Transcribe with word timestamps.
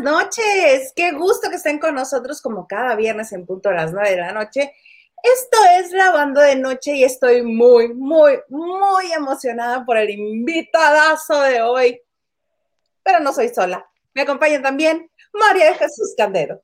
noches. 0.00 0.92
Qué 0.94 1.12
gusto 1.12 1.50
que 1.50 1.56
estén 1.56 1.78
con 1.78 1.94
nosotros 1.94 2.40
como 2.40 2.66
cada 2.66 2.94
viernes 2.94 3.32
en 3.32 3.46
punto 3.46 3.68
a 3.68 3.74
las 3.74 3.92
nueve 3.92 4.10
de 4.10 4.16
la 4.16 4.32
noche. 4.32 4.72
Esto 5.22 5.58
es 5.78 5.92
Lavando 5.92 6.40
de 6.40 6.56
Noche 6.56 6.94
y 6.94 7.04
estoy 7.04 7.42
muy, 7.42 7.92
muy, 7.92 8.38
muy 8.48 9.12
emocionada 9.12 9.84
por 9.84 9.96
el 9.96 10.10
invitadazo 10.10 11.40
de 11.42 11.62
hoy. 11.62 12.00
Pero 13.02 13.20
no 13.20 13.32
soy 13.32 13.48
sola. 13.48 13.86
Me 14.14 14.22
acompaña 14.22 14.62
también 14.62 15.10
María 15.32 15.66
de 15.66 15.74
Jesús 15.74 16.14
Candero. 16.16 16.62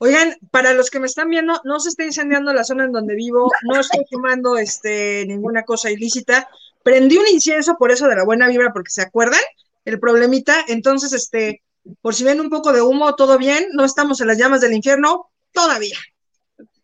Oigan, 0.00 0.36
para 0.52 0.74
los 0.74 0.90
que 0.90 1.00
me 1.00 1.06
están 1.06 1.28
viendo, 1.28 1.60
no 1.64 1.80
se 1.80 1.88
está 1.88 2.04
incendiando 2.04 2.52
la 2.52 2.62
zona 2.62 2.84
en 2.84 2.92
donde 2.92 3.16
vivo, 3.16 3.50
no 3.64 3.80
estoy 3.80 4.04
fumando 4.08 4.56
este, 4.56 5.24
ninguna 5.26 5.64
cosa 5.64 5.90
ilícita. 5.90 6.48
Prendí 6.84 7.16
un 7.16 7.26
incienso 7.26 7.76
por 7.76 7.90
eso 7.90 8.06
de 8.06 8.14
la 8.14 8.24
buena 8.24 8.46
vibra, 8.46 8.72
porque 8.72 8.92
se 8.92 9.02
acuerdan 9.02 9.40
el 9.88 10.00
problemita. 10.00 10.64
Entonces, 10.68 11.12
este, 11.12 11.62
por 12.00 12.14
si 12.14 12.24
ven 12.24 12.40
un 12.40 12.50
poco 12.50 12.72
de 12.72 12.82
humo, 12.82 13.14
todo 13.14 13.38
bien, 13.38 13.68
no 13.72 13.84
estamos 13.84 14.20
en 14.20 14.28
las 14.28 14.38
llamas 14.38 14.60
del 14.60 14.74
infierno, 14.74 15.30
todavía. 15.52 15.98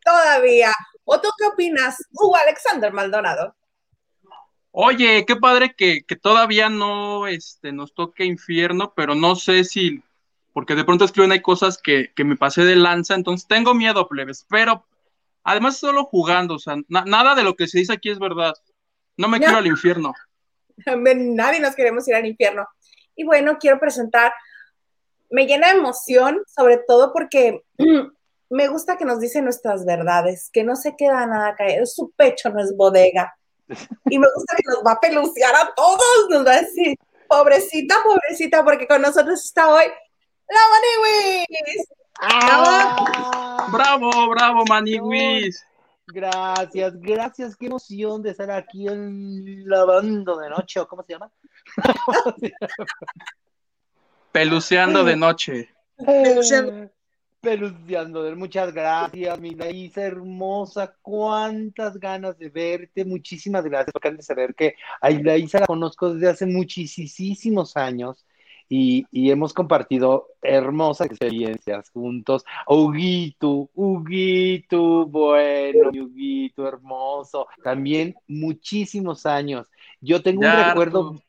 Todavía. 0.04 0.72
¿O 1.04 1.20
tú 1.20 1.28
qué 1.38 1.46
opinas, 1.46 1.96
Hugo 2.12 2.36
Alexander 2.36 2.92
Maldonado? 2.92 3.55
Oye, 4.70 5.25
qué 5.27 5.36
padre 5.36 5.75
que, 5.77 6.05
todavía 6.20 6.69
no 6.69 7.27
este, 7.27 7.72
nos 7.72 7.94
toque 7.94 8.25
infierno, 8.25 8.92
pero 8.97 9.14
no 9.14 9.36
sé 9.36 9.64
si 9.64 10.02
porque 10.55 10.77
de 10.77 10.84
pronto 10.84 11.05
escriben 11.05 11.32
hay 11.32 11.42
cosas 11.42 11.78
que, 11.78 12.12
me 12.19 12.36
pasé 12.36 12.64
de 12.64 12.77
lanza, 12.77 13.14
entonces 13.14 13.47
tengo 13.47 13.75
miedo, 13.75 14.08
plebes, 14.08 14.47
pero 14.48 14.86
además 15.42 15.77
solo 15.77 16.05
jugando, 16.05 16.55
o 16.55 16.58
sea, 16.60 16.77
nada 16.88 17.34
de 17.34 17.42
lo 17.42 17.56
que 17.56 17.66
se 17.66 17.78
dice 17.78 17.92
aquí 17.92 18.08
es 18.08 18.20
verdad. 18.20 18.55
No 19.16 19.28
me 19.28 19.38
quiero 19.38 19.58
al 19.58 19.66
infierno. 19.66 20.14
Nadie 20.86 21.61
nos 21.61 21.75
queremos 21.75 22.06
ir 22.08 22.14
al 22.14 22.27
infierno. 22.27 22.67
Y 23.17 23.25
bueno, 23.25 23.58
quiero 23.58 23.78
presentar, 23.78 24.33
me 25.31 25.47
llena 25.47 25.69
de 25.69 25.78
emoción, 25.78 26.42
sobre 26.47 26.78
todo 26.78 27.12
porque 27.12 27.62
me 28.50 28.69
gusta 28.69 28.97
que 28.97 29.05
nos 29.05 29.20
dicen 29.20 29.44
nuestras 29.44 29.84
verdades, 29.84 30.50
que 30.53 30.64
no 30.64 30.77
se 30.77 30.97
queda 30.97 31.27
nada 31.27 31.55
caer, 31.56 31.86
su 31.86 32.12
pecho 32.16 32.50
no 32.50 32.61
es 32.61 32.77
bodega. 32.77 33.34
Y 34.11 34.19
me 34.19 34.27
gusta 34.34 34.56
que 34.56 34.62
nos 34.66 34.84
va 34.84 34.92
a 34.92 35.00
peluciar 35.00 35.55
a 35.55 35.75
todos, 35.75 36.28
nos 36.28 36.47
va 36.47 36.53
a 36.53 36.61
decir, 36.61 36.97
pobrecita, 37.27 37.97
pobrecita, 38.05 38.62
porque 38.62 38.86
con 38.86 39.00
nosotros 39.00 39.42
está 39.42 39.72
hoy 39.72 39.84
¡La 40.48 40.61
Maniwis! 40.70 41.88
¡Ah! 42.20 43.66
¡Bravo, 43.72 44.28
bravo, 44.28 44.64
Maniwis! 44.69 45.64
Gracias, 46.06 47.00
gracias, 47.00 47.56
qué 47.56 47.66
emoción 47.66 48.22
de 48.22 48.30
estar 48.30 48.50
aquí 48.50 48.86
en 48.86 49.66
lavando 49.69 50.36
de 50.36 50.50
noche, 50.50 50.80
¿o 50.80 50.86
cómo 50.86 51.02
se 51.02 51.14
llama? 51.14 51.30
Peluceando 54.32 55.05
de 55.05 55.16
noche. 55.16 55.70
Peluceando. 55.97 56.91
Peluceando, 57.41 58.22
de 58.22 58.34
muchas 58.34 58.72
gracias, 58.72 59.38
mi 59.38 59.55
Laisa 59.55 60.02
hermosa, 60.02 60.94
cuántas 61.02 61.98
ganas 61.98 62.38
de 62.38 62.48
verte, 62.48 63.05
muchísimas 63.05 63.64
gracias, 63.64 63.92
porque 63.92 64.08
antes 64.08 64.27
de 64.27 64.34
saber 64.34 64.55
que 64.55 64.77
a 65.00 65.10
Laisa 65.10 65.60
la 65.60 65.66
conozco 65.66 66.14
desde 66.14 66.30
hace 66.30 66.47
muchísimos 66.47 67.76
años, 67.76 68.25
y, 68.69 69.06
hemos 69.30 69.52
compartido 69.52 70.28
hermosas 70.42 71.06
experiencias 71.08 71.91
juntos. 71.91 72.44
Huguito, 72.66 73.70
Huguito, 73.75 75.06
bueno, 75.06 75.91
Huguito, 75.91 76.66
hermoso. 76.66 77.47
También 77.62 78.14
muchísimos 78.26 79.26
años. 79.26 79.70
Yo 80.00 80.22
tengo 80.22 80.42
un 80.42 80.64
recuerdo 80.69 81.20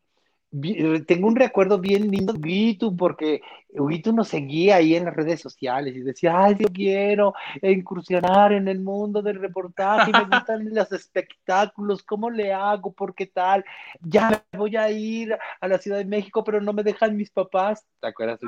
tengo 1.05 1.27
un 1.27 1.35
recuerdo 1.35 1.79
bien 1.79 2.09
lindo 2.09 2.33
de 2.33 2.77
porque 2.97 3.41
Huguito 3.77 4.11
nos 4.13 4.29
seguía 4.29 4.77
ahí 4.77 4.95
en 4.95 5.05
las 5.05 5.15
redes 5.15 5.41
sociales 5.41 5.95
y 5.95 6.01
decía, 6.01 6.37
ay, 6.37 6.55
yo 6.59 6.67
quiero 6.71 7.33
incursionar 7.61 8.53
en 8.53 8.67
el 8.67 8.79
mundo 8.79 9.21
del 9.21 9.39
reportaje, 9.39 10.11
me 10.11 10.23
gustan 10.45 10.73
los 10.73 10.91
espectáculos, 10.91 12.03
¿cómo 12.03 12.29
le 12.29 12.53
hago? 12.53 12.93
¿Por 12.93 13.13
qué 13.15 13.25
tal? 13.25 13.65
Ya 14.01 14.43
voy 14.57 14.75
a 14.75 14.89
ir 14.89 15.37
a 15.59 15.67
la 15.67 15.77
Ciudad 15.77 15.97
de 15.97 16.05
México, 16.05 16.43
pero 16.43 16.61
no 16.61 16.73
me 16.73 16.83
dejan 16.83 17.17
mis 17.17 17.31
papás. 17.31 17.85
¿Te 17.99 18.07
acuerdas? 18.07 18.39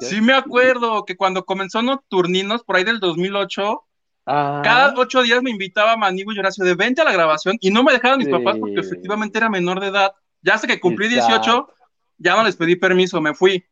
Sí, 0.00 0.20
me 0.20 0.32
acuerdo 0.32 1.04
que 1.04 1.16
cuando 1.16 1.44
comenzó 1.44 1.82
Nocturninos, 1.82 2.64
por 2.64 2.76
ahí 2.76 2.84
del 2.84 3.00
2008, 3.00 3.82
Cada 4.24 4.94
ocho 4.96 5.22
días 5.22 5.42
me 5.42 5.50
invitaba 5.50 5.96
Manigo 5.96 6.32
y 6.32 6.38
Horacio 6.38 6.64
de 6.64 6.74
20 6.74 7.00
a 7.02 7.04
la 7.04 7.12
grabación 7.12 7.56
y 7.60 7.70
no 7.70 7.84
me 7.84 7.92
dejaban 7.92 8.18
mis 8.18 8.28
papás 8.28 8.56
porque 8.58 8.80
efectivamente 8.80 9.38
era 9.38 9.48
menor 9.48 9.80
de 9.80 9.88
edad. 9.88 10.12
Ya 10.42 10.54
hasta 10.54 10.66
que 10.66 10.80
cumplí 10.80 11.08
18, 11.08 11.68
ya 12.18 12.36
no 12.36 12.44
les 12.44 12.56
pedí 12.56 12.76
permiso, 12.76 13.20
me 13.20 13.34
fui. 13.34 13.64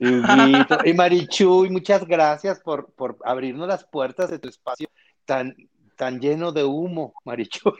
Y, 0.84 0.94
Marichuy, 0.94 1.68
muchas 1.68 2.06
gracias 2.06 2.58
por, 2.60 2.90
por 2.94 3.18
abrirnos 3.22 3.68
las 3.68 3.84
puertas 3.84 4.30
de 4.30 4.38
tu 4.38 4.48
espacio 4.48 4.88
tan, 5.26 5.54
tan 5.96 6.18
lleno 6.18 6.52
de 6.52 6.64
humo, 6.64 7.12
Marichuy. 7.26 7.74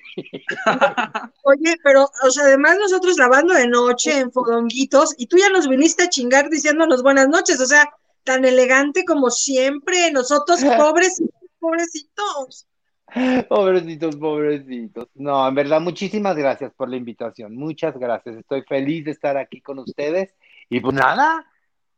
Oye, 1.44 1.76
pero, 1.82 2.10
o 2.22 2.30
sea, 2.30 2.44
además 2.44 2.76
nosotros 2.78 3.16
lavando 3.16 3.54
de 3.54 3.66
noche 3.66 4.18
en 4.18 4.30
fodonguitos, 4.30 5.14
y 5.16 5.26
tú 5.26 5.38
ya 5.38 5.48
nos 5.48 5.66
viniste 5.66 6.02
a 6.02 6.10
chingar 6.10 6.50
diciéndonos 6.50 7.02
buenas 7.02 7.28
noches, 7.28 7.58
o 7.58 7.66
sea, 7.66 7.90
tan 8.24 8.44
elegante 8.44 9.06
como 9.06 9.30
siempre, 9.30 10.10
nosotros 10.12 10.60
pobres, 10.76 11.22
pobrecitos. 11.58 12.66
Pobrecitos, 13.48 14.16
pobrecitos. 14.16 15.08
No, 15.14 15.48
en 15.48 15.54
verdad, 15.54 15.80
muchísimas 15.80 16.36
gracias 16.36 16.72
por 16.74 16.88
la 16.88 16.96
invitación. 16.96 17.56
Muchas 17.56 17.96
gracias. 17.98 18.36
Estoy 18.36 18.62
feliz 18.62 19.04
de 19.04 19.10
estar 19.10 19.36
aquí 19.36 19.60
con 19.60 19.78
ustedes. 19.78 20.34
Y 20.68 20.80
pues 20.80 20.94
nada, 20.94 21.44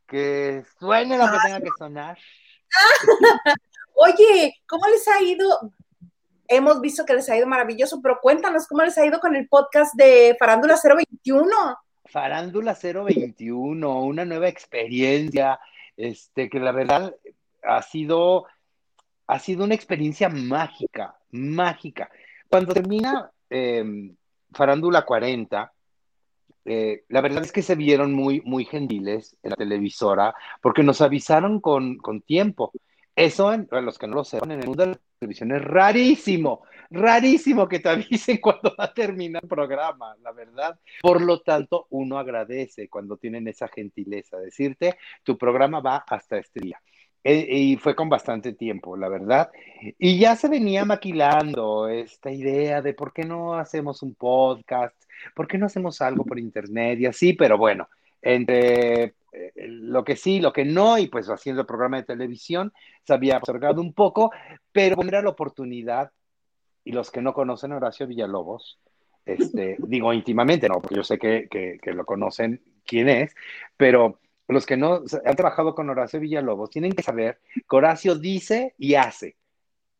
que 0.07 0.63
suene 0.79 1.17
lo 1.17 1.25
que 1.25 1.37
tenga 1.45 1.61
que 1.61 1.69
sonar. 1.77 2.17
Oye, 3.95 4.55
¿cómo 4.67 4.87
les 4.87 5.07
ha 5.07 5.21
ido? 5.21 5.73
Hemos 6.47 6.81
visto 6.81 7.05
que 7.05 7.13
les 7.13 7.29
ha 7.29 7.37
ido 7.37 7.47
maravilloso, 7.47 8.01
pero 8.01 8.19
cuéntanos 8.21 8.67
cómo 8.67 8.83
les 8.83 8.97
ha 8.97 9.05
ido 9.05 9.19
con 9.19 9.35
el 9.35 9.47
podcast 9.47 9.93
de 9.95 10.35
Farándula 10.39 10.77
021. 10.83 11.77
Farándula 12.05 12.75
021, 12.81 14.01
una 14.03 14.25
nueva 14.25 14.47
experiencia, 14.47 15.59
este, 15.95 16.49
que 16.49 16.59
la 16.59 16.71
verdad 16.71 17.15
ha 17.63 17.81
sido 17.81 18.45
ha 19.27 19.39
sido 19.39 19.63
una 19.63 19.75
experiencia 19.75 20.29
mágica, 20.29 21.15
mágica. 21.31 22.09
Cuando 22.49 22.73
termina 22.73 23.31
em, 23.49 24.15
Farándula 24.51 25.03
40, 25.03 25.71
eh, 26.65 27.03
la 27.09 27.21
verdad 27.21 27.43
es 27.43 27.51
que 27.51 27.61
se 27.61 27.75
vieron 27.75 28.13
muy, 28.13 28.41
muy 28.41 28.65
gentiles 28.65 29.35
en 29.43 29.51
la 29.51 29.55
televisora 29.55 30.33
porque 30.61 30.83
nos 30.83 31.01
avisaron 31.01 31.59
con, 31.59 31.99
tiempo. 32.25 32.71
Eso, 33.15 33.49
a 33.49 33.81
los 33.81 33.99
que 33.99 34.07
no 34.07 34.15
lo 34.15 34.23
sepan, 34.23 34.51
en 34.51 34.61
el 34.61 34.67
mundo 34.67 34.85
de 34.85 34.91
la 34.91 34.99
televisión 35.19 35.51
es 35.51 35.61
rarísimo, 35.61 36.63
rarísimo 36.89 37.67
que 37.67 37.79
te 37.79 37.89
avisen 37.89 38.37
cuando 38.37 38.73
va 38.77 38.85
a 38.85 38.93
terminar 38.93 39.43
el 39.43 39.49
programa, 39.49 40.15
la 40.21 40.31
verdad. 40.31 40.79
Por 41.01 41.21
lo 41.21 41.41
tanto, 41.41 41.87
uno 41.91 42.17
agradece 42.17 42.89
cuando 42.89 43.17
tienen 43.17 43.47
esa 43.47 43.67
gentileza, 43.67 44.37
decirte, 44.37 44.97
tu 45.23 45.37
programa 45.37 45.79
va 45.79 46.03
hasta 46.07 46.37
este. 46.37 46.61
Eh, 47.23 47.47
y 47.49 47.77
fue 47.77 47.95
con 47.95 48.09
bastante 48.09 48.53
tiempo, 48.53 48.97
la 48.97 49.07
verdad. 49.07 49.51
Y 49.97 50.19
ya 50.19 50.35
se 50.35 50.49
venía 50.49 50.83
maquilando 50.83 51.87
esta 51.87 52.31
idea 52.31 52.81
de 52.81 52.93
por 52.93 53.13
qué 53.13 53.23
no 53.23 53.53
hacemos 53.53 54.03
un 54.03 54.13
podcast, 54.13 54.95
por 55.33 55.47
qué 55.47 55.57
no 55.57 55.67
hacemos 55.67 56.01
algo 56.01 56.25
por 56.25 56.37
internet 56.37 56.99
y 56.99 57.05
así, 57.05 57.33
pero 57.33 57.57
bueno, 57.57 57.87
entre 58.21 59.03
eh, 59.31 59.53
lo 59.65 60.03
que 60.03 60.17
sí, 60.17 60.41
lo 60.41 60.51
que 60.51 60.65
no, 60.65 60.97
y 60.97 61.07
pues 61.07 61.29
haciendo 61.29 61.61
el 61.61 61.67
programa 61.67 61.97
de 61.97 62.03
televisión, 62.03 62.73
se 63.03 63.13
había 63.13 63.37
otorgado 63.37 63.81
un 63.81 63.93
poco, 63.93 64.31
pero 64.71 65.01
era 65.01 65.21
la 65.21 65.29
oportunidad, 65.29 66.11
y 66.83 66.91
los 66.91 67.09
que 67.09 67.21
no 67.21 67.33
conocen 67.33 67.71
a 67.71 67.77
Horacio 67.77 68.05
Villalobos, 68.05 68.79
este, 69.25 69.77
digo 69.79 70.11
íntimamente, 70.11 70.67
no, 70.67 70.81
porque 70.81 70.95
yo 70.95 71.03
sé 71.05 71.17
que, 71.17 71.47
que 71.49 71.93
lo 71.93 72.05
conocen 72.05 72.61
quién 72.85 73.07
es, 73.07 73.33
pero 73.77 74.19
los 74.47 74.65
que 74.65 74.77
no 74.77 75.03
han 75.25 75.35
trabajado 75.35 75.73
con 75.75 75.89
Horacio 75.89 76.19
Villalobos 76.19 76.69
tienen 76.69 76.91
que 76.93 77.03
saber 77.03 77.39
que 77.53 77.75
Horacio 77.75 78.15
dice 78.15 78.75
y 78.77 78.95
hace. 78.95 79.35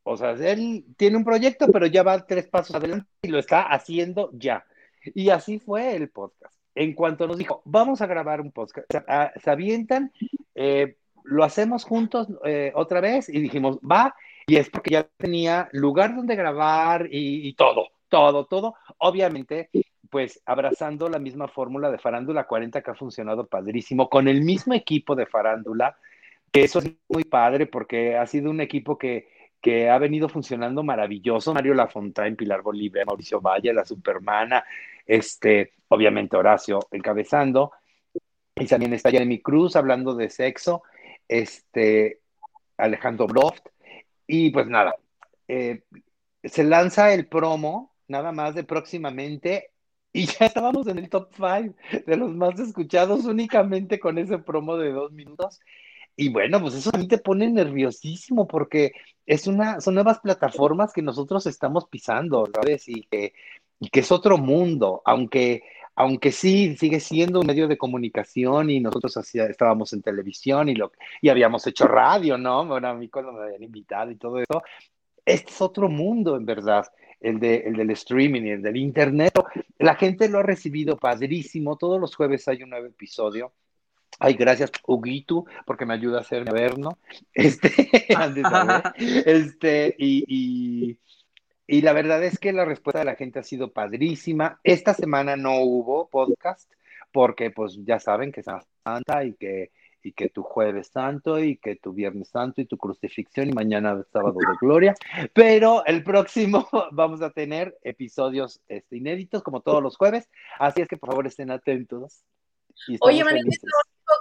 O 0.04 0.18
sea, 0.18 0.31
él 0.31 0.86
tiene 0.98 1.18
un 1.18 1.24
proyecto, 1.24 1.68
pero 1.72 1.86
ya 1.86 2.04
va 2.04 2.25
tres 2.25 2.48
pasos 2.48 2.75
adelante 2.75 3.07
y 3.22 3.30
lo 3.30 3.40
está 3.40 3.62
haciendo 3.63 4.30
ya. 4.34 4.66
Y 5.16 5.30
así 5.30 5.60
fue 5.60 5.95
el 5.95 6.10
podcast. 6.10 6.54
En 6.75 6.94
cuanto 6.94 7.28
nos 7.28 7.38
dijo, 7.38 7.62
vamos 7.66 8.01
a 8.01 8.07
grabar 8.07 8.42
un 8.42 8.51
podcast, 8.51 8.88
se, 8.90 9.50
avientan, 9.50 10.12
eh, 10.56 10.98
lo 11.24 11.44
hacemos 11.44 11.86
juntos 11.86 12.28
eh, 12.44 12.72
otra 12.75 13.00
vez 13.00 13.30
y 13.30 13.40
dijimos, 13.40 13.78
va, 13.80 14.16
y 14.48 14.56
es 14.56 14.69
porque 14.69 14.92
ya 14.92 15.07
tenía 15.18 15.69
lugar 15.72 16.16
donde 16.16 16.36
grabar 16.36 17.07
y 17.12 17.54
todo, 17.54 17.90
todo, 18.10 18.45
todo. 18.45 18.75
Obviamente, 18.98 19.69
pues 20.13 20.44
abrazando 20.45 21.10
la 21.10 21.18
misma 21.18 21.48
fórmula 21.48 21.89
de 21.89 21.98
Farándula 21.98 22.44
40 22.44 22.83
que 22.83 22.92
ha 22.92 22.94
funcionado 22.94 23.48
padrísimo, 23.48 24.12
con 24.12 24.27
el 24.27 24.44
mismo 24.44 24.75
equipo 24.75 25.15
de 25.15 25.25
Farándula, 25.25 25.98
que 26.51 26.62
eso 26.62 26.77
es 26.77 26.92
muy 27.10 27.24
padre 27.24 27.65
porque 27.65 28.15
ha 28.15 28.27
sido 28.27 28.51
un 28.51 28.62
equipo 28.62 28.95
que, 28.95 29.27
que 29.60 29.89
ha 29.89 29.98
venido 29.98 30.30
funcionando 30.30 30.83
maravilloso. 30.83 31.51
Mario 31.51 31.74
Lafontaine, 31.74 32.36
Pilar 32.36 32.62
Bolívar, 32.62 33.07
Mauricio 33.07 33.42
Valle, 33.42 33.74
la 33.74 33.86
Supermana, 33.86 34.63
este, 35.04 35.74
obviamente 35.88 36.38
Horacio 36.38 36.77
encabezando. 36.92 37.71
Y 38.56 38.68
también 38.68 38.94
está 38.94 39.09
Jeremy 39.09 39.42
Cruz 39.42 39.75
hablando 39.75 40.13
de 40.13 40.30
sexo, 40.30 40.83
este, 41.27 42.19
Alejandro 42.77 43.25
Broft. 43.25 43.66
Y 44.27 44.51
pues 44.51 44.68
nada, 44.68 44.94
eh, 45.48 45.81
se 46.44 46.63
lanza 46.63 47.12
el 47.16 47.25
promo, 47.25 47.95
nada 48.07 48.31
más 48.31 48.54
de 48.54 48.63
próximamente, 48.63 49.71
y 50.15 50.27
ya 50.27 50.45
estábamos 50.45 50.88
en 50.88 51.00
el 51.00 51.10
top 51.10 51.30
5 51.36 51.75
de 52.06 52.18
los 52.18 52.33
más 52.36 52.60
escuchados 52.60 53.25
únicamente 53.25 54.00
con 54.00 54.18
ese 54.19 54.38
promo 54.38 54.77
de 54.77 54.92
dos 54.92 55.12
minutos. 55.12 55.60
Y 56.15 56.30
bueno, 56.30 56.62
pues 56.62 56.75
eso 56.75 56.92
a 56.94 56.98
mí 57.00 57.07
te 57.07 57.18
pone 57.18 57.50
nerviosísimo 57.50 58.48
porque 58.48 58.92
es 59.25 59.48
una, 59.48 59.81
son 59.81 59.95
nuevas 59.95 60.19
plataformas 60.19 60.94
que 60.94 61.01
nosotros 61.01 61.48
estamos 61.48 61.88
pisando, 61.88 62.48
¿sabes? 62.54 62.88
Y 62.88 63.04
que, 63.10 63.33
y 63.80 63.89
que 63.89 64.01
es 64.01 64.12
otro 64.12 64.38
mundo, 64.38 65.01
aunque, 65.06 65.63
aunque 65.95 66.31
sí 66.31 66.77
sigue 66.77 67.00
siendo 67.00 67.39
un 67.39 67.48
medio 67.48 67.68
de 67.68 67.80
comunicación 67.80 68.69
y 68.69 68.80
nosotros 68.80 69.18
hacía, 69.18 69.45
estábamos 69.45 69.94
en 69.94 70.04
televisión 70.04 70.69
y, 70.69 70.75
lo, 70.75 70.92
y 71.21 71.30
habíamos 71.30 71.66
hecho 71.66 71.88
radio, 71.88 72.38
¿no? 72.38 72.66
Bueno, 72.68 72.89
a 72.89 72.94
mí 72.94 73.09
cuando 73.09 73.31
me 73.31 73.45
habían 73.45 73.63
invitado 73.63 74.12
y 74.12 74.16
todo 74.16 74.38
eso, 74.38 74.62
este 75.25 75.51
es 75.51 75.62
otro 75.62 75.89
mundo, 75.89 76.36
en 76.38 76.45
verdad, 76.45 76.86
el, 77.24 77.40
de, 77.40 77.56
el 77.66 77.75
del 77.75 77.90
streaming 77.92 78.44
y 78.44 78.50
el 78.52 78.62
del 78.62 78.78
internet. 78.78 79.34
La 79.80 79.96
gente 79.96 80.30
lo 80.30 80.40
ha 80.40 80.44
recibido 80.44 80.98
padrísimo. 80.98 81.78
Todos 81.78 82.00
los 82.00 82.16
jueves 82.16 82.48
hay 82.48 82.62
un 82.64 82.70
nuevo 82.70 82.86
episodio. 82.86 83.54
Ay, 84.20 84.36
gracias, 84.36 84.72
Huguito, 84.86 85.46
porque 85.66 85.86
me 85.86 85.96
ayuda 85.96 86.20
a 86.20 86.22
hacerme 86.22 86.52
ver, 86.52 86.78
¿no? 86.78 87.00
Este, 87.34 87.72
este, 89.25 89.96
y, 89.98 90.24
y, 90.28 91.00
y, 91.66 91.81
la 91.81 91.94
verdad 91.94 92.24
es 92.24 92.38
que 92.38 92.54
la 92.54 92.66
respuesta 92.66 93.00
de 93.00 93.06
la 93.06 93.16
gente 93.16 93.40
ha 93.40 93.44
sido 93.44 93.72
padrísima. 93.72 94.60
Esta 94.64 94.94
semana 94.94 95.36
no 95.36 95.62
hubo 95.62 96.10
podcast, 96.10 96.72
porque 97.12 97.50
pues 97.50 97.80
ya 97.84 98.00
saben 98.00 98.31
que 98.31 98.42
es 98.42 98.48
Santa 98.84 99.24
y 99.24 99.34
que 99.34 99.72
y 100.04 100.12
que 100.12 100.30
tu 100.30 100.44
jueves 100.44 100.88
santo 100.88 101.40
y 101.40 101.58
que 101.58 101.78
tu 101.78 101.94
viernes 101.94 102.30
santo 102.30 102.62
y 102.62 102.66
tu 102.66 102.78
crucifixión 102.78 103.50
y 103.50 103.54
mañana 103.54 104.04
sábado 104.12 104.36
de 104.38 104.58
gloria. 104.62 104.94
Pero 105.34 105.86
el 105.86 106.04
próximo 106.04 106.68
vamos 106.92 107.22
a 107.22 107.32
tener 107.32 107.78
episodios 107.84 108.62
este, 108.68 108.98
inéditos 108.98 109.42
como 109.42 109.62
todos 109.62 109.82
los 109.82 109.98
jueves. 109.98 110.30
Así 110.60 110.82
es 110.82 110.88
que 110.88 110.98
por 110.98 111.10
favor 111.10 111.26
estén 111.26 111.52
atentos. 111.52 112.24
Oye, 113.02 113.24
María, 113.24 113.42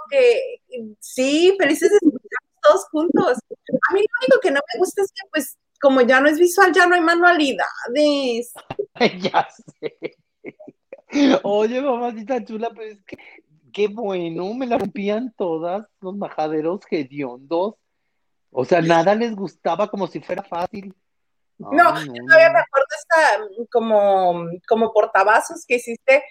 que 0.09 0.61
sí, 0.99 1.55
felices 1.59 1.91
de 1.91 1.99
todos 2.61 2.85
juntos. 2.91 3.37
A 3.37 3.93
mí 3.93 3.99
lo 3.99 4.25
único 4.25 4.39
que 4.41 4.51
no 4.51 4.59
me 4.73 4.79
gusta 4.79 5.01
es 5.01 5.11
que 5.11 5.27
pues 5.31 5.57
como 5.81 6.01
ya 6.01 6.21
no 6.21 6.29
es 6.29 6.39
visual, 6.39 6.71
ya 6.73 6.87
no 6.87 6.95
hay 6.95 7.01
manualidades. 7.01 8.53
ya 9.19 9.47
sé. 9.81 10.17
Oye, 11.43 11.81
mamacita 11.81 12.43
chula, 12.43 12.69
pues 12.69 12.97
es 12.97 13.03
que 13.03 13.17
qué 13.73 13.87
bueno, 13.87 14.53
me 14.53 14.67
la 14.67 14.77
rompían 14.77 15.33
todas, 15.35 15.85
los 15.99 16.15
majaderos 16.15 16.81
hediondos. 16.89 17.75
O 18.51 18.65
sea, 18.65 18.81
nada 18.81 19.15
les 19.15 19.35
gustaba 19.35 19.89
como 19.89 20.07
si 20.07 20.19
fuera 20.19 20.43
fácil. 20.43 20.93
no, 21.57 22.05
yo 22.05 22.13
todavía 22.27 22.51
me 22.51 22.59
acuerdo 22.59 22.87
esta 22.99 23.67
como, 23.71 24.45
como 24.67 24.93
portavasos 24.93 25.65
que 25.67 25.75
hiciste 25.75 26.23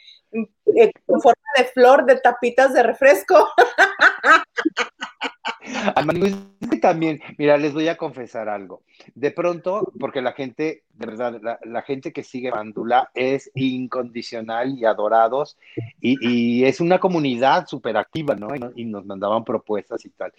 con 1.06 1.20
forma 1.20 1.43
de 1.56 1.64
flor 1.67 2.06
de 2.06 2.17
tapitas 2.17 2.73
de 2.73 2.82
refresco. 2.82 3.49
también, 6.82 7.20
mira, 7.38 7.56
les 7.56 7.73
voy 7.73 7.88
a 7.88 7.96
confesar 7.96 8.49
algo. 8.49 8.82
De 9.14 9.31
pronto, 9.31 9.90
porque 9.99 10.20
la 10.20 10.32
gente, 10.32 10.82
de 10.93 11.06
verdad, 11.06 11.40
la, 11.62 11.82
gente 11.82 12.12
que 12.12 12.23
sigue 12.23 12.50
Bandula 12.50 13.11
es 13.14 13.50
incondicional 13.55 14.76
y 14.76 14.84
adorados, 14.84 15.56
y, 16.00 16.64
es 16.64 16.81
una 16.81 16.99
comunidad 16.99 17.67
súper 17.67 17.96
activa, 17.96 18.34
¿no? 18.34 18.49
Y, 18.75 18.84
nos 18.84 19.06
mandaban 19.06 19.44
propuestas 19.44 20.05
y 20.05 20.11
tal. 20.11 20.32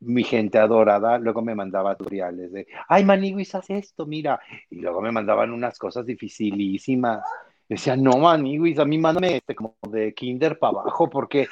Mi 0.00 0.24
gente 0.24 0.58
adorada 0.58 1.18
luego 1.18 1.40
me 1.40 1.54
mandaba 1.54 1.96
tutoriales 1.96 2.52
de, 2.52 2.66
ay, 2.88 3.04
Maniguis, 3.04 3.54
haz 3.54 3.70
esto, 3.70 4.04
mira. 4.04 4.40
Y 4.68 4.80
luego 4.80 5.00
me 5.00 5.12
mandaban 5.12 5.52
unas 5.52 5.78
cosas 5.78 6.04
dificilísimas. 6.04 7.22
Decía, 7.68 7.96
no, 7.96 8.18
Maniguis, 8.18 8.78
a 8.78 8.84
mí 8.84 8.98
mándame 8.98 9.36
este 9.38 9.54
como 9.54 9.76
de 9.88 10.12
kinder 10.14 10.58
para 10.58 10.80
abajo, 10.80 11.08
porque 11.08 11.48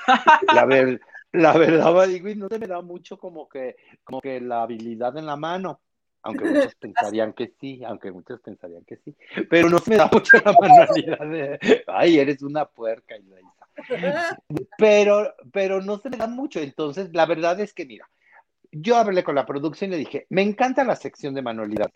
la 0.53 0.64
verdad 0.64 1.00
la 1.32 1.56
verdad, 1.56 1.93
no 2.37 2.49
se 2.49 2.59
me 2.59 2.67
da 2.67 2.82
mucho 2.82 3.19
como 3.19 3.49
que, 3.49 3.76
como 4.05 4.20
que 4.20 4.41
la 4.41 4.62
habilidad 4.62 5.17
en 5.17 5.26
la 5.26 5.37
mano, 5.37 5.81
aunque 6.23 6.44
muchos 6.44 6.75
pensarían 6.75 7.32
que 7.32 7.53
sí, 7.59 7.82
aunque 7.85 8.12
muchos 8.12 8.41
pensarían 8.41 8.85
que 8.85 8.97
sí, 8.97 9.17
pero 9.49 9.69
no 9.70 9.79
se 9.79 9.91
me 9.91 9.97
da 9.97 10.11
mucho 10.12 10.37
la 10.44 10.53
manualidad 10.53 11.26
de, 11.26 11.82
ay, 11.87 12.19
eres 12.19 12.43
una 12.43 12.67
puerca, 12.67 13.14
Pero, 14.76 15.35
pero 15.50 15.81
no 15.81 15.99
se 15.99 16.11
me 16.11 16.19
da 16.19 16.26
mucho, 16.26 16.61
entonces 16.61 17.11
la 17.14 17.25
verdad 17.25 17.59
es 17.61 17.73
que, 17.73 17.87
mira, 17.87 18.09
yo 18.70 18.97
hablé 18.97 19.25
con 19.25 19.35
la 19.35 19.47
producción 19.47 19.91
y 19.91 19.93
le 19.93 19.99
dije, 19.99 20.26
me 20.29 20.43
encanta 20.43 20.85
la 20.85 20.97
sección 20.97 21.35
de 21.35 21.43
manualidad, 21.43 21.91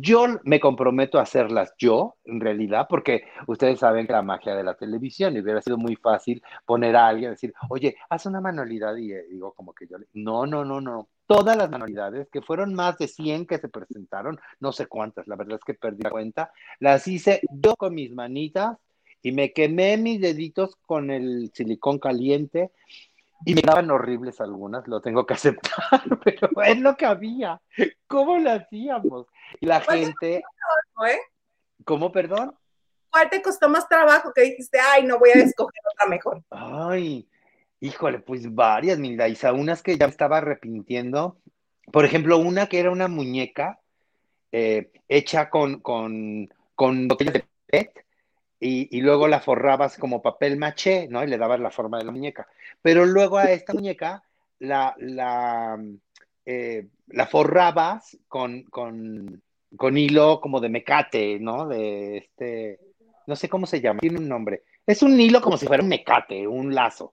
yo 0.00 0.26
me 0.44 0.60
comprometo 0.60 1.18
a 1.18 1.22
hacerlas 1.22 1.74
yo, 1.78 2.16
en 2.24 2.40
realidad, 2.40 2.86
porque 2.88 3.24
ustedes 3.46 3.78
saben 3.78 4.06
que 4.06 4.12
la 4.12 4.22
magia 4.22 4.54
de 4.54 4.64
la 4.64 4.74
televisión 4.74 5.36
y 5.36 5.40
hubiera 5.40 5.62
sido 5.62 5.76
muy 5.76 5.96
fácil 5.96 6.42
poner 6.64 6.96
a 6.96 7.08
alguien, 7.08 7.30
decir, 7.30 7.52
oye, 7.68 7.96
haz 8.08 8.26
una 8.26 8.40
manualidad 8.40 8.96
y 8.96 9.12
eh, 9.12 9.24
digo 9.30 9.52
como 9.52 9.72
que 9.72 9.86
yo, 9.86 9.98
le... 9.98 10.06
no, 10.12 10.46
no, 10.46 10.64
no, 10.64 10.80
no. 10.80 11.08
Todas 11.26 11.56
las 11.56 11.70
manualidades, 11.70 12.28
que 12.30 12.42
fueron 12.42 12.74
más 12.74 12.98
de 12.98 13.08
100 13.08 13.46
que 13.46 13.58
se 13.58 13.68
presentaron, 13.68 14.38
no 14.60 14.72
sé 14.72 14.86
cuántas, 14.86 15.26
la 15.26 15.36
verdad 15.36 15.56
es 15.56 15.64
que 15.64 15.74
perdí 15.74 16.02
la 16.02 16.10
cuenta, 16.10 16.52
las 16.80 17.08
hice 17.08 17.40
yo 17.50 17.76
con 17.76 17.94
mis 17.94 18.12
manitas 18.12 18.76
y 19.22 19.32
me 19.32 19.52
quemé 19.52 19.96
mis 19.96 20.20
deditos 20.20 20.76
con 20.86 21.10
el 21.10 21.50
silicón 21.54 21.98
caliente 21.98 22.72
y 23.44 23.54
me 23.54 23.62
daban 23.62 23.90
horribles 23.90 24.40
algunas, 24.40 24.86
lo 24.88 25.00
tengo 25.00 25.26
que 25.26 25.34
aceptar, 25.34 25.72
pero 26.24 26.48
es 26.64 26.78
lo 26.78 26.96
que 26.96 27.06
había. 27.06 27.60
¿Cómo 28.06 28.38
lo 28.38 28.50
hacíamos? 28.50 29.26
Y 29.60 29.66
la 29.66 29.80
gente... 29.80 30.36
¿eh? 30.36 31.18
¿Cómo, 31.84 32.10
perdón? 32.12 32.54
¿Cuál 33.10 33.30
te 33.30 33.42
costó 33.42 33.68
más 33.68 33.88
trabajo 33.88 34.32
que 34.34 34.42
dijiste, 34.42 34.78
ay, 34.80 35.04
no 35.04 35.18
voy 35.18 35.30
a 35.30 35.34
escoger 35.34 35.82
otra 35.92 36.08
mejor? 36.08 36.42
Ay, 36.50 37.28
híjole, 37.80 38.18
pues 38.20 38.52
varias, 38.54 38.98
Milda, 38.98 39.28
Isa, 39.28 39.52
unas 39.52 39.82
que 39.82 39.96
ya 39.96 40.06
me 40.06 40.10
estaba 40.10 40.38
arrepintiendo. 40.38 41.36
Por 41.92 42.04
ejemplo, 42.04 42.38
una 42.38 42.66
que 42.66 42.80
era 42.80 42.90
una 42.90 43.08
muñeca 43.08 43.78
eh, 44.50 44.90
hecha 45.08 45.50
con, 45.50 45.80
con, 45.80 46.48
con 46.74 47.06
botellas 47.06 47.34
de 47.34 47.44
PET 47.66 48.03
y, 48.66 49.00
luego 49.02 49.28
la 49.28 49.40
forrabas 49.40 49.98
como 49.98 50.22
papel 50.22 50.56
maché, 50.56 51.06
¿no? 51.08 51.22
Y 51.22 51.26
le 51.26 51.36
dabas 51.36 51.60
la 51.60 51.70
forma 51.70 51.98
de 51.98 52.04
la 52.04 52.12
muñeca. 52.12 52.48
Pero 52.80 53.04
luego 53.04 53.36
a 53.36 53.52
esta 53.52 53.74
muñeca 53.74 54.22
la, 54.58 54.94
la, 54.98 55.78
eh, 56.46 56.86
la 57.08 57.26
forrabas 57.26 58.16
con, 58.26 58.62
con, 58.64 59.42
con, 59.76 59.98
hilo 59.98 60.40
como 60.40 60.60
de 60.60 60.70
mecate, 60.70 61.38
¿no? 61.38 61.68
De 61.68 62.16
este, 62.16 62.80
no 63.26 63.36
sé 63.36 63.50
cómo 63.50 63.66
se 63.66 63.82
llama, 63.82 64.00
tiene 64.00 64.18
un 64.18 64.28
nombre. 64.28 64.62
Es 64.86 65.02
un 65.02 65.20
hilo 65.20 65.42
como 65.42 65.58
si 65.58 65.66
fuera 65.66 65.82
un 65.82 65.88
mecate, 65.90 66.46
un 66.46 66.74
lazo, 66.74 67.12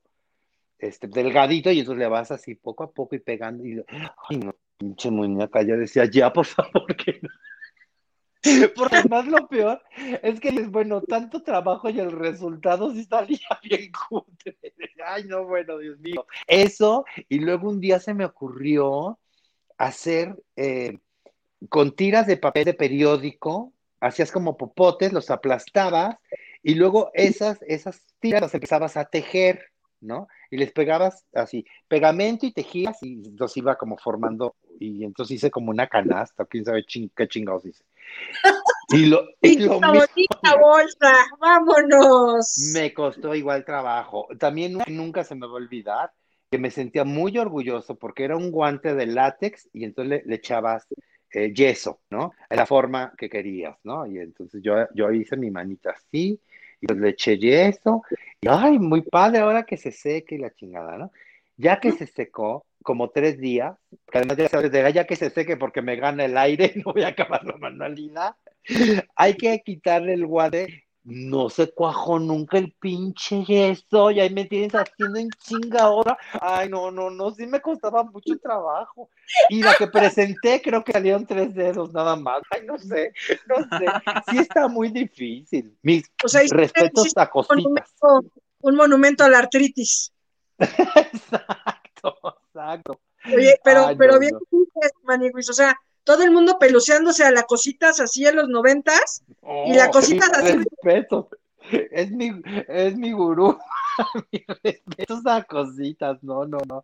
este, 0.79 1.07
delgadito, 1.07 1.69
y 1.69 1.79
entonces 1.79 1.99
le 1.99 2.07
vas 2.07 2.31
así 2.31 2.55
poco 2.55 2.85
a 2.85 2.91
poco 2.91 3.15
y 3.15 3.19
pegando. 3.19 3.65
Y, 3.65 3.83
ay, 4.29 4.37
no, 4.37 4.55
pinche 4.77 5.11
muñeca, 5.11 5.63
yo 5.63 5.75
decía, 5.75 6.05
ya, 6.05 6.31
por 6.31 6.45
favor, 6.45 6.95
que 6.95 7.19
no. 7.21 7.29
Por 8.75 9.09
más 9.09 9.27
lo 9.27 9.47
peor 9.47 9.81
es 10.23 10.39
que 10.39 10.51
bueno, 10.63 11.01
tanto 11.01 11.43
trabajo 11.43 11.89
y 11.89 11.99
el 11.99 12.11
resultado 12.11 12.91
sí 12.91 13.05
salía 13.05 13.39
bien 13.63 13.91
cutre. 13.91 14.57
Ay, 15.05 15.25
no, 15.25 15.45
bueno, 15.45 15.77
Dios 15.77 15.99
mío. 15.99 16.25
Eso, 16.47 17.05
y 17.29 17.39
luego 17.39 17.69
un 17.69 17.79
día 17.79 17.99
se 17.99 18.13
me 18.13 18.25
ocurrió 18.25 19.19
hacer 19.77 20.35
eh, 20.55 20.99
con 21.69 21.95
tiras 21.95 22.27
de 22.27 22.37
papel 22.37 22.65
de 22.65 22.73
periódico, 22.73 23.73
hacías 23.99 24.31
como 24.31 24.57
popotes, 24.57 25.13
los 25.13 25.29
aplastabas, 25.29 26.17
y 26.63 26.75
luego 26.75 27.11
esas, 27.13 27.59
esas 27.63 28.01
tiras 28.19 28.41
las 28.41 28.53
empezabas 28.53 28.97
a 28.97 29.05
tejer, 29.05 29.65
¿no? 29.99 30.27
Y 30.51 30.57
les 30.57 30.71
pegabas 30.71 31.25
así, 31.33 31.65
pegamento 31.87 32.45
y 32.45 32.51
tejías, 32.51 33.01
y 33.01 33.23
los 33.37 33.55
iba 33.57 33.77
como 33.77 33.97
formando, 33.97 34.55
y 34.79 35.03
entonces 35.03 35.37
hice 35.37 35.49
como 35.49 35.71
una 35.71 35.87
canasta, 35.87 36.45
quién 36.45 36.65
sabe 36.65 36.85
qué 36.85 37.27
chingados 37.27 37.65
hice. 37.65 37.83
Y 38.89 39.05
lo, 39.05 39.25
bonita 39.79 40.55
bolsa, 40.59 41.13
vámonos. 41.39 42.71
Me 42.73 42.93
costó 42.93 43.33
igual 43.33 43.63
trabajo. 43.63 44.27
También 44.37 44.77
nunca 44.87 45.23
se 45.23 45.35
me 45.35 45.47
va 45.47 45.53
a 45.53 45.55
olvidar 45.55 46.11
que 46.49 46.57
me 46.57 46.69
sentía 46.69 47.05
muy 47.05 47.37
orgulloso 47.37 47.95
porque 47.95 48.25
era 48.25 48.35
un 48.35 48.51
guante 48.51 48.93
de 48.93 49.05
látex 49.05 49.69
y 49.71 49.85
entonces 49.85 50.23
le, 50.25 50.35
echabas 50.35 50.85
eh, 51.31 51.53
yeso, 51.53 52.01
¿no? 52.09 52.33
La 52.49 52.65
forma 52.65 53.13
que 53.17 53.29
querías, 53.29 53.77
¿no? 53.85 54.05
Y 54.05 54.19
entonces 54.19 54.61
yo, 54.61 54.73
yo 54.93 55.11
hice 55.11 55.37
mi 55.37 55.49
manita 55.49 55.91
así 55.91 56.37
y 56.81 56.87
pues 56.87 56.99
le 56.99 57.09
eché 57.09 57.37
yeso 57.37 58.01
y 58.30 58.30
ay, 58.47 58.79
muy 58.79 59.01
padre 59.01 59.39
ahora 59.39 59.63
que 59.63 59.77
se 59.77 59.91
seque 59.91 60.35
y 60.35 60.39
la 60.39 60.53
chingada, 60.53 60.97
¿no? 60.97 61.11
Ya 61.57 61.79
que 61.79 61.91
se 61.91 62.07
secó, 62.07 62.65
como 62.81 63.09
tres 63.09 63.39
días, 63.39 63.77
que 64.11 64.17
además 64.17 64.37
ya 64.37 64.49
sabes, 64.49 64.71
de 64.71 64.93
ya 64.93 65.05
que 65.05 65.15
se 65.15 65.29
seque 65.29 65.57
porque 65.57 65.81
me 65.81 65.95
gana 65.95 66.25
el 66.25 66.37
aire, 66.37 66.73
no 66.85 66.93
voy 66.93 67.03
a 67.03 67.09
acabar 67.09 67.43
la 67.43 67.57
manualidad. 67.57 68.35
Hay 69.15 69.35
que 69.35 69.61
quitarle 69.61 70.13
el 70.13 70.25
guade 70.25 70.85
no 71.03 71.49
se 71.49 71.71
cuajó 71.71 72.19
nunca 72.19 72.57
el 72.59 72.73
pinche 72.73 73.43
yeso, 73.43 74.11
y 74.11 74.19
ahí 74.19 74.29
me 74.31 74.45
tienes 74.45 74.73
haciendo 74.73 75.17
en 75.19 75.29
chinga 75.31 75.81
ahora. 75.83 76.17
Ay, 76.39 76.69
no, 76.69 76.91
no, 76.91 77.09
no, 77.09 77.31
sí 77.31 77.47
me 77.47 77.59
costaba 77.59 78.03
mucho 78.03 78.37
trabajo. 78.37 79.09
Y 79.49 79.63
la 79.63 79.73
que 79.75 79.87
presenté, 79.87 80.61
creo 80.61 80.83
que 80.83 80.91
salieron 80.91 81.25
tres 81.25 81.55
dedos 81.55 81.91
nada 81.93 82.15
más. 82.15 82.41
Ay, 82.51 82.65
no 82.65 82.77
sé, 82.77 83.13
no 83.47 83.55
sé. 83.79 83.85
Sí 84.29 84.37
está 84.37 84.67
muy 84.67 84.89
difícil. 84.89 85.75
Mis 85.81 86.03
O 86.23 86.27
sea, 86.27 86.41
respetos 86.49 87.05
hiciste 87.05 87.19
a 87.21 87.23
un 87.23 87.29
cositas. 87.31 87.57
monumento, 87.57 88.33
un 88.61 88.75
monumento 88.75 89.23
a 89.23 89.29
la 89.29 89.39
artritis. 89.39 90.13
Exacto, 90.59 92.17
exacto. 92.47 92.99
Oye, 93.25 93.59
pero, 93.63 93.87
Ay, 93.87 93.95
pero 93.95 94.13
no, 94.13 94.19
bien 94.19 94.33
no. 94.33 94.39
que 94.39 94.45
dices, 94.57 94.91
Maniguis, 95.03 95.49
o 95.49 95.53
sea, 95.53 95.75
todo 96.03 96.23
el 96.23 96.31
mundo 96.31 96.57
peluceándose 96.59 97.23
a 97.23 97.31
la 97.31 97.43
cositas 97.43 97.99
así 97.99 98.25
en 98.25 98.35
los 98.35 98.49
noventas, 98.49 99.23
y 99.65 99.73
la 99.73 99.87
Oh, 99.87 99.91
cosita 99.91 100.27
Mis 100.27 100.37
así, 100.37 100.57
respetos. 100.57 101.27
Es 101.69 102.11
mi, 102.11 102.41
es 102.67 102.95
mi 102.95 103.11
gurú. 103.11 103.57
Respetos 104.63 105.25
a 105.25 105.43
cositas. 105.43 106.23
No, 106.23 106.45
no, 106.45 106.57
no. 106.67 106.83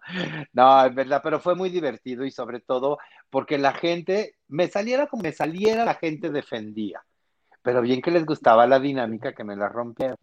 No, 0.53 0.85
es 0.85 0.93
verdad, 0.93 1.21
pero 1.23 1.39
fue 1.39 1.55
muy 1.55 1.69
divertido 1.69 2.25
y 2.25 2.31
sobre 2.31 2.59
todo 2.59 2.99
porque 3.29 3.57
la 3.57 3.73
gente, 3.73 4.35
me 4.47 4.67
saliera 4.67 5.07
como 5.07 5.23
me 5.23 5.31
saliera, 5.31 5.83
la 5.83 5.95
gente 5.95 6.29
defendía. 6.29 7.03
Pero 7.63 7.81
bien 7.81 8.01
que 8.01 8.11
les 8.11 8.25
gustaba 8.25 8.67
la 8.67 8.79
dinámica 8.79 9.33
que 9.33 9.43
me 9.43 9.55
la 9.55 9.69
rompieron. 9.69 10.17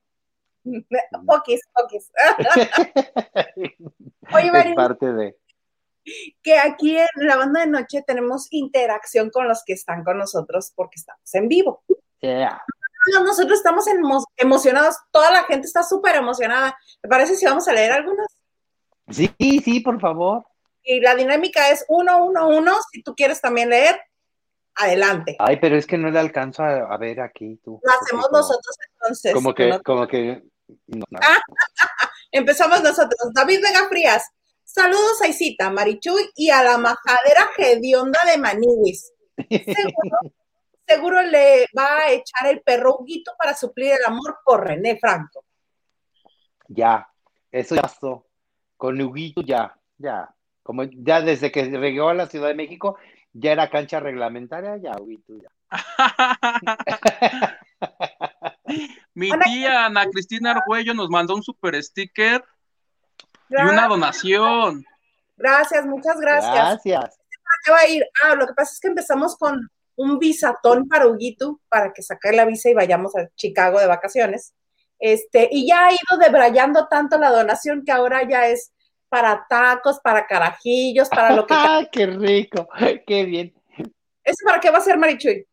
Poquis, 1.26 1.60
poquis. 1.74 2.10
Oye, 4.32 4.70
es 4.70 4.74
parte 4.74 5.12
de. 5.12 5.36
Que 6.42 6.58
aquí 6.58 6.96
en 6.98 7.06
la 7.16 7.36
banda 7.36 7.60
de 7.60 7.66
noche 7.66 8.02
tenemos 8.06 8.46
interacción 8.50 9.30
con 9.30 9.48
los 9.48 9.62
que 9.64 9.72
están 9.72 10.04
con 10.04 10.18
nosotros 10.18 10.72
porque 10.74 10.98
estamos 10.98 11.34
en 11.34 11.48
vivo. 11.48 11.82
Yeah. 12.20 12.62
Nosotros 13.22 13.58
estamos 13.58 13.86
emo- 13.86 14.24
emocionados, 14.36 14.96
toda 15.10 15.30
la 15.30 15.44
gente 15.44 15.66
está 15.66 15.82
súper 15.82 16.16
emocionada. 16.16 16.76
¿Te 17.02 17.08
parece 17.08 17.36
si 17.36 17.44
vamos 17.44 17.68
a 17.68 17.72
leer 17.72 17.92
algunos? 17.92 18.26
Sí, 19.10 19.30
sí, 19.38 19.80
por 19.80 20.00
favor. 20.00 20.44
Y 20.82 21.00
la 21.00 21.14
dinámica 21.14 21.68
es 21.70 21.84
uno, 21.88 22.24
uno, 22.24 22.48
uno. 22.48 22.76
Si 22.92 23.02
tú 23.02 23.14
quieres 23.14 23.40
también 23.42 23.68
leer, 23.70 24.00
adelante. 24.74 25.36
Ay, 25.38 25.58
pero 25.60 25.76
es 25.76 25.86
que 25.86 25.98
no 25.98 26.10
le 26.10 26.18
alcanzo 26.18 26.62
a, 26.62 26.92
a 26.92 26.96
ver 26.96 27.20
aquí 27.20 27.60
tú. 27.62 27.78
Lo 27.82 27.92
hacemos 27.92 28.26
Como- 28.28 28.38
nosotros 28.38 28.76
entonces. 28.94 29.32
Como 29.34 29.54
que, 29.54 29.68
¿no? 29.68 29.82
como 29.82 30.06
que. 30.08 30.42
no, 30.86 31.04
no. 31.10 31.20
Empezamos 32.32 32.82
nosotros. 32.82 33.18
David 33.34 33.60
Vega 33.62 33.86
Frías. 33.88 34.24
Saludos 34.64 35.20
a 35.22 35.28
Isita, 35.28 35.70
Marichuy 35.70 36.30
y 36.34 36.50
a 36.50 36.62
la 36.64 36.78
majadera 36.78 37.50
hedionda 37.56 38.18
de 38.26 38.38
Maniwis. 38.38 39.12
Seguro, 39.48 40.18
seguro 40.86 41.22
le 41.22 41.66
va 41.76 41.98
a 41.98 42.10
echar 42.10 42.46
el 42.50 42.60
perro 42.62 42.96
Huguito 42.98 43.32
para 43.38 43.54
suplir 43.54 43.92
el 43.92 44.04
amor 44.06 44.38
por 44.44 44.66
René 44.66 44.98
Franco. 44.98 45.44
Ya, 46.68 47.06
eso 47.52 47.74
ya 47.74 47.82
pasó. 47.82 48.26
Con 48.76 49.00
Huguito 49.00 49.42
ya, 49.42 49.78
ya. 49.98 50.34
Como 50.62 50.84
ya 50.84 51.20
desde 51.20 51.52
que 51.52 51.64
llegó 51.66 52.08
a 52.08 52.14
la 52.14 52.26
Ciudad 52.26 52.48
de 52.48 52.54
México, 52.54 52.96
ya 53.32 53.52
era 53.52 53.68
cancha 53.70 54.00
reglamentaria, 54.00 54.76
ya, 54.78 54.92
Huguito, 54.98 55.34
ya. 55.36 55.50
Mi 59.14 59.30
Ana- 59.30 59.44
tía 59.44 59.86
Ana 59.86 60.06
Cristina 60.10 60.52
Argüello 60.52 60.94
nos 60.94 61.08
mandó 61.10 61.34
un 61.34 61.42
super 61.42 61.80
sticker 61.82 62.42
y 63.48 63.54
una 63.54 63.88
donación. 63.88 64.84
Gracias, 65.36 65.86
muchas 65.86 66.18
gracias. 66.20 66.54
Gracias. 66.54 67.18
qué 67.64 67.70
va 67.70 67.78
a 67.78 67.88
ir? 67.88 68.04
Ah, 68.22 68.34
lo 68.34 68.46
que 68.46 68.54
pasa 68.54 68.72
es 68.72 68.80
que 68.80 68.88
empezamos 68.88 69.36
con 69.36 69.68
un 69.96 70.18
visatón 70.18 70.88
para 70.88 71.06
Huguito, 71.06 71.60
para 71.68 71.92
que 71.92 72.02
saque 72.02 72.32
la 72.32 72.44
visa 72.44 72.70
y 72.70 72.74
vayamos 72.74 73.14
a 73.16 73.28
Chicago 73.36 73.80
de 73.80 73.86
vacaciones. 73.86 74.54
Este, 74.98 75.48
y 75.50 75.68
ya 75.68 75.86
ha 75.86 75.92
ido 75.92 76.18
debrayando 76.18 76.88
tanto 76.88 77.18
la 77.18 77.30
donación 77.30 77.84
que 77.84 77.92
ahora 77.92 78.28
ya 78.28 78.46
es 78.48 78.72
para 79.08 79.46
tacos, 79.48 80.00
para 80.00 80.26
carajillos, 80.26 81.08
para 81.08 81.34
lo 81.34 81.46
que... 81.46 81.54
¡Ah, 81.56 81.86
qué 81.90 82.06
rico! 82.06 82.68
¡Qué 83.06 83.24
bien! 83.24 83.54
¿Eso 84.24 84.44
para 84.44 84.60
qué 84.60 84.70
va 84.70 84.78
a 84.78 84.80
ser, 84.80 84.98
Marichuy? 84.98 85.46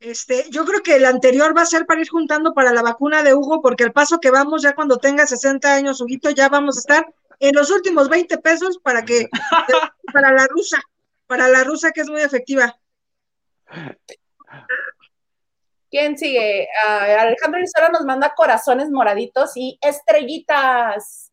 Este, 0.00 0.46
yo 0.48 0.64
creo 0.64 0.82
que 0.82 0.96
el 0.96 1.04
anterior 1.04 1.54
va 1.54 1.60
a 1.60 1.66
ser 1.66 1.84
para 1.84 2.00
ir 2.00 2.08
juntando 2.08 2.54
para 2.54 2.72
la 2.72 2.80
vacuna 2.80 3.22
de 3.22 3.34
Hugo, 3.34 3.60
porque 3.60 3.84
al 3.84 3.92
paso 3.92 4.18
que 4.18 4.30
vamos, 4.30 4.62
ya 4.62 4.74
cuando 4.74 4.96
tenga 4.96 5.26
60 5.26 5.74
años, 5.74 6.00
Huguito, 6.00 6.30
ya 6.30 6.48
vamos 6.48 6.78
a 6.78 6.80
estar 6.80 7.14
en 7.38 7.54
los 7.54 7.70
últimos 7.70 8.08
20 8.08 8.38
pesos 8.38 8.78
para 8.78 9.04
que, 9.04 9.28
para 10.12 10.32
la 10.32 10.46
rusa, 10.46 10.80
para 11.26 11.48
la 11.48 11.64
rusa 11.64 11.92
que 11.92 12.00
es 12.00 12.08
muy 12.08 12.22
efectiva. 12.22 12.78
¿Quién 15.90 16.16
sigue? 16.16 16.66
Ah, 16.86 17.20
Alejandro 17.20 17.60
Lizola 17.60 17.90
nos 17.90 18.06
manda 18.06 18.34
corazones 18.34 18.90
moraditos 18.90 19.52
y 19.56 19.78
estrellitas. 19.82 21.29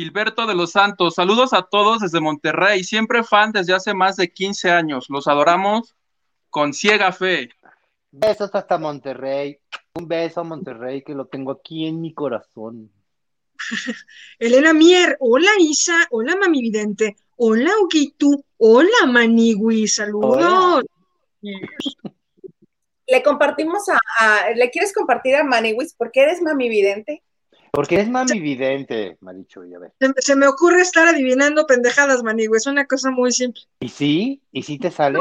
Gilberto 0.00 0.44
de 0.46 0.54
los 0.54 0.72
Santos, 0.72 1.14
saludos 1.14 1.54
a 1.54 1.62
todos 1.62 2.00
desde 2.00 2.20
Monterrey, 2.20 2.84
siempre 2.84 3.24
fan 3.24 3.50
desde 3.50 3.72
hace 3.72 3.94
más 3.94 4.16
de 4.16 4.30
15 4.30 4.70
años, 4.70 5.06
los 5.08 5.26
adoramos 5.26 5.96
con 6.50 6.74
ciega 6.74 7.12
fe. 7.12 7.48
Besos 8.10 8.50
hasta 8.52 8.76
Monterrey. 8.76 9.58
Un 9.94 10.06
beso 10.06 10.42
a 10.42 10.44
Monterrey 10.44 11.02
que 11.02 11.14
lo 11.14 11.28
tengo 11.28 11.50
aquí 11.50 11.86
en 11.86 12.02
mi 12.02 12.12
corazón. 12.12 12.92
Elena 14.38 14.74
Mier, 14.74 15.16
hola 15.18 15.48
Isa, 15.60 16.06
hola 16.10 16.36
Mami 16.36 16.60
Vidente, 16.60 17.16
hola 17.36 17.70
Huguito, 17.80 18.44
hola 18.58 19.06
Manigui, 19.06 19.88
saludos. 19.88 20.84
Le 23.06 23.22
compartimos 23.22 23.88
a, 23.88 23.98
a- 24.18 24.50
¿le 24.50 24.68
quieres 24.70 24.92
compartir 24.92 25.36
a 25.36 25.44
Maniwis 25.44 25.94
porque 25.96 26.20
eres 26.20 26.42
mami 26.42 26.68
vidente? 26.68 27.22
Porque 27.76 28.00
es 28.00 28.08
mami 28.08 28.40
vidente, 28.40 29.18
Maricho, 29.20 29.62
ya 29.62 29.78
ves. 29.78 29.92
Se, 30.00 30.10
se 30.16 30.34
me 30.34 30.46
ocurre 30.46 30.80
estar 30.80 31.06
adivinando 31.08 31.66
pendejadas, 31.66 32.22
Manigui, 32.22 32.56
es 32.56 32.66
una 32.66 32.86
cosa 32.86 33.10
muy 33.10 33.32
simple. 33.32 33.64
¿Y 33.80 33.90
sí? 33.90 34.42
¿Y 34.50 34.62
sí 34.62 34.78
te 34.78 34.90
sale? 34.90 35.18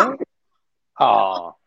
Oh. 0.98 1.58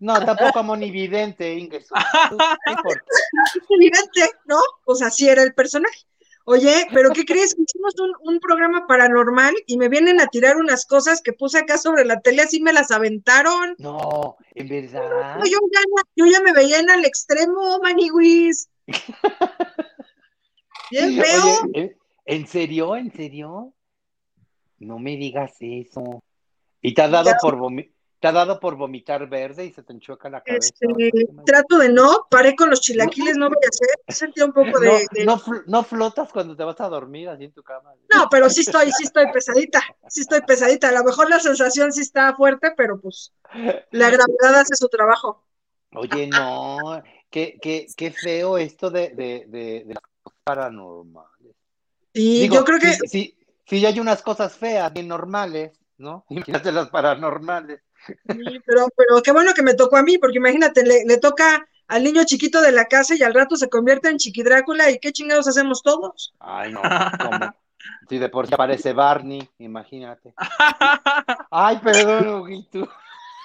No, 0.00 0.14
tampoco 0.26 0.64
monividente, 0.64 1.54
Inges. 1.54 1.86
No 1.92 2.72
importa. 2.72 3.04
evidente, 3.70 4.32
¿no? 4.46 4.58
O 4.86 4.96
sea, 4.96 5.08
sí 5.08 5.28
era 5.28 5.44
el 5.44 5.54
personaje. 5.54 6.00
Oye, 6.46 6.88
pero 6.92 7.10
¿qué 7.12 7.24
crees? 7.24 7.56
Hicimos 7.56 7.94
un, 8.00 8.34
un 8.34 8.40
programa 8.40 8.88
paranormal 8.88 9.54
y 9.68 9.78
me 9.78 9.88
vienen 9.88 10.20
a 10.20 10.26
tirar 10.26 10.56
unas 10.56 10.84
cosas 10.84 11.22
que 11.22 11.32
puse 11.32 11.58
acá 11.58 11.78
sobre 11.78 12.04
la 12.04 12.18
tele, 12.18 12.42
así 12.42 12.60
me 12.60 12.72
las 12.72 12.90
aventaron. 12.90 13.76
No, 13.78 14.36
en 14.56 14.68
verdad. 14.68 15.38
Yo 15.44 15.58
ya, 15.72 15.80
yo 16.16 16.26
ya 16.26 16.40
me 16.40 16.52
veía 16.52 16.80
en 16.80 16.90
el 16.90 17.04
extremo, 17.04 17.78
Maniwis. 17.80 18.68
Bien 20.90 21.14
feo. 21.24 21.44
Oye. 21.74 21.96
¿en 22.26 22.46
serio? 22.46 22.96
¿En 22.96 23.12
serio? 23.12 23.72
No 24.78 24.98
me 24.98 25.16
digas 25.16 25.54
eso. 25.60 26.22
¿Y 26.80 26.94
te 26.94 27.02
ha 27.02 27.08
dado 27.08 27.30
Ya. 27.30 27.36
por 27.40 27.56
vomi- 27.56 27.90
te 28.20 28.28
ha 28.28 28.32
dado 28.32 28.58
por 28.58 28.76
vomitar 28.76 29.28
verde 29.28 29.66
y 29.66 29.72
se 29.72 29.82
te 29.82 29.92
enchoca 29.92 30.28
la 30.30 30.42
cabeza? 30.42 30.70
Este, 30.70 30.86
trato 31.44 31.78
de 31.78 31.90
no, 31.90 32.26
paré 32.30 32.54
con 32.56 32.70
los 32.70 32.80
chilaquiles, 32.80 33.36
no 33.36 33.48
voy 33.48 33.58
a 33.64 33.68
hacer. 33.68 33.88
Sentía 34.08 34.44
un 34.46 34.52
poco 34.52 34.80
No, 34.80 34.98
de, 35.12 35.24
no, 35.24 35.38
fl- 35.38 35.64
no 35.66 35.82
flotas 35.84 36.32
cuando 36.32 36.56
te 36.56 36.64
vas 36.64 36.80
a 36.80 36.88
dormir 36.88 37.28
así 37.28 37.44
en 37.44 37.52
tu 37.52 37.62
cama. 37.62 37.92
No, 38.12 38.28
pero 38.30 38.48
sí 38.48 38.62
estoy, 38.62 38.90
sí 38.92 39.04
estoy 39.04 39.26
pesadita, 39.32 39.82
sí 40.08 40.22
estoy 40.22 40.40
pesadita. 40.42 40.88
A 40.88 40.92
lo 40.92 41.04
mejor 41.04 41.28
la 41.28 41.40
sensación 41.40 41.92
sí 41.92 42.00
está 42.02 42.34
fuerte, 42.34 42.72
pero 42.76 43.00
pues 43.00 43.32
la 43.90 44.10
gravedad 44.10 44.60
hace 44.60 44.74
su 44.76 44.88
trabajo. 44.88 45.44
Oye, 45.94 46.26
no, 46.26 47.02
qué, 47.30 47.58
qué, 47.60 47.86
qué 47.96 48.10
feo 48.10 48.58
esto 48.58 48.90
de, 48.90 49.10
de, 49.10 49.44
de, 49.48 49.84
de 49.84 49.94
las 49.94 50.02
cosas 50.02 50.13
paranormales. 50.44 51.56
Y 52.12 52.40
Digo, 52.42 52.56
yo 52.56 52.64
creo 52.64 52.78
que 52.78 52.92
sí, 52.92 53.08
sí, 53.08 53.38
sí 53.66 53.86
hay 53.86 53.98
unas 53.98 54.22
cosas 54.22 54.56
feas, 54.56 54.92
bien 54.92 55.08
normales, 55.08 55.72
¿no? 55.98 56.24
Imagínate 56.30 56.70
las 56.70 56.90
paranormales. 56.90 57.80
Sí, 58.06 58.60
pero, 58.66 58.86
pero 58.94 59.22
qué 59.22 59.32
bueno 59.32 59.54
que 59.54 59.62
me 59.62 59.74
tocó 59.74 59.96
a 59.96 60.02
mí, 60.02 60.18
porque 60.18 60.36
imagínate, 60.38 60.84
le, 60.84 61.04
le 61.06 61.18
toca 61.18 61.66
al 61.88 62.04
niño 62.04 62.22
chiquito 62.24 62.60
de 62.60 62.72
la 62.72 62.84
casa 62.86 63.14
y 63.16 63.22
al 63.22 63.34
rato 63.34 63.56
se 63.56 63.68
convierte 63.68 64.08
en 64.08 64.18
Chiqui 64.18 64.42
Drácula 64.42 64.90
y 64.90 64.98
qué 64.98 65.10
chingados 65.12 65.48
hacemos 65.48 65.82
todos. 65.82 66.34
Ay, 66.38 66.72
no, 66.72 66.82
¿cómo? 66.82 67.54
Si 68.08 68.18
de 68.18 68.28
por 68.28 68.46
sí 68.46 68.54
aparece 68.54 68.92
Barney, 68.92 69.46
imagínate. 69.58 70.34
Ay, 71.50 71.78
perdón, 71.78 72.28
Huguito. 72.42 72.88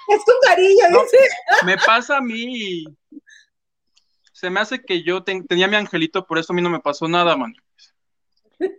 Es 0.08 0.24
con 0.24 0.34
cariño, 0.42 0.84
No. 0.90 1.02
dice. 1.02 1.18
Me 1.64 1.76
pasa 1.76 2.18
a 2.18 2.20
mí. 2.20 2.84
Se 4.40 4.48
me 4.48 4.60
hace 4.60 4.82
que 4.82 5.02
yo 5.02 5.22
ten- 5.22 5.46
tenía 5.46 5.68
mi 5.68 5.76
angelito, 5.76 6.26
por 6.26 6.38
eso 6.38 6.54
a 6.54 6.56
mí 6.56 6.62
no 6.62 6.70
me 6.70 6.80
pasó 6.80 7.06
nada, 7.06 7.36
man. 7.36 7.52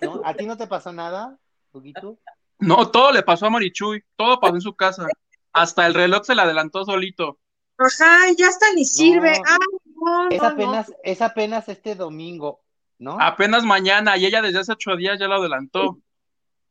¿No? 0.01 0.20
¿A 0.25 0.34
ti 0.34 0.48
no 0.48 0.58
te 0.58 0.65
pasó 0.65 0.91
nada, 0.91 1.38
Huguito? 1.72 2.18
No, 2.58 2.89
todo 2.89 3.12
le 3.12 3.22
pasó 3.22 3.46
a 3.46 3.51
Marichuy, 3.51 4.03
todo 4.15 4.39
pasó 4.39 4.56
en 4.56 4.62
su 4.62 4.74
casa. 4.75 5.06
Hasta 5.53 5.86
el 5.86 5.94
reloj 5.94 6.24
se 6.25 6.34
le 6.34 6.41
adelantó 6.41 6.84
solito. 6.84 7.38
Ajá, 7.77 8.22
ya 8.36 8.48
hasta 8.48 8.74
ni 8.74 8.86
sirve. 8.86 9.38
No. 9.38 9.44
Ay, 9.48 9.91
no, 9.94 10.30
Es 10.30 10.41
no, 10.41 10.48
apenas, 10.48 10.94
es 11.03 11.22
apenas 11.22 11.70
este 11.70 11.94
domingo, 11.94 12.63
¿no? 12.98 13.18
Apenas 13.22 13.63
mañana, 13.63 14.18
y 14.18 14.25
ella 14.25 14.41
desde 14.41 14.60
hace 14.62 14.72
ocho 14.72 14.96
días 14.96 15.20
ya 15.20 15.27
lo 15.27 15.36
adelantó. 15.36 16.00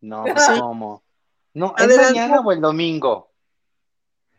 No. 0.01 0.25
¿cómo? 0.59 1.05
No, 1.55 1.75
¿es 1.77 1.85
Adelante. 1.85 2.07
mañana 2.19 2.41
o 2.41 2.51
el 2.51 2.61
domingo? 2.61 3.31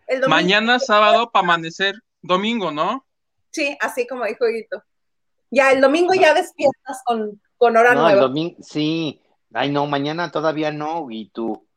El 0.08 0.20
domingo, 0.20 0.30
Mañana 0.36 0.78
sábado 0.80 1.32
para 1.32 1.46
amanecer 1.46 1.96
domingo, 2.22 2.70
¿no? 2.72 3.06
Sí, 3.52 3.78
así 3.80 4.08
como 4.08 4.26
dijo 4.26 4.46
Huguito. 4.46 4.84
Ya, 5.50 5.72
el 5.72 5.82
domingo 5.82 6.14
ya 6.14 6.34
despiertas 6.34 7.02
con, 7.06 7.42
con 7.58 7.76
hora 7.78 7.94
No, 7.94 8.08
el 8.08 8.16
nueva. 8.16 8.28
domingo, 8.28 8.56
sí. 8.62 9.22
Ay, 9.54 9.70
no, 9.70 9.86
mañana 9.86 10.32
todavía 10.32 10.72
no, 10.72 11.12
y 11.12 11.30
tú. 11.30 11.68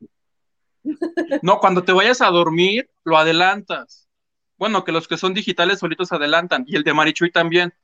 No, 1.43 1.59
cuando 1.59 1.83
te 1.83 1.93
vayas 1.93 2.21
a 2.21 2.31
dormir, 2.31 2.89
lo 3.05 3.17
adelantas. 3.17 4.09
Bueno, 4.57 4.85
que 4.85 4.93
los 4.93 5.09
que 5.09 5.17
son 5.17 5.35
digitales 5.35 5.81
solitos 5.81 6.13
adelantan. 6.13 6.65
Y 6.69 6.77
el 6.77 6.85
de 6.85 6.95
Marichuy 6.95 7.33
también. 7.33 7.75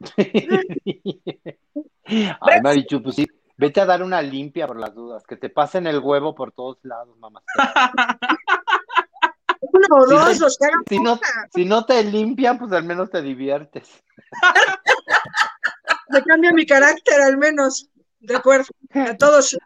Ay, 2.40 2.60
Marichu, 2.62 3.02
pues 3.02 3.16
sí, 3.16 3.26
vete 3.56 3.80
a 3.80 3.86
dar 3.86 4.02
una 4.02 4.22
limpia 4.22 4.66
por 4.66 4.78
las 4.78 4.94
dudas, 4.94 5.24
que 5.26 5.36
te 5.36 5.50
pasen 5.50 5.86
el 5.86 5.98
huevo 6.00 6.34
por 6.34 6.52
todos 6.52 6.78
lados, 6.82 7.16
mamá. 7.18 7.42
Uno 9.74 9.86
o 9.90 10.32
Sí, 10.32 10.38
dos, 10.38 10.58
hagan 10.60 10.84
Si 10.88 11.00
no, 11.00 11.20
si 11.52 11.64
no 11.64 11.84
te 11.84 12.02
limpian, 12.04 12.58
pues 12.58 12.72
al 12.72 12.84
menos 12.84 13.10
te 13.10 13.20
diviertes. 13.22 13.88
Me 16.08 16.22
cambia 16.22 16.52
mi 16.52 16.64
carácter 16.64 17.20
al 17.20 17.38
menos. 17.38 17.88
De 18.20 18.36
acuerdo. 18.36 18.66
A 18.94 19.16
todos. 19.16 19.56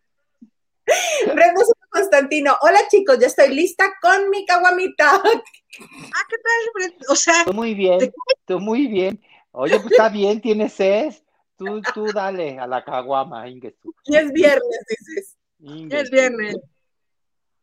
Brenda 1.26 1.60
Constantino, 1.90 2.56
hola 2.62 2.80
chicos, 2.90 3.18
ya 3.18 3.26
estoy 3.26 3.54
lista 3.54 3.92
con 4.00 4.30
mi 4.30 4.46
caguamita. 4.46 5.16
Ah, 5.16 5.20
¿qué 5.22 6.36
tal? 6.36 6.72
Brenda? 6.74 7.06
O 7.08 7.14
sea, 7.14 7.44
Tú 7.44 7.52
muy 7.52 7.74
bien, 7.74 8.12
tú 8.46 8.58
muy 8.58 8.86
bien. 8.86 9.20
Oye, 9.52 9.78
pues 9.80 9.92
está 9.92 10.08
bien, 10.08 10.40
tienes 10.40 10.72
sed. 10.72 11.14
Tú, 11.56 11.82
tú 11.92 12.06
dale 12.12 12.58
a 12.58 12.66
la 12.66 12.84
caguama, 12.84 13.48
Ingesu. 13.48 13.92
Y 14.04 14.16
es 14.16 14.32
viernes, 14.32 14.86
dices. 14.88 15.36
ya 15.58 16.00
es 16.00 16.10
viernes. 16.10 16.56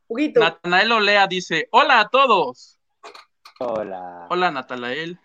Huguito, 0.07 0.39
Natanael 0.39 0.91
Olea 0.91 1.27
dice: 1.27 1.67
Hola 1.71 2.00
a 2.01 2.09
todos. 2.09 2.79
Hola. 3.59 4.27
Hola, 4.29 4.51
Natanael. 4.51 5.19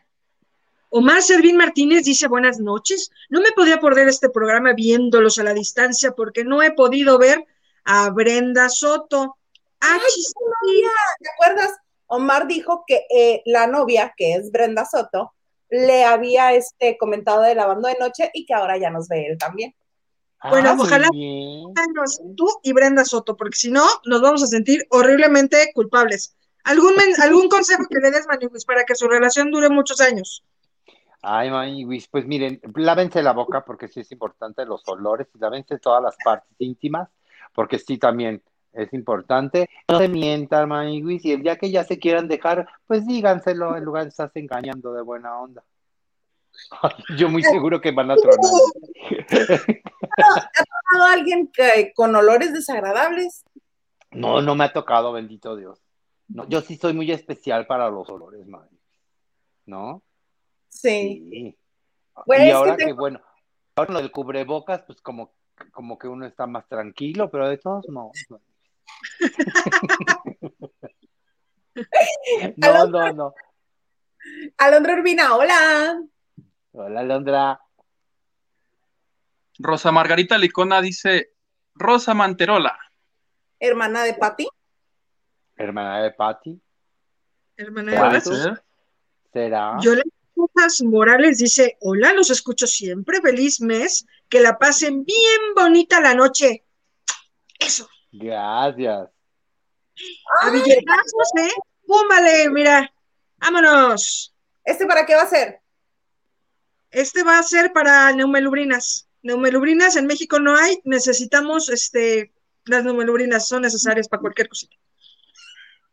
Omar 0.90 1.22
Servín 1.22 1.56
Martínez 1.56 2.04
dice 2.04 2.26
buenas 2.26 2.58
noches. 2.58 3.10
No 3.28 3.40
me 3.40 3.52
podía 3.52 3.78
perder 3.78 4.08
este 4.08 4.28
programa 4.28 4.72
viéndolos 4.72 5.38
a 5.38 5.44
la 5.44 5.54
distancia 5.54 6.12
porque 6.12 6.44
no 6.44 6.62
he 6.62 6.72
podido 6.72 7.18
ver 7.18 7.44
a 7.84 8.10
Brenda 8.10 8.68
Soto. 8.68 9.37
Ah, 9.80 9.99
chis- 10.08 10.32
¿te 11.20 11.28
acuerdas? 11.30 11.76
Omar 12.06 12.49
dijo 12.49 12.84
que 12.87 13.06
eh, 13.14 13.42
la 13.46 13.68
novia, 13.68 14.14
que 14.16 14.34
es 14.34 14.50
Brenda 14.50 14.84
Soto, 14.84 15.32
le 15.68 16.04
había 16.04 16.52
este, 16.54 16.99
comentado 16.99 17.42
de 17.42 17.54
lavando 17.54 17.87
de 17.88 17.96
noche 18.00 18.30
y 18.34 18.44
que 18.44 18.54
ahora 18.54 18.76
ya 18.76 18.90
nos 18.90 19.06
ve 19.06 19.26
él 19.26 19.38
también. 19.38 19.75
Bueno, 20.49 20.70
Ah, 20.70 20.76
ojalá- 20.78 21.09
tú 22.37 22.47
y 22.62 22.73
Brenda 22.73 23.04
Soto, 23.04 23.37
porque 23.37 23.56
si 23.56 23.70
no, 23.70 23.85
nos 24.06 24.23
vamos 24.23 24.42
a 24.42 24.47
sentir 24.47 24.87
horriblemente 24.90 25.70
culpables. 25.75 26.35
¿Algún, 26.64 26.94
algún 27.23 27.49
consejo 27.50 27.85
que 27.90 27.99
le 28.00 28.11
des, 28.11 28.26
Maniwis, 28.26 28.64
para 28.64 28.85
que 28.85 28.94
su 28.94 29.06
relación 29.09 29.50
dure 29.50 29.68
muchos 29.68 30.00
años? 30.00 30.44
Ay, 31.23 31.50
mami, 31.50 31.85
Luis, 31.85 32.09
pues 32.09 32.26
miren, 32.26 32.61
lávense 32.76 33.23
la 33.23 33.32
boca 33.32 33.62
porque 33.64 33.88
sí 33.88 34.00
es 34.00 34.11
importante 34.12 34.64
los 34.64 34.82
olores 34.88 35.26
y 35.35 35.38
lávense 35.38 35.78
todas 35.78 36.02
las 36.02 36.16
partes 36.25 36.50
íntimas 36.59 37.11
porque 37.54 37.78
sí 37.78 37.99
también 37.99 38.42
es 38.73 38.92
importante. 38.94 39.68
No 39.88 39.99
se 39.99 40.09
mientan, 40.09 40.68
mami, 40.68 41.02
Luis, 41.02 41.23
y 41.25 41.32
el 41.32 41.42
día 41.42 41.56
que 41.56 41.70
ya 41.70 41.85
se 41.85 41.99
quieran 41.99 42.28
dejar, 42.28 42.66
pues 42.87 43.06
díganselo 43.06 43.76
en 43.76 43.84
lugar 43.84 44.04
de 44.04 44.10
estarse 44.10 44.38
engañando 44.38 44.93
de 44.95 45.02
buena 45.02 45.38
onda. 45.38 45.62
Yo 47.19 47.28
muy 47.28 47.43
seguro 47.43 47.80
que 47.80 47.93
van 47.93 48.10
a 48.10 48.17
tronar. 48.17 48.39
¿Ha 50.19 51.13
alguien 51.13 51.50
que, 51.52 51.93
con 51.95 52.15
olores 52.15 52.52
desagradables? 52.52 53.45
No, 54.10 54.43
no 54.43 54.54
me 54.54 54.65
ha 54.65 54.73
tocado, 54.73 55.13
bendito 55.13 55.56
Dios. 55.56 55.80
No, 56.28 56.49
yo 56.49 56.60
sí 56.60 56.76
soy 56.76 56.93
muy 56.93 57.10
especial 57.10 57.67
para 57.67 57.91
los 57.91 58.08
olores, 58.08 58.47
mami. 58.47 58.78
¿No? 59.67 60.02
Sí. 60.69 61.26
Sí. 61.30 61.58
Pues, 62.26 62.41
y 62.41 62.45
que 62.45 62.52
ahora 62.52 62.76
que, 62.76 62.93
bueno, 62.93 63.21
ahora 63.76 63.95
lo 63.95 64.00
del 64.00 64.10
cubrebocas, 64.10 64.82
pues 64.82 65.00
como, 65.00 65.32
como 65.73 65.99
que 65.99 66.08
uno 66.08 66.26
está 66.26 66.47
más 66.47 66.69
tranquilo, 66.69 67.30
pero 67.30 67.49
de 67.49 67.58
todos 67.58 67.89
modos. 67.89 68.17
No, 68.28 68.41
no, 72.56 72.86
no. 72.86 73.13
no. 73.13 73.34
Alondra 74.58 74.95
Urbina, 74.95 75.34
hola. 75.34 76.02
Hola, 76.73 77.02
Londra. 77.02 77.61
Rosa 79.59 79.93
Margarita 79.93 80.39
Licona 80.39 80.80
dice: 80.80 81.35
Rosa 81.75 82.15
Manterola. 82.15 82.78
Hermana 83.59 84.04
de 84.04 84.15
Patti. 84.15 84.49
Hermana 85.56 86.02
de 86.02 86.13
Patty. 86.13 86.61
Hermana 87.56 88.13
de 88.13 88.21
ser. 88.21 88.65
¿Será? 89.33 89.76
Yolanda 89.80 90.15
Rojas 90.41 90.83
Morales 90.83 91.39
dice, 91.39 91.76
hola, 91.80 92.13
los 92.15 92.30
escucho 92.30 92.67
siempre, 92.67 93.21
feliz 93.21 93.61
mes, 93.61 94.06
que 94.28 94.41
la 94.41 94.59
pasen 94.59 95.04
bien 95.04 95.41
bonita 95.54 96.00
la 96.00 96.15
noche. 96.15 96.65
Eso, 97.59 97.87
Gracias. 98.13 99.09
a 100.41 100.50
sé, 100.50 101.50
púmbale, 101.87 102.50
mira, 102.50 102.91
vámonos. 103.37 104.35
¿Este 104.65 104.87
para 104.87 105.04
qué 105.04 105.15
va 105.15 105.23
a 105.23 105.26
ser? 105.26 105.59
Este 106.91 107.23
va 107.23 107.39
a 107.39 107.43
ser 107.43 107.73
para 107.73 108.13
neumelubrinas. 108.13 109.09
Neumelubrinas 109.23 109.97
en 109.97 110.07
México 110.07 110.41
no 110.41 110.57
hay, 110.57 110.81
necesitamos, 110.85 111.69
este, 111.69 112.33
las 112.65 112.85
neumelubrinas 112.85 113.47
son 113.47 113.63
necesarias 113.63 114.09
para 114.09 114.21
cualquier 114.21 114.49
cosita. 114.49 114.76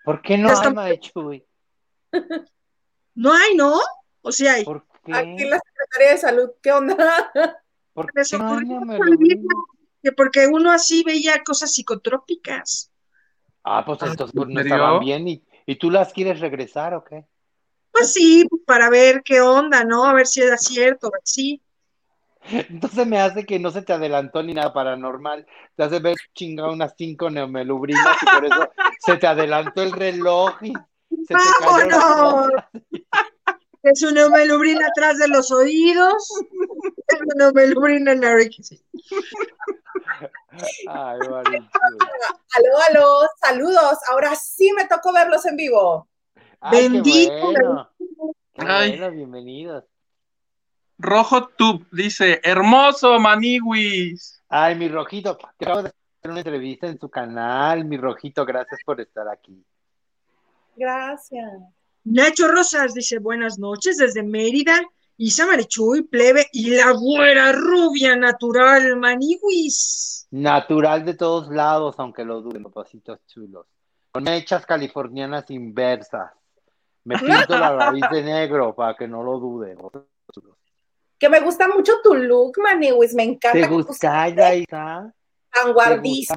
¿Por 0.04 0.22
qué 0.22 0.38
no 0.38 0.50
hay, 0.50 0.74
Maechuy? 0.74 1.46
No 3.20 3.34
hay, 3.34 3.56
¿no? 3.56 3.80
O 4.22 4.32
sí 4.32 4.48
hay. 4.48 4.64
¿Por 4.64 4.86
Aquí 5.12 5.38
qué? 5.38 5.50
la 5.50 5.60
Secretaría 5.60 6.12
de 6.12 6.18
Salud, 6.20 6.50
¿qué 6.62 6.72
onda? 6.72 7.32
¿Por 7.94 8.16
Les 8.16 8.30
qué 8.30 8.38
no 8.38 8.48
hay? 8.48 9.42
Que 10.04 10.12
porque 10.12 10.46
uno 10.46 10.72
así 10.72 11.04
veía 11.04 11.44
cosas 11.44 11.74
psicotrópicas. 11.74 12.92
Ah, 13.64 13.84
pues 13.84 14.00
entonces 14.04 14.36
pues, 14.36 14.48
no 14.50 14.62
estaban 14.62 15.00
bien. 15.00 15.28
¿Y, 15.28 15.44
¿Y 15.66 15.76
tú 15.78 15.90
las 15.90 16.14
quieres 16.14 16.40
regresar 16.40 16.94
o 16.94 17.04
qué? 17.04 17.26
Pues 17.98 18.14
sí, 18.14 18.48
para 18.66 18.90
ver 18.90 19.24
qué 19.24 19.42
onda, 19.42 19.84
¿no? 19.84 20.04
A 20.06 20.14
ver 20.14 20.28
si 20.28 20.42
era 20.42 20.58
cierto, 20.58 21.12
sí. 21.24 21.62
Entonces 22.50 23.08
me 23.08 23.20
hace 23.20 23.46
que 23.46 23.60
no 23.60 23.72
se 23.72 23.82
te 23.82 23.94
adelantó 23.94 24.44
ni 24.44 24.54
nada 24.54 24.72
paranormal. 24.72 25.46
Te 25.76 25.84
hace 25.84 26.00
ver 26.00 26.16
chingado 26.34 26.72
unas 26.72 26.94
cinco 26.98 27.30
neumelubrinas 27.30 28.18
y 28.22 28.26
por 28.26 28.46
eso 28.46 28.70
se 29.00 29.18
te 29.18 29.28
adelantó 29.28 29.82
el 29.82 29.92
reloj 29.92 30.52
y 30.62 30.74
se 31.26 31.34
te 31.34 31.40
cayó 31.60 31.90
la 31.90 31.98
¡Vámonos! 31.98 32.52
Es 33.84 34.02
una 34.02 34.22
neumelubrina 34.22 34.88
atrás 34.88 35.18
de 35.18 35.30
los 35.30 35.50
oídos. 35.50 36.28
Es 37.08 37.22
una 37.22 37.46
neumelubrina 37.46 38.12
en 38.12 38.22
la. 38.22 38.34
Ay. 38.34 38.50
Aló, 40.88 41.38
aló, 42.90 43.20
saludos. 43.40 44.00
Ahora 44.10 44.36
sí 44.36 44.74
me 44.74 44.88
tocó 44.88 45.14
verlos 45.14 45.46
en 45.46 45.56
vivo. 45.56 46.10
Ay, 46.60 46.78
qué 46.78 46.89
Bendito. 46.89 47.52
bueno. 47.52 47.89
Qué 48.54 48.65
Ay. 48.65 48.98
bueno, 48.98 49.12
bienvenidos. 49.12 49.84
Rojo 50.98 51.48
Tube 51.50 51.86
dice: 51.91 52.41
Hermoso, 52.43 53.20
Maniwis. 53.20 54.41
Ay, 54.50 54.76
mi 54.76 54.88
rojito, 54.88 55.38
te 55.58 55.65
acabo 55.65 55.84
de 55.84 55.89
hacer 55.89 56.32
una 56.32 56.39
entrevista 56.39 56.88
en 56.88 57.00
su 57.00 57.10
canal, 57.10 57.86
mi 57.86 57.98
rojito, 57.98 58.46
gracias 58.46 58.80
por 58.86 59.00
estar 59.02 59.28
aquí. 59.28 59.63
Gracias. 60.76 61.52
Nacho 62.04 62.48
Rosas 62.48 62.93
dice 62.93 63.20
buenas 63.20 63.60
noches 63.60 63.98
desde 63.98 64.24
Mérida. 64.24 64.80
Isa 65.17 65.48
Marichuy, 65.48 66.04
plebe 66.04 66.46
y 66.54 66.70
la 66.76 66.91
güera 66.91 67.52
rubia 67.52 68.15
natural, 68.15 68.96
maniwis. 68.98 70.28
Natural 70.32 71.04
de 71.04 71.15
todos 71.15 71.50
lados, 71.50 71.96
aunque 71.98 72.24
lo 72.24 72.41
duden, 72.41 72.63
papacitos 72.63 73.20
chulos. 73.26 73.65
Con 74.12 74.24
mechas 74.24 74.65
californianas 74.65 75.50
inversas. 75.50 76.32
Me 77.08 77.17
pinto 77.17 77.58
la 77.58 77.74
raíz 77.74 78.04
de 78.12 78.22
negro 78.22 78.76
para 78.76 78.93
que 78.93 79.08
no 79.08 79.24
lo 79.24 79.39
duden. 79.39 79.78
Que 81.17 81.30
me 81.30 81.39
gusta 81.39 81.65
mucho 81.70 81.93
tu 82.04 82.13
look, 82.13 82.58
Maniwis. 82.62 83.13
Me 83.13 83.24
encanta. 83.24 83.54
¿Te 83.54 83.67
gusta, 83.67 84.34
pusiste 84.34 84.58
Isa? 84.58 85.13
Vanguardista. 85.56 86.36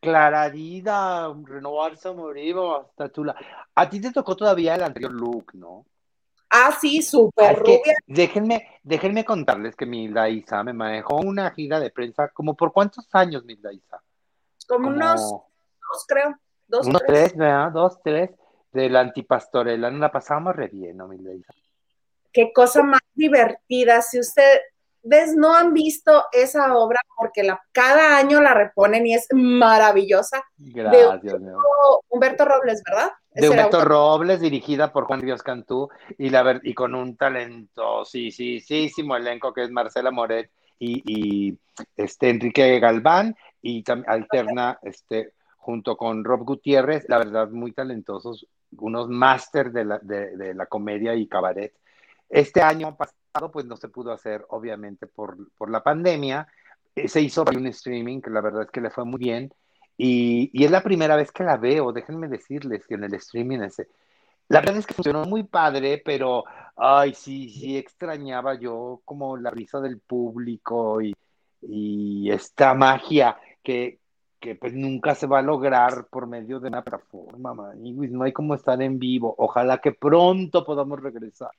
Clararida, 0.00 1.34
renovarse 1.44 2.08
a 2.08 2.12
morir, 2.12 2.54
chula. 3.12 3.34
A 3.74 3.90
ti 3.90 4.00
te 4.00 4.12
tocó 4.12 4.36
todavía 4.36 4.76
el 4.76 4.84
anterior 4.84 5.10
look, 5.10 5.52
¿no? 5.54 5.84
Ah, 6.48 6.70
sí, 6.80 7.02
súper 7.02 7.58
rubia. 7.58 7.96
déjenme, 8.06 8.78
déjenme 8.84 9.24
contarles 9.24 9.74
que 9.74 9.84
Milda 9.84 10.28
Isa 10.28 10.62
me 10.62 10.72
manejó 10.72 11.16
una 11.16 11.50
gira 11.50 11.80
de 11.80 11.90
prensa, 11.90 12.28
como 12.28 12.54
por 12.54 12.72
cuántos 12.72 13.06
años, 13.12 13.44
Milda 13.44 13.72
Isa? 13.72 14.00
Como 14.68 14.84
Como 14.84 14.96
unos 14.96 15.20
dos, 15.20 16.04
creo. 16.06 16.38
Dos, 16.68 16.86
unos 16.86 17.02
tres. 17.02 17.30
tres, 17.30 17.36
¿verdad? 17.36 17.72
Dos, 17.72 18.00
tres, 18.02 18.30
de 18.72 18.88
la 18.88 19.00
antipastorela. 19.00 19.90
Nos 19.90 20.00
la 20.00 20.12
pasamos 20.12 20.54
re 20.54 20.68
bien, 20.68 20.96
¿no, 20.96 21.12
Isa? 21.12 21.52
Qué 22.32 22.52
cosa 22.52 22.82
más 22.82 23.00
divertida. 23.14 24.02
Si 24.02 24.20
ustedes 24.20 25.34
no 25.36 25.54
han 25.54 25.72
visto 25.72 26.24
esa 26.32 26.76
obra, 26.76 27.00
porque 27.16 27.42
la, 27.42 27.60
cada 27.72 28.18
año 28.18 28.40
la 28.40 28.54
reponen 28.54 29.06
y 29.06 29.14
es 29.14 29.26
maravillosa. 29.32 30.44
Gracias, 30.58 31.40
mi 31.40 31.48
amor. 31.48 31.62
Humberto 32.08 32.44
Robles, 32.44 32.82
¿verdad? 32.84 33.12
De 33.30 33.48
Humberto. 33.48 33.84
Robles, 33.84 34.40
dirigida 34.40 34.92
por 34.92 35.04
Juan 35.04 35.20
Ríos 35.20 35.42
Cantú, 35.42 35.88
y, 36.18 36.30
la 36.30 36.60
y 36.62 36.74
con 36.74 36.94
un 36.94 37.16
talentosísimo 37.16 39.16
elenco 39.16 39.52
que 39.52 39.64
es 39.64 39.70
Marcela 39.70 40.10
Moret 40.10 40.50
y, 40.78 41.02
y, 41.06 41.58
este, 41.96 42.30
Enrique 42.30 42.78
Galván, 42.80 43.36
y 43.62 43.82
tam- 43.84 44.04
alterna 44.06 44.78
este, 44.82 45.32
junto 45.56 45.96
con 45.96 46.24
Rob 46.24 46.44
Gutiérrez, 46.44 47.04
la 47.08 47.18
verdad, 47.18 47.48
muy 47.48 47.72
talentosos, 47.72 48.46
unos 48.76 49.08
máster 49.08 49.72
de 49.72 49.84
la, 49.84 49.98
de, 49.98 50.36
de 50.36 50.54
la 50.54 50.66
comedia 50.66 51.14
y 51.14 51.26
cabaret. 51.26 51.74
Este 52.28 52.60
año 52.60 52.96
pasado, 52.96 53.50
pues 53.50 53.64
no 53.66 53.76
se 53.76 53.88
pudo 53.88 54.12
hacer, 54.12 54.44
obviamente, 54.50 55.06
por, 55.06 55.36
por 55.56 55.70
la 55.70 55.82
pandemia. 55.82 56.46
Eh, 56.94 57.08
Se 57.08 57.20
hizo 57.20 57.44
un 57.44 57.66
streaming, 57.68 58.20
que 58.20 58.30
la 58.30 58.40
verdad 58.40 58.62
es 58.62 58.70
que 58.70 58.80
le 58.80 58.90
fue 58.90 59.04
muy 59.04 59.18
bien. 59.18 59.52
Y, 59.96 60.50
y 60.52 60.64
es 60.64 60.70
la 60.70 60.82
primera 60.82 61.16
vez 61.16 61.32
que 61.32 61.44
la 61.44 61.56
veo, 61.56 61.92
déjenme 61.92 62.28
decirles 62.28 62.86
que 62.86 62.94
en 62.94 63.04
el 63.04 63.14
streaming 63.14 63.60
ese. 63.60 63.88
La 64.48 64.60
verdad 64.60 64.78
es 64.78 64.86
que 64.86 64.94
funcionó 64.94 65.24
muy 65.24 65.42
padre, 65.42 66.00
pero, 66.04 66.44
ay, 66.76 67.14
sí, 67.14 67.50
sí 67.50 67.76
extrañaba 67.76 68.54
yo 68.54 69.00
como 69.04 69.36
la 69.36 69.50
risa 69.50 69.80
del 69.80 69.98
público 69.98 71.02
y, 71.02 71.14
y 71.62 72.30
esta 72.30 72.74
magia 72.74 73.36
que, 73.62 73.98
que 74.40 74.54
pues 74.54 74.72
nunca 74.72 75.14
se 75.14 75.26
va 75.26 75.40
a 75.40 75.42
lograr 75.42 76.06
por 76.10 76.26
medio 76.26 76.60
de 76.60 76.68
una 76.68 76.82
plataforma, 76.84 77.54
maniguis. 77.54 78.10
No 78.10 78.24
hay 78.24 78.32
como 78.32 78.54
estar 78.54 78.80
en 78.82 78.98
vivo. 78.98 79.34
Ojalá 79.38 79.78
que 79.78 79.92
pronto 79.92 80.64
podamos 80.64 81.00
regresar. 81.00 81.50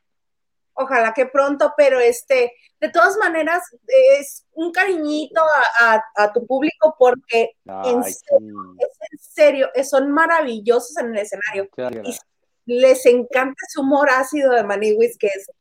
Ojalá 0.74 1.14
que 1.14 1.26
pronto, 1.26 1.74
pero 1.76 2.00
este, 2.00 2.54
de 2.80 2.90
todas 2.90 3.18
maneras, 3.18 3.62
es 4.18 4.46
un 4.54 4.72
cariñito 4.72 5.42
a, 5.42 5.96
a- 5.96 6.04
a 6.24 6.32
tu 6.34 6.46
público 6.48 6.96
porque 6.98 7.52
En 7.84 8.02
sí. 8.04 8.12
es 8.12 8.24
en 9.12 9.18
serio, 9.20 9.70
son 9.84 10.10
maravillosos 10.12 10.96
en 10.98 11.08
el 11.08 11.18
escenario. 11.18 11.68
Gracias. 11.76 12.20
Les 12.66 13.06
encanta 13.08 13.56
ese 13.68 13.82
humor 13.82 14.10
ácido 14.10 14.54
de 14.54 14.64
Maniwis, 14.64 15.18
que 15.18 15.28
es 15.28 15.52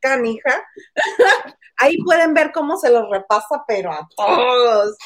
canija. 0.00 0.62
Ahí 1.78 1.96
pueden 2.04 2.34
ver 2.34 2.52
cómo 2.52 2.76
se 2.76 2.90
los 2.92 3.08
repasa, 3.10 3.64
pero 3.66 3.90
a 3.90 4.06
todos. 4.16 4.96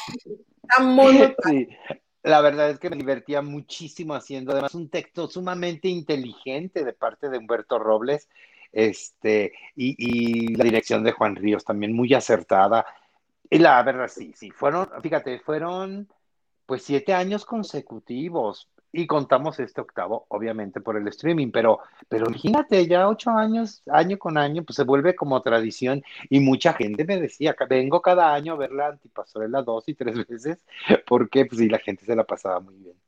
La 2.23 2.39
verdad 2.39 2.69
es 2.69 2.79
que 2.79 2.89
me 2.89 2.95
divertía 2.95 3.41
muchísimo 3.41 4.13
haciendo, 4.15 4.53
además, 4.53 4.75
un 4.75 4.89
texto 4.89 5.27
sumamente 5.27 5.89
inteligente 5.89 6.85
de 6.85 6.93
parte 6.93 7.29
de 7.29 7.37
Humberto 7.37 7.77
Robles, 7.79 8.29
este, 8.71 9.51
y, 9.75 9.95
y 9.97 10.55
la 10.55 10.63
dirección 10.63 11.03
de 11.03 11.11
Juan 11.11 11.35
Ríos 11.35 11.65
también 11.65 11.93
muy 11.93 12.13
acertada. 12.13 12.85
Y 13.49 13.59
la 13.59 13.83
verdad, 13.83 14.07
sí, 14.07 14.31
sí, 14.35 14.51
fueron, 14.51 14.87
fíjate, 15.01 15.39
fueron 15.39 16.07
pues 16.65 16.83
siete 16.83 17.13
años 17.13 17.45
consecutivos 17.45 18.69
y 18.93 19.07
contamos 19.07 19.59
este 19.59 19.81
octavo, 19.81 20.25
obviamente, 20.29 20.79
por 20.79 20.95
el 20.95 21.07
streaming, 21.07 21.51
pero, 21.51 21.79
pero 22.07 22.27
imagínate, 22.27 22.87
ya 22.87 23.09
ocho 23.09 23.31
años, 23.31 23.81
año 23.91 24.19
con 24.19 24.37
año, 24.37 24.63
pues 24.63 24.75
se 24.77 24.83
vuelve 24.83 25.15
como 25.15 25.41
tradición 25.41 26.03
y 26.29 26.39
mucha 26.39 26.73
gente 26.73 27.03
me 27.03 27.19
decía, 27.19 27.55
vengo 27.69 28.01
cada 28.01 28.33
año 28.33 28.53
a 28.53 28.57
ver 28.57 28.71
la 28.71 28.87
Antipastorela 28.89 29.63
dos 29.63 29.89
y 29.89 29.95
tres 29.95 30.15
veces, 30.27 30.63
porque 31.07 31.45
pues 31.45 31.59
sí, 31.59 31.69
la 31.69 31.79
gente 31.79 32.05
se 32.05 32.15
la 32.15 32.23
pasaba 32.23 32.59
muy 32.59 32.75
bien. 32.75 33.02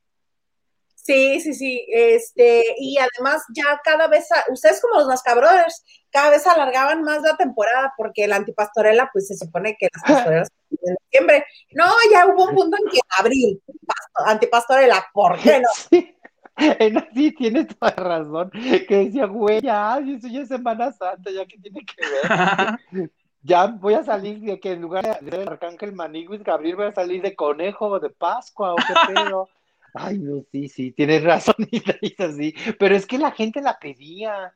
Sí, 1.06 1.40
sí, 1.40 1.54
sí. 1.54 1.86
Este, 1.88 2.64
y 2.78 2.98
además 2.98 3.42
ya 3.54 3.80
cada 3.84 4.08
vez, 4.08 4.30
a- 4.32 4.44
ustedes 4.52 4.80
como 4.80 4.98
los 4.98 5.06
Mascabrothers, 5.06 5.84
cada 6.10 6.30
vez 6.30 6.46
alargaban 6.46 7.02
más 7.02 7.22
la 7.22 7.36
temporada 7.36 7.92
porque 7.96 8.26
la 8.26 8.36
antipastorela, 8.36 9.08
pues 9.12 9.28
se 9.28 9.36
supone 9.36 9.76
que 9.78 9.88
las 9.92 10.02
pastorelas 10.02 10.48
en 10.70 10.96
diciembre. 11.10 11.44
No, 11.72 11.84
ya 12.12 12.26
hubo 12.26 12.46
un 12.48 12.54
punto 12.54 12.76
en 12.82 12.90
que 12.90 12.96
en 12.96 13.20
abril, 13.24 13.62
pasto- 13.86 14.30
antipastorela, 14.30 15.06
¿por 15.12 15.38
qué 15.38 15.60
no? 15.60 15.68
Sí, 16.58 16.72
en- 16.78 17.06
sí, 17.14 17.32
tienes 17.32 17.66
toda 17.68 17.90
razón, 17.92 18.50
que 18.50 18.86
decía, 19.04 19.26
güey, 19.26 19.60
ya, 19.60 19.98
eso 19.98 20.26
ya 20.26 20.40
es 20.40 20.48
Semana 20.48 20.90
Santa, 20.90 21.30
ya 21.30 21.44
que 21.46 21.58
tiene 21.58 21.84
que 21.84 22.02
ver. 22.02 23.10
Ya 23.42 23.66
voy 23.68 23.94
a 23.94 24.02
salir 24.02 24.40
de 24.40 24.58
que 24.58 24.72
en 24.72 24.80
lugar 24.82 25.20
de 25.20 25.30
ser 25.30 25.48
Arcángel 25.48 25.92
Maniguis, 25.92 26.42
Gabriel, 26.42 26.74
voy 26.74 26.86
a 26.86 26.92
salir 26.92 27.22
de 27.22 27.36
conejo 27.36 27.86
o 27.86 28.00
de 28.00 28.10
Pascua 28.10 28.72
o 28.72 28.76
qué 28.76 29.14
pedo. 29.14 29.48
Ay, 29.98 30.18
no, 30.18 30.42
sí, 30.52 30.68
sí, 30.68 30.92
tienes 30.92 31.22
razón, 31.24 31.54
y 31.70 32.22
así. 32.22 32.54
Pero 32.78 32.94
es 32.94 33.06
que 33.06 33.18
la 33.18 33.30
gente 33.32 33.60
la 33.62 33.78
pedía. 33.78 34.54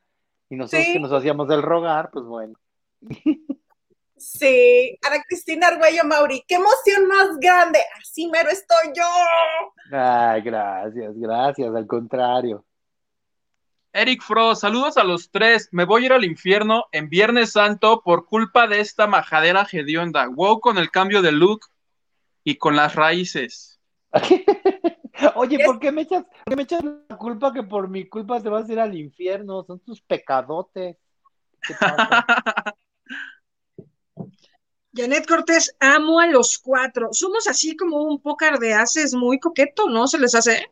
Y 0.49 0.55
nosotros 0.55 0.85
Sí. 0.85 0.93
que 0.93 0.99
nos 0.99 1.11
hacíamos 1.13 1.47
del 1.47 1.61
rogar, 1.61 2.09
pues 2.11 2.25
bueno. 2.25 2.53
Sí, 4.23 4.99
Ana 5.01 5.23
Cristina 5.27 5.69
Arguello 5.69 6.03
Mauri, 6.03 6.43
qué 6.47 6.53
emoción 6.53 7.07
más 7.07 7.39
grande, 7.39 7.79
así 7.99 8.27
mero 8.27 8.51
estoy 8.51 8.93
yo. 8.95 9.97
Ay, 9.97 10.43
gracias, 10.43 11.17
gracias, 11.17 11.73
al 11.75 11.87
contrario. 11.87 12.63
Eric 13.93 14.21
Fro, 14.21 14.53
saludos 14.53 14.97
a 14.97 15.03
los 15.03 15.31
tres. 15.31 15.69
Me 15.71 15.85
voy 15.85 16.03
a 16.03 16.05
ir 16.05 16.13
al 16.13 16.23
infierno 16.23 16.85
en 16.91 17.09
Viernes 17.09 17.53
Santo 17.53 18.03
por 18.05 18.27
culpa 18.27 18.67
de 18.67 18.79
esta 18.79 19.07
majadera 19.07 19.67
hedionda. 19.71 20.27
Wow 20.27 20.59
con 20.59 20.77
el 20.77 20.91
cambio 20.91 21.23
de 21.23 21.31
look 21.31 21.61
y 22.43 22.57
con 22.57 22.75
las 22.75 22.93
raíces. 22.93 23.79
Oye, 25.35 25.59
¿por 25.65 25.79
qué 25.79 25.91
me 25.91 26.01
echas, 26.01 26.23
por 26.23 26.49
qué 26.49 26.55
me 26.55 26.63
echas 26.63 26.83
la 26.83 27.17
culpa 27.17 27.53
que 27.53 27.63
por 27.63 27.87
mi 27.87 28.07
culpa 28.07 28.41
te 28.41 28.49
vas 28.49 28.69
a 28.69 28.73
ir 28.73 28.79
al 28.79 28.95
infierno? 28.95 29.63
Son 29.63 29.79
tus 29.79 30.01
pecadotes. 30.01 30.97
¿Qué 31.61 31.73
pasa? 31.79 32.25
Janet 34.93 35.25
Cortés, 35.25 35.75
amo 35.79 36.19
a 36.19 36.27
los 36.27 36.57
cuatro. 36.57 37.09
Somos 37.11 37.47
así 37.47 37.77
como 37.77 38.03
un 38.03 38.21
pócar 38.21 38.59
de 38.59 38.73
haces 38.73 39.13
muy 39.13 39.39
coqueto, 39.39 39.87
¿no? 39.87 40.07
¿Se 40.07 40.19
les 40.19 40.35
hace? 40.35 40.69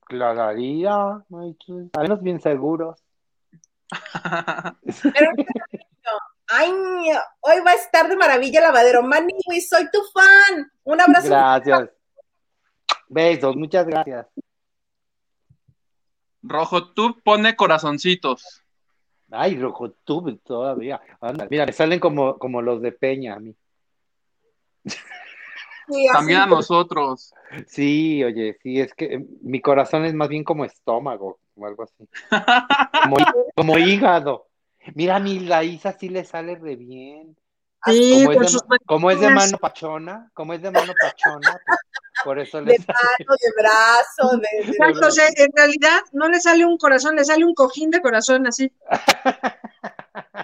Clararía, 0.00 0.94
al 0.94 1.56
menos 2.02 2.22
bien 2.22 2.40
seguros. 2.40 3.02
Pero, 5.02 5.30
ay, 6.48 6.70
hoy 7.40 7.60
va 7.64 7.70
a 7.70 7.74
estar 7.74 8.08
de 8.08 8.16
maravilla 8.16 8.60
lavadero. 8.60 9.02
Maniwi, 9.02 9.60
soy 9.60 9.90
tu 9.90 10.00
fan. 10.12 10.70
Un 10.84 11.00
abrazo. 11.00 11.28
Gracias. 11.28 11.90
Besos, 13.08 13.56
muchas 13.56 13.86
gracias. 13.86 14.26
Rojo, 16.42 16.92
tú 16.92 17.20
pone 17.24 17.56
corazoncitos. 17.56 18.62
Ay, 19.30 19.58
rojo 19.58 19.90
tube 19.90 20.38
todavía. 20.44 21.00
Anda, 21.20 21.46
mira, 21.50 21.66
me 21.66 21.72
salen 21.72 21.98
como, 21.98 22.38
como 22.38 22.62
los 22.62 22.80
de 22.80 22.92
Peña 22.92 23.34
a 23.34 23.40
mí. 23.40 23.54
Sí. 24.84 26.06
También 26.12 26.40
a 26.40 26.46
nosotros. 26.46 27.32
Sí, 27.66 28.22
oye, 28.24 28.58
sí, 28.62 28.80
es 28.80 28.92
que 28.94 29.04
eh, 29.14 29.26
mi 29.42 29.60
corazón 29.60 30.04
es 30.04 30.14
más 30.14 30.28
bien 30.28 30.42
como 30.42 30.64
estómago, 30.64 31.38
o 31.54 31.66
algo 31.66 31.84
así. 31.84 32.08
Como, 33.02 33.16
como 33.54 33.78
hígado. 33.78 34.48
Mira, 34.94 35.16
a 35.16 35.20
mi 35.20 35.38
la 35.38 35.62
Isa 35.62 35.92
sí 35.92 36.08
le 36.08 36.24
sale 36.24 36.56
re 36.56 36.74
bien. 36.74 37.36
Sí, 37.86 38.12
Como 38.24 38.32
es, 38.32 38.52
de, 38.52 38.58
como 38.86 39.10
es 39.10 39.20
de 39.20 39.30
mano 39.30 39.58
pachona, 39.58 40.30
como 40.34 40.52
es 40.54 40.62
de 40.62 40.70
mano 40.70 40.92
pachona, 41.00 41.60
pues, 41.64 41.78
por 42.24 42.38
eso 42.38 42.60
le 42.60 42.72
De 42.72 42.78
sale. 42.78 42.98
mano, 43.18 43.36
de 43.40 43.62
brazo, 43.62 44.36
de, 44.38 44.64
de- 44.64 44.70
Exacto, 44.72 45.06
o 45.06 45.10
sea, 45.10 45.26
en 45.36 45.50
realidad 45.54 46.00
no 46.12 46.28
le 46.28 46.40
sale 46.40 46.64
un 46.64 46.76
corazón, 46.78 47.16
le 47.16 47.24
sale 47.24 47.44
un 47.44 47.54
cojín 47.54 47.90
de 47.90 48.00
corazón 48.02 48.46
así. 48.46 48.72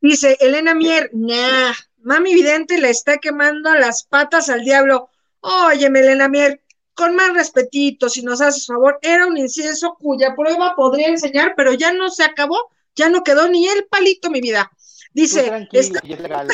Dice 0.00 0.36
Elena 0.40 0.74
Mier, 0.74 1.10
nah, 1.12 1.72
mami 2.02 2.34
vidente 2.34 2.78
le 2.78 2.90
está 2.90 3.18
quemando 3.18 3.74
las 3.74 4.04
patas 4.04 4.48
al 4.50 4.64
diablo. 4.64 5.10
Óyeme, 5.40 6.00
Elena 6.00 6.28
Mier, 6.28 6.62
con 6.94 7.14
más 7.14 7.32
respetito, 7.34 8.08
si 8.08 8.22
nos 8.22 8.40
haces 8.40 8.66
favor, 8.66 8.98
era 9.02 9.26
un 9.26 9.36
incienso 9.36 9.96
cuya 9.98 10.34
prueba 10.34 10.74
podría 10.76 11.08
enseñar, 11.08 11.54
pero 11.56 11.72
ya 11.72 11.92
no 11.92 12.10
se 12.10 12.24
acabó, 12.24 12.70
ya 12.94 13.08
no 13.08 13.22
quedó 13.22 13.48
ni 13.48 13.68
el 13.68 13.86
palito, 13.86 14.30
mi 14.30 14.40
vida. 14.40 14.70
Tú 14.72 14.78
Dice, 15.12 15.40
está 15.40 16.00
y 16.02 16.12
es 16.12 16.20
legal. 16.20 16.48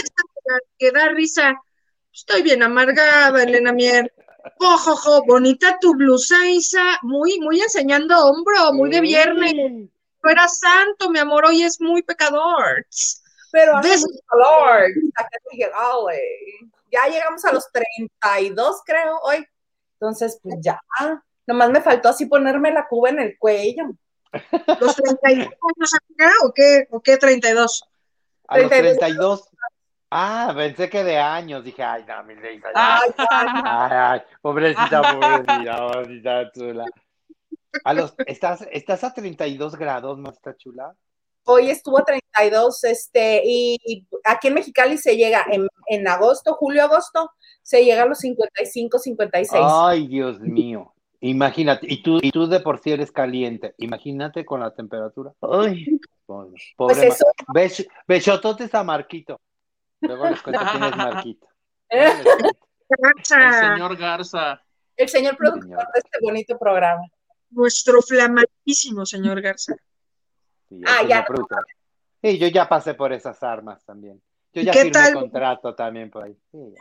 que 0.79 0.90
da 0.90 1.09
risa. 1.09 1.55
Estoy 2.12 2.42
bien 2.42 2.62
amargada, 2.62 3.42
Elena 3.42 3.72
Mier. 3.72 4.12
Ojojo, 4.59 5.24
bonita 5.24 5.79
tu 5.81 5.94
blusa, 5.94 6.48
Isa, 6.48 6.98
muy, 7.03 7.38
muy 7.40 7.61
enseñando 7.61 8.18
hombro, 8.26 8.72
muy 8.72 8.90
de 8.90 9.00
viernes. 9.00 9.53
Sí. 9.53 9.90
No 10.22 10.31
era 10.31 10.48
santo, 10.48 11.11
mi 11.11 11.18
amor, 11.18 11.46
hoy 11.46 11.62
es 11.62 11.81
muy 11.81 12.03
pecador. 12.03 12.87
pero 13.50 13.76
hace 13.76 13.98
mucho 13.98 14.18
calor. 14.26 14.88
Ya 16.92 17.07
llegamos 17.09 17.44
a 17.44 17.53
los 17.53 17.70
32, 17.72 18.83
creo, 18.85 19.18
hoy. 19.22 19.46
Entonces, 19.94 20.38
pues 20.42 20.57
ya. 20.61 20.81
Nomás 21.46 21.70
me 21.70 21.81
faltó 21.81 22.09
así 22.09 22.26
ponerme 22.26 22.72
la 22.72 22.87
cuba 22.88 23.11
en 23.11 23.20
el 23.20 23.38
cuello. 23.38 23.85
¿Los 24.80 24.96
32 24.96 25.48
años 25.76 25.92
amiga, 26.08 26.32
o 26.44 26.52
qué? 26.52 26.86
¿O 26.90 27.00
qué 27.00 27.16
32? 27.16 27.84
A 28.48 28.58
los 28.58 28.70
32. 28.70 28.98
32. 28.98 29.48
Ah, 30.10 30.52
pensé 30.56 30.90
que 30.90 31.04
de 31.04 31.18
años. 31.18 31.64
Dije, 31.64 31.82
ay, 31.82 32.04
no, 32.06 32.24
mi 32.24 32.34
ya. 32.34 32.70
Ay, 32.74 33.10
Ay, 33.16 33.90
ay, 33.92 34.20
pobrecita, 34.42 35.02
pobrecita, 35.02 35.76
pobrecita 35.76 36.52
chula. 36.52 36.84
A 37.84 37.94
los, 37.94 38.14
¿estás, 38.26 38.66
¿Estás 38.72 39.04
a 39.04 39.14
32 39.14 39.76
grados, 39.76 40.18
no 40.18 40.30
está 40.30 40.56
chula? 40.56 40.94
Hoy 41.44 41.70
estuvo 41.70 41.98
a 41.98 42.04
32, 42.04 42.84
este, 42.84 43.42
y, 43.44 43.78
y 43.84 44.08
aquí 44.24 44.48
en 44.48 44.54
Mexicali 44.54 44.98
se 44.98 45.16
llega 45.16 45.44
en, 45.50 45.68
en 45.86 46.08
agosto, 46.08 46.54
julio, 46.54 46.84
agosto, 46.84 47.30
se 47.62 47.84
llega 47.84 48.02
a 48.02 48.06
los 48.06 48.18
55, 48.18 48.98
56. 48.98 49.62
Ay, 49.64 50.08
Dios 50.08 50.40
mío. 50.40 50.92
Imagínate, 51.22 51.87
y 51.88 52.02
tú, 52.02 52.18
y 52.22 52.30
tú 52.30 52.46
de 52.46 52.61
por 52.61 52.78
sí 52.80 52.92
eres 52.92 53.12
caliente. 53.12 53.74
Imagínate 53.78 54.44
con 54.44 54.61
la 54.61 54.74
temperatura. 54.74 55.33
Ay, 55.42 56.00
pobre, 56.24 56.56
Pues 56.76 56.98
eso. 57.02 57.26
Bes- 57.54 57.87
besototes 58.09 58.74
a 58.74 58.83
Marquito. 58.85 59.38
Luego 60.00 60.30
les 60.30 60.40
cuento 60.40 60.62
quién 60.70 60.85
es 60.85 60.96
Marquito. 60.96 61.46
El 61.90 63.54
señor 63.54 63.96
Garza. 63.96 64.62
El 64.96 65.09
señor 65.09 65.37
productor 65.37 65.62
señor. 65.68 65.85
de 65.94 65.98
este 65.98 66.18
bonito 66.22 66.59
programa. 66.59 67.02
nuestro 67.50 68.00
flamantísimo 68.02 69.04
señor 69.06 69.40
Garza. 69.40 69.74
Sí, 70.68 70.80
Ah, 70.87 71.02
ya. 71.09 71.24
productor. 71.24 71.66
Sí, 72.22 72.38
yo 72.38 72.48
ya 72.48 72.68
pasé 72.68 72.94
por 72.94 73.12
esas 73.12 73.42
armas 73.42 73.85
también. 73.85 74.20
Yo 74.52 74.62
ya 74.62 74.72
¿Qué 74.72 74.78
firmé 74.80 74.92
tal? 74.92 75.14
contrato 75.14 75.74
también 75.74 76.11
por 76.11 76.24
ahí. 76.24 76.35
Sí, 76.50 76.59
ya. 76.74 76.80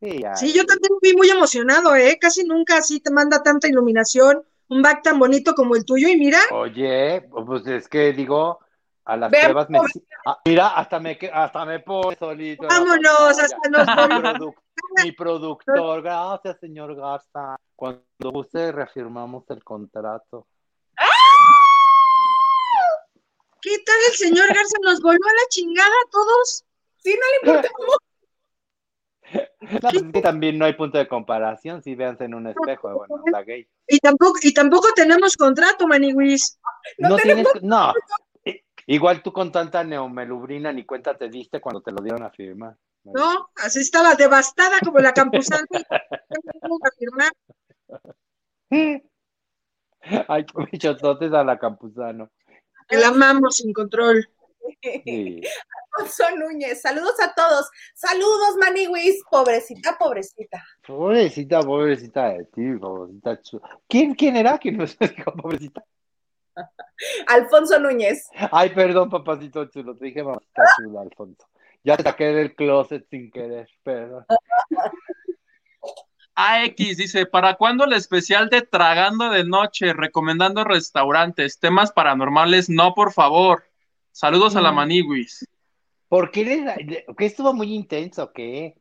Sí, 0.00 0.52
yo 0.54 0.64
también 0.64 0.92
fui 0.98 1.14
muy 1.14 1.28
emocionado, 1.28 1.94
¿eh? 1.94 2.16
Casi 2.18 2.44
nunca 2.44 2.78
así 2.78 3.00
te 3.00 3.10
manda 3.10 3.42
tanta 3.42 3.68
iluminación, 3.68 4.42
un 4.68 4.80
back 4.82 5.02
tan 5.02 5.18
bonito 5.18 5.54
como 5.54 5.76
el 5.76 5.84
tuyo, 5.84 6.08
y 6.08 6.16
mira, 6.16 6.38
Oye, 6.52 7.28
pues 7.46 7.66
es 7.66 7.86
que 7.86 8.12
digo, 8.12 8.60
a 9.04 9.16
las 9.16 9.30
pruebas 9.30 9.68
me... 9.68 9.78
Ah, 10.24 10.40
mira, 10.44 10.68
hasta 10.68 11.00
me, 11.00 11.18
que- 11.18 11.30
hasta 11.30 11.64
me 11.66 11.80
pongo 11.80 12.12
solito. 12.18 12.66
vámonos, 12.66 13.38
hasta 13.38 13.68
nos 13.68 13.86
Mi, 14.96 15.04
mi 15.04 15.12
productor, 15.12 16.02
gracias, 16.02 16.58
señor 16.60 16.94
Garza. 16.94 17.56
Cuando 17.76 18.02
guste, 18.18 18.72
reafirmamos 18.72 19.44
el 19.50 19.62
contrato. 19.62 20.46
¿Qué 23.62 23.78
tal 23.84 23.96
el 24.08 24.14
señor 24.16 24.48
Garza? 24.48 24.76
Nos 24.82 25.00
volvió 25.02 25.26
a 25.26 25.32
la 25.32 25.48
chingada 25.50 25.88
a 25.88 26.10
todos. 26.10 26.64
Sí, 26.98 27.14
no 27.14 27.50
le 27.50 27.52
importa. 27.52 27.68
No, 29.60 30.10
pues 30.12 30.22
también 30.22 30.58
no 30.58 30.64
hay 30.64 30.72
punto 30.72 30.98
de 30.98 31.06
comparación, 31.06 31.82
si 31.82 31.94
véanse 31.94 32.24
en 32.24 32.34
un 32.34 32.48
espejo, 32.48 32.92
bueno, 32.92 33.22
la 33.30 33.42
gay. 33.42 33.68
Y 33.86 33.98
tampoco, 33.98 34.38
y 34.42 34.52
tampoco 34.52 34.88
tenemos 34.94 35.36
contrato, 35.36 35.86
Maniwis. 35.86 36.58
No 36.98 37.10
No, 37.10 37.16
tienes, 37.16 37.46
no. 37.62 37.92
Igual 38.86 39.22
tú 39.22 39.32
con 39.32 39.52
tanta 39.52 39.84
neomelubrina 39.84 40.72
ni 40.72 40.84
cuenta 40.84 41.16
te 41.16 41.28
diste 41.28 41.60
cuando 41.60 41.80
te 41.80 41.92
lo 41.92 42.02
dieron 42.02 42.24
a 42.24 42.30
firmar. 42.30 42.76
¿No? 43.04 43.50
Así 43.56 43.80
estaba 43.80 44.14
devastada 44.14 44.78
como 44.80 44.98
la 44.98 45.12
campusana. 45.12 45.64
Vamos 46.60 46.80
a 46.82 46.90
firmar. 46.98 47.32
Ay, 50.28 50.44
chototes 50.78 51.32
a 51.32 51.44
la 51.44 51.58
campuzano. 51.58 52.30
Que 52.88 52.96
la 52.96 53.08
amamos 53.08 53.56
sin 53.56 53.72
control. 53.72 54.28
Sí. 54.82 55.40
Alfonso 55.98 56.36
Núñez, 56.36 56.80
saludos 56.80 57.14
a 57.20 57.34
todos. 57.34 57.68
Saludos, 57.94 58.56
Maniwis. 58.58 59.22
Pobrecita, 59.30 59.96
pobrecita. 59.98 60.64
Pobrecita, 60.86 61.60
pobrecita 61.60 62.28
de 62.30 62.44
ti, 62.46 62.78
pobrecita 62.80 63.40
¿Quién, 63.88 64.14
quién 64.14 64.36
era? 64.36 64.58
¿Quién 64.58 64.76
nos 64.76 64.98
dijo 64.98 65.32
pobrecita? 65.32 65.84
Alfonso 67.26 67.78
Núñez. 67.78 68.28
Ay, 68.52 68.70
perdón, 68.70 69.08
papacito 69.08 69.64
chulo, 69.66 69.96
te 69.96 70.06
dije 70.06 70.22
mamacita 70.22 70.62
chula, 70.76 71.02
Alfonso. 71.02 71.46
Ya 71.82 71.96
te 71.96 72.02
saqué 72.02 72.26
del 72.26 72.54
closet 72.54 73.06
sin 73.08 73.30
querer, 73.30 73.68
perdón. 73.82 74.26
AX 76.34 76.96
dice, 76.96 77.26
¿para 77.26 77.54
cuándo 77.56 77.84
el 77.84 77.92
especial 77.92 78.48
de 78.48 78.62
Tragando 78.62 79.28
de 79.30 79.44
Noche, 79.44 79.92
recomendando 79.92 80.64
restaurantes, 80.64 81.58
temas 81.58 81.92
paranormales? 81.92 82.70
No, 82.70 82.94
por 82.94 83.12
favor. 83.12 83.64
Saludos 84.20 84.54
a 84.54 84.60
la 84.60 84.70
Mm. 84.70 84.74
Maniwis. 84.74 85.48
¿Por 86.06 86.30
qué 86.30 86.44
que 87.16 87.24
estuvo 87.24 87.54
muy 87.54 87.72
intenso? 87.72 88.30
¿Qué? 88.34 88.76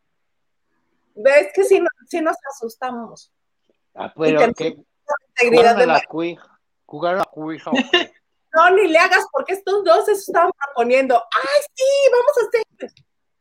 Ves 1.15 1.47
que 1.53 1.63
sí, 1.63 1.81
sí 2.09 2.19
nos 2.19 2.35
asustamos. 2.53 3.31
Ah, 3.95 4.13
pero. 4.17 4.53
¿qué? 4.53 4.75
Integridad 5.37 5.75
¿Jugaron 5.75 5.77
de 5.77 5.83
a 5.83 5.87
la 5.87 6.01
cuija? 6.01 6.59
¿Jugaron 6.85 7.21
a 7.21 7.23
la 7.23 7.31
cuija? 7.31 7.71
No, 8.51 8.67
ni 8.71 8.87
le 8.87 8.97
hagas 8.97 9.27
porque 9.31 9.53
estos 9.53 9.83
dos 9.83 10.05
se 10.05 10.13
estaban 10.13 10.49
proponiendo. 10.57 11.15
¡Ay, 11.15 11.61
sí! 11.75 11.85
Vamos 12.11 12.31
a 12.35 12.47
hacer. 12.47 12.91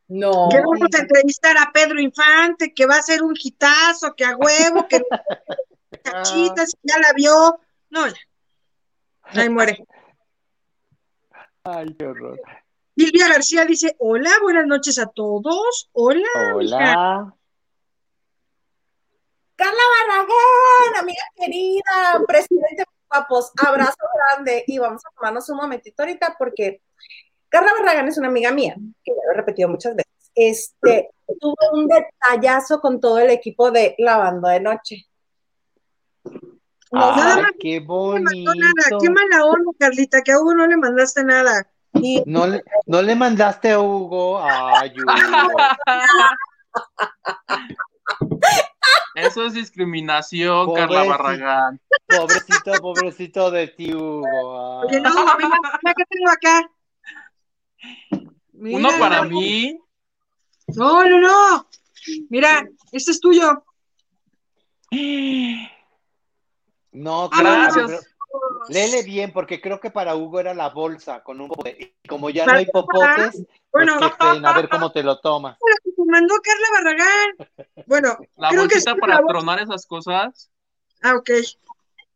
No. 0.07 0.49
Que 0.51 0.59
vamos 0.59 0.87
a 0.95 1.01
entrevistar 1.01 1.57
a 1.57 1.71
Pedro 1.73 1.99
Infante, 1.99 2.75
que 2.75 2.85
va 2.85 2.97
a 2.97 3.01
ser 3.01 3.23
un 3.23 3.33
hitazo, 3.35 4.13
que 4.15 4.23
a 4.23 4.37
huevo, 4.37 4.87
que 4.87 5.01
cachitas, 6.03 6.77
ya 6.83 6.99
la 6.99 7.11
vio. 7.13 7.59
No, 7.89 8.07
ya. 8.07 8.13
Ahí 9.23 9.49
muere. 9.49 9.83
Ay, 11.71 11.93
qué 11.93 12.07
horror. 12.07 12.41
Silvia 12.95 13.27
García 13.29 13.65
dice, 13.65 13.95
hola, 13.99 14.31
buenas 14.41 14.65
noches 14.65 14.97
a 14.97 15.05
todos. 15.05 15.89
Hola, 15.93 16.27
mija. 16.57 16.77
Hola. 16.85 17.35
Carla 19.55 19.81
Barragán, 20.07 21.03
amiga 21.03 21.23
querida, 21.35 22.23
presidente 22.27 22.77
de 22.77 22.85
Papos, 23.07 23.51
abrazo 23.61 23.97
grande 24.13 24.63
y 24.67 24.77
vamos 24.77 25.01
a 25.05 25.13
tomarnos 25.15 25.49
un 25.49 25.57
momentito 25.57 26.01
ahorita 26.01 26.35
porque 26.39 26.81
Carla 27.49 27.73
Barragán 27.73 28.07
es 28.07 28.17
una 28.17 28.29
amiga 28.29 28.51
mía, 28.51 28.75
que 29.03 29.11
ya 29.11 29.21
lo 29.25 29.33
he 29.33 29.35
repetido 29.35 29.67
muchas 29.67 29.95
veces. 29.95 30.31
Este, 30.33 31.09
tuve 31.39 31.55
un 31.73 31.87
detallazo 31.87 32.79
con 32.79 32.99
todo 32.99 33.19
el 33.19 33.29
equipo 33.29 33.71
de 33.71 33.95
Lavando 33.97 34.47
de 34.47 34.59
Noche. 34.61 35.08
Nos 36.91 37.17
Ay, 37.17 37.43
qué 37.59 37.81
No 37.81 38.13
me 38.13 38.19
mandó 38.21 38.31
bonito. 38.31 38.53
nada. 38.55 38.97
Qué 38.99 39.09
mala 39.09 39.45
onda, 39.45 39.71
Carlita, 39.77 40.21
que 40.21 40.31
a 40.31 40.39
Hugo 40.39 40.53
no 40.55 40.65
le 40.67 40.77
mandaste 40.77 41.23
nada. 41.23 41.67
y 41.93 42.23
No 42.25 42.47
le, 42.47 42.63
no 42.87 43.01
le 43.01 43.15
mandaste 43.15 43.71
a 43.71 43.79
Hugo. 43.79 44.39
Ay, 44.41 44.99
Hugo. 44.99 45.13
Eso 49.15 49.45
es 49.45 49.53
discriminación, 49.53 50.73
Carla. 50.73 51.03
Barragán. 51.03 51.79
Pobrecito, 52.07 52.81
pobrecito 52.81 53.51
de 53.51 53.67
ti, 53.67 53.93
Hugo. 53.93 54.81
Ay. 54.81 54.87
Oye, 54.87 54.99
no, 55.01 55.09
mira, 55.37 55.59
mira 55.83 55.93
qué 55.95 56.03
tengo 56.09 56.31
acá. 56.31 56.71
Uno 58.53 58.89
para 58.99 59.23
mí. 59.23 59.79
No, 60.75 61.03
no, 61.05 61.19
no. 61.19 61.67
Mira, 62.29 62.67
este 62.91 63.11
es 63.11 63.19
tuyo. 63.19 63.63
No, 66.91 67.29
Ah, 67.31 67.41
Gracias. 67.41 67.85
pero 67.87 68.01
léele 68.69 69.03
bien, 69.03 69.31
porque 69.31 69.61
creo 69.61 69.79
que 69.79 69.91
para 69.91 70.15
Hugo 70.15 70.39
era 70.39 70.53
la 70.53 70.69
bolsa 70.69 71.23
con 71.23 71.39
un 71.41 71.49
popote. 71.49 71.95
Y 72.03 72.07
como 72.07 72.29
ya 72.29 72.45
no 72.45 72.53
hay 72.53 72.65
popotes, 72.65 73.31
pues 73.33 73.45
Bueno, 73.71 73.99
a 73.99 74.53
ver 74.53 74.69
cómo 74.69 74.91
te 74.91 75.03
lo 75.03 75.19
tomas. 75.19 75.57
te 75.59 76.03
mandó 76.05 76.35
Carla 76.41 76.67
Barragán. 76.73 77.65
Bueno, 77.85 78.17
La 78.37 78.49
creo 78.49 78.67
que 78.67 78.75
bolsita 78.75 78.95
para 78.95 79.21
tronar 79.25 79.59
esas 79.59 79.85
cosas. 79.85 80.49
Ah, 81.01 81.15
ok. 81.15 81.29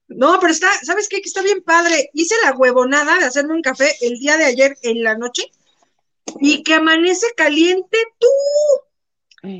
No, 0.09 0.39
pero 0.39 0.51
está, 0.51 0.69
¿sabes 0.83 1.07
qué? 1.09 1.21
Que 1.21 1.27
está 1.27 1.41
bien 1.41 1.63
padre. 1.63 2.09
Hice 2.13 2.35
la 2.43 2.51
huevonada 2.51 3.17
de 3.17 3.25
hacerme 3.25 3.53
un 3.53 3.61
café 3.61 3.95
el 4.01 4.19
día 4.19 4.37
de 4.37 4.45
ayer 4.45 4.75
en 4.83 5.03
la 5.03 5.15
noche 5.17 5.49
y 6.39 6.63
que 6.63 6.73
amanece 6.75 7.27
caliente 7.35 7.97
tú. 8.19 8.27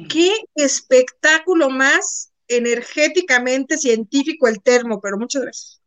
Qué 0.09 0.33
espectáculo 0.55 1.69
más 1.69 2.31
energéticamente 2.47 3.77
científico 3.77 4.47
el 4.47 4.61
termo, 4.61 4.99
pero 5.01 5.17
muchas 5.17 5.41
gracias. 5.43 5.81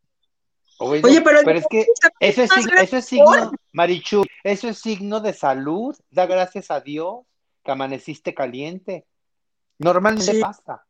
Oye, 0.79 1.21
pero, 1.21 1.39
es 1.51 1.65
que 1.69 1.87
eso 2.19 2.43
es, 2.43 2.49
más 2.51 2.65
sig- 2.65 2.73
eso 2.83 2.97
es 2.97 3.05
signo, 3.05 3.51
Marichu, 3.71 4.23
eso 4.43 4.67
es 4.67 4.77
signo 4.77 5.19
de 5.19 5.33
salud. 5.33 5.95
Da 6.11 6.25
gracias 6.27 6.69
a 6.69 6.81
Dios 6.81 7.25
que 7.63 7.71
amaneciste 7.71 8.33
caliente. 8.33 9.05
Normalmente 9.79 10.33
Sí. 10.33 10.39
pasa. 10.39 10.85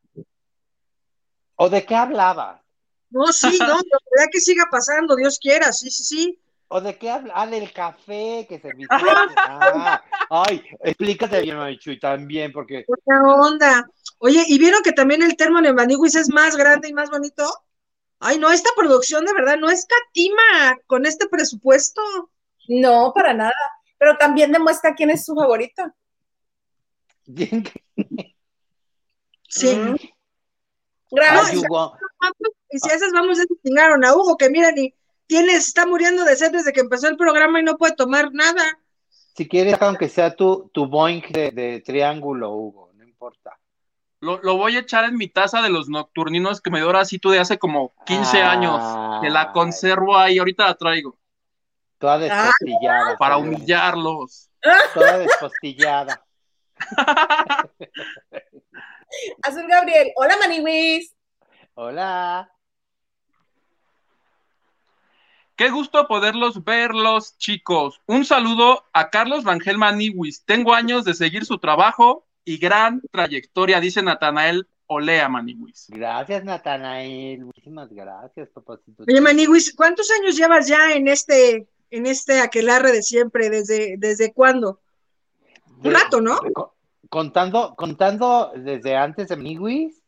¿O 1.56 1.70
de 1.70 1.86
qué 1.86 1.96
hablabas? 1.96 2.62
No, 3.10 3.32
sí, 3.32 3.58
no, 3.60 3.68
verdad 4.12 4.30
que 4.32 4.40
siga 4.42 4.66
pasando, 4.70 5.16
Dios 5.16 5.40
quiera, 5.40 5.72
sí, 5.72 5.90
sí, 5.90 6.04
sí. 6.04 6.40
¿O 6.68 6.82
de 6.82 6.98
qué 6.98 7.10
habla? 7.10 7.34
Ah, 7.36 7.48
del 7.48 7.72
café 7.72 8.46
que 8.48 8.60
serviste. 8.60 8.94
Ah, 9.46 10.02
ay, 10.30 10.62
explícate 10.82 11.42
bien, 11.42 11.56
Marichu, 11.58 11.92
y 11.92 12.00
también, 12.00 12.52
porque 12.52 12.86
Buena 12.88 13.34
onda. 13.36 13.90
Oye, 14.20 14.44
¿y 14.48 14.58
vieron 14.58 14.82
que 14.84 14.92
también 14.92 15.22
el 15.22 15.36
termo 15.36 15.62
de 15.62 15.74
Maniguis 15.74 16.16
es 16.16 16.30
más 16.30 16.56
grande 16.56 16.90
y 16.90 16.94
más 16.94 17.10
bonito? 17.10 17.44
Ay, 18.20 18.40
no, 18.40 18.52
esta 18.52 18.70
producción 18.76 19.26
de 19.26 19.34
verdad 19.34 19.58
no 19.58 19.70
escatima 19.70 20.78
con 20.88 21.06
este 21.06 21.28
presupuesto. 21.28 22.02
no, 22.68 23.12
para 23.14 23.34
nada. 23.34 23.54
Pero 24.00 24.18
también 24.18 24.52
demuestra 24.52 24.96
quién 24.96 25.10
es 25.10 25.26
su 25.26 25.36
favorito. 25.36 25.84
Sí. 29.50 29.76
Mm. 29.76 29.96
Ay, 30.00 30.14
Gracias. 31.10 31.64
Hugo, 31.64 31.98
Y 32.70 32.80
si 32.80 32.90
a 32.90 32.94
esas 32.94 33.12
vamos 33.12 33.40
a 33.40 33.44
a 34.08 34.16
Hugo, 34.16 34.38
que 34.38 34.50
mira, 34.50 34.72
ni 34.72 34.94
tiene, 35.26 35.54
está 35.54 35.86
muriendo 35.86 36.24
de 36.26 36.36
sed 36.36 36.52
desde 36.52 36.74
que 36.74 36.82
empezó 36.82 37.08
el 37.08 37.18
programa 37.18 37.60
y 37.60 37.64
no 37.64 37.78
puede 37.78 37.96
tomar 37.96 38.32
nada. 38.34 38.64
si 39.36 39.48
quieres, 39.48 39.76
aunque 39.82 40.10
sea 40.10 40.36
tu, 40.36 40.70
tu 40.74 40.88
boing 40.88 41.24
de, 41.32 41.52
de 41.52 41.82
triángulo, 41.82 42.52
Hugo, 42.54 42.92
no 42.96 43.04
importa. 43.04 43.58
Lo, 44.20 44.40
lo, 44.42 44.58
voy 44.58 44.76
a 44.76 44.80
echar 44.80 45.06
en 45.06 45.16
mi 45.16 45.28
taza 45.28 45.62
de 45.62 45.70
los 45.70 45.90
nocturninos 45.90 46.60
que 46.60 46.72
me 46.72 46.80
dio 46.80 46.90
Horacito 46.90 47.30
de 47.30 47.40
hace 47.40 47.60
como 47.60 47.94
15 48.06 48.42
ah. 48.42 48.52
años. 48.52 49.22
Que 49.22 49.30
la 49.30 49.52
conservo 49.52 50.18
ahí, 50.18 50.40
ahorita 50.40 50.66
la 50.66 50.76
traigo. 50.76 51.20
Toda 52.00 52.16
ah. 52.16 52.18
despostillada. 52.18 53.18
Para 53.18 53.38
humillarlos. 53.38 54.50
Toda 54.94 55.20
despostillada. 55.20 56.24
Azul 59.44 59.68
Gabriel. 59.68 60.12
Hola, 60.16 60.36
Maniwis. 60.38 61.16
Hola. 61.76 62.52
Qué 65.56 65.70
gusto 65.70 66.08
poderlos 66.08 66.64
verlos, 66.64 67.38
chicos. 67.38 68.00
Un 68.06 68.26
saludo 68.26 68.86
a 68.94 69.10
Carlos 69.10 69.44
Rangel 69.44 69.80
Maniwis. 69.80 70.44
Tengo 70.46 70.76
años 70.76 71.04
de 71.04 71.16
seguir 71.16 71.46
su 71.46 71.58
trabajo 71.58 72.27
y 72.48 72.58
gran 72.58 73.02
trayectoria, 73.12 73.82
dice 73.82 74.02
Natanael 74.02 74.70
Olea 74.86 75.28
Maniwis. 75.28 75.88
Gracias, 75.90 76.46
Natanael. 76.46 77.44
Muchísimas 77.44 77.90
gracias, 77.90 78.48
papacito. 78.54 79.04
Oye, 79.06 79.20
Maniwis, 79.20 79.76
¿cuántos 79.76 80.10
años 80.12 80.38
llevas 80.38 80.66
ya 80.66 80.94
en 80.94 81.10
este, 81.10 81.68
en 81.92 82.06
este 82.06 82.40
aquelarre 82.40 82.94
de 82.94 83.04
siempre? 83.04 83.50
¿Desde, 83.50 83.98
desde 83.98 84.32
cuándo? 84.32 84.80
Un 85.84 85.94
rato, 85.94 86.22
¿no? 86.22 86.40
Contando, 87.10 87.76
contando 87.76 88.54
desde 88.56 88.96
antes 88.96 89.28
de 89.28 89.36
Maniwis, 89.36 90.02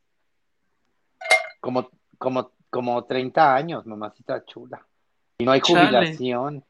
como, 1.60 1.90
como, 2.18 2.54
como 2.70 3.04
30 3.04 3.54
años, 3.54 3.86
mamacita 3.86 4.46
chula. 4.46 4.88
Y 5.40 5.44
no 5.44 5.52
hay 5.52 5.60
jubilación. 5.60 6.64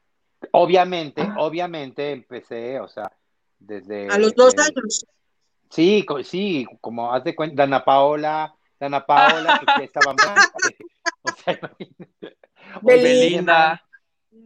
Obviamente, 0.50 1.22
obviamente 1.38 2.10
empecé, 2.10 2.80
o 2.80 2.88
sea, 2.88 3.12
desde... 3.60 4.08
A 4.08 4.18
los 4.18 4.34
dos 4.34 4.52
años. 4.58 5.06
Sí, 5.70 6.04
sí, 6.24 6.66
como 6.80 7.12
haz 7.14 7.24
de 7.24 7.34
cuenta, 7.34 7.62
Dana 7.62 7.84
Paola, 7.84 8.54
Dana 8.78 9.06
Paola, 9.06 9.60
que 9.76 9.84
estaban... 9.84 10.16
o 11.22 11.30
sea, 11.44 11.60
Belinda. 12.82 13.82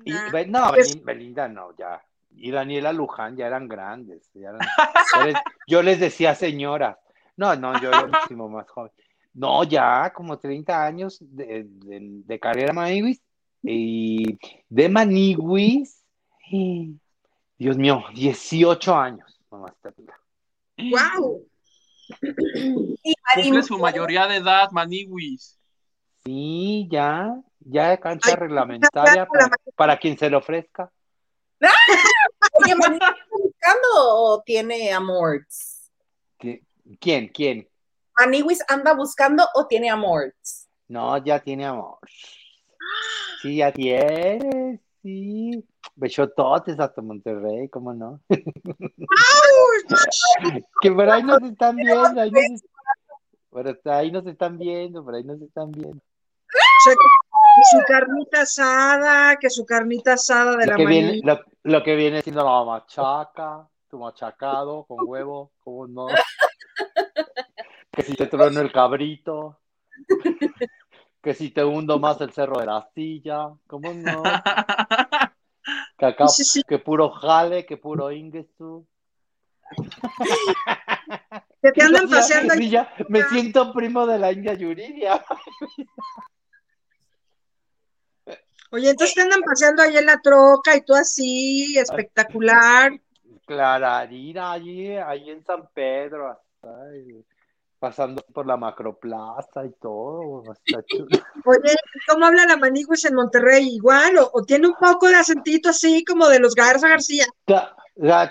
Y, 0.04 0.12
no, 0.48 0.72
Belinda 1.02 1.48
no, 1.48 1.74
ya. 1.76 2.02
Y 2.36 2.50
Daniela 2.50 2.92
Luján 2.92 3.36
ya 3.36 3.46
eran 3.46 3.68
grandes. 3.68 4.30
Ya 4.34 4.50
eran, 4.50 5.34
yo 5.66 5.82
les 5.82 5.98
decía 5.98 6.34
señoras. 6.34 6.98
No, 7.36 7.56
no, 7.56 7.80
yo 7.80 7.88
era 7.88 8.06
muchísimo 8.06 8.48
más 8.48 8.68
joven. 8.68 8.92
No, 9.32 9.64
ya 9.64 10.12
como 10.12 10.38
30 10.38 10.84
años 10.84 11.18
de, 11.20 11.64
de, 11.66 11.98
de 12.24 12.38
carrera 12.38 12.72
Maniwis 12.72 13.20
y 13.62 14.38
de 14.68 14.88
Maniwis, 14.88 16.04
Dios 17.58 17.76
mío, 17.76 18.04
18 18.14 18.94
años, 18.94 19.40
mamá 19.50 19.74
¡Wow! 20.78 21.46
Cumple 23.34 23.62
su 23.62 23.78
mayoría 23.78 24.26
de 24.26 24.36
edad, 24.36 24.70
Maniwis. 24.70 25.58
Sí, 26.24 26.88
ya, 26.90 27.34
ya 27.60 27.90
de 27.90 28.00
cancha 28.00 28.36
reglamentaria 28.36 29.28
para, 29.76 29.98
quien 29.98 30.16
se 30.16 30.30
le 30.30 30.36
ofrezca. 30.36 30.90
Oye, 32.52 32.74
¿Maniwis 32.74 33.02
está 33.02 33.16
buscando 33.30 33.88
o 33.94 34.42
tiene 34.42 34.92
amores? 34.92 35.90
¿Quién? 36.38 37.28
¿Quién? 37.28 37.68
¿Maniwis 38.18 38.62
anda 38.68 38.94
buscando 38.94 39.46
o 39.54 39.66
tiene 39.66 39.90
amores? 39.90 40.68
No, 40.88 41.16
ya 41.24 41.40
tiene 41.40 41.66
amor. 41.66 41.98
Sí, 43.42 43.56
ya 43.56 43.72
tienes, 43.72 44.80
sí. 45.02 45.64
Bechototes 45.96 46.78
hasta 46.80 47.00
Monterrey, 47.02 47.68
¿cómo 47.68 47.92
no? 47.94 48.20
que 50.80 50.92
por 50.92 51.08
ahí 51.08 51.22
nos 51.22 51.42
están 51.42 51.76
viendo, 51.76 52.20
ahí 52.20 52.30
nos, 52.30 52.62
por 53.50 53.80
ahí 53.92 54.10
nos 54.10 54.26
están 54.26 54.58
viendo, 54.58 55.04
por 55.04 55.14
ahí 55.14 55.24
nos 55.24 55.40
están 55.40 55.70
viendo. 55.70 56.02
su 57.70 57.78
carnita 57.86 58.42
asada, 58.42 59.36
que 59.36 59.48
su 59.50 59.64
carnita 59.64 60.14
asada 60.14 60.56
de 60.56 60.66
lo 60.66 60.72
la 60.72 60.76
que 60.76 60.86
viene, 60.86 61.20
lo, 61.22 61.40
lo, 61.62 61.82
que 61.82 61.94
viene 61.94 62.22
siendo 62.22 62.44
la 62.44 62.64
machaca, 62.64 63.68
tu 63.88 63.98
machacado 63.98 64.84
con 64.84 64.98
huevo, 65.06 65.52
¿cómo 65.58 65.86
no? 65.86 66.06
que 67.92 68.02
si 68.02 68.14
te 68.14 68.26
trueno 68.26 68.60
el 68.60 68.72
cabrito 68.72 69.60
que 71.24 71.32
si 71.32 71.50
te 71.50 71.64
hundo 71.64 71.98
más 71.98 72.20
el 72.20 72.32
cerro 72.32 72.60
de 72.60 72.66
la 72.66 72.86
silla, 72.94 73.48
¿cómo 73.66 73.94
no? 73.94 74.22
Que 75.96 76.06
acá, 76.06 76.26
que 76.66 76.78
puro 76.78 77.10
jale, 77.10 77.64
que 77.64 77.76
puro 77.76 78.10
ingesu. 78.10 78.86
Que 81.62 81.72
te 81.72 81.82
andan 81.84 82.08
paseando. 82.08 82.54
Ya, 82.54 82.92
me 83.08 83.22
siento 83.24 83.72
primo 83.72 84.06
de 84.06 84.18
la 84.18 84.32
India 84.32 84.54
Yuridia. 84.54 85.24
Oye, 88.70 88.90
entonces 88.90 89.14
te 89.14 89.22
andan 89.22 89.42
paseando 89.42 89.82
ahí 89.82 89.96
en 89.96 90.06
la 90.06 90.20
troca 90.20 90.74
y 90.76 90.80
tú 90.80 90.94
así, 90.94 91.78
espectacular. 91.78 92.92
Clararina, 93.46 94.52
allí, 94.52 94.96
ahí 94.96 95.30
en 95.30 95.44
San 95.44 95.68
Pedro. 95.72 96.40
Ay, 96.62 97.24
pasando 97.84 98.24
por 98.32 98.46
la 98.46 98.56
macroplaza 98.56 99.66
y 99.66 99.72
todo. 99.72 100.42
Oye, 101.44 101.74
¿cómo 102.08 102.24
habla 102.24 102.46
la 102.46 102.56
Maniguis 102.56 103.04
en 103.04 103.14
Monterrey? 103.14 103.74
¿Igual? 103.74 104.14
¿O, 104.32 104.42
tiene 104.42 104.68
un 104.68 104.74
poco 104.74 105.06
de 105.06 105.16
acentito 105.16 105.68
así 105.68 106.02
como 106.02 106.26
de 106.28 106.38
los 106.38 106.54
Garza 106.54 106.88
García? 106.88 107.26
La, 107.44 107.76
la, 107.96 108.30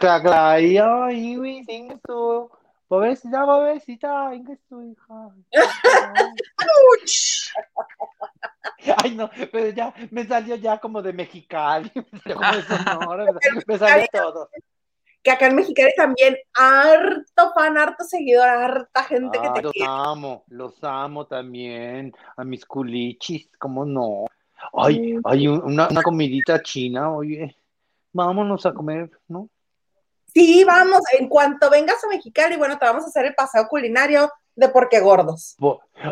Pobrecita, 2.87 3.45
pobrecita, 3.45 4.31
tu 4.67 4.81
hija. 4.81 5.29
Ay, 9.03 9.15
no, 9.15 9.29
pero 9.51 9.69
ya 9.69 9.93
me 10.09 10.25
salió 10.25 10.55
ya 10.55 10.79
como 10.79 11.03
de 11.03 11.13
Mexicali, 11.13 11.91
me 13.67 13.77
salió 13.77 14.07
todo 14.11 14.49
que 15.23 15.31
acá 15.31 15.47
en 15.47 15.55
Mexicali 15.55 15.91
también 15.95 16.37
harto 16.53 17.53
fan, 17.55 17.77
harto 17.77 18.03
seguidor, 18.03 18.47
harta 18.47 19.03
gente 19.05 19.39
que 19.39 19.49
te 19.49 19.61
los 19.61 19.73
amo, 19.87 20.43
los 20.47 20.83
amo 20.83 21.25
también, 21.25 22.13
a 22.35 22.43
mis 22.43 22.65
culichis, 22.65 23.49
¿cómo 23.57 23.85
no? 23.85 24.25
Ay, 24.73 25.17
hay 25.23 25.47
una, 25.47 25.87
una 25.87 26.01
comidita 26.01 26.61
china, 26.61 27.11
oye, 27.11 27.55
vámonos 28.11 28.65
a 28.65 28.73
comer, 28.73 29.09
¿no? 29.27 29.49
Sí, 30.33 30.63
vamos, 30.63 31.01
en 31.17 31.29
cuanto 31.29 31.69
vengas 31.69 32.03
a 32.03 32.07
Mexicali, 32.07 32.57
bueno, 32.57 32.77
te 32.77 32.85
vamos 32.85 33.03
a 33.03 33.07
hacer 33.07 33.25
el 33.25 33.35
paseo 33.35 33.67
culinario 33.67 34.29
de 34.55 34.69
por 34.69 34.89
qué 34.89 34.99
gordos. 34.99 35.55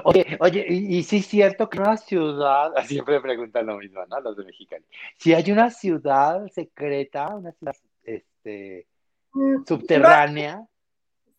Oye, 0.04 0.38
oye, 0.40 0.66
y, 0.70 1.04
sí 1.04 1.18
es 1.18 1.28
cierto 1.28 1.70
que 1.70 1.80
una 1.80 1.98
ciudad, 1.98 2.72
siempre 2.88 3.20
preguntan 3.20 3.66
lo 3.66 3.78
mismo, 3.78 4.06
¿no? 4.06 4.20
Los 4.22 4.38
de 4.38 4.46
Mexicali. 4.46 4.86
Si 5.18 5.34
hay 5.34 5.52
una 5.52 5.70
ciudad 5.70 6.48
secreta, 6.48 7.28
una 7.36 7.52
ciudad, 7.52 7.76
este, 8.04 8.88
Subterránea. 9.68 10.66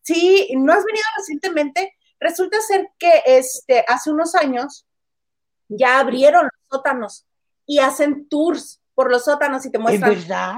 sí, 0.02 0.48
no 0.57 0.72
has 0.72 0.85
venido 0.85 1.05
recientemente. 1.16 1.94
Resulta 2.18 2.61
ser 2.61 2.88
que 2.98 3.22
este, 3.26 3.85
hace 3.87 4.11
unos 4.11 4.35
años 4.35 4.87
ya 5.68 5.98
abrieron 5.98 6.44
los 6.44 6.52
sótanos 6.70 7.26
y 7.66 7.78
hacen 7.78 8.28
tours 8.28 8.81
por 8.94 9.11
los 9.11 9.24
sótanos 9.24 9.64
y 9.66 9.70
te 9.70 9.78
muestran. 9.78 10.11
verdad? 10.11 10.55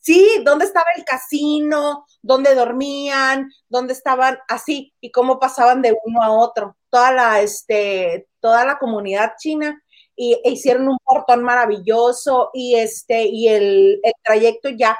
Sí, 0.00 0.40
dónde 0.44 0.64
estaba 0.64 0.86
el 0.96 1.04
casino, 1.04 2.06
dónde 2.22 2.54
dormían, 2.54 3.50
dónde 3.68 3.92
estaban 3.92 4.38
así 4.48 4.94
y 5.00 5.10
cómo 5.10 5.40
pasaban 5.40 5.82
de 5.82 5.96
uno 6.04 6.22
a 6.22 6.30
otro. 6.30 6.76
Toda 6.90 7.12
la, 7.12 7.40
este, 7.40 8.28
toda 8.40 8.64
la 8.64 8.78
comunidad 8.78 9.32
china 9.36 9.82
y 10.14 10.40
e 10.44 10.50
hicieron 10.50 10.88
un 10.88 10.98
portón 11.04 11.42
maravilloso 11.42 12.50
y 12.54 12.76
este 12.76 13.24
y 13.24 13.48
el, 13.48 14.00
el 14.02 14.12
trayecto 14.22 14.68
ya 14.70 14.96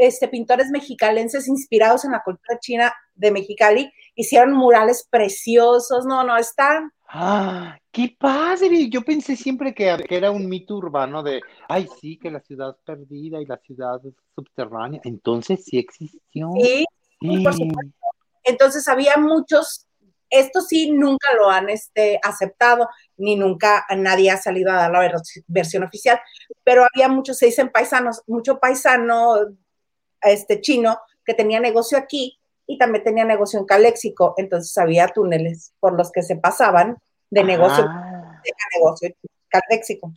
este, 0.00 0.28
pintores 0.28 0.70
mexicalenses 0.70 1.46
inspirados 1.46 2.06
en 2.06 2.12
la 2.12 2.22
cultura 2.22 2.58
china 2.58 2.94
de 3.14 3.30
Mexicali, 3.30 3.92
hicieron 4.14 4.54
murales 4.54 5.06
preciosos, 5.10 6.06
no, 6.06 6.24
no, 6.24 6.38
están... 6.38 6.90
Ah, 7.06 7.76
qué 7.92 8.16
padre. 8.18 8.88
Yo 8.88 9.02
pensé 9.02 9.36
siempre 9.36 9.74
que, 9.74 9.94
era 10.08 10.30
un 10.30 10.48
mito 10.48 10.76
urbano 10.76 11.22
de, 11.22 11.42
ay, 11.68 11.86
sí, 12.00 12.16
que 12.16 12.30
la 12.30 12.40
ciudad 12.40 12.74
perdida 12.82 13.42
y 13.42 13.44
la 13.44 13.58
ciudad 13.58 14.00
subterránea. 14.34 15.02
Entonces 15.04 15.64
sí 15.66 15.78
existió. 15.78 16.48
Sí, 16.56 16.86
por 17.20 17.52
supuesto. 17.52 17.92
Entonces 18.42 18.88
había 18.88 19.18
muchos, 19.18 19.86
esto 20.30 20.62
sí 20.62 20.92
nunca 20.92 21.28
lo 21.36 21.50
han 21.50 21.68
este, 21.68 22.18
aceptado, 22.22 22.88
ni 23.18 23.36
nunca 23.36 23.84
nadie 23.98 24.30
ha 24.30 24.38
salido 24.38 24.70
a 24.70 24.76
dar 24.76 24.90
la 24.90 25.12
versión 25.46 25.82
oficial, 25.82 26.18
pero 26.64 26.86
había 26.90 27.08
muchos, 27.08 27.36
se 27.36 27.46
dicen 27.46 27.70
paisanos, 27.70 28.22
mucho 28.26 28.58
paisano 28.58 29.34
este 30.28 30.60
chino 30.60 30.98
que 31.24 31.34
tenía 31.34 31.60
negocio 31.60 31.96
aquí 31.96 32.38
y 32.66 32.78
también 32.78 33.04
tenía 33.04 33.24
negocio 33.24 33.58
en 33.58 33.66
Caléxico, 33.66 34.34
entonces 34.36 34.76
había 34.78 35.08
túneles 35.08 35.72
por 35.80 35.96
los 35.96 36.12
que 36.12 36.22
se 36.22 36.36
pasaban 36.36 36.98
de 37.30 37.44
negocio 37.44 37.84
a 37.84 38.42
negocio 38.76 39.10
Caléxico. 39.48 40.12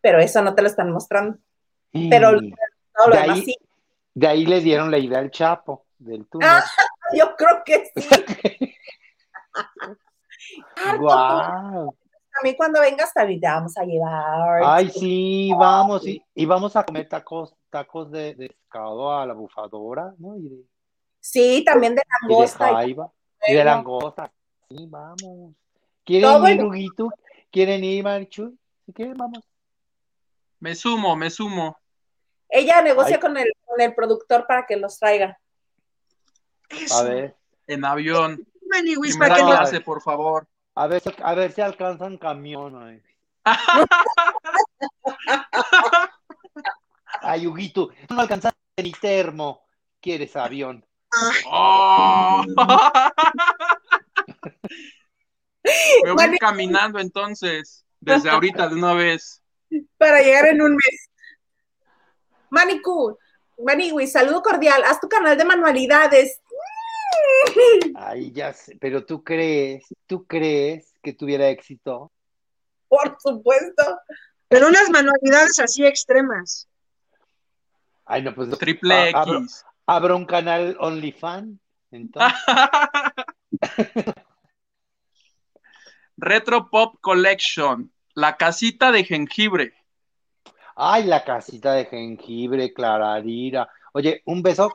Pero 0.00 0.18
eso 0.18 0.42
no 0.42 0.54
te 0.54 0.62
lo 0.62 0.68
están 0.68 0.90
mostrando. 0.90 1.38
Pero 1.92 2.32
lo 2.32 2.40
de, 2.40 3.18
ahí, 3.18 3.42
sí. 3.42 3.56
de 4.14 4.26
ahí 4.26 4.46
le 4.46 4.60
dieron 4.60 4.90
la 4.90 4.98
idea 4.98 5.18
al 5.18 5.30
Chapo 5.30 5.86
del 5.98 6.26
túnel. 6.26 6.48
Ah, 6.50 6.64
yo 7.14 7.34
creo 7.36 7.62
que 7.64 7.90
sí. 7.94 8.74
wow. 10.98 11.94
A 12.40 12.42
mí 12.42 12.56
cuando 12.56 12.80
vengas 12.80 13.12
también 13.12 13.40
te 13.40 13.46
vamos 13.46 13.76
a 13.76 13.84
llevar. 13.84 14.62
Ay, 14.64 14.88
sí, 14.90 15.50
vamos, 15.58 16.06
y, 16.06 16.24
y 16.34 16.46
vamos 16.46 16.74
a 16.74 16.84
comer 16.84 17.06
tacos 17.08 17.54
tacos 17.68 18.10
de, 18.10 18.34
de, 18.34 18.48
pescado 18.48 19.12
a 19.12 19.26
la 19.26 19.34
bufadora, 19.34 20.14
¿no? 20.18 20.36
Y 20.36 20.48
de, 20.48 20.64
sí, 21.20 21.62
también 21.64 21.94
de 21.94 22.02
langosta. 22.22 22.64
Y 22.64 22.68
de 22.68 22.74
jaiba, 22.74 23.12
y, 23.46 23.54
de 23.54 23.64
langosta. 23.64 24.32
Sí, 24.68 24.86
vamos. 24.88 25.54
¿Quieren 26.04 26.46
ir, 26.46 26.64
Huguito? 26.64 27.10
¿Quieren 27.50 27.84
ir, 27.84 28.02
Marichu? 28.02 28.56
Si 28.86 28.92
quieren, 28.92 29.16
vamos. 29.16 29.44
Me 30.58 30.74
sumo, 30.74 31.14
me 31.16 31.30
sumo. 31.30 31.76
Ella 32.48 32.82
negocia 32.82 33.16
Ay. 33.16 33.20
con 33.20 33.36
el, 33.36 33.52
con 33.64 33.80
el 33.80 33.94
productor 33.94 34.46
para 34.46 34.66
que 34.66 34.76
los 34.76 34.98
traiga. 34.98 35.38
Eso. 36.68 36.94
A 36.98 37.02
ver, 37.02 37.36
En 37.66 37.84
avión. 37.84 38.44
Maniwis, 38.68 39.16
Primera 39.16 39.34
para 39.34 39.46
que 39.46 39.50
no- 39.50 39.56
clase, 39.58 39.80
por 39.80 40.00
favor. 40.00 40.46
A 40.74 40.86
ver, 40.86 41.02
si- 41.02 41.14
a 41.22 41.34
ver 41.34 41.52
si 41.52 41.60
alcanzan 41.60 42.16
camión. 42.18 42.82
Ay, 42.82 43.02
Ay, 47.22 47.46
Huguito, 47.46 47.90
no 48.08 48.20
alcanzaste 48.20 48.58
ni 48.82 48.92
termo. 48.92 49.66
¿Quieres 50.00 50.34
avión? 50.36 50.84
Oh. 51.46 52.44
Me 56.04 56.12
voy 56.12 56.38
caminando 56.38 56.98
entonces, 56.98 57.84
desde 58.00 58.30
ahorita 58.30 58.68
de 58.68 58.74
una 58.76 58.94
vez. 58.94 59.42
Para 59.98 60.22
llegar 60.22 60.46
en 60.46 60.62
un 60.62 60.72
mes. 60.72 61.10
Manicu, 62.48 63.18
Maniwi, 63.58 64.06
saludo 64.06 64.42
cordial. 64.42 64.82
Haz 64.84 65.00
tu 65.00 65.08
canal 65.08 65.36
de 65.36 65.44
manualidades. 65.44 66.40
Ay, 67.94 68.30
ya 68.32 68.52
sé, 68.52 68.76
pero 68.80 69.04
tú 69.04 69.22
crees, 69.24 69.84
tú 70.06 70.26
crees 70.26 70.92
que 71.02 71.12
tuviera 71.12 71.48
éxito. 71.48 72.10
Por 72.88 73.16
supuesto. 73.20 73.98
Pero 74.48 74.68
unas 74.68 74.90
manualidades 74.90 75.58
así 75.60 75.84
extremas. 75.86 76.68
Ay, 78.04 78.22
no, 78.22 78.34
pues 78.34 78.50
Triple 78.58 78.94
a- 79.12 79.20
abro, 79.20 79.38
X. 79.40 79.64
abro 79.86 80.16
un 80.16 80.24
canal 80.26 80.76
OnlyFans. 80.80 81.58
Entonces, 81.92 82.38
Retro 86.16 86.68
Pop 86.70 86.96
Collection. 87.00 87.90
La 88.14 88.36
casita 88.36 88.90
de 88.92 89.04
jengibre. 89.04 89.72
ay, 90.76 91.04
la 91.04 91.24
casita 91.24 91.72
de 91.74 91.84
jengibre, 91.86 92.72
Clararira. 92.72 93.68
Oye, 93.92 94.22
un 94.26 94.42
beso 94.42 94.72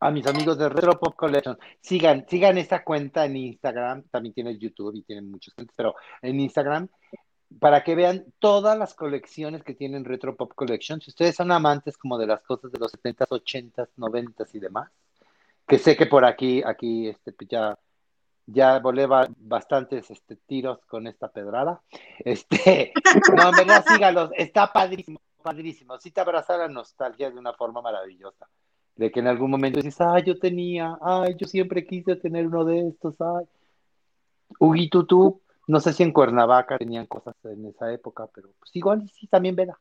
a 0.00 0.10
mis 0.10 0.26
amigos 0.26 0.58
de 0.58 0.68
Retro 0.68 0.98
Pop 0.98 1.14
Collection. 1.16 1.58
Sigan, 1.80 2.26
sigan 2.28 2.58
esta 2.58 2.84
cuenta 2.84 3.24
en 3.24 3.36
Instagram. 3.36 4.04
También 4.10 4.32
tiene 4.34 4.56
YouTube 4.58 4.94
y 4.96 5.02
tienen 5.02 5.30
muchos 5.30 5.54
pero 5.76 5.94
en 6.22 6.38
Instagram 6.40 6.88
para 7.60 7.82
que 7.82 7.94
vean 7.94 8.26
todas 8.38 8.78
las 8.78 8.94
colecciones 8.94 9.64
que 9.64 9.74
tienen 9.74 10.04
Retro 10.04 10.36
Pop 10.36 10.52
Collection. 10.54 11.00
Si 11.00 11.10
ustedes 11.10 11.34
son 11.34 11.50
amantes 11.50 11.96
como 11.96 12.18
de 12.18 12.26
las 12.26 12.42
cosas 12.42 12.70
de 12.70 12.78
los 12.78 12.92
70s, 12.92 13.28
80s, 13.28 13.88
90s 13.96 14.54
y 14.54 14.58
demás, 14.58 14.90
que 15.66 15.78
sé 15.78 15.96
que 15.96 16.06
por 16.06 16.24
aquí, 16.24 16.62
aquí, 16.64 17.08
este, 17.08 17.32
pues 17.32 17.48
ya, 17.48 17.78
ya 18.46 18.78
volé 18.80 19.06
ba- 19.06 19.28
bastantes 19.38 20.10
este, 20.10 20.36
tiros 20.36 20.78
con 20.86 21.06
esta 21.06 21.28
pedrada. 21.28 21.80
Este, 22.18 22.92
no, 23.36 23.48
en 23.50 23.56
verdad, 23.56 23.84
sígalos, 23.86 24.30
está 24.36 24.70
padrísimo, 24.72 25.20
padrísimo. 25.42 25.98
Sí 25.98 26.10
te 26.10 26.20
abraza 26.20 26.56
la 26.56 26.68
nostalgia 26.68 27.30
de 27.30 27.38
una 27.38 27.54
forma 27.54 27.80
maravillosa. 27.80 28.46
De 28.98 29.12
que 29.12 29.20
en 29.20 29.28
algún 29.28 29.52
momento 29.52 29.78
dices, 29.78 30.00
ay, 30.00 30.24
yo 30.24 30.36
tenía, 30.40 30.98
ay, 31.00 31.36
yo 31.38 31.46
siempre 31.46 31.86
quise 31.86 32.16
tener 32.16 32.48
uno 32.48 32.64
de 32.64 32.88
estos, 32.88 33.14
ay. 33.20 33.46
Huguito, 34.58 35.06
tú, 35.06 35.40
no 35.68 35.78
sé 35.78 35.92
si 35.92 36.02
en 36.02 36.12
Cuernavaca 36.12 36.76
tenían 36.78 37.06
cosas 37.06 37.36
en 37.44 37.64
esa 37.66 37.92
época, 37.92 38.26
pero 38.34 38.48
pues 38.58 38.74
igual 38.74 39.08
sí, 39.14 39.28
también 39.28 39.54
verá. 39.54 39.78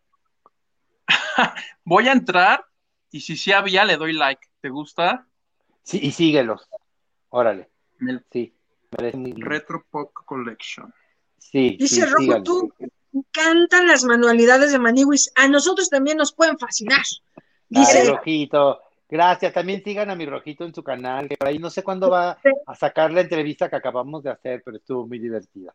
Voy 1.84 2.08
a 2.08 2.12
entrar 2.12 2.64
y 3.10 3.22
si 3.22 3.38
sí 3.38 3.52
había, 3.52 3.86
le 3.86 3.98
doy 3.98 4.14
like. 4.14 4.42
¿Te 4.62 4.70
gusta? 4.70 5.26
Sí, 5.82 6.00
y 6.00 6.12
síguelos. 6.12 6.70
Órale, 7.30 7.70
El 8.00 8.24
sí. 8.32 8.54
muy. 9.14 9.32
Retro 9.32 9.84
Pop 9.90 10.14
Collection. 10.14 10.94
Sí, 11.40 11.76
Dice 11.80 12.02
sí, 12.02 12.06
Rojo, 12.06 12.44
tú, 12.44 12.72
me 12.78 12.90
encantan 13.14 13.88
las 13.88 14.04
manualidades 14.04 14.72
de 14.72 14.78
Maniwis. 14.78 15.32
A 15.34 15.48
nosotros 15.48 15.90
también 15.90 16.18
nos 16.18 16.34
pueden 16.34 16.60
fascinar. 16.60 17.02
Ay, 17.36 17.44
Dice, 17.70 18.06
Rojito. 18.12 18.82
Gracias. 19.10 19.54
También 19.54 19.84
sigan 19.84 20.10
a 20.10 20.16
mi 20.16 20.26
Rojito 20.26 20.66
en 20.66 20.74
su 20.74 20.84
canal, 20.84 21.30
que 21.30 21.38
por 21.38 21.48
ahí 21.48 21.60
no 21.60 21.70
sé 21.70 21.84
cuándo 21.84 22.10
va 22.10 22.38
a 22.66 22.76
sacar 22.76 23.12
la 23.12 23.22
entrevista 23.22 23.70
que 23.70 23.78
acabamos 23.78 24.24
de 24.24 24.32
hacer, 24.32 24.62
pero 24.64 24.78
estuvo 24.78 25.08
muy 25.08 25.20
divertida. 25.20 25.74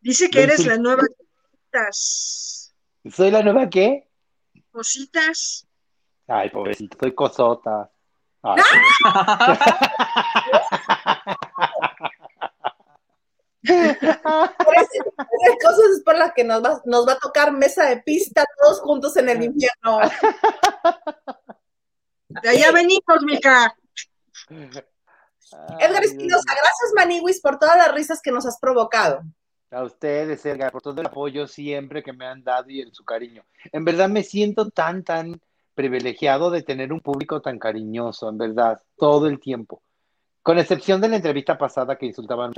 dice 0.00 0.28
que 0.28 0.42
eres 0.42 0.66
la 0.66 0.76
nueva 0.76 1.02
cositas. 1.02 2.74
¿Soy 3.10 3.30
la 3.30 3.42
nueva 3.42 3.68
qué? 3.70 4.08
Cositas. 4.70 5.66
Ay, 6.26 6.50
pobrecito, 6.50 6.96
soy 7.00 7.14
cosota. 7.14 7.90
Ay, 8.42 8.62
Por 13.62 14.74
esas 14.76 14.90
esas 14.94 15.56
cosas 15.62 15.90
es 15.96 16.02
por 16.04 16.16
las 16.16 16.32
que 16.32 16.44
nos 16.44 16.64
va, 16.64 16.80
nos 16.84 17.06
va 17.06 17.12
a 17.12 17.18
tocar 17.18 17.52
mesa 17.52 17.86
de 17.86 17.98
pista 17.98 18.44
todos 18.60 18.80
juntos 18.80 19.16
en 19.16 19.28
el 19.28 19.42
infierno. 19.42 19.98
De 22.42 22.48
allá 22.48 22.72
venimos, 22.72 23.22
Mica. 23.22 23.74
Edgar 24.48 26.02
Ay, 26.02 26.04
Espinosa, 26.04 26.44
gracias 26.48 26.92
Maniwis 26.94 27.40
por 27.40 27.58
todas 27.58 27.76
las 27.76 27.92
risas 27.92 28.20
que 28.22 28.30
nos 28.30 28.46
has 28.46 28.58
provocado. 28.60 29.22
A 29.72 29.82
ustedes, 29.84 30.44
Edgar, 30.46 30.72
por 30.72 30.82
todo 30.82 31.00
el 31.00 31.06
apoyo 31.06 31.46
siempre 31.46 32.02
que 32.02 32.12
me 32.12 32.26
han 32.26 32.42
dado 32.42 32.70
y 32.70 32.80
el, 32.80 32.92
su 32.92 33.04
cariño. 33.04 33.44
En 33.72 33.84
verdad 33.84 34.08
me 34.08 34.22
siento 34.22 34.70
tan, 34.70 35.04
tan 35.04 35.40
privilegiado 35.74 36.50
de 36.50 36.62
tener 36.62 36.92
un 36.92 37.00
público 37.00 37.40
tan 37.40 37.58
cariñoso, 37.58 38.28
en 38.28 38.38
verdad, 38.38 38.82
todo 38.96 39.26
el 39.26 39.38
tiempo. 39.38 39.82
Con 40.42 40.58
excepción 40.58 41.00
de 41.00 41.08
la 41.08 41.16
entrevista 41.16 41.56
pasada 41.56 41.96
que 41.96 42.06
insultaban. 42.06 42.52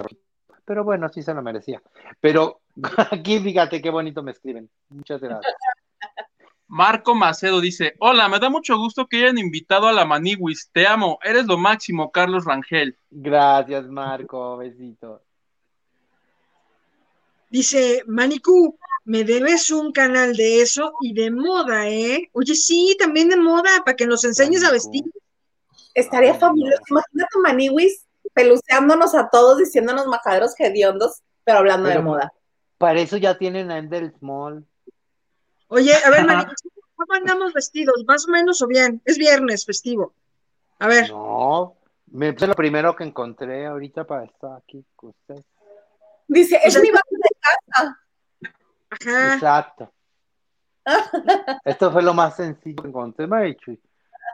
Pero 0.64 0.84
bueno, 0.84 1.08
sí 1.08 1.22
se 1.22 1.34
lo 1.34 1.42
merecía. 1.42 1.82
Pero 2.20 2.60
aquí, 3.10 3.38
fíjate 3.40 3.82
qué 3.82 3.90
bonito 3.90 4.22
me 4.22 4.32
escriben. 4.32 4.70
Muchas 4.88 5.20
gracias. 5.20 5.54
Marco 6.72 7.14
Macedo 7.14 7.60
dice: 7.60 7.96
Hola, 7.98 8.30
me 8.30 8.38
da 8.38 8.48
mucho 8.48 8.78
gusto 8.78 9.06
que 9.06 9.18
hayan 9.18 9.36
invitado 9.36 9.88
a 9.88 9.92
la 9.92 10.06
Maniwis. 10.06 10.70
Te 10.72 10.86
amo, 10.86 11.18
eres 11.22 11.44
lo 11.44 11.58
máximo, 11.58 12.10
Carlos 12.10 12.46
Rangel. 12.46 12.96
Gracias, 13.10 13.86
Marco. 13.88 14.56
Besitos. 14.56 15.20
Dice, 17.50 18.02
Manicu, 18.06 18.74
me 19.04 19.22
debes 19.22 19.70
un 19.70 19.92
canal 19.92 20.34
de 20.34 20.62
eso 20.62 20.94
y 21.02 21.12
de 21.12 21.30
moda, 21.30 21.90
¿eh? 21.90 22.30
Oye, 22.32 22.54
sí, 22.54 22.96
también 22.98 23.28
de 23.28 23.36
moda, 23.36 23.82
para 23.84 23.94
que 23.94 24.06
nos 24.06 24.24
enseñes 24.24 24.64
a 24.64 24.72
vestir. 24.72 25.04
Estaría 25.92 26.32
fabuloso. 26.32 26.82
Imagínate 26.88 27.38
Maniwis 27.42 28.06
peluceándonos 28.32 29.14
a 29.14 29.28
todos, 29.28 29.58
diciéndonos 29.58 30.06
majaderos 30.06 30.58
hediondos, 30.58 31.20
pero 31.44 31.58
hablando 31.58 31.90
de 31.90 31.98
moda. 31.98 32.32
Para 32.78 32.98
eso 32.98 33.18
ya 33.18 33.36
tienen 33.36 33.70
a 33.70 33.76
Endel 33.76 34.10
Small. 34.18 34.64
Oye, 35.74 35.94
a 36.04 36.10
ver, 36.10 36.26
Manicu, 36.26 36.52
¿cómo 36.94 37.14
andamos 37.14 37.54
vestidos? 37.54 38.04
¿Más 38.06 38.28
o 38.28 38.30
menos 38.30 38.60
o 38.60 38.66
bien? 38.66 39.00
Es 39.06 39.16
viernes 39.16 39.64
festivo. 39.64 40.12
A 40.78 40.86
ver, 40.86 41.08
No, 41.10 41.78
me 42.08 42.34
puse 42.34 42.46
lo 42.46 42.54
primero 42.54 42.94
que 42.94 43.04
encontré 43.04 43.64
ahorita 43.64 44.04
para 44.04 44.24
estar 44.24 44.52
aquí 44.54 44.84
con 44.94 45.10
ustedes. 45.10 45.46
Dice, 46.28 46.60
es 46.62 46.78
mi 46.78 46.90
base 46.90 47.08
de 47.10 47.30
ajá. 48.90 49.34
Exacto. 49.34 49.90
Esto 51.64 51.90
fue 51.90 52.02
lo 52.02 52.12
más 52.12 52.36
sencillo 52.36 52.82
que 52.82 52.88
encontré, 52.88 53.26
Marichuy. 53.26 53.80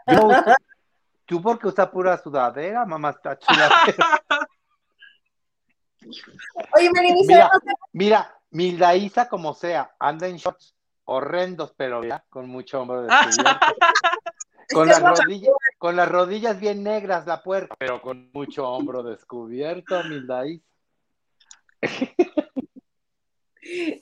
Yo, 0.08 0.30
tú 1.24 1.40
porque 1.40 1.68
usas 1.68 1.88
pura 1.88 2.18
sudadera, 2.18 2.84
mamá 2.84 3.10
está 3.10 3.38
chula. 3.38 3.70
Oye, 6.74 6.90
Maniwis, 6.90 7.28
Mira, 7.28 7.50
mira, 7.92 8.40
Milda 8.50 8.96
Isa 8.96 9.28
como 9.28 9.54
sea, 9.54 9.94
anda 10.00 10.26
en 10.26 10.36
shorts 10.36 10.74
horrendos, 11.08 11.72
pero 11.76 12.04
ya, 12.04 12.24
con 12.28 12.48
mucho 12.48 12.82
hombro 12.82 13.02
descubierto. 13.02 13.66
Con 14.72 14.86
las, 14.86 15.00
rodillas, 15.00 15.54
con 15.78 15.96
las 15.96 16.08
rodillas 16.08 16.60
bien 16.60 16.82
negras 16.82 17.26
la 17.26 17.42
puerta, 17.42 17.74
pero 17.78 18.02
con 18.02 18.30
mucho 18.34 18.68
hombro 18.68 19.02
descubierto, 19.02 20.04
Milda 20.04 20.46
Isa. 20.46 20.64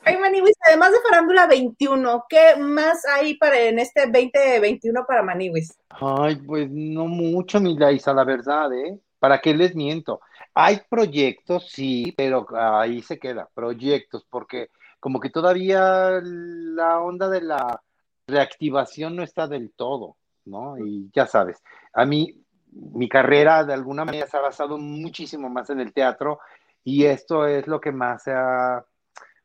Ay, 0.04 0.16
Maniwis, 0.18 0.56
además 0.66 0.90
de 0.90 0.98
Farándula 1.08 1.46
21, 1.46 2.24
¿qué 2.28 2.56
más 2.58 3.04
hay 3.06 3.36
para 3.36 3.60
en 3.60 3.78
este 3.78 4.06
2021 4.06 5.04
para 5.06 5.22
Maniwis? 5.22 5.78
Ay, 5.88 6.36
pues 6.36 6.68
no 6.70 7.06
mucho, 7.06 7.60
Milda 7.60 7.92
Isa, 7.92 8.12
la 8.12 8.24
verdad, 8.24 8.72
¿eh? 8.72 8.98
¿Para 9.20 9.40
qué 9.40 9.54
les 9.54 9.76
miento? 9.76 10.20
Hay 10.54 10.80
proyectos, 10.88 11.70
sí, 11.70 12.12
pero 12.16 12.46
ahí 12.56 13.02
se 13.02 13.18
queda, 13.20 13.48
proyectos, 13.54 14.26
porque 14.28 14.70
como 15.00 15.20
que 15.20 15.30
todavía 15.30 16.20
la 16.22 17.00
onda 17.00 17.28
de 17.28 17.42
la 17.42 17.82
reactivación 18.26 19.16
no 19.16 19.22
está 19.22 19.46
del 19.46 19.72
todo, 19.72 20.16
¿no? 20.44 20.78
Y 20.78 21.10
ya 21.14 21.26
sabes, 21.26 21.62
a 21.92 22.04
mí, 22.04 22.42
mi 22.72 23.08
carrera 23.08 23.64
de 23.64 23.72
alguna 23.72 24.04
manera 24.04 24.26
se 24.26 24.36
ha 24.36 24.40
basado 24.40 24.78
muchísimo 24.78 25.48
más 25.48 25.70
en 25.70 25.80
el 25.80 25.92
teatro 25.92 26.40
y 26.84 27.04
esto 27.04 27.46
es 27.46 27.66
lo 27.66 27.80
que 27.80 27.92
más 27.92 28.24
se 28.24 28.32
ha 28.32 28.84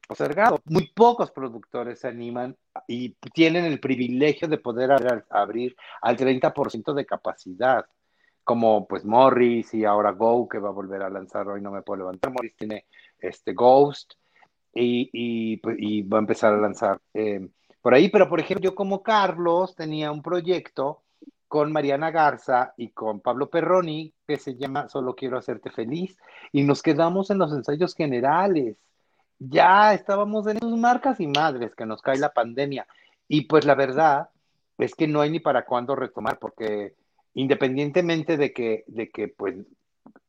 postergado. 0.07 0.59
Muy 0.65 0.87
pocos 0.87 1.31
productores 1.31 1.99
se 1.99 2.07
animan 2.07 2.55
y 2.87 3.13
tienen 3.33 3.65
el 3.65 3.79
privilegio 3.79 4.47
de 4.47 4.57
poder 4.57 4.91
abrir, 4.91 5.25
abrir 5.29 5.75
al 6.01 6.17
30% 6.17 6.93
de 6.93 7.05
capacidad, 7.05 7.85
como 8.43 8.87
pues 8.87 9.05
Morris 9.05 9.73
y 9.73 9.85
ahora 9.85 10.11
Go, 10.11 10.49
que 10.49 10.59
va 10.59 10.69
a 10.69 10.73
volver 10.73 11.01
a 11.03 11.09
lanzar 11.09 11.47
hoy, 11.47 11.61
no 11.61 11.71
me 11.71 11.83
puedo 11.83 11.99
levantar. 11.99 12.31
Morris 12.31 12.55
tiene 12.55 12.85
este 13.19 13.53
Ghost 13.53 14.13
y, 14.73 15.57
pues, 15.57 15.75
y 15.79 16.01
va 16.03 16.17
a 16.17 16.21
empezar 16.21 16.53
a 16.53 16.57
lanzar 16.57 16.99
eh, 17.13 17.47
por 17.81 17.93
ahí, 17.93 18.09
pero 18.09 18.29
por 18.29 18.39
ejemplo, 18.39 18.63
yo 18.63 18.75
como 18.75 19.01
Carlos 19.01 19.75
tenía 19.75 20.11
un 20.11 20.21
proyecto 20.21 21.01
con 21.47 21.71
Mariana 21.71 22.11
Garza 22.11 22.73
y 22.77 22.89
con 22.89 23.19
Pablo 23.19 23.49
Perroni 23.49 24.13
que 24.25 24.37
se 24.37 24.55
llama 24.55 24.87
Solo 24.87 25.15
quiero 25.15 25.37
hacerte 25.37 25.69
feliz 25.69 26.15
y 26.51 26.63
nos 26.63 26.81
quedamos 26.81 27.29
en 27.29 27.39
los 27.39 27.51
ensayos 27.51 27.95
generales. 27.95 28.77
Ya 29.39 29.93
estábamos 29.93 30.47
en 30.47 30.59
sus 30.59 30.77
marcas 30.77 31.19
y 31.19 31.27
madres 31.27 31.75
que 31.75 31.85
nos 31.85 32.01
cae 32.01 32.19
la 32.19 32.31
pandemia. 32.31 32.87
Y 33.27 33.41
pues 33.47 33.65
la 33.65 33.75
verdad 33.75 34.29
es 34.77 34.95
que 34.95 35.07
no 35.07 35.21
hay 35.21 35.31
ni 35.31 35.39
para 35.39 35.65
cuándo 35.65 35.95
retomar, 35.95 36.39
porque 36.39 36.93
independientemente 37.33 38.37
de 38.37 38.53
que, 38.53 38.83
de 38.87 39.09
que 39.09 39.27
pues, 39.27 39.55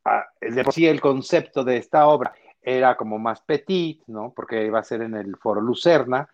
ah, 0.05 0.25
de 0.41 0.65
por 0.65 0.73
sí 0.73 0.87
el 0.87 1.01
concepto 1.01 1.63
de 1.63 1.77
esta 1.77 2.09
obra 2.09 2.33
era 2.63 2.97
como 2.97 3.19
más 3.19 3.41
petit, 3.43 4.03
¿no? 4.07 4.33
Porque 4.35 4.65
iba 4.65 4.79
a 4.79 4.85
ser 4.85 5.03
en 5.03 5.15
el 5.15 5.37
Foro 5.37 5.61
Lucerna, 5.61 6.29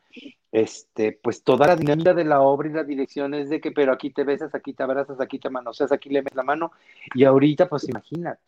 este, 0.52 1.18
pues 1.22 1.42
toda 1.42 1.66
la 1.66 1.76
dinámica 1.76 2.14
de 2.14 2.24
la 2.24 2.40
obra 2.40 2.68
y 2.68 2.72
la 2.72 2.84
dirección 2.84 3.34
es 3.34 3.50
de 3.50 3.60
que, 3.60 3.72
pero 3.72 3.92
aquí 3.92 4.10
te 4.10 4.24
besas, 4.24 4.54
aquí 4.54 4.72
te 4.72 4.82
abrazas, 4.82 5.20
aquí 5.20 5.38
te 5.38 5.50
manoseas, 5.50 5.92
aquí 5.92 6.10
le 6.10 6.22
metes 6.22 6.36
la 6.36 6.42
mano, 6.42 6.72
y 7.14 7.24
ahorita, 7.24 7.68
pues 7.68 7.88
imagínate, 7.88 8.40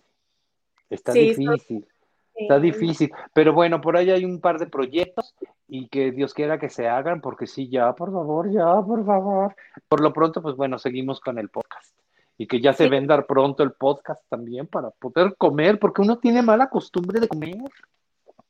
está 0.89 1.13
difícil. 1.13 1.87
Está 2.33 2.59
difícil, 2.59 3.13
pero 3.35 3.53
bueno, 3.53 3.83
por 3.83 3.99
ahí 3.99 4.11
hay 4.11 4.25
un 4.25 4.41
par 4.41 4.59
de 4.59 4.67
proyectos 4.67 5.35
y 5.69 5.89
que 5.89 6.11
Dios 6.11 6.33
quiera 6.33 6.59
que 6.59 6.71
se 6.71 6.89
hagan, 6.89 7.21
porque 7.21 7.47
sí, 7.47 7.69
ya, 7.69 7.93
por 7.95 8.11
favor, 8.11 8.51
ya, 8.51 8.81
por 8.81 9.05
favor. 9.05 9.55
Por 9.89 10.01
lo 10.01 10.15
pronto, 10.15 10.41
pues 10.41 10.57
bueno, 10.57 10.79
seguimos 10.79 11.21
con 11.21 11.39
el 11.39 11.51
podcast 11.51 12.00
y 12.41 12.47
que 12.47 12.59
ya 12.59 12.73
se 12.73 12.89
venda 12.89 13.27
pronto 13.27 13.63
el 13.63 13.73
podcast 13.73 14.23
también 14.31 14.67
para 14.67 14.89
poder 14.89 15.37
comer, 15.37 15.79
porque 15.79 16.01
uno 16.01 16.19
tiene 16.19 16.41
mala 16.41 16.71
costumbre 16.71 17.21
de 17.21 17.29
comer. 17.29 17.59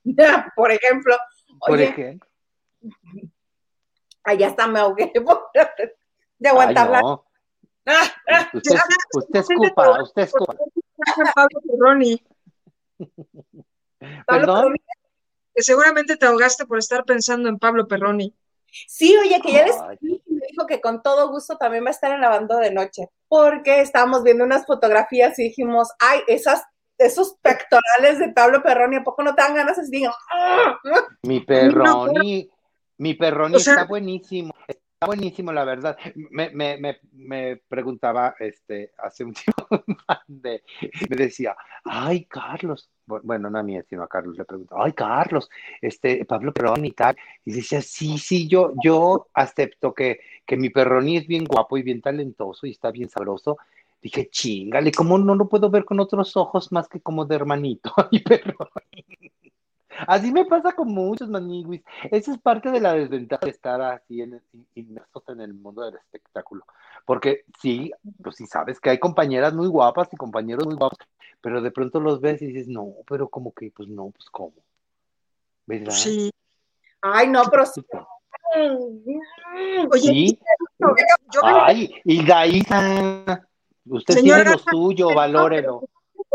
por 0.55 0.71
ejemplo. 0.71 1.17
Por 1.59 1.81
ejemplo. 1.81 2.29
Allá 4.23 4.47
está, 4.47 4.69
me 4.69 4.79
ahogué 4.79 5.11
de 6.39 6.49
aguantarla. 6.49 7.01
Usted, 8.55 8.77
usted 9.15 9.41
escupa, 9.41 10.03
usted 10.03 10.23
escupa. 10.23 10.55
Pablo 11.35 11.61
Perroni. 11.69 12.25
¿Perdón? 14.25 14.77
Que 15.53 15.63
seguramente 15.65 16.17
te 16.17 16.27
ahogaste 16.27 16.65
por 16.65 16.79
estar 16.79 17.05
pensando 17.05 17.49
en 17.49 17.59
Pablo 17.59 17.89
Perroni. 17.89 18.33
Sí, 18.89 19.17
oye, 19.17 19.41
que 19.41 19.53
ya 19.53 19.67
les 19.67 19.77
me 20.41 20.47
dijo 20.49 20.67
que 20.67 20.81
con 20.81 21.03
todo 21.03 21.31
gusto 21.31 21.57
también 21.57 21.85
va 21.85 21.89
a 21.89 21.93
estar 21.93 22.13
en 22.13 22.21
la 22.21 22.31
banda 22.31 22.59
de 22.59 22.73
noche, 22.73 23.09
porque 23.29 23.81
estábamos 23.81 24.23
viendo 24.23 24.45
unas 24.45 24.67
fotografías 24.67 25.39
y 25.39 25.45
dijimos, 25.45 25.89
ay, 25.99 26.21
esas, 26.27 26.65
esos 26.99 27.37
pectorales 27.43 28.19
de 28.19 28.33
Pablo 28.33 28.63
Perroni, 28.63 28.97
¿a 28.97 29.05
poco 29.05 29.23
no 29.23 29.35
te 29.35 29.43
dan 29.43 29.55
ganas 29.55 29.77
de 29.77 29.83
decir, 29.83 30.11
Mi 31.23 31.41
Perroni, 31.41 32.51
mi 32.99 33.15
Perroni 33.15 33.57
está 33.57 33.85
buenísimo, 33.85 34.55
está 34.67 35.07
buenísimo, 35.07 35.53
la 35.53 35.65
verdad. 35.65 35.97
Me, 36.31 36.51
me, 36.51 36.77
me, 36.79 37.01
me 37.13 37.57
preguntaba 37.69 38.35
este, 38.39 38.93
hace 38.99 39.25
un 39.25 39.35
tiempo, 39.69 39.85
me 40.37 41.17
decía, 41.17 41.57
ay, 41.85 42.25
Carlos, 42.25 42.91
bueno, 43.23 43.51
no 43.51 43.59
a 43.59 43.63
mí, 43.63 43.79
sino 43.89 44.03
a 44.03 44.09
Carlos 44.09 44.37
le 44.39 44.45
pregunto, 44.45 44.81
ay, 44.81 44.93
Carlos, 44.93 45.51
este, 45.81 46.25
Pablo 46.25 46.53
Perroni 46.53 46.89
y 46.89 46.93
tal. 46.93 47.17
Y 47.45 47.53
decía, 47.53 47.83
sí, 47.83 48.19
sí, 48.19 48.49
yo, 48.49 48.73
yo 48.83 49.29
acepto 49.35 49.93
que, 49.93 50.21
que 50.47 50.57
mi 50.57 50.71
Perroni 50.71 51.17
es 51.17 51.27
bien 51.27 51.45
guapo 51.45 51.77
y 51.77 51.83
bien 51.83 52.01
talentoso 52.01 52.67
y 52.67 52.71
está 52.71 52.91
bien 52.91 53.09
sabroso. 53.09 53.59
Dije, 54.03 54.29
chingale, 54.31 54.93
¿cómo 54.93 55.19
no 55.19 55.35
lo 55.35 55.49
puedo 55.49 55.69
ver 55.69 55.85
con 55.85 56.01
otros 56.01 56.37
ojos 56.37 56.73
más 56.73 56.89
que 56.89 57.01
como 57.01 57.27
de 57.27 57.37
hermanito? 57.37 57.93
mi 58.13 58.21
Perroni. 58.21 59.31
Así 60.07 60.33
me 60.33 60.45
pasa 60.45 60.73
con 60.73 60.89
muchos 60.89 61.29
maniguis. 61.29 61.83
Esa 62.11 62.33
es 62.33 62.39
parte 62.39 62.71
de 62.71 62.81
la 62.81 62.95
desventaja 62.95 63.45
de 63.45 63.51
estar 63.51 63.81
así 63.81 64.21
en, 64.21 64.41
inmersos 64.75 65.23
en 65.29 65.41
el 65.41 65.55
mundo 65.55 65.83
del 65.85 65.97
espectáculo. 65.97 66.65
Porque 67.05 67.45
sí, 67.61 67.93
pues 68.23 68.37
sí 68.37 68.47
sabes 68.47 68.81
que 68.81 68.91
hay 68.91 68.99
compañeras 68.99 69.55
muy 69.55 69.69
guapas 69.69 70.09
y 70.13 70.17
compañeros 70.17 70.67
muy 70.67 70.77
guapos, 70.77 70.99
pero 71.41 71.61
de 71.61 71.71
pronto 71.71 72.01
los 72.01 72.21
ves 72.21 72.43
y 72.43 72.47
dices, 72.47 72.69
no, 72.69 72.95
pero 73.07 73.29
como 73.29 73.53
que, 73.53 73.71
pues 73.75 73.89
no, 73.89 74.11
pues 74.11 74.29
cómo. 74.31 74.55
¿Verdad? 75.67 75.93
Sí. 75.93 76.31
Ay, 77.01 77.29
no, 77.29 77.43
pero 77.51 77.67
sí. 77.67 77.85
Oye, 79.91 80.01
¿Sí? 80.01 80.39
yo, 80.79 81.41
Ay, 81.43 81.91
y 82.05 82.21
usted 83.87 84.21
tiene 84.23 84.45
lo 84.45 84.59
suyo, 84.59 85.15
valórelo. 85.15 85.83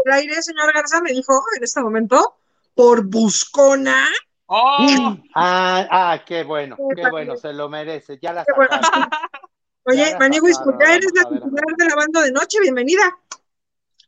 El 0.06 0.12
aire, 0.12 0.42
señor 0.42 0.74
Garza, 0.74 1.02
me 1.02 1.12
dijo 1.12 1.34
en 1.58 1.64
este 1.64 1.82
momento 1.82 2.36
por 2.76 3.08
buscona. 3.08 4.06
¡Oh! 4.48 5.18
Ah, 5.34 5.88
ah, 5.90 6.24
qué 6.24 6.44
bueno, 6.44 6.78
qué 6.96 7.10
bueno, 7.10 7.36
se 7.36 7.52
lo 7.52 7.68
merece, 7.68 8.20
ya 8.22 8.34
la 8.34 8.46
bueno. 8.56 8.70
Oye, 9.88 10.16
Maniguis, 10.20 10.60
pues 10.64 10.76
ya 10.80 10.96
eres 10.96 11.12
la 11.16 11.24
titular 11.30 11.66
de 11.78 11.86
la 11.86 11.96
banda 11.96 12.22
de 12.22 12.32
noche, 12.32 12.60
bienvenida. 12.60 13.04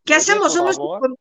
¿Qué 0.04 0.16
hacemos? 0.16 0.56
Por 0.56 0.74
favor, 0.74 1.18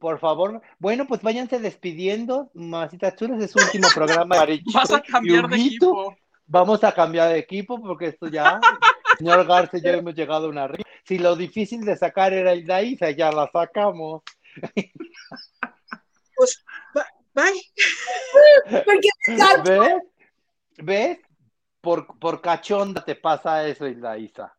por 0.00 0.18
favor, 0.18 0.62
bueno, 0.78 1.06
pues 1.06 1.22
váyanse 1.22 1.58
despidiendo, 1.58 2.50
Masita 2.54 3.14
Chulas, 3.14 3.42
es 3.42 3.50
su 3.52 3.58
último 3.58 3.88
programa. 3.94 4.36
Vas 4.74 4.92
a 4.92 5.02
cambiar 5.02 5.48
de 5.48 5.56
equipo. 5.56 6.16
Vamos 6.46 6.82
a 6.82 6.92
cambiar 6.92 7.30
de 7.30 7.38
equipo 7.38 7.80
porque 7.80 8.06
esto 8.06 8.28
ya, 8.28 8.60
señor 9.18 9.46
Garce, 9.46 9.80
ya 9.80 9.92
hemos 9.92 10.14
llegado 10.14 10.46
a 10.46 10.50
una... 10.50 10.68
Si 11.04 11.18
lo 11.18 11.36
difícil 11.36 11.84
de 11.84 11.96
sacar 11.96 12.32
era 12.32 12.52
el 12.52 12.68
Isa, 12.86 13.10
ya 13.10 13.30
la 13.32 13.50
sacamos. 13.52 14.22
¿Ves? 19.64 20.02
¿Ves? 20.78 21.18
Por, 21.80 22.18
por 22.18 22.40
cachonda 22.40 23.04
te 23.04 23.14
pasa 23.14 23.66
eso, 23.66 23.86
Isa. 23.86 24.54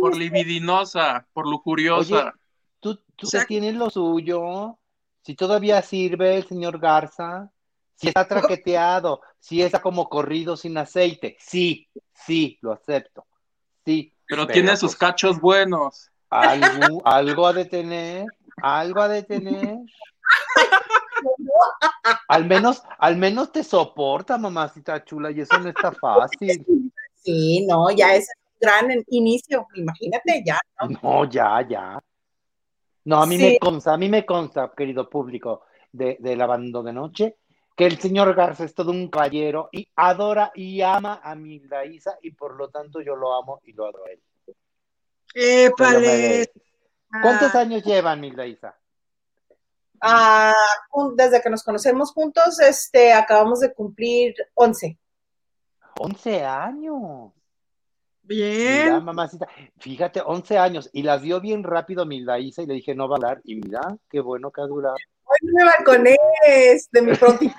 Por 0.00 0.16
libidinosa, 0.16 1.26
por 1.32 1.46
lujuriosa. 1.46 2.34
tú, 2.80 2.98
tú 3.16 3.28
tienes 3.46 3.74
lo 3.74 3.90
suyo. 3.90 4.78
Si 5.22 5.34
todavía 5.34 5.80
sirve 5.82 6.36
el 6.36 6.46
señor 6.46 6.78
Garza, 6.78 7.50
si 7.96 8.08
está 8.08 8.26
traqueteado, 8.26 9.20
si 9.38 9.62
está 9.62 9.80
como 9.80 10.08
corrido 10.08 10.56
sin 10.56 10.76
aceite, 10.76 11.36
sí, 11.38 11.88
sí, 12.12 12.58
lo 12.60 12.72
acepto. 12.72 13.26
Sí. 13.84 14.12
Pero, 14.26 14.46
tiene 14.46 14.76
sus 14.76 14.96
cachos 14.96 15.40
buenos. 15.40 16.10
Algo, 16.30 17.06
algo 17.06 17.46
ha 17.46 17.52
de 17.52 17.66
tener, 17.66 18.26
algo 18.62 19.00
ha 19.00 19.08
de 19.08 19.22
tener. 19.22 19.78
al 22.28 22.44
menos, 22.46 22.82
al 22.98 23.16
menos 23.16 23.52
te 23.52 23.64
soporta, 23.64 24.38
mamacita 24.38 25.04
chula, 25.04 25.30
y 25.30 25.40
eso 25.40 25.58
no 25.58 25.68
está 25.68 25.92
fácil. 25.92 26.64
Sí, 27.14 27.66
no, 27.66 27.90
ya 27.90 28.14
es 28.14 28.28
un 28.28 28.58
gran 28.60 29.04
inicio, 29.08 29.66
imagínate, 29.74 30.42
ya. 30.44 30.58
No, 31.02 31.28
ya, 31.28 31.66
ya. 31.68 31.98
No, 33.04 33.22
a 33.22 33.26
mí 33.26 33.36
me 33.38 33.58
consta, 33.58 33.94
a 33.94 33.96
mí 33.96 34.08
me 34.08 34.24
consta, 34.24 34.72
querido 34.76 35.08
público 35.08 35.64
de, 35.92 36.16
de 36.20 36.36
la 36.36 36.46
banda 36.46 36.82
de 36.82 36.92
noche, 36.92 37.36
que 37.76 37.86
el 37.86 37.98
señor 37.98 38.34
Garza 38.34 38.64
es 38.64 38.74
todo 38.74 38.90
un 38.92 39.08
caballero 39.08 39.68
y 39.72 39.88
adora 39.96 40.52
y 40.54 40.80
ama 40.80 41.20
a 41.22 41.34
Milda 41.34 41.84
Isa 41.84 42.18
y 42.22 42.30
por 42.30 42.56
lo 42.56 42.68
tanto 42.68 43.00
yo 43.00 43.16
lo 43.16 43.34
amo 43.34 43.60
y 43.64 43.72
lo 43.72 43.86
adoro 43.86 44.04
a 44.06 44.10
él. 44.10 44.20
¿Cuántos 47.22 47.54
años 47.54 47.82
llevan, 47.82 48.20
Milda 48.20 48.46
Isa? 48.46 48.76
Ah, 50.06 50.54
desde 51.16 51.40
que 51.40 51.48
nos 51.48 51.62
conocemos 51.62 52.12
juntos, 52.12 52.60
este, 52.60 53.14
acabamos 53.14 53.60
de 53.60 53.72
cumplir 53.72 54.34
11. 54.52 54.98
11 55.98 56.44
años. 56.44 57.32
Bien. 58.22 58.84
Mira, 58.84 59.00
mamacita, 59.00 59.46
fíjate, 59.78 60.20
11 60.20 60.58
años, 60.58 60.90
y 60.92 61.02
las 61.02 61.22
dio 61.22 61.40
bien 61.40 61.62
rápido 61.62 62.04
Milda 62.04 62.38
Isa 62.38 62.62
y 62.62 62.66
le 62.66 62.74
dije 62.74 62.94
no 62.94 63.08
va 63.08 63.16
a 63.16 63.18
hablar, 63.18 63.40
y 63.44 63.54
mira, 63.56 63.80
qué 64.10 64.20
bueno 64.20 64.50
que 64.50 64.60
ha 64.60 64.66
durado. 64.66 64.96
Hoy 65.24 65.38
me 65.42 65.64
balcones 65.64 66.88
de 66.90 67.02
mi 67.02 67.14
prontitud. 67.14 67.54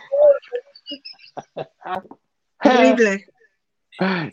Horrible. 2.64 3.26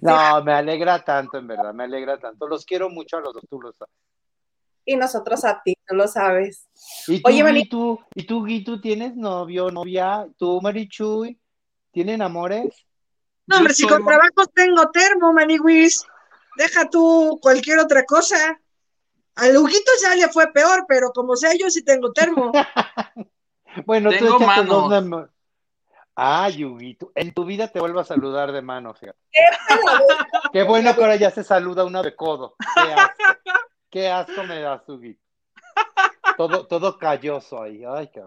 No, 0.02 0.42
me 0.44 0.52
alegra 0.52 1.02
tanto, 1.02 1.38
en 1.38 1.46
verdad, 1.46 1.72
me 1.72 1.84
alegra 1.84 2.18
tanto. 2.18 2.46
Los 2.46 2.66
quiero 2.66 2.90
mucho 2.90 3.16
a 3.16 3.20
los 3.20 3.32
dos, 3.32 3.44
tú 3.48 3.60
lo 3.60 3.72
sabes 3.72 3.94
y 4.84 4.96
nosotros 4.96 5.44
a 5.44 5.60
ti, 5.62 5.76
tú 5.86 5.94
lo 5.94 6.08
sabes. 6.08 6.68
¿Y 7.06 7.22
tú, 7.22 7.28
Oye, 7.28 7.58
¿y 7.58 7.68
tú, 7.68 8.00
¿y 8.14 8.24
tú, 8.24 8.46
¿y 8.46 8.64
tú 8.64 8.80
tienes 8.80 9.16
novio, 9.16 9.70
novia? 9.70 10.26
¿Tú, 10.36 10.60
Marichuy? 10.60 11.38
¿Tienen 11.90 12.22
amores? 12.22 12.86
No, 13.46 13.58
hombre, 13.58 13.74
si 13.74 13.86
con 13.86 14.04
trabajo 14.04 14.46
tengo 14.54 14.90
termo, 14.90 15.32
Maniwis. 15.32 16.04
Deja 16.56 16.88
tú 16.88 17.38
cualquier 17.40 17.78
otra 17.78 18.04
cosa. 18.04 18.60
A 19.34 19.46
Huguito 19.46 19.90
ya 20.02 20.14
le 20.14 20.28
fue 20.28 20.52
peor, 20.52 20.84
pero 20.86 21.10
como 21.12 21.36
sea, 21.36 21.52
yo 21.58 21.70
sí 21.70 21.82
tengo 21.82 22.12
termo. 22.12 22.52
bueno, 23.86 24.10
tengo 24.10 24.36
tú 24.36 24.44
échate 24.44 24.64
dos 24.64 25.28
Ah, 26.14 26.50
Yuguito, 26.50 27.10
en 27.14 27.32
tu 27.32 27.46
vida 27.46 27.68
te 27.68 27.80
vuelvo 27.80 28.00
a 28.00 28.04
saludar 28.04 28.52
de 28.52 28.60
mano, 28.60 28.92
fíjate. 28.92 29.18
Qué 30.52 30.62
bueno 30.62 30.94
que 30.94 31.00
ahora 31.00 31.16
ya 31.16 31.30
se 31.30 31.42
saluda 31.42 31.84
una 31.84 32.02
de 32.02 32.14
codo. 32.14 32.54
Qué 32.58 32.94
Qué 33.92 34.08
asco 34.08 34.42
me 34.44 34.58
da 34.58 34.82
Sugi. 34.86 35.18
Todo, 36.38 36.66
todo 36.66 36.98
calloso 36.98 37.62
ahí. 37.62 37.84
Ay, 37.86 38.10
qué 38.12 38.22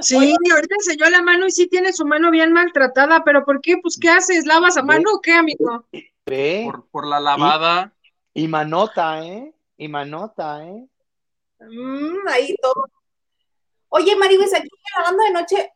Sí, 0.00 0.16
ahorita 0.16 0.74
enseñó 0.76 1.10
la 1.10 1.20
mano 1.20 1.46
y 1.46 1.50
sí 1.50 1.66
tiene 1.66 1.92
su 1.92 2.06
mano 2.06 2.30
bien 2.30 2.52
maltratada, 2.52 3.24
pero 3.24 3.44
¿por 3.44 3.60
qué? 3.60 3.76
Pues, 3.82 3.98
¿qué 4.00 4.08
haces? 4.08 4.46
¿Lavas 4.46 4.76
a 4.76 4.82
mano 4.82 5.10
o 5.14 5.20
qué, 5.20 5.32
amigo? 5.32 5.84
Por, 6.24 6.88
por 6.90 7.06
la 7.08 7.18
lavada. 7.18 7.92
Y, 8.34 8.44
y 8.44 8.48
manota, 8.48 9.26
¿eh? 9.26 9.52
Y 9.76 9.88
manota, 9.88 10.64
¿eh? 10.64 10.86
Mm, 11.58 12.28
ahí 12.28 12.54
todo. 12.62 12.84
Oye, 13.88 14.14
Maribes, 14.16 14.52
aquí 14.52 14.68
la 14.96 15.04
banda 15.04 15.24
de 15.24 15.32
noche, 15.32 15.72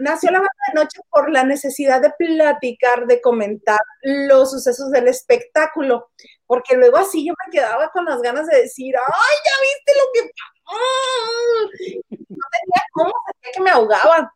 nació 0.00 0.30
la 0.30 0.40
banda 0.40 0.50
de 0.68 0.74
noche 0.74 1.00
por 1.08 1.30
la 1.30 1.44
necesidad 1.44 2.02
de 2.02 2.12
platicar, 2.18 3.06
de 3.06 3.20
comentar 3.20 3.78
los 4.02 4.50
sucesos 4.50 4.90
del 4.90 5.08
espectáculo, 5.08 6.10
porque 6.52 6.76
luego 6.76 6.98
así 6.98 7.26
yo 7.26 7.32
me 7.46 7.50
quedaba 7.50 7.88
con 7.92 8.04
las 8.04 8.20
ganas 8.20 8.46
de 8.46 8.58
decir, 8.58 8.94
ay, 8.94 9.36
ya 9.46 9.52
viste 9.62 9.92
lo 9.96 10.12
que 10.12 10.30
pasó. 10.36 12.12
No 12.28 12.46
tenía 12.52 12.82
cómo, 12.92 13.12
sentía 13.24 13.52
que 13.54 13.60
me 13.62 13.70
ahogaba. 13.70 14.34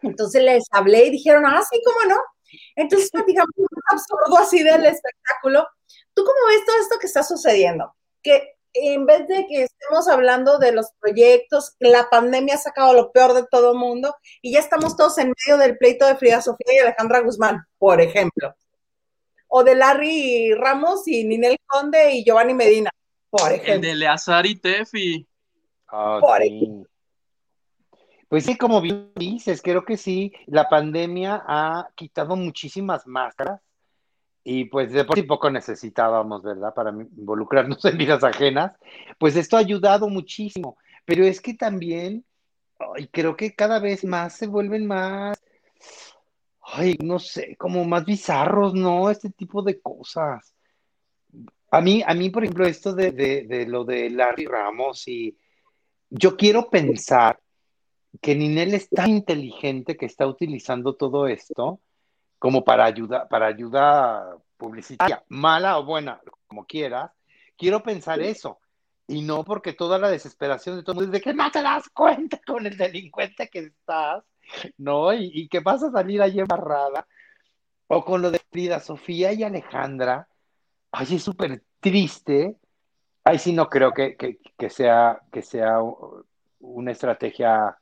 Entonces 0.00 0.42
les 0.42 0.64
hablé 0.70 1.04
y 1.04 1.10
dijeron, 1.10 1.44
ah, 1.44 1.62
sí, 1.70 1.82
cómo 1.84 2.14
no. 2.14 2.18
Entonces 2.76 3.10
platicamos 3.10 3.50
un 3.58 3.68
absurdo 3.90 4.38
así 4.38 4.62
del 4.62 4.86
espectáculo. 4.86 5.68
¿Tú 6.14 6.24
cómo 6.24 6.38
ves 6.48 6.64
todo 6.64 6.76
esto 6.80 6.98
que 6.98 7.08
está 7.08 7.22
sucediendo? 7.22 7.94
Que 8.22 8.54
en 8.72 9.04
vez 9.04 9.28
de 9.28 9.46
que 9.46 9.64
estemos 9.64 10.08
hablando 10.08 10.56
de 10.58 10.72
los 10.72 10.92
proyectos, 10.98 11.74
la 11.78 12.08
pandemia 12.08 12.54
ha 12.54 12.58
sacado 12.58 12.94
lo 12.94 13.12
peor 13.12 13.34
de 13.34 13.44
todo 13.50 13.72
el 13.72 13.78
mundo 13.78 14.16
y 14.40 14.54
ya 14.54 14.60
estamos 14.60 14.96
todos 14.96 15.18
en 15.18 15.34
medio 15.46 15.58
del 15.58 15.76
pleito 15.76 16.06
de 16.06 16.16
Frida 16.16 16.40
Sofía 16.40 16.74
y 16.74 16.78
Alejandra 16.78 17.20
Guzmán, 17.20 17.66
por 17.76 18.00
ejemplo. 18.00 18.54
O 19.56 19.62
de 19.62 19.76
Larry 19.76 20.52
Ramos 20.52 21.06
y 21.06 21.22
Ninel 21.22 21.56
Conde 21.64 22.10
y 22.10 22.24
Giovanni 22.24 22.54
Medina, 22.54 22.90
por 23.30 23.52
ejemplo. 23.52 23.74
El 23.74 23.80
de 23.82 23.94
Leazar 23.94 24.44
y 24.46 24.56
Tefi. 24.56 25.28
Ah, 25.86 26.18
sí. 26.40 26.82
Pues 28.28 28.46
sí, 28.46 28.58
como 28.58 28.80
bien 28.80 29.12
dices, 29.14 29.62
creo 29.62 29.84
que 29.84 29.96
sí, 29.96 30.32
la 30.46 30.68
pandemia 30.68 31.40
ha 31.46 31.88
quitado 31.94 32.34
muchísimas 32.34 33.06
máscaras 33.06 33.60
y 34.42 34.64
pues 34.64 34.92
de 34.92 35.04
por 35.04 35.14
sí 35.14 35.22
poco 35.22 35.48
necesitábamos, 35.48 36.42
¿verdad? 36.42 36.74
Para 36.74 36.90
involucrarnos 36.90 37.84
en 37.84 37.96
vidas 37.96 38.24
ajenas, 38.24 38.72
pues 39.20 39.36
esto 39.36 39.56
ha 39.56 39.60
ayudado 39.60 40.08
muchísimo, 40.08 40.78
pero 41.04 41.24
es 41.24 41.40
que 41.40 41.54
también, 41.54 42.24
ay, 42.96 43.06
creo 43.06 43.36
que 43.36 43.54
cada 43.54 43.78
vez 43.78 44.04
más 44.04 44.32
se 44.34 44.48
vuelven 44.48 44.84
más, 44.84 45.40
ay, 46.72 46.96
no 47.02 47.18
sé, 47.18 47.56
como 47.56 47.84
más 47.84 48.04
bizarros, 48.04 48.74
¿no? 48.74 49.10
Este 49.10 49.30
tipo 49.30 49.62
de 49.62 49.80
cosas. 49.80 50.54
A 51.70 51.80
mí, 51.80 52.02
a 52.06 52.14
mí, 52.14 52.30
por 52.30 52.44
ejemplo, 52.44 52.66
esto 52.66 52.94
de, 52.94 53.12
de, 53.12 53.46
de 53.46 53.66
lo 53.66 53.84
de 53.84 54.10
Larry 54.10 54.46
Ramos 54.46 55.06
y 55.08 55.36
yo 56.10 56.36
quiero 56.36 56.70
pensar 56.70 57.40
que 58.20 58.34
Ninel 58.34 58.74
es 58.74 58.88
tan 58.88 59.10
inteligente 59.10 59.96
que 59.96 60.06
está 60.06 60.26
utilizando 60.26 60.94
todo 60.94 61.26
esto 61.26 61.80
como 62.38 62.62
para 62.62 62.84
ayuda, 62.84 63.28
para 63.28 63.46
ayuda 63.46 64.36
publicitaria, 64.56 65.24
mala 65.28 65.78
o 65.78 65.84
buena, 65.84 66.20
como 66.46 66.66
quieras, 66.66 67.10
quiero 67.56 67.82
pensar 67.82 68.20
eso. 68.20 68.60
Y 69.06 69.22
no 69.22 69.44
porque 69.44 69.74
toda 69.74 69.98
la 69.98 70.08
desesperación 70.08 70.76
de 70.76 70.82
todo 70.82 70.92
el 70.92 70.96
mundo 70.96 71.16
es 71.16 71.22
de 71.22 71.30
que 71.30 71.34
no 71.34 71.50
te 71.50 71.62
das 71.62 71.88
cuenta 71.90 72.40
con 72.46 72.66
el 72.66 72.76
delincuente 72.76 73.48
que 73.48 73.58
estás, 73.60 74.24
¿no? 74.78 75.12
Y, 75.12 75.48
que 75.48 75.60
vas 75.60 75.82
a 75.82 75.90
salir 75.90 76.22
ahí 76.22 76.40
embarrada. 76.40 77.06
O 77.86 78.04
con 78.04 78.22
lo 78.22 78.30
de 78.30 78.40
Frida 78.50 78.80
Sofía 78.80 79.32
y 79.32 79.42
Alejandra. 79.42 80.28
Ay, 80.92 81.06
es 81.16 81.22
súper 81.22 81.62
triste. 81.80 82.56
Ay, 83.24 83.38
sí, 83.38 83.52
no 83.52 83.68
creo 83.68 83.92
que, 83.92 84.16
que, 84.16 84.70
sea, 84.70 85.20
que 85.32 85.42
sea 85.42 85.78
una 86.60 86.92
estrategia 86.92 87.76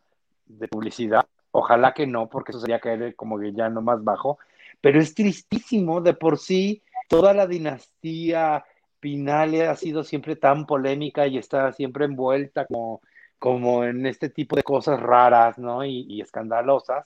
de 0.46 0.68
publicidad. 0.68 1.26
Ojalá 1.50 1.94
que 1.94 2.06
no, 2.06 2.28
porque 2.28 2.52
eso 2.52 2.60
sería 2.60 2.80
caer 2.80 3.14
como 3.16 3.38
que 3.38 3.52
ya 3.52 3.68
no 3.68 3.82
más 3.82 4.02
bajo 4.02 4.38
pero 4.82 5.00
es 5.00 5.14
tristísimo 5.14 6.02
de 6.02 6.12
por 6.12 6.38
sí. 6.38 6.82
Toda 7.08 7.32
la 7.32 7.46
dinastía 7.46 8.66
Pinale 9.00 9.66
ha 9.66 9.76
sido 9.76 10.04
siempre 10.04 10.36
tan 10.36 10.66
polémica 10.66 11.26
y 11.26 11.38
está 11.38 11.72
siempre 11.72 12.04
envuelta 12.04 12.66
como, 12.66 13.00
como 13.42 13.82
en 13.82 14.06
este 14.06 14.28
tipo 14.28 14.54
de 14.54 14.62
cosas 14.62 15.00
raras, 15.00 15.58
¿no? 15.58 15.84
Y, 15.84 16.20
escandalosas. 16.20 17.04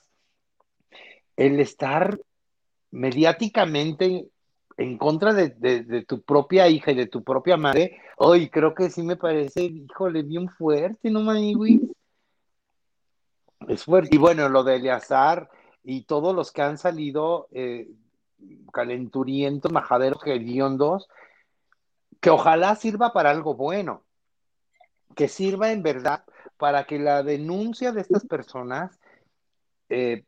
El 1.35 1.59
estar 1.59 2.19
mediáticamente 2.91 4.27
en 4.77 4.97
contra 4.99 5.33
de, 5.33 6.05
tu 6.07 6.21
propia 6.21 6.67
hija 6.67 6.91
y 6.91 6.95
de 6.95 7.07
tu 7.07 7.23
propia 7.23 7.57
madre, 7.57 7.99
hoy 8.17 8.51
creo 8.51 8.75
que 8.75 8.91
sí 8.91 9.01
me 9.01 9.15
parece, 9.15 9.63
híjole, 9.63 10.21
bien 10.21 10.47
fuerte, 10.47 11.09
¿no, 11.09 11.21
Maniwis? 11.21 11.81
Es 13.67 13.83
fuerte. 13.83 14.15
Y 14.15 14.19
bueno, 14.19 14.47
lo 14.47 14.63
de 14.63 14.75
Eleazar, 14.75 15.49
y 15.83 16.03
todos 16.03 16.35
los 16.35 16.51
que 16.51 16.61
han 16.61 16.77
salido 16.77 17.47
eh, 17.49 17.89
calenturientos, 18.71 19.71
majaderos, 19.71 20.21
hediondos, 20.27 21.09
que 22.21 22.29
ojalá 22.29 22.75
sirva 22.75 23.11
para 23.11 23.31
algo 23.31 23.55
bueno, 23.55 24.03
que 25.15 25.27
sirva 25.27 25.71
en 25.71 25.83
verdad 25.83 26.23
para 26.57 26.85
que 26.85 26.99
la 26.99 27.23
denuncia 27.23 27.91
de 27.91 28.01
estas 28.01 28.25
personas 28.25 28.99
eh, 29.89 30.23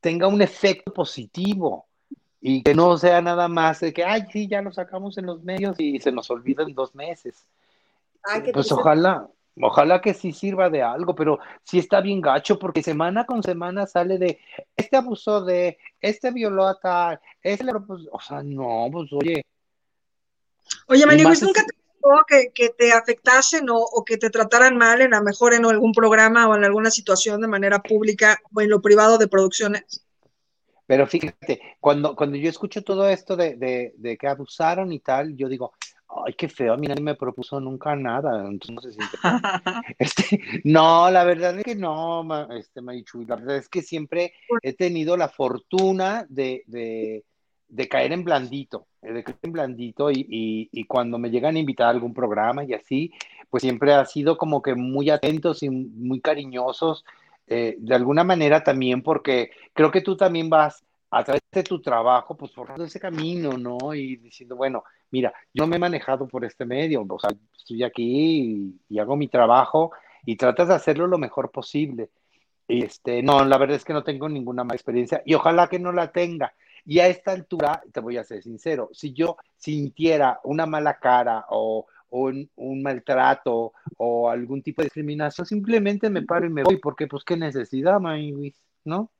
tenga 0.00 0.28
un 0.28 0.42
efecto 0.42 0.92
positivo 0.92 1.86
y 2.40 2.62
que 2.62 2.74
no 2.74 2.96
sea 2.98 3.22
nada 3.22 3.48
más 3.48 3.80
de 3.80 3.92
que, 3.92 4.04
ay, 4.04 4.24
sí, 4.32 4.46
ya 4.46 4.62
lo 4.62 4.72
sacamos 4.72 5.16
en 5.18 5.26
los 5.26 5.42
medios 5.42 5.78
y 5.78 5.98
se 6.00 6.12
nos 6.12 6.30
olvida 6.30 6.62
en 6.62 6.74
dos 6.74 6.94
meses. 6.94 7.46
pues 8.52 8.70
ojalá, 8.70 9.28
Ojalá 9.60 10.00
que 10.00 10.14
sí 10.14 10.32
sirva 10.32 10.68
de 10.68 10.82
algo, 10.82 11.14
pero 11.14 11.38
sí 11.62 11.78
está 11.78 12.00
bien 12.00 12.20
gacho 12.20 12.58
porque 12.58 12.82
semana 12.82 13.24
con 13.24 13.42
semana 13.42 13.86
sale 13.86 14.18
de 14.18 14.40
este 14.76 14.96
abusó 14.96 15.44
de, 15.44 15.78
este 16.00 16.32
violó 16.32 16.66
a 16.66 16.80
tal, 16.80 17.20
este 17.40 17.62
le 17.62 17.70
propuso, 17.70 18.08
o 18.10 18.20
sea, 18.20 18.42
no, 18.42 18.88
pues 18.90 19.12
oye. 19.12 19.46
Oye, 20.88 21.06
Maniguis, 21.06 21.42
¿nunca 21.42 21.64
te 21.64 21.72
que, 22.26 22.50
que 22.54 22.70
te 22.70 22.92
afectasen 22.92 23.68
o, 23.70 23.78
o, 23.78 24.04
que 24.04 24.16
te 24.16 24.30
trataran 24.30 24.76
mal 24.76 25.00
en 25.00 25.14
a 25.14 25.20
mejor 25.20 25.54
en 25.54 25.64
algún 25.64 25.92
programa 25.92 26.48
o 26.48 26.56
en 26.56 26.64
alguna 26.64 26.90
situación 26.90 27.40
de 27.40 27.48
manera 27.48 27.80
pública 27.82 28.40
o 28.52 28.60
en 28.60 28.70
lo 28.70 28.80
privado 28.80 29.18
de 29.18 29.28
producciones? 29.28 30.04
Pero 30.86 31.06
fíjate, 31.06 31.60
cuando, 31.80 32.14
cuando 32.14 32.36
yo 32.36 32.48
escucho 32.48 32.82
todo 32.82 33.08
esto 33.08 33.36
de, 33.36 33.56
de, 33.56 33.94
de 33.96 34.16
que 34.18 34.28
abusaron 34.28 34.92
y 34.92 35.00
tal, 35.00 35.34
yo 35.34 35.48
digo, 35.48 35.72
ay, 36.26 36.34
qué 36.34 36.48
feo, 36.48 36.74
a 36.74 36.76
mí 36.76 36.86
nadie 36.86 37.02
me 37.02 37.14
propuso 37.14 37.60
nunca 37.60 37.96
nada, 37.96 38.46
entonces 38.46 38.74
no 38.74 38.80
se 38.82 38.92
siente. 38.92 39.16
este, 39.98 40.40
no, 40.64 41.10
la 41.10 41.24
verdad 41.24 41.58
es 41.58 41.64
que 41.64 41.74
no, 41.74 42.50
este, 42.52 42.80
Marichu, 42.80 43.24
la 43.26 43.36
verdad 43.36 43.56
es 43.56 43.68
que 43.68 43.82
siempre 43.82 44.34
he 44.62 44.74
tenido 44.74 45.16
la 45.16 45.28
fortuna 45.28 46.26
de, 46.28 46.62
de, 46.66 47.24
de 47.68 47.88
caer 47.88 48.12
en 48.12 48.24
blandito, 48.24 48.86
de 49.12 49.24
caer 49.24 49.38
en 49.42 49.52
blandito 49.52 50.10
y, 50.10 50.26
y, 50.28 50.68
y, 50.72 50.84
cuando 50.84 51.18
me 51.18 51.30
llegan 51.30 51.56
a 51.56 51.58
invitar 51.58 51.88
a 51.88 51.90
algún 51.90 52.14
programa 52.14 52.64
y 52.64 52.74
así, 52.74 53.12
pues 53.50 53.62
siempre 53.62 53.92
ha 53.92 54.04
sido 54.04 54.36
como 54.36 54.62
que 54.62 54.74
muy 54.74 55.10
atentos 55.10 55.62
y 55.62 55.70
muy 55.70 56.20
cariñosos, 56.20 57.04
eh, 57.46 57.76
de 57.78 57.94
alguna 57.94 58.24
manera 58.24 58.64
también, 58.64 59.02
porque 59.02 59.50
creo 59.72 59.90
que 59.90 60.00
tú 60.00 60.16
también 60.16 60.48
vas 60.48 60.82
a 61.10 61.22
través 61.22 61.42
de 61.52 61.62
tu 61.62 61.80
trabajo, 61.80 62.36
pues 62.36 62.52
forjando 62.52 62.84
ese 62.84 62.98
camino, 62.98 63.56
¿no? 63.56 63.94
Y 63.94 64.16
diciendo, 64.16 64.56
bueno, 64.56 64.82
mira, 65.10 65.32
yo 65.52 65.66
me 65.66 65.76
he 65.76 65.78
manejado 65.78 66.26
por 66.26 66.44
este 66.44 66.64
medio, 66.64 67.06
o 67.08 67.18
sea, 67.20 67.30
estoy 67.56 67.84
aquí 67.84 68.76
y, 68.88 68.98
hago 68.98 69.14
mi 69.16 69.28
trabajo 69.28 69.92
y 70.26 70.36
tratas 70.36 70.68
de 70.68 70.74
hacerlo 70.74 71.06
lo 71.06 71.18
mejor 71.18 71.50
posible. 71.50 72.10
Y 72.66 72.84
este, 72.84 73.22
no, 73.22 73.44
la 73.44 73.58
verdad 73.58 73.76
es 73.76 73.84
que 73.84 73.92
no 73.92 74.02
tengo 74.02 74.28
ninguna 74.28 74.64
mala 74.64 74.74
experiencia 74.74 75.22
y 75.24 75.34
ojalá 75.34 75.68
que 75.68 75.78
no 75.78 75.92
la 75.92 76.10
tenga. 76.10 76.54
Y 76.86 76.98
a 76.98 77.08
esta 77.08 77.32
altura, 77.32 77.82
te 77.92 78.00
voy 78.00 78.18
a 78.18 78.24
ser 78.24 78.42
sincero, 78.42 78.90
si 78.92 79.12
yo 79.12 79.36
sintiera 79.56 80.40
una 80.44 80.66
mala 80.66 80.98
cara 80.98 81.46
o, 81.48 81.86
un, 82.10 82.48
un, 82.56 82.82
maltrato 82.82 83.72
o 83.96 84.30
algún 84.30 84.62
tipo 84.62 84.82
de 84.82 84.86
discriminación, 84.86 85.46
simplemente 85.46 86.10
me 86.10 86.22
paro 86.22 86.46
y 86.46 86.50
me 86.50 86.62
voy, 86.62 86.76
porque 86.76 87.06
pues 87.06 87.24
qué 87.24 87.36
necesidad, 87.36 87.98
¿no? 88.84 89.10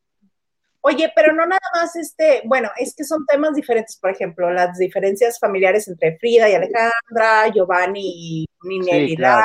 Oye, 0.87 1.11
pero 1.17 1.33
no 1.33 1.47
nada 1.47 1.61
más 1.75 1.97
este, 1.97 2.43
bueno, 2.45 2.69
es 2.77 2.95
que 2.95 3.05
son 3.05 3.25
temas 3.25 3.55
diferentes, 3.55 3.97
por 3.97 4.11
ejemplo, 4.11 4.53
las 4.53 4.77
diferencias 4.77 5.39
familiares 5.41 5.89
entre 5.89 6.19
Frida 6.19 6.51
y 6.51 6.55
Alejandra, 6.55 7.49
Giovanni 7.55 8.03
y 8.05 8.47
Ninel 8.62 9.09
y 9.09 9.17
todo 9.17 9.41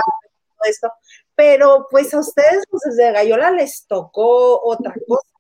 esto, 0.69 0.91
pero 1.35 1.87
pues 1.89 2.13
a 2.13 2.19
ustedes 2.19 2.65
pues, 2.69 2.81
desde 2.85 3.13
Gallola 3.13 3.51
les 3.51 3.87
tocó 3.87 4.61
otra 4.61 4.93
cosa. 5.07 5.38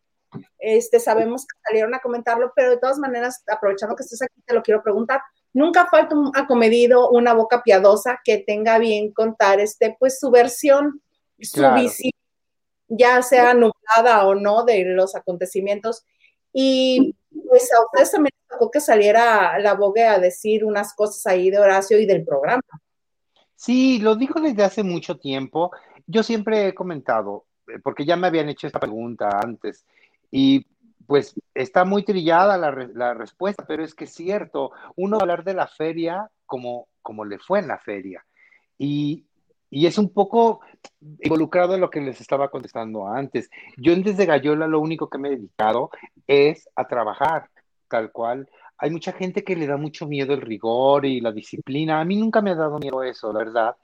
Este, 0.59 0.99
sabemos 0.99 1.45
que 1.45 1.57
salieron 1.65 1.93
a 1.95 1.99
comentarlo, 1.99 2.51
pero 2.55 2.71
de 2.71 2.77
todas 2.77 2.99
maneras, 2.99 3.43
aprovechando 3.47 3.95
que 3.95 4.03
estás 4.03 4.21
aquí, 4.21 4.41
te 4.45 4.53
lo 4.53 4.61
quiero 4.61 4.83
preguntar. 4.83 5.21
Nunca 5.53 5.87
falta 5.87 6.15
un 6.15 6.31
acomedido, 6.35 7.09
una 7.09 7.33
boca 7.33 7.63
piadosa 7.63 8.19
que 8.23 8.37
tenga 8.39 8.77
bien 8.77 9.11
contar 9.11 9.59
este, 9.59 9.95
pues 9.99 10.19
su 10.19 10.29
versión, 10.29 11.01
su 11.39 11.63
visión 11.73 12.11
ya 12.89 13.21
sea 13.21 13.53
nublada 13.53 14.25
o 14.25 14.35
no 14.35 14.65
de 14.65 14.83
los 14.85 15.15
acontecimientos. 15.15 16.03
Y 16.51 17.15
pues 17.47 17.71
a 17.71 17.83
ustedes 17.85 18.11
también 18.11 18.33
tocó 18.49 18.71
que 18.71 18.81
saliera 18.81 19.57
la 19.59 19.75
Vogue 19.75 20.03
a 20.03 20.19
decir 20.19 20.65
unas 20.65 20.93
cosas 20.95 21.25
ahí 21.27 21.51
de 21.51 21.59
Horacio 21.59 21.99
y 21.99 22.05
del 22.05 22.25
programa. 22.25 22.63
Sí, 23.55 23.99
lo 23.99 24.15
dijo 24.15 24.41
desde 24.41 24.63
hace 24.63 24.83
mucho 24.83 25.17
tiempo. 25.17 25.71
Yo 26.07 26.23
siempre 26.23 26.67
he 26.67 26.73
comentado, 26.73 27.45
porque 27.83 28.05
ya 28.05 28.15
me 28.15 28.27
habían 28.27 28.49
hecho 28.49 28.65
esta 28.65 28.79
pregunta 28.79 29.29
antes, 29.43 29.85
y 30.31 30.65
pues 31.07 31.33
está 31.55 31.85
muy 31.85 32.03
trillada 32.03 32.55
la, 32.57 33.13
respuesta, 33.15 33.65
pero 33.67 33.83
es 33.83 33.95
que 33.95 34.03
es 34.03 34.13
cierto, 34.13 34.71
uno 34.95 35.17
va 35.17 35.21
a 35.21 35.23
hablar 35.23 35.43
de 35.43 35.55
la 35.55 35.67
feria 35.67 36.29
como, 36.45 36.87
como 37.01 37.25
le 37.25 37.39
fue 37.39 37.59
en 37.59 37.67
la 37.67 37.79
feria, 37.79 38.23
y, 38.77 39.25
y 39.71 39.87
es 39.87 39.97
un 39.97 40.13
poco 40.13 40.61
involucrado 41.21 41.73
en 41.73 41.81
lo 41.81 41.89
que 41.89 42.01
les 42.01 42.21
estaba 42.21 42.49
contestando 42.49 43.07
antes. 43.07 43.49
Yo 43.77 43.95
Desde 43.95 44.25
Gallola 44.25 44.67
lo 44.67 44.79
único 44.79 45.09
que 45.09 45.17
me 45.17 45.29
he 45.29 45.35
dedicado 45.35 45.89
es 46.27 46.69
a 46.75 46.87
trabajar, 46.87 47.49
tal 47.87 48.11
cual. 48.11 48.47
Hay 48.77 48.91
mucha 48.91 49.11
gente 49.11 49.43
que 49.43 49.55
le 49.55 49.67
da 49.67 49.77
mucho 49.77 50.07
miedo 50.07 50.33
el 50.33 50.41
rigor 50.41 51.05
y 51.05 51.19
la 51.21 51.31
disciplina. 51.31 51.99
A 51.99 52.05
mí 52.05 52.15
nunca 52.15 52.41
me 52.41 52.51
ha 52.51 52.55
dado 52.55 52.79
miedo 52.79 53.03
eso, 53.03 53.33
la 53.33 53.39
verdad. 53.39 53.75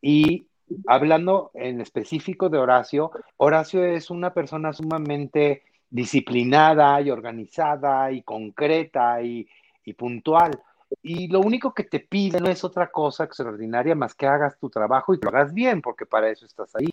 Y 0.00 0.46
hablando 0.86 1.50
en 1.54 1.80
específico 1.80 2.48
de 2.48 2.58
Horacio, 2.58 3.10
Horacio 3.36 3.84
es 3.84 4.08
una 4.08 4.32
persona 4.32 4.72
sumamente 4.72 5.62
disciplinada 5.90 7.00
y 7.00 7.10
organizada 7.10 8.10
y 8.12 8.22
concreta 8.22 9.20
y, 9.22 9.46
y 9.84 9.92
puntual. 9.94 10.60
Y 11.02 11.28
lo 11.28 11.40
único 11.40 11.74
que 11.74 11.84
te 11.84 12.00
pide 12.00 12.40
no 12.40 12.48
es 12.48 12.64
otra 12.64 12.90
cosa 12.90 13.24
extraordinaria 13.24 13.94
más 13.94 14.14
que 14.14 14.26
hagas 14.26 14.58
tu 14.58 14.70
trabajo 14.70 15.14
y 15.14 15.18
lo 15.20 15.28
hagas 15.28 15.52
bien, 15.52 15.82
porque 15.82 16.06
para 16.06 16.30
eso 16.30 16.46
estás 16.46 16.74
ahí. 16.76 16.88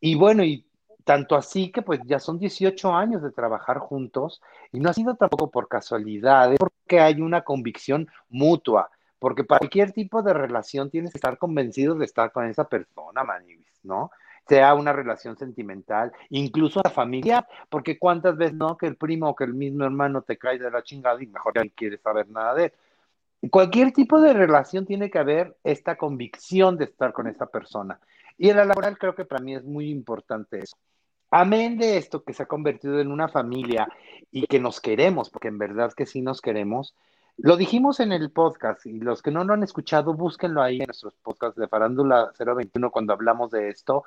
Y 0.00 0.14
bueno, 0.16 0.44
y 0.44 0.66
tanto 1.04 1.36
así 1.36 1.70
que 1.70 1.82
pues 1.82 2.00
ya 2.04 2.18
son 2.18 2.38
18 2.38 2.94
años 2.94 3.22
de 3.22 3.30
trabajar 3.30 3.78
juntos 3.78 4.42
y 4.72 4.80
no 4.80 4.90
ha 4.90 4.94
sido 4.94 5.14
tampoco 5.14 5.50
por 5.50 5.68
casualidad, 5.68 6.54
porque 6.58 7.00
hay 7.00 7.20
una 7.20 7.42
convicción 7.42 8.08
mutua, 8.28 8.90
porque 9.18 9.44
para 9.44 9.60
cualquier 9.60 9.92
tipo 9.92 10.22
de 10.22 10.32
relación 10.34 10.90
tienes 10.90 11.12
que 11.12 11.18
estar 11.18 11.38
convencido 11.38 11.94
de 11.94 12.06
estar 12.06 12.32
con 12.32 12.46
esa 12.46 12.68
persona, 12.68 13.22
Manivis, 13.24 13.80
¿no? 13.82 14.10
Sea 14.46 14.74
una 14.74 14.92
relación 14.92 15.36
sentimental, 15.38 16.12
incluso 16.30 16.80
la 16.84 16.90
familia, 16.90 17.46
porque 17.70 17.98
cuántas 17.98 18.36
veces 18.36 18.54
no 18.54 18.76
que 18.76 18.86
el 18.86 18.96
primo 18.96 19.28
o 19.30 19.34
que 19.34 19.44
el 19.44 19.54
mismo 19.54 19.84
hermano 19.84 20.22
te 20.22 20.36
cae 20.36 20.58
de 20.58 20.70
la 20.70 20.82
chingada 20.82 21.22
y 21.22 21.26
mejor 21.26 21.54
ya 21.54 21.64
no 21.64 21.70
quieres 21.74 22.00
saber 22.02 22.28
nada 22.28 22.54
de 22.54 22.64
él 22.66 22.72
cualquier 23.50 23.92
tipo 23.92 24.20
de 24.20 24.32
relación 24.32 24.86
tiene 24.86 25.10
que 25.10 25.18
haber 25.18 25.56
esta 25.64 25.96
convicción 25.96 26.76
de 26.76 26.84
estar 26.84 27.12
con 27.12 27.26
esa 27.26 27.46
persona. 27.46 27.98
Y 28.36 28.50
en 28.50 28.56
la 28.56 28.64
laboral 28.64 28.98
creo 28.98 29.14
que 29.14 29.24
para 29.24 29.42
mí 29.42 29.54
es 29.54 29.64
muy 29.64 29.90
importante 29.90 30.60
eso. 30.60 30.76
Amén 31.30 31.78
de 31.78 31.96
esto 31.96 32.22
que 32.22 32.32
se 32.32 32.44
ha 32.44 32.46
convertido 32.46 33.00
en 33.00 33.10
una 33.10 33.28
familia 33.28 33.88
y 34.30 34.46
que 34.46 34.60
nos 34.60 34.80
queremos, 34.80 35.30
porque 35.30 35.48
en 35.48 35.58
verdad 35.58 35.92
que 35.92 36.06
sí 36.06 36.20
nos 36.20 36.40
queremos. 36.40 36.94
Lo 37.36 37.56
dijimos 37.56 37.98
en 37.98 38.12
el 38.12 38.30
podcast 38.30 38.86
y 38.86 39.00
los 39.00 39.20
que 39.20 39.32
no 39.32 39.42
lo 39.42 39.54
han 39.54 39.64
escuchado, 39.64 40.14
búsquenlo 40.14 40.62
ahí 40.62 40.78
en 40.78 40.86
nuestros 40.86 41.14
podcasts 41.16 41.58
de 41.58 41.66
Farándula 41.66 42.32
021 42.38 42.90
cuando 42.92 43.12
hablamos 43.12 43.50
de 43.50 43.68
esto. 43.68 44.04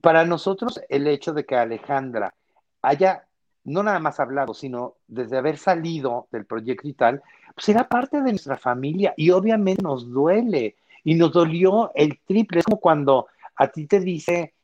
Para 0.00 0.24
nosotros 0.24 0.80
el 0.88 1.06
hecho 1.06 1.32
de 1.32 1.44
que 1.44 1.56
Alejandra 1.56 2.34
haya 2.82 3.24
no 3.64 3.82
nada 3.82 3.98
más 3.98 4.20
hablado, 4.20 4.54
sino 4.54 4.96
desde 5.06 5.38
haber 5.38 5.58
salido 5.58 6.28
del 6.30 6.46
proyecto 6.46 6.88
y 6.88 6.94
tal, 6.94 7.22
pues 7.54 7.68
era 7.68 7.88
parte 7.88 8.22
de 8.22 8.30
nuestra 8.30 8.56
familia 8.56 9.12
y 9.16 9.30
obviamente 9.30 9.82
nos 9.82 10.10
duele 10.10 10.76
y 11.04 11.14
nos 11.14 11.32
dolió 11.32 11.92
el 11.94 12.18
triple. 12.20 12.60
Es 12.60 12.64
como 12.64 12.80
cuando 12.80 13.26
a 13.56 13.68
ti 13.68 13.86
te 13.86 14.00
dice 14.00 14.54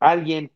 alguien, 0.00 0.50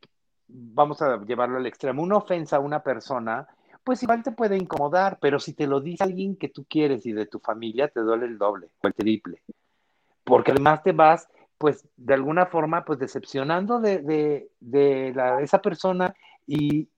vamos 0.49 1.01
a 1.03 1.23
llevarlo 1.25 1.59
al 1.59 1.67
extremo, 1.67 2.03
una 2.03 2.17
ofensa 2.17 2.57
a 2.57 2.61
una 2.61 2.83
persona, 2.83 3.47
pues 3.85 4.03
igual 4.03 4.23
te 4.23 4.33
puede 4.33 4.57
incomodar, 4.57 5.19
pero 5.21 5.39
si 5.39 5.53
te 5.53 5.67
lo 5.67 5.81
dice 5.81 6.03
alguien 6.03 6.37
que 6.37 6.49
tú 6.49 6.65
quieres 6.69 7.07
y 7.07 7.13
de 7.13 7.27
tu 7.27 7.39
familia, 7.39 7.89
te 7.89 8.01
duele 8.01 8.27
el 8.27 8.37
doble 8.37 8.69
o 8.83 8.89
el 8.89 8.95
triple. 8.95 9.43
Porque 10.25 10.51
además 10.51 10.83
te 10.83 10.91
vas, 10.91 11.29
pues 11.59 11.87
de 11.97 12.15
alguna 12.15 12.47
forma, 12.47 12.85
pues 12.85 12.99
decepcionando 12.99 13.81
de, 13.81 13.99
de, 13.99 14.51
de 14.61 15.13
la, 15.15 15.41
esa 15.41 15.61
persona 15.61 16.15
y, 16.47 16.89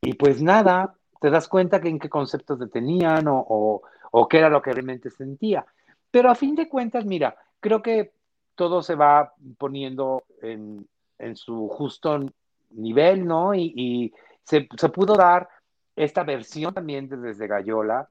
y 0.00 0.14
pues 0.14 0.42
nada, 0.42 0.94
te 1.20 1.30
das 1.30 1.48
cuenta 1.48 1.80
que 1.80 1.88
en 1.88 1.98
qué 1.98 2.08
conceptos 2.08 2.58
te 2.58 2.68
tenían 2.68 3.26
o, 3.28 3.82
o, 4.10 4.28
qué 4.28 4.38
era 4.38 4.48
lo 4.48 4.62
que 4.62 4.72
realmente 4.72 5.10
sentía. 5.10 5.66
Pero 6.10 6.30
a 6.30 6.34
fin 6.34 6.54
de 6.54 6.68
cuentas, 6.68 7.04
mira, 7.04 7.36
creo 7.60 7.82
que 7.82 8.12
todo 8.54 8.82
se 8.82 8.94
va 8.94 9.34
poniendo 9.58 10.24
en, 10.42 10.88
en 11.18 11.36
su 11.36 11.68
justo 11.68 12.18
nivel, 12.70 13.26
¿no? 13.26 13.54
Y, 13.54 13.72
y 13.76 14.14
se, 14.44 14.68
se, 14.76 14.88
pudo 14.88 15.14
dar 15.14 15.48
esta 15.94 16.22
versión 16.22 16.72
también 16.72 17.08
desde 17.08 17.46
Gallola, 17.46 18.08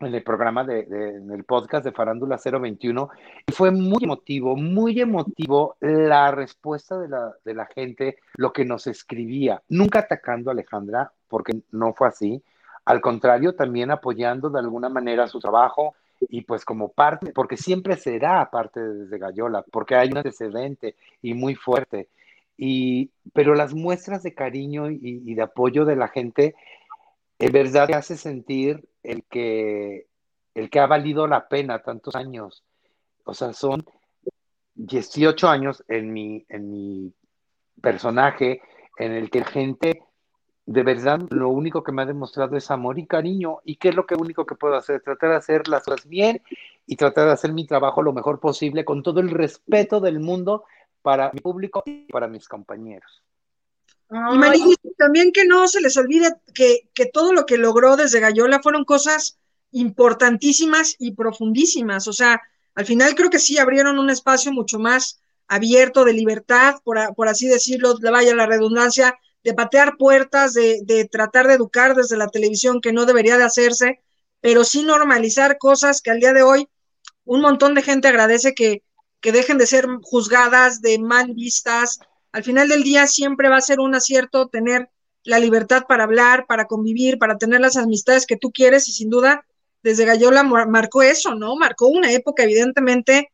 en 0.00 0.14
el 0.14 0.22
programa 0.22 0.64
de, 0.64 0.80
en 0.80 1.30
el 1.30 1.44
podcast 1.44 1.84
de 1.84 1.92
Farándula 1.92 2.40
021 2.42 3.10
y 3.46 3.52
fue 3.52 3.70
muy 3.70 4.02
emotivo, 4.02 4.56
muy 4.56 4.98
emotivo 5.00 5.76
la 5.80 6.30
respuesta 6.30 6.98
de 6.98 7.08
la, 7.08 7.34
de 7.44 7.54
la 7.54 7.66
gente, 7.66 8.18
lo 8.34 8.52
que 8.52 8.64
nos 8.64 8.86
escribía, 8.86 9.62
nunca 9.68 10.00
atacando 10.00 10.50
a 10.50 10.54
Alejandra, 10.54 11.12
porque 11.28 11.60
no 11.70 11.92
fue 11.92 12.08
así, 12.08 12.42
al 12.86 13.00
contrario, 13.00 13.54
también 13.54 13.90
apoyando 13.90 14.48
de 14.48 14.58
alguna 14.58 14.88
manera 14.88 15.28
su 15.28 15.38
trabajo 15.38 15.94
y 16.18 16.42
pues 16.42 16.64
como 16.64 16.88
parte, 16.88 17.32
porque 17.32 17.56
siempre 17.56 17.96
será 17.96 18.50
parte 18.50 18.80
desde 18.80 19.18
Gallola, 19.18 19.64
porque 19.70 19.96
hay 19.96 20.10
un 20.10 20.18
antecedente 20.18 20.96
y 21.22 21.34
muy 21.34 21.54
fuerte. 21.54 22.08
Y, 22.56 23.10
pero 23.32 23.54
las 23.54 23.74
muestras 23.74 24.22
de 24.22 24.34
cariño 24.34 24.90
y, 24.90 25.22
y 25.24 25.34
de 25.34 25.42
apoyo 25.42 25.84
de 25.84 25.96
la 25.96 26.08
gente, 26.08 26.54
en 27.40 27.52
verdad 27.52 27.86
te 27.86 27.94
hace 27.94 28.16
sentir 28.18 28.86
el 29.02 29.24
que, 29.24 30.06
el 30.54 30.68
que 30.68 30.78
ha 30.78 30.86
valido 30.86 31.26
la 31.26 31.48
pena 31.48 31.82
tantos 31.82 32.14
años. 32.14 32.62
O 33.24 33.32
sea, 33.32 33.54
son 33.54 33.84
18 34.74 35.48
años 35.48 35.82
en 35.88 36.12
mi, 36.12 36.44
en 36.50 36.70
mi 36.70 37.14
personaje 37.80 38.60
en 38.98 39.12
el 39.12 39.30
que 39.30 39.40
la 39.40 39.46
gente 39.46 40.02
de 40.66 40.82
verdad 40.82 41.18
lo 41.30 41.48
único 41.48 41.82
que 41.82 41.92
me 41.92 42.02
ha 42.02 42.06
demostrado 42.06 42.58
es 42.58 42.70
amor 42.70 42.98
y 42.98 43.06
cariño. 43.06 43.60
¿Y 43.64 43.76
qué 43.76 43.88
es 43.88 43.94
lo 43.94 44.06
que 44.06 44.14
único 44.14 44.44
que 44.44 44.54
puedo 44.54 44.76
hacer? 44.76 45.00
Tratar 45.00 45.30
de 45.30 45.36
hacer 45.36 45.66
las 45.66 45.82
cosas 45.82 46.06
bien 46.06 46.42
y 46.86 46.96
tratar 46.96 47.26
de 47.26 47.32
hacer 47.32 47.54
mi 47.54 47.66
trabajo 47.66 48.02
lo 48.02 48.12
mejor 48.12 48.38
posible 48.38 48.84
con 48.84 49.02
todo 49.02 49.20
el 49.20 49.30
respeto 49.30 50.00
del 50.00 50.20
mundo 50.20 50.64
para 51.00 51.32
mi 51.32 51.40
público 51.40 51.82
y 51.86 52.04
para 52.12 52.28
mis 52.28 52.46
compañeros. 52.46 53.22
Y 54.10 54.94
también 54.98 55.32
que 55.32 55.44
no 55.44 55.68
se 55.68 55.80
les 55.80 55.96
olvide 55.96 56.34
que, 56.54 56.88
que, 56.94 57.06
todo 57.06 57.32
lo 57.32 57.46
que 57.46 57.58
logró 57.58 57.96
desde 57.96 58.20
Gallola 58.20 58.60
fueron 58.62 58.84
cosas 58.84 59.38
importantísimas 59.70 60.96
y 60.98 61.12
profundísimas. 61.12 62.08
O 62.08 62.12
sea, 62.12 62.40
al 62.74 62.86
final 62.86 63.14
creo 63.14 63.30
que 63.30 63.38
sí 63.38 63.58
abrieron 63.58 63.98
un 63.98 64.10
espacio 64.10 64.52
mucho 64.52 64.78
más 64.78 65.20
abierto 65.46 66.04
de 66.04 66.12
libertad, 66.12 66.76
por, 66.84 67.14
por 67.14 67.28
así 67.28 67.46
decirlo, 67.46 67.96
vaya 68.00 68.34
la 68.34 68.46
redundancia, 68.46 69.18
de 69.42 69.54
patear 69.54 69.96
puertas, 69.96 70.54
de, 70.54 70.80
de 70.84 71.06
tratar 71.06 71.46
de 71.46 71.54
educar 71.54 71.94
desde 71.94 72.16
la 72.16 72.28
televisión 72.28 72.80
que 72.80 72.92
no 72.92 73.06
debería 73.06 73.38
de 73.38 73.44
hacerse, 73.44 74.00
pero 74.40 74.64
sí 74.64 74.82
normalizar 74.82 75.58
cosas 75.58 76.02
que 76.02 76.10
al 76.10 76.20
día 76.20 76.32
de 76.32 76.42
hoy 76.42 76.68
un 77.24 77.40
montón 77.40 77.74
de 77.74 77.82
gente 77.82 78.08
agradece 78.08 78.54
que, 78.54 78.82
que 79.20 79.32
dejen 79.32 79.58
de 79.58 79.66
ser 79.66 79.86
juzgadas, 80.02 80.80
de 80.80 80.98
mal 80.98 81.32
vistas, 81.34 82.00
al 82.32 82.44
final 82.44 82.68
del 82.68 82.82
día 82.82 83.06
siempre 83.06 83.48
va 83.48 83.56
a 83.56 83.62
ser 83.62 83.80
un 83.80 83.94
acierto 83.94 84.48
tener 84.48 84.90
la 85.24 85.38
libertad 85.38 85.84
para 85.88 86.04
hablar, 86.04 86.46
para 86.46 86.66
convivir, 86.66 87.18
para 87.18 87.36
tener 87.36 87.60
las 87.60 87.76
amistades 87.76 88.26
que 88.26 88.36
tú 88.36 88.50
quieres 88.52 88.88
y 88.88 88.92
sin 88.92 89.10
duda 89.10 89.44
desde 89.82 90.04
Gallola 90.04 90.42
marcó 90.42 91.02
eso, 91.02 91.34
¿no? 91.34 91.56
Marcó 91.56 91.88
una 91.88 92.12
época 92.12 92.42
evidentemente 92.42 93.30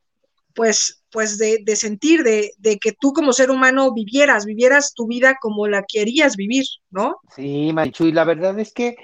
pues, 0.57 1.03
pues 1.13 1.37
de, 1.37 1.77
sentir, 1.77 2.23
de, 2.23 2.53
de, 2.57 2.79
que 2.79 2.93
tú 2.93 3.13
como 3.13 3.35
ser 3.35 3.51
humano 3.51 3.93
vivieras, 3.93 4.47
vivieras 4.47 4.95
tu 4.95 5.07
vida 5.07 5.37
como 5.39 5.69
la 5.69 5.85
querías 5.87 6.35
vivir, 6.35 6.65
¿no? 6.91 7.17
Sí, 7.35 7.71
Manchu, 7.75 8.07
y 8.07 8.13
la 8.13 8.25
verdad 8.25 8.59
es 8.59 8.73
que, 8.73 8.97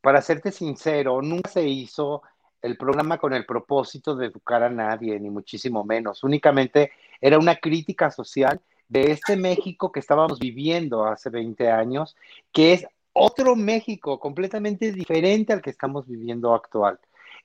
para 0.00 0.20
serte 0.20 0.50
sincero, 0.50 1.22
nunca 1.22 1.48
se 1.48 1.62
hizo 1.62 2.22
el 2.60 2.76
programa 2.76 3.18
con 3.18 3.32
el 3.34 3.46
propósito 3.46 4.16
de 4.16 4.26
educar 4.26 4.64
a 4.64 4.68
nadie, 4.68 5.20
ni 5.20 5.30
muchísimo 5.30 5.84
menos. 5.84 6.24
Únicamente 6.24 6.90
era 7.20 7.38
una 7.38 7.54
crítica 7.54 8.10
social 8.10 8.60
de 8.88 9.12
este 9.12 9.36
México 9.36 9.92
que 9.92 10.00
estábamos 10.00 10.38
viviendo 10.38 11.04
hace 11.04 11.30
20 11.30 11.70
años, 11.70 12.16
que 12.52 12.72
es 12.72 12.86
otro 13.12 13.56
México 13.56 14.20
completamente 14.20 14.92
diferente 14.92 15.52
al 15.52 15.62
que 15.62 15.70
estamos 15.70 16.06
viviendo 16.06 16.54
actual. 16.54 17.00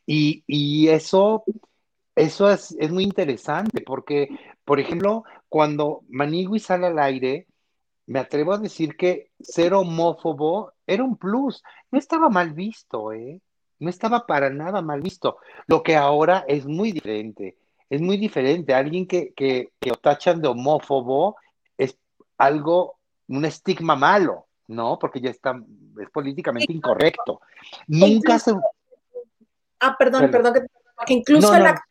Y, 0.06 0.44
y 0.48 0.90
eso, 0.90 1.44
eso 2.16 2.50
es, 2.52 2.76
es, 2.80 2.92
muy 2.92 3.04
interesante 3.04 3.82
porque, 3.82 4.30
por 4.66 4.80
ejemplo, 4.80 5.24
cuando 5.50 6.04
Manigui 6.10 6.60
sale 6.60 6.88
al 6.88 7.00
aire, 7.00 7.48
me 8.08 8.20
atrevo 8.20 8.54
a 8.54 8.58
decir 8.58 8.98
que 8.98 9.32
ser 9.40 9.74
homófobo 9.74 10.74
era 10.86 11.04
un 11.04 11.18
plus. 11.18 11.64
No 11.92 12.00
estaba 12.00 12.30
mal 12.30 12.54
visto, 12.54 13.14
¿eh? 13.14 13.40
No 13.80 13.90
estaba 13.90 14.26
para 14.28 14.50
nada 14.50 14.82
mal 14.82 15.02
visto. 15.02 15.38
Lo 15.68 15.82
que 15.84 15.96
ahora 15.96 16.46
es 16.48 16.66
muy 16.66 16.92
diferente 16.92 17.58
es 17.92 18.02
muy 18.02 18.18
diferente. 18.18 18.74
Alguien 18.74 19.06
que, 19.06 19.34
que, 19.34 19.70
que 19.80 19.92
tachan 20.02 20.42
de 20.42 20.48
homófobo 20.48 21.36
es 21.78 21.98
algo, 22.38 22.98
un 23.28 23.46
estigma 23.46 23.96
malo, 23.96 24.48
¿no? 24.68 24.98
Porque 24.98 25.22
ya 25.22 25.30
está, 25.30 25.62
es 26.02 26.10
políticamente 26.10 26.72
incorrecto. 26.74 27.42
Nunca 27.88 28.40
se... 28.40 28.54
Ah, 29.82 29.96
perdón, 30.00 30.32
perdón, 30.32 30.54
perdón 30.54 30.68
que 31.06 31.14
incluso 31.14 31.52
no, 31.52 31.58
no. 31.58 31.64
la 31.66 31.84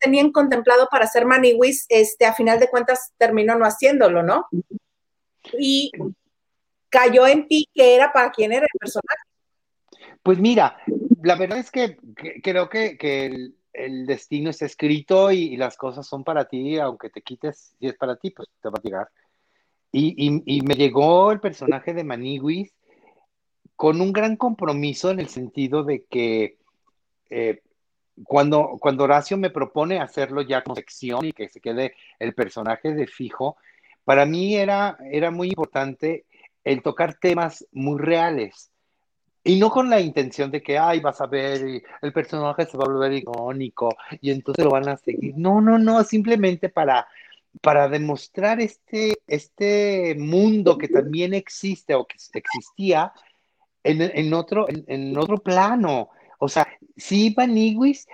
tenían 0.00 0.32
contemplado 0.32 0.88
para 0.90 1.04
hacer 1.04 1.24
Maniwis, 1.24 1.86
este, 1.88 2.26
a 2.26 2.34
final 2.34 2.58
de 2.58 2.68
cuentas 2.68 3.12
terminó 3.16 3.54
no 3.54 3.64
haciéndolo, 3.64 4.22
¿no? 4.22 4.48
y 5.58 5.90
cayó 6.88 7.26
en 7.26 7.46
ti 7.46 7.68
que 7.72 7.94
era 7.94 8.12
para 8.12 8.30
quién 8.30 8.52
era 8.52 8.62
el 8.64 8.78
personaje. 8.78 9.22
Pues 10.22 10.38
mira, 10.38 10.78
la 11.22 11.36
verdad 11.36 11.58
es 11.58 11.70
que, 11.70 11.98
creo 12.42 12.68
que, 12.68 12.96
el, 13.00 13.54
destino 13.74 14.50
está 14.50 14.66
escrito 14.66 15.32
y, 15.32 15.56
las 15.56 15.76
cosas 15.76 16.06
son 16.06 16.24
para 16.24 16.46
ti, 16.46 16.78
aunque 16.78 17.10
te 17.10 17.22
quites, 17.22 17.74
si 17.78 17.86
es 17.86 17.94
para 17.94 18.16
ti, 18.16 18.30
pues 18.30 18.48
te 18.60 18.68
va 18.68 18.78
a 18.78 18.82
llegar. 18.82 19.08
Y, 19.92 20.62
me 20.62 20.74
llegó 20.74 21.30
el 21.30 21.40
personaje 21.40 21.92
de 21.94 22.04
Maniwis 22.04 22.72
con 23.76 24.00
un 24.00 24.12
gran 24.12 24.36
compromiso 24.36 25.10
en 25.10 25.20
el 25.20 25.28
sentido 25.28 25.84
de 25.84 26.04
que 26.04 26.58
eh, 27.30 27.60
cuando, 28.24 28.76
cuando 28.80 29.04
Horacio 29.04 29.36
me 29.36 29.50
propone 29.50 30.00
hacerlo 30.00 30.42
ya 30.42 30.62
con 30.62 30.76
sección 30.76 31.24
y 31.24 31.32
que 31.32 31.48
se 31.48 31.60
quede 31.60 31.94
el 32.18 32.34
personaje 32.34 32.92
de 32.92 33.06
fijo, 33.06 33.56
para 34.04 34.26
mí 34.26 34.56
era, 34.56 34.98
era 35.10 35.30
muy 35.30 35.48
importante 35.48 36.24
el 36.62 36.82
tocar 36.82 37.14
temas 37.14 37.66
muy 37.72 38.00
reales 38.00 38.70
y 39.44 39.56
no 39.56 39.70
con 39.70 39.90
la 39.90 40.00
intención 40.00 40.50
de 40.50 40.62
que, 40.62 40.78
ay, 40.78 41.00
vas 41.00 41.20
a 41.20 41.26
ver, 41.26 41.82
el 42.00 42.12
personaje 42.14 42.64
se 42.64 42.78
va 42.78 42.84
a 42.84 42.88
volver 42.88 43.12
icónico 43.12 43.94
y 44.22 44.30
entonces 44.30 44.64
lo 44.64 44.70
van 44.70 44.88
a 44.88 44.96
seguir. 44.96 45.34
No, 45.36 45.60
no, 45.60 45.78
no, 45.78 46.02
simplemente 46.02 46.70
para, 46.70 47.06
para 47.60 47.88
demostrar 47.88 48.60
este, 48.62 49.18
este 49.26 50.16
mundo 50.18 50.78
que 50.78 50.88
también 50.88 51.34
existe 51.34 51.94
o 51.94 52.06
que 52.06 52.16
existía 52.32 53.12
en, 53.82 54.32
otro, 54.32 54.66
en, 54.68 55.16
otro 55.18 55.36
plano. 55.36 56.08
O 56.38 56.48
sea, 56.48 56.66
si 56.96 57.34
Iwis, 57.36 58.06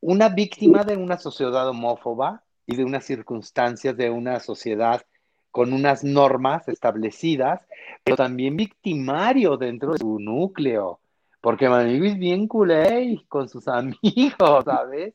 una 0.00 0.28
víctima 0.28 0.84
de 0.84 0.96
una 0.96 1.18
sociedad 1.18 1.68
homófoba 1.68 2.44
y 2.66 2.76
de 2.76 2.84
unas 2.84 3.04
circunstancias 3.04 3.96
de 3.96 4.10
una 4.10 4.38
sociedad 4.38 5.04
con 5.50 5.72
unas 5.72 6.04
normas 6.04 6.68
establecidas, 6.68 7.60
pero 8.04 8.16
también 8.16 8.56
victimario 8.56 9.56
dentro 9.56 9.92
de 9.92 9.98
su 9.98 10.18
núcleo, 10.18 11.00
porque 11.40 11.68
Manigui 11.68 12.08
es 12.08 12.18
bien 12.18 12.46
culé 12.46 13.22
con 13.28 13.48
sus 13.48 13.66
amigos, 13.68 14.64
¿sabes? 14.64 15.14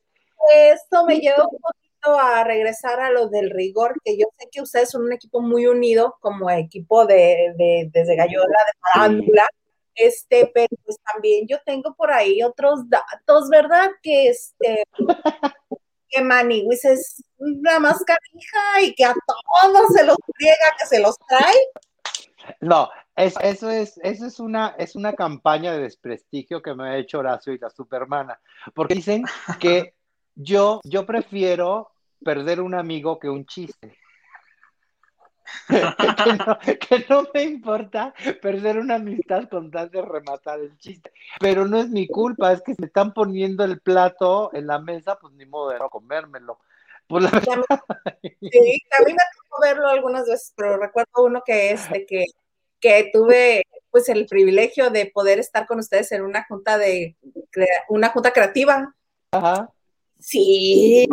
Esto 0.54 1.06
me 1.06 1.20
lleva 1.20 1.48
un 1.48 1.58
poquito 1.58 2.20
a 2.20 2.44
regresar 2.44 3.00
a 3.00 3.12
lo 3.12 3.30
del 3.30 3.50
rigor, 3.50 3.96
que 4.04 4.18
yo 4.18 4.26
sé 4.38 4.50
que 4.52 4.62
ustedes 4.62 4.90
son 4.90 5.04
un 5.04 5.14
equipo 5.14 5.42
muy 5.42 5.68
unido 5.68 6.18
como 6.20 6.50
equipo 6.50 7.06
de, 7.06 7.54
de 7.58 7.90
desde 7.94 8.16
Gallola, 8.16 8.46
de 8.66 8.80
Parándula, 8.82 9.48
este, 9.96 10.52
pero 10.54 10.76
pues 10.84 10.98
también 11.14 11.48
yo 11.48 11.58
tengo 11.66 11.94
por 11.96 12.12
ahí 12.12 12.42
otros 12.42 12.90
datos, 12.90 13.50
¿verdad? 13.50 13.92
Que 14.02 14.30
este 14.30 14.84
que 16.10 16.22
Maniwis 16.22 16.86
es 16.86 17.24
una 17.44 17.80
mascarija 17.80 18.82
y 18.82 18.94
que 18.96 19.06
a 19.06 19.14
todos 19.14 19.88
se 19.94 20.06
los 20.06 20.18
friega, 20.36 20.78
que 20.80 20.88
se 20.88 21.00
los 21.00 21.18
trae. 21.28 22.56
No, 22.60 22.90
eso, 23.16 23.70
es, 23.70 24.00
eso 24.04 24.26
es 24.26 24.40
una, 24.40 24.76
es 24.78 24.96
una 24.96 25.14
campaña 25.14 25.74
de 25.74 25.84
desprestigio 25.84 26.62
que 26.62 26.74
me 26.74 26.90
ha 26.90 26.98
hecho 26.98 27.20
Horacio 27.20 27.54
y 27.54 27.60
la 27.60 27.70
supermana, 27.70 28.40
porque 28.74 28.96
dicen 28.96 29.24
que 29.60 29.94
yo, 30.36 30.82
yo 30.84 31.06
prefiero 31.06 31.92
perder 32.24 32.62
un 32.62 32.74
amigo 32.74 33.20
que 33.20 33.30
un 33.30 33.46
chiste. 33.46 33.98
que, 35.68 37.06
no, 37.10 37.28
me 37.34 37.44
importa 37.44 38.14
perder 38.42 38.80
una 38.80 38.96
amistad 38.96 39.48
con 39.50 39.70
tal 39.70 39.92
de 39.92 40.02
rematar 40.02 40.60
el 40.60 40.78
chiste. 40.78 41.12
Pero 41.40 41.68
no 41.68 41.78
es 41.78 41.90
mi 41.90 42.08
culpa, 42.08 42.54
es 42.54 42.62
que 42.62 42.74
se 42.74 42.86
están 42.86 43.14
poniendo 43.14 43.64
el 43.64 43.80
plato 43.80 44.52
en 44.54 44.68
la 44.68 44.80
mesa, 44.80 45.18
pues 45.20 45.34
ni 45.34 45.46
modo 45.46 45.70
de 45.70 45.80
no 45.80 45.90
comérmelo. 45.90 46.60
Pues 47.08 47.26
sí, 47.26 48.82
a 48.92 49.04
mí 49.04 49.12
me 49.12 49.24
tocó 49.36 49.62
verlo 49.62 49.88
algunas 49.88 50.28
veces, 50.28 50.54
pero 50.56 50.78
recuerdo 50.78 51.26
uno 51.26 51.42
que 51.46 51.72
es 51.72 51.90
de 51.90 52.06
que, 52.06 52.26
que 52.80 53.10
tuve 53.12 53.64
pues 53.92 54.08
el 54.10 54.26
privilegio 54.26 54.90
de 54.90 55.12
poder 55.14 55.40
estar 55.40 55.68
con 55.68 55.80
ustedes 55.80 56.12
en 56.12 56.24
una 56.24 56.46
junta 56.46 56.78
de 56.78 57.16
una 57.90 58.10
junta 58.10 58.32
creativa. 58.32 58.96
Ajá. 59.32 59.70
Sí, 60.20 61.06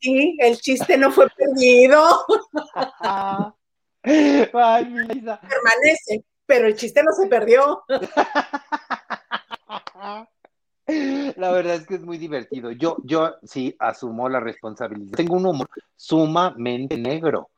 sí, 0.00 0.36
el 0.40 0.60
chiste 0.60 0.98
no 0.98 1.12
fue 1.12 1.28
perdido. 1.30 2.26
Permanece, 5.48 6.24
pero 6.44 6.66
el 6.66 6.76
chiste 6.76 7.02
no 7.02 7.12
se 7.12 7.28
perdió. 7.28 7.84
La 11.36 11.50
verdad 11.50 11.76
es 11.76 11.86
que 11.86 11.94
es 11.94 12.04
muy 12.04 12.18
divertido. 12.18 12.70
Yo, 12.72 12.96
yo 13.04 13.34
sí 13.42 13.74
asumo 13.78 14.28
la 14.28 14.40
responsabilidad. 14.40 15.16
Tengo 15.16 15.36
un 15.36 15.46
humor 15.46 15.68
sumamente 15.96 16.96
negro. 16.96 17.48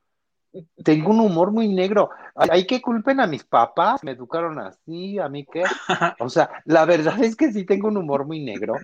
Tengo 0.84 1.10
un 1.10 1.20
humor 1.20 1.50
muy 1.50 1.68
negro. 1.68 2.10
Hay 2.34 2.66
que 2.66 2.80
culpen 2.80 3.20
a 3.20 3.26
mis 3.26 3.44
papás, 3.44 4.04
me 4.04 4.12
educaron 4.12 4.58
así, 4.60 5.18
a 5.18 5.28
mí 5.28 5.44
qué. 5.44 5.64
O 6.20 6.28
sea, 6.28 6.50
la 6.64 6.84
verdad 6.84 7.22
es 7.22 7.34
que 7.34 7.52
sí 7.52 7.64
tengo 7.64 7.88
un 7.88 7.96
humor 7.96 8.24
muy 8.24 8.40
negro, 8.40 8.74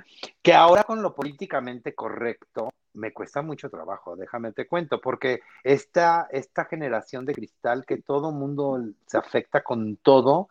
que 0.43 0.53
ahora 0.53 0.83
con 0.85 1.01
lo 1.03 1.15
políticamente 1.15 1.95
correcto 1.95 2.71
me 2.95 3.13
cuesta 3.13 3.41
mucho 3.41 3.71
trabajo, 3.71 4.17
déjame 4.17 4.53
te 4.53 4.67
cuento, 4.67 5.01
porque 5.01 5.41
esta, 5.63 6.27
esta 6.33 6.65
generación 6.65 7.25
de 7.25 7.35
cristal 7.35 7.85
que 7.87 7.99
todo 7.99 8.33
mundo 8.33 8.81
se 9.07 9.17
afecta 9.17 9.63
con 9.63 9.97
todo, 9.97 10.49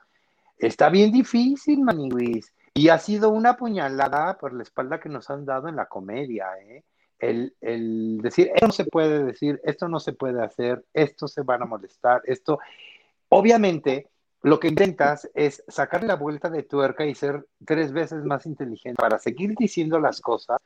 está 0.57 0.89
bien 0.89 1.11
difícil, 1.11 1.81
Maniwis. 1.81 2.53
Y 2.73 2.89
ha 2.89 2.97
sido 2.99 3.29
una 3.29 3.57
puñalada 3.57 4.37
por 4.37 4.53
la 4.53 4.63
espalda 4.63 4.99
que 4.99 5.09
nos 5.09 5.29
han 5.29 5.45
dado 5.45 5.67
en 5.67 5.75
la 5.75 5.87
comedia, 5.87 6.47
¿eh? 6.61 6.83
El, 7.17 7.53
el, 7.59 8.19
decir, 8.21 8.49
esto 8.53 8.67
no 8.67 8.71
se 8.71 8.85
puede 8.85 9.23
decir, 9.25 9.59
esto 9.65 9.89
no 9.89 9.99
se 9.99 10.13
puede 10.13 10.41
hacer, 10.41 10.85
esto 10.93 11.27
se 11.27 11.41
van 11.41 11.61
a 11.61 11.65
molestar, 11.65 12.21
esto. 12.25 12.59
Obviamente, 13.27 14.07
lo 14.41 14.59
que 14.59 14.69
intentas 14.69 15.29
es 15.33 15.63
sacar 15.67 16.03
la 16.03 16.15
vuelta 16.15 16.49
de 16.49 16.63
tuerca 16.63 17.05
y 17.05 17.13
ser 17.13 17.45
tres 17.65 17.91
veces 17.91 18.23
más 18.23 18.45
inteligente 18.45 18.95
para 18.95 19.19
seguir 19.19 19.53
diciendo 19.57 19.99
las 19.99 20.21
cosas 20.21 20.59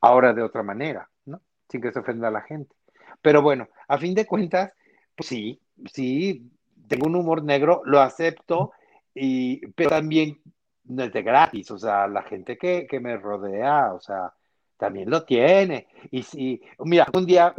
ahora 0.00 0.32
de 0.32 0.42
otra 0.42 0.62
manera, 0.62 1.10
¿no? 1.26 1.42
Sin 1.68 1.82
que 1.82 1.92
se 1.92 1.98
ofenda 1.98 2.28
a 2.28 2.32
la 2.32 2.40
gente. 2.40 2.74
Pero 3.20 3.42
bueno, 3.42 3.68
a 3.86 3.98
fin 3.98 4.14
de 4.14 4.26
cuentas, 4.26 4.72
pues 5.14 5.28
sí, 5.28 5.60
sí, 5.92 6.50
tengo 6.88 7.06
un 7.06 7.16
humor 7.16 7.42
negro, 7.44 7.82
lo 7.84 8.00
acepto, 8.00 8.72
y, 9.14 9.66
pero 9.72 9.90
también 9.90 10.40
no 10.88 11.04
es 11.04 11.12
de 11.12 11.22
gratis, 11.22 11.70
o 11.70 11.78
sea, 11.78 12.08
la 12.08 12.22
gente 12.22 12.56
que, 12.56 12.86
que 12.86 13.00
me 13.00 13.16
rodea, 13.16 13.92
o 13.92 14.00
sea, 14.00 14.32
también 14.76 15.10
lo 15.10 15.24
tiene. 15.24 15.86
Y 16.10 16.22
si, 16.22 16.60
mira, 16.80 17.06
un 17.12 17.26
día 17.26 17.54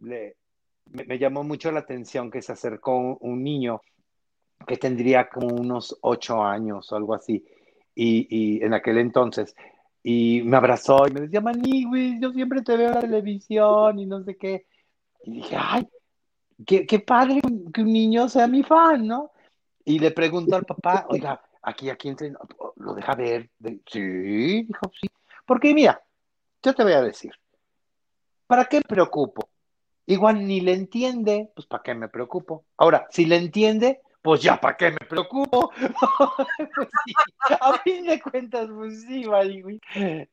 me, 0.00 0.34
llamó 1.18 1.44
mucho 1.44 1.70
la 1.70 1.80
atención 1.80 2.30
que 2.30 2.42
se 2.42 2.52
acercó 2.52 3.18
un, 3.20 3.42
niño 3.42 3.80
que 4.66 4.76
tendría 4.76 5.28
como 5.28 5.48
unos 5.48 5.96
ocho 6.02 6.42
años 6.42 6.90
o 6.92 6.96
algo 6.96 7.14
así, 7.14 7.44
y, 7.94 8.26
y 8.30 8.64
en 8.64 8.74
aquel 8.74 8.98
entonces, 8.98 9.54
y 10.02 10.42
me 10.44 10.56
abrazó 10.56 11.06
y 11.06 11.12
me 11.12 11.20
decía, 11.22 11.40
Maniwis, 11.40 12.20
yo 12.20 12.32
siempre 12.32 12.62
te 12.62 12.76
veo 12.76 12.88
en 12.88 12.94
la 12.94 13.00
televisión 13.00 13.98
y 13.98 14.06
no 14.06 14.22
sé 14.24 14.36
qué. 14.36 14.66
Y 15.24 15.32
dije, 15.34 15.56
ay, 15.58 15.86
qué, 16.66 16.86
qué 16.86 16.98
padre 16.98 17.40
que 17.72 17.82
un 17.82 17.92
niño 17.92 18.28
sea 18.28 18.48
mi 18.48 18.64
fan, 18.64 19.06
¿no? 19.06 19.30
Y 19.84 19.98
le 19.98 20.10
pregunto 20.10 20.56
al 20.56 20.64
papá, 20.64 21.06
oiga, 21.08 21.40
aquí, 21.62 21.90
aquí 21.90 22.08
entre, 22.08 22.32
lo 22.76 22.94
deja 22.94 23.14
ver. 23.14 23.50
Sí, 23.86 24.62
dijo, 24.64 24.90
sí. 25.00 25.08
Porque 25.46 25.74
mira, 25.74 26.02
yo 26.62 26.74
te 26.74 26.82
voy 26.82 26.92
a 26.92 27.02
decir, 27.02 27.32
¿para 28.46 28.64
qué 28.66 28.80
preocupo? 28.80 29.48
Igual 30.06 30.46
ni 30.46 30.60
le 30.60 30.74
entiende, 30.74 31.50
pues 31.54 31.66
¿para 31.66 31.82
qué 31.82 31.94
me 31.94 32.08
preocupo? 32.08 32.64
Ahora, 32.76 33.06
si 33.10 33.24
le 33.24 33.36
entiende, 33.36 34.00
pues 34.20 34.42
ya, 34.42 34.60
¿para 34.60 34.76
qué 34.76 34.90
me 34.90 35.06
preocupo? 35.08 35.70
pues 36.74 36.88
sí, 37.04 37.14
a 37.60 37.78
fin 37.78 38.04
de 38.04 38.20
cuentas, 38.20 38.68
pues 38.72 39.02
sí, 39.02 39.24
güey. 39.24 39.80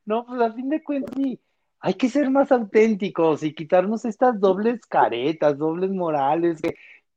No, 0.06 0.26
pues 0.26 0.42
a 0.42 0.52
fin 0.54 0.70
de 0.70 0.84
cuentas 0.84 1.14
sí. 1.16 1.40
Hay 1.82 1.94
que 1.94 2.10
ser 2.10 2.30
más 2.30 2.52
auténticos 2.52 3.42
y 3.42 3.54
quitarnos 3.54 4.04
estas 4.04 4.40
dobles 4.40 4.86
caretas, 4.86 5.58
dobles 5.58 5.92
morales 5.92 6.62
que 6.62 6.76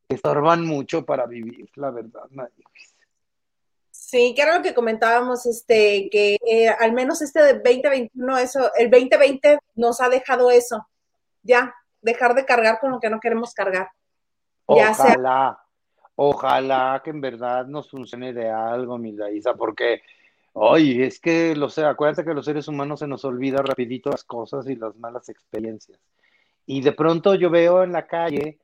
estorban 0.08 0.64
mucho 0.64 1.04
para 1.04 1.26
vivir, 1.26 1.68
la 1.74 1.90
verdad, 1.90 2.28
Sí, 4.12 4.34
que 4.36 4.42
era 4.42 4.58
lo 4.58 4.62
que 4.62 4.74
comentábamos, 4.74 5.46
este, 5.46 6.10
que 6.12 6.36
eh, 6.46 6.68
al 6.68 6.92
menos 6.92 7.22
este 7.22 7.42
de 7.42 7.54
2021, 7.54 8.36
eso, 8.36 8.70
el 8.76 8.90
2020 8.90 9.58
nos 9.76 10.02
ha 10.02 10.10
dejado 10.10 10.50
eso, 10.50 10.86
ya, 11.42 11.74
dejar 12.02 12.34
de 12.34 12.44
cargar 12.44 12.78
con 12.78 12.90
lo 12.90 13.00
que 13.00 13.08
no 13.08 13.20
queremos 13.20 13.54
cargar. 13.54 13.88
Ojalá, 14.66 15.58
Ojalá 16.14 17.00
que 17.02 17.08
en 17.08 17.22
verdad 17.22 17.64
nos 17.64 17.88
funcione 17.88 18.34
de 18.34 18.50
algo, 18.50 18.98
mi 18.98 19.12
Laisa, 19.12 19.54
porque, 19.54 20.02
oye, 20.52 21.06
es 21.06 21.18
que, 21.18 21.56
lo 21.56 21.70
sé, 21.70 21.82
acuérdate 21.86 22.22
que 22.22 22.34
los 22.34 22.44
seres 22.44 22.68
humanos 22.68 23.00
se 23.00 23.06
nos 23.06 23.24
olvida 23.24 23.62
rapidito 23.62 24.10
las 24.10 24.24
cosas 24.24 24.68
y 24.68 24.76
las 24.76 24.94
malas 24.96 25.30
experiencias. 25.30 25.98
Y 26.66 26.82
de 26.82 26.92
pronto 26.92 27.34
yo 27.34 27.48
veo 27.48 27.82
en 27.82 27.92
la 27.92 28.06
calle, 28.06 28.58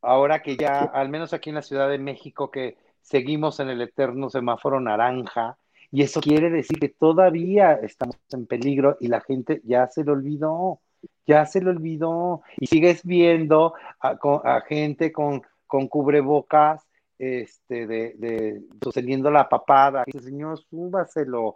ahora 0.00 0.40
que 0.40 0.56
ya, 0.56 0.84
al 0.84 1.10
menos 1.10 1.34
aquí 1.34 1.50
en 1.50 1.56
la 1.56 1.62
Ciudad 1.62 1.90
de 1.90 1.98
México, 1.98 2.50
que 2.50 2.78
seguimos 3.02 3.60
en 3.60 3.68
el 3.70 3.82
eterno 3.82 4.30
semáforo 4.30 4.80
naranja, 4.80 5.56
y 5.92 6.02
eso 6.02 6.20
quiere 6.20 6.50
decir 6.50 6.78
que 6.78 6.88
todavía 6.88 7.74
estamos 7.74 8.16
en 8.32 8.46
peligro 8.46 8.96
y 9.00 9.08
la 9.08 9.20
gente 9.20 9.60
ya 9.64 9.88
se 9.88 10.04
lo 10.04 10.12
olvidó, 10.12 10.80
ya 11.26 11.46
se 11.46 11.60
lo 11.60 11.70
olvidó. 11.70 12.42
Y 12.58 12.66
sigues 12.66 13.04
viendo 13.04 13.74
a 14.00 14.60
gente 14.68 15.10
con 15.10 15.42
con 15.70 15.86
cubrebocas, 15.86 16.84
este, 17.16 18.60
sosteniendo 18.82 19.30
la 19.30 19.48
papada. 19.48 20.02
Dice, 20.04 20.20
señor, 20.20 20.58
súbaselo. 20.58 21.54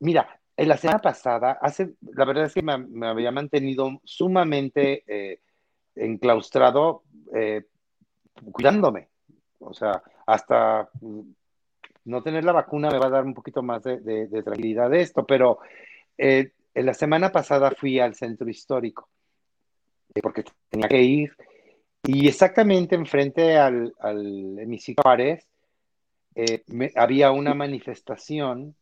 Mira, 0.00 0.28
en 0.56 0.68
la 0.68 0.76
semana 0.76 0.98
pasada, 0.98 1.52
hace, 1.62 1.94
la 2.00 2.24
verdad 2.24 2.46
es 2.46 2.54
que 2.54 2.62
me, 2.62 2.76
me 2.76 3.06
había 3.06 3.30
mantenido 3.30 4.00
sumamente 4.02 5.04
eh, 5.06 5.38
enclaustrado, 5.94 7.04
eh, 7.32 7.62
cuidándome. 8.50 9.10
O 9.60 9.72
sea, 9.72 10.02
hasta 10.26 10.88
mm, 11.00 11.20
no 12.04 12.22
tener 12.22 12.44
la 12.44 12.52
vacuna 12.52 12.90
me 12.90 12.98
va 12.98 13.06
a 13.06 13.10
dar 13.10 13.24
un 13.24 13.34
poquito 13.34 13.62
más 13.62 13.82
de, 13.82 14.42
tranquilidad 14.44 14.90
de 14.90 15.02
esto, 15.02 15.24
pero 15.26 15.58
eh, 16.18 16.52
en 16.74 16.86
la 16.86 16.94
semana 16.94 17.30
pasada 17.30 17.70
fui 17.70 17.98
al 18.00 18.14
centro 18.14 18.48
histórico, 18.48 19.08
porque 20.22 20.44
tenía 20.68 20.88
que 20.88 21.02
ir, 21.02 21.36
y 22.04 22.26
exactamente 22.26 22.94
enfrente 22.96 23.56
al, 23.56 23.94
al 24.00 24.58
hemiciclo 24.58 25.02
Juárez 25.02 25.46
eh, 26.34 26.62
había 26.96 27.30
una 27.30 27.54
manifestación. 27.54 28.74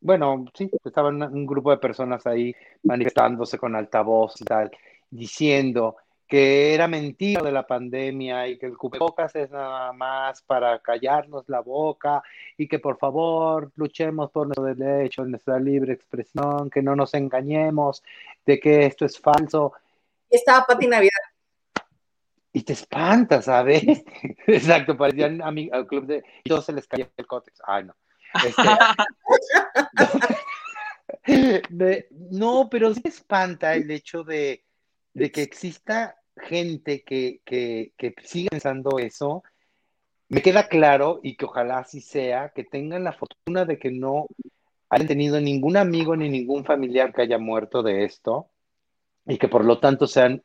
Bueno, 0.00 0.46
sí, 0.54 0.70
estaban 0.84 1.22
un 1.22 1.46
grupo 1.46 1.70
de 1.70 1.78
personas 1.78 2.26
ahí 2.26 2.54
manifestándose 2.84 3.58
con 3.58 3.76
altavoz 3.76 4.40
y 4.40 4.44
tal, 4.44 4.70
diciendo 5.10 5.96
que 6.30 6.72
era 6.74 6.86
mentira 6.86 7.42
de 7.42 7.50
la 7.50 7.66
pandemia 7.66 8.46
y 8.46 8.56
que 8.56 8.66
el 8.66 8.78
cubrebocas 8.78 9.34
es 9.34 9.50
nada 9.50 9.92
más 9.92 10.40
para 10.42 10.78
callarnos 10.78 11.48
la 11.48 11.58
boca 11.58 12.22
y 12.56 12.68
que 12.68 12.78
por 12.78 12.98
favor 12.98 13.72
luchemos 13.74 14.30
por 14.30 14.46
nuestro 14.46 14.62
derecho, 14.72 15.24
nuestra 15.24 15.58
libre 15.58 15.92
expresión, 15.92 16.70
que 16.70 16.82
no 16.82 16.94
nos 16.94 17.14
engañemos 17.14 18.04
de 18.46 18.60
que 18.60 18.86
esto 18.86 19.04
es 19.04 19.18
falso. 19.18 19.72
Estaba 20.30 20.66
Pati 20.66 20.86
Navidad. 20.86 21.10
Y 22.52 22.62
te 22.62 22.74
espanta, 22.74 23.42
¿sabes? 23.42 23.82
Exacto, 24.46 24.96
parecían 24.96 25.42
al 25.42 25.86
club 25.88 26.06
de... 26.06 26.22
Y 26.44 26.48
todos 26.48 26.64
se 26.64 26.72
les 26.72 26.86
caía 26.86 27.10
el 27.16 27.26
cótex. 27.26 27.60
Ay, 27.66 27.86
no. 27.86 27.96
Este... 31.26 31.82
no, 32.30 32.68
pero 32.70 32.94
sí 32.94 33.02
espanta 33.04 33.74
el 33.74 33.90
hecho 33.90 34.22
de, 34.22 34.64
de 35.12 35.32
que 35.32 35.42
exista 35.42 36.19
gente 36.36 37.02
que, 37.04 37.40
que, 37.44 37.92
que 37.96 38.14
sigue 38.22 38.50
pensando 38.50 38.98
eso, 38.98 39.42
me 40.28 40.42
queda 40.42 40.68
claro 40.68 41.20
y 41.22 41.36
que 41.36 41.44
ojalá 41.44 41.78
así 41.78 42.00
sea, 42.00 42.50
que 42.54 42.64
tengan 42.64 43.04
la 43.04 43.12
fortuna 43.12 43.64
de 43.64 43.78
que 43.78 43.90
no 43.90 44.26
hayan 44.88 45.08
tenido 45.08 45.40
ningún 45.40 45.76
amigo 45.76 46.16
ni 46.16 46.28
ningún 46.28 46.64
familiar 46.64 47.12
que 47.12 47.22
haya 47.22 47.38
muerto 47.38 47.82
de 47.82 48.04
esto 48.04 48.48
y 49.26 49.38
que 49.38 49.48
por 49.48 49.64
lo 49.64 49.80
tanto 49.80 50.06
sean, 50.06 50.42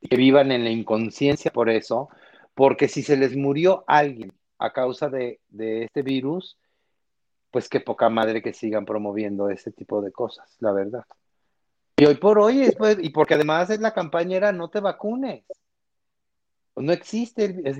que 0.00 0.16
vivan 0.16 0.52
en 0.52 0.64
la 0.64 0.70
inconsciencia 0.70 1.50
por 1.50 1.70
eso, 1.70 2.08
porque 2.54 2.88
si 2.88 3.02
se 3.02 3.16
les 3.16 3.36
murió 3.36 3.84
alguien 3.86 4.32
a 4.58 4.72
causa 4.72 5.08
de, 5.08 5.40
de 5.48 5.84
este 5.84 6.02
virus, 6.02 6.58
pues 7.50 7.68
qué 7.68 7.80
poca 7.80 8.08
madre 8.08 8.42
que 8.42 8.52
sigan 8.52 8.84
promoviendo 8.84 9.48
ese 9.48 9.72
tipo 9.72 10.02
de 10.02 10.12
cosas, 10.12 10.56
la 10.60 10.72
verdad. 10.72 11.04
Y 11.96 12.06
hoy 12.06 12.16
por 12.16 12.38
hoy, 12.38 12.58
después, 12.58 12.98
y 13.00 13.10
porque 13.10 13.34
además 13.34 13.70
es 13.70 13.80
la 13.80 13.94
campaña 13.94 14.36
era 14.36 14.52
no 14.52 14.68
te 14.68 14.80
vacunes. 14.80 15.44
No 16.76 16.92
existe. 16.92 17.62
Es, 17.64 17.78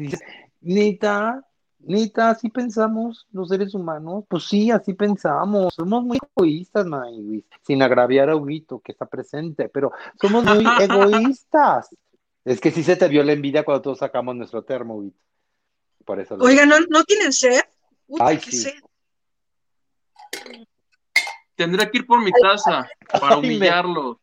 Nita, 0.61 1.45
Nita, 1.81 2.31
así 2.31 2.49
pensamos 2.49 3.27
los 3.33 3.49
seres 3.49 3.75
humanos. 3.75 4.25
Pues 4.29 4.45
sí, 4.45 4.71
así 4.71 4.95
pensamos. 4.95 5.75
Somos 5.75 6.05
muy 6.05 6.19
egoístas, 6.37 6.87
May, 6.87 7.45
sin 7.62 7.83
agraviar 7.83 8.31
a 8.31 8.37
Huguito 8.37 8.81
que 8.81 8.93
está 8.93 9.07
presente, 9.07 9.69
pero 9.69 9.93
somos 10.21 10.45
muy 10.45 10.65
egoístas. 10.81 11.89
Es 12.45 12.61
que 12.61 12.71
sí 12.71 12.85
se 12.85 12.97
te 12.97 13.09
vio 13.09 13.25
la 13.25 13.33
envidia 13.33 13.65
cuando 13.65 13.83
todos 13.83 13.99
sacamos 13.99 14.37
nuestro 14.37 14.62
termo, 14.62 14.97
Huguito. 14.97 15.19
Por 16.05 16.21
eso. 16.21 16.37
Oiga, 16.39 16.67
¿no, 16.67 16.77
¿no 16.89 17.03
tienen 17.03 17.33
sed? 17.33 17.62
Uy, 18.07 18.21
Ay, 18.23 18.39
sí. 18.39 18.59
Sed. 18.59 18.75
Tendré 21.57 21.90
que 21.90 21.98
ir 21.98 22.07
por 22.07 22.20
mi 22.20 22.32
taza 22.32 22.88
para 23.20 23.36
humillarlo. 23.36 24.20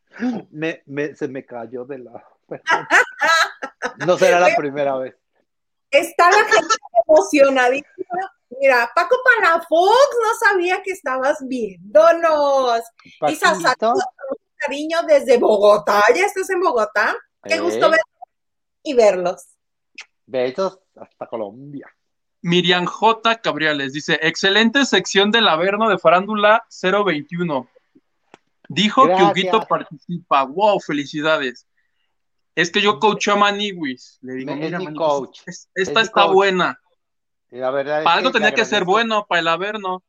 Me, 0.50 0.82
me, 0.86 1.14
se 1.14 1.28
me 1.28 1.44
cayó 1.44 1.84
de 1.84 1.98
la. 1.98 2.24
No 4.06 4.16
será 4.16 4.38
la 4.40 4.54
primera 4.54 4.96
vez. 4.96 5.16
Está 5.90 6.30
la 6.30 6.44
gente 6.44 6.74
emocionadísima. 7.06 8.32
Mira, 8.60 8.90
Paco 8.94 9.16
Palafox 9.24 10.16
no 10.22 10.48
sabía 10.48 10.82
que 10.82 10.92
estabas 10.92 11.38
viéndonos. 11.46 12.82
Y 13.28 13.36
saludos 13.36 14.04
cariño 14.56 15.02
desde 15.06 15.38
Bogotá. 15.38 16.04
¿Ya 16.14 16.26
estás 16.26 16.48
en 16.50 16.60
Bogotá? 16.60 17.14
Qué 17.42 17.58
gusto 17.58 17.86
Eh. 17.86 17.90
verlos 17.90 18.28
y 18.82 18.94
verlos. 18.94 19.46
Besos 20.26 20.80
hasta 20.96 21.26
Colombia. 21.26 21.92
Miriam 22.42 22.84
J. 22.86 23.36
Cabriales 23.40 23.92
dice: 23.92 24.18
Excelente 24.22 24.84
sección 24.84 25.30
del 25.30 25.48
Averno 25.48 25.88
de 25.88 25.98
Farándula 25.98 26.66
021. 26.82 27.68
Dijo 28.68 29.06
que. 29.06 29.14
Huguito 29.14 29.66
participa. 29.68 30.44
Wow, 30.44 30.80
felicidades. 30.80 31.66
Es 32.54 32.70
que 32.70 32.82
yo 32.82 32.98
coaché 32.98 33.30
a 33.30 33.36
Maniwis. 33.36 34.18
Le 34.22 34.34
digo, 34.34 34.54
mira, 34.54 34.78
mi 34.78 34.84
Maniwis, 34.86 34.98
coach. 34.98 35.40
es- 35.46 35.68
Es 35.74 35.88
esta 35.88 36.00
está 36.02 36.22
coach. 36.24 36.34
buena. 36.34 36.78
La 37.50 37.70
verdad 37.70 38.02
Para 38.04 38.16
algo 38.16 38.30
que 38.30 38.38
tenía 38.38 38.54
que 38.54 38.64
ser 38.64 38.84
bueno, 38.84 39.26
para 39.28 39.40
el 39.40 39.48
Averno. 39.48 40.02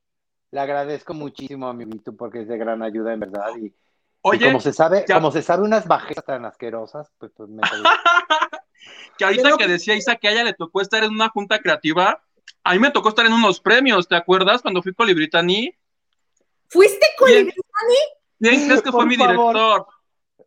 Le 0.52 0.60
agradezco 0.60 1.14
muchísimo 1.14 1.68
a 1.68 1.74
mi 1.74 1.86
Vito 1.86 2.16
porque 2.16 2.42
es 2.42 2.48
de 2.48 2.58
gran 2.58 2.84
ayuda 2.84 3.14
en 3.14 3.20
verdad. 3.20 3.50
Y, 3.58 3.74
como 4.22 4.60
se 4.60 4.72
sabe, 4.74 5.06
ya- 5.08 5.16
como 5.16 5.32
se 5.32 5.42
sabe 5.42 5.64
unas 5.64 5.88
bajetas 5.88 6.24
tan 6.26 6.46
asquerosas, 6.46 7.12
pues, 7.18 7.32
pues 7.36 7.50
me 7.50 7.62
que 9.18 9.26
ahorita 9.26 9.44
Pero- 9.44 9.58
que 9.58 9.68
decía 9.68 9.96
Isa 9.96 10.16
que 10.16 10.28
a 10.28 10.32
ella 10.32 10.44
le 10.44 10.54
tocó 10.54 10.82
estar 10.82 11.04
en 11.04 11.12
una 11.12 11.30
junta 11.30 11.60
creativa, 11.60 12.24
a 12.64 12.74
mí 12.74 12.80
me 12.80 12.92
tocó 12.92 13.10
estar 13.10 13.26
en 13.26 13.34
unos 13.34 13.60
premios, 13.60 14.08
¿te 14.08 14.16
acuerdas? 14.16 14.62
Cuando 14.62 14.82
fui 14.82 14.94
con 14.94 15.08
Libritani. 15.08 15.74
¿Fuiste 16.70 17.06
con 17.18 17.28
Bien. 17.30 17.48
el- 17.48 17.54
¿Quién 18.40 18.66
crees 18.68 18.82
que 18.82 18.92
fue 18.92 19.02
Por 19.02 19.08
mi 19.08 19.16
favor. 19.16 19.32
director? 19.54 19.88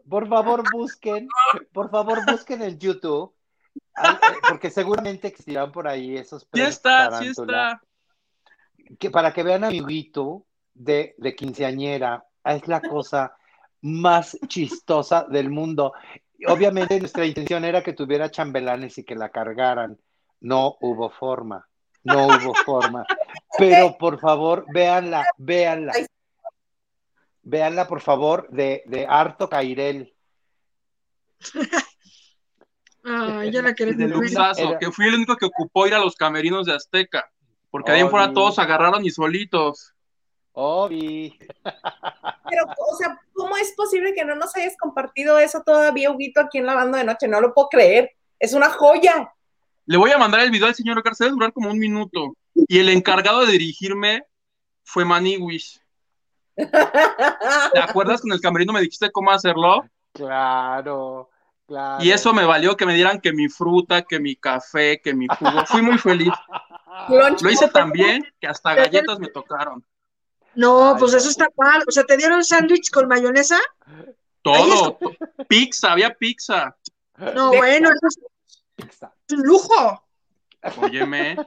Por 0.08 0.28
favor, 0.28 0.62
busquen, 0.72 1.28
por 1.72 1.90
favor, 1.90 2.20
busquen 2.30 2.62
en 2.62 2.78
YouTube, 2.78 3.34
eh, 3.76 4.08
porque 4.48 4.70
seguramente 4.70 5.28
existirán 5.28 5.72
por 5.72 5.88
ahí 5.88 6.16
esos 6.16 6.42
Sí 6.42 6.48
premios 6.50 6.70
está, 6.74 7.18
sí 7.18 7.28
está. 7.28 7.80
que 8.98 9.10
para 9.10 9.32
que 9.32 9.42
vean 9.42 9.64
a 9.64 9.70
mi 9.70 9.80
Vito 9.80 10.46
de, 10.74 11.14
de 11.18 11.34
quinceañera, 11.34 12.24
es 12.44 12.68
la 12.68 12.80
cosa 12.80 13.36
más 13.82 14.38
chistosa 14.46 15.24
del 15.28 15.50
mundo. 15.50 15.92
Obviamente 16.48 16.98
nuestra 17.00 17.24
intención 17.26 17.64
era 17.64 17.82
que 17.82 17.92
tuviera 17.92 18.30
chambelanes 18.30 18.98
y 18.98 19.04
que 19.04 19.14
la 19.14 19.30
cargaran. 19.30 19.98
No 20.40 20.76
hubo 20.80 21.10
forma, 21.10 21.66
no 22.04 22.26
hubo 22.26 22.54
forma. 22.64 23.04
Pero 23.58 23.96
por 23.98 24.20
favor, 24.20 24.64
véanla, 24.72 25.24
véanla. 25.38 25.92
Véanla, 27.42 27.86
por 27.88 28.00
favor, 28.00 28.48
de, 28.50 28.82
de 28.86 29.06
Harto 29.08 29.48
Cairel. 29.48 30.12
Ay, 33.04 33.52
ya 33.52 33.62
la 33.62 33.74
querés 33.74 33.96
De 33.96 34.06
ver. 34.06 34.16
luxazo, 34.16 34.70
Era- 34.70 34.78
que 34.78 34.90
fui 34.90 35.06
el 35.06 35.14
único 35.14 35.36
que 35.36 35.46
ocupó 35.46 35.86
ir 35.86 35.94
a 35.94 35.98
los 36.00 36.16
camerinos 36.16 36.66
de 36.66 36.74
Azteca. 36.74 37.30
Porque 37.70 37.92
ahí 37.92 38.00
en 38.00 38.06
Oh, 38.06 38.10
fuera 38.10 38.26
sí. 38.28 38.34
todos 38.34 38.58
agarraron 38.58 39.04
y 39.04 39.10
solitos. 39.10 39.92
Obi. 40.58 41.38
Pero, 42.48 42.64
o 42.64 42.96
sea, 42.96 43.20
¿cómo 43.34 43.58
es 43.58 43.72
posible 43.76 44.14
que 44.14 44.24
no 44.24 44.34
nos 44.34 44.56
hayas 44.56 44.74
compartido 44.78 45.38
eso 45.38 45.62
todavía, 45.62 46.10
Huguito, 46.10 46.40
aquí 46.40 46.56
en 46.58 46.66
la 46.66 46.74
banda 46.74 46.96
de 46.96 47.04
noche? 47.04 47.28
No 47.28 47.42
lo 47.42 47.52
puedo 47.52 47.68
creer. 47.68 48.12
Es 48.38 48.54
una 48.54 48.70
joya. 48.70 49.30
Le 49.84 49.98
voy 49.98 50.12
a 50.12 50.18
mandar 50.18 50.40
el 50.40 50.50
video 50.50 50.66
al 50.66 50.74
señor 50.74 51.02
García, 51.02 51.28
durar 51.28 51.52
como 51.52 51.70
un 51.70 51.78
minuto. 51.78 52.34
Y 52.54 52.78
el 52.78 52.88
encargado 52.88 53.44
de 53.44 53.52
dirigirme 53.52 54.24
fue 54.82 55.04
Maniwish. 55.04 55.78
¿Te 56.54 57.78
acuerdas 57.78 58.22
que 58.22 58.28
en 58.28 58.32
el 58.32 58.40
camerino 58.40 58.72
me 58.72 58.80
dijiste 58.80 59.12
cómo 59.12 59.30
hacerlo? 59.32 59.84
Claro, 60.14 61.28
claro. 61.66 62.02
Y 62.02 62.12
eso 62.12 62.32
me 62.32 62.46
valió 62.46 62.78
que 62.78 62.86
me 62.86 62.94
dieran 62.94 63.20
que 63.20 63.34
mi 63.34 63.50
fruta, 63.50 64.02
que 64.02 64.18
mi 64.18 64.36
café, 64.36 65.02
que 65.02 65.12
mi 65.12 65.26
jugo. 65.26 65.66
Fui 65.66 65.82
muy 65.82 65.98
feliz. 65.98 66.32
Lo 67.10 67.50
hice 67.50 67.68
tan 67.68 67.92
bien 67.92 68.24
que 68.40 68.46
hasta 68.46 68.74
galletas 68.74 69.18
me 69.18 69.28
tocaron. 69.28 69.84
No, 70.56 70.90
Ay, 70.94 70.96
pues 70.98 71.14
eso 71.14 71.28
está 71.28 71.48
mal. 71.56 71.82
O 71.86 71.90
sea, 71.90 72.04
¿te 72.04 72.16
dieron 72.16 72.44
sándwich 72.44 72.90
con 72.90 73.06
mayonesa? 73.08 73.58
Todo. 74.42 74.94
to- 74.94 75.10
Pizza, 75.48 75.92
había 75.92 76.14
pizza. 76.14 76.76
No, 77.34 77.50
De- 77.50 77.56
bueno, 77.58 77.88
eso 77.90 78.08
es 78.76 79.32
un 79.32 79.42
lujo. 79.42 80.04
Óyeme. 80.82 81.36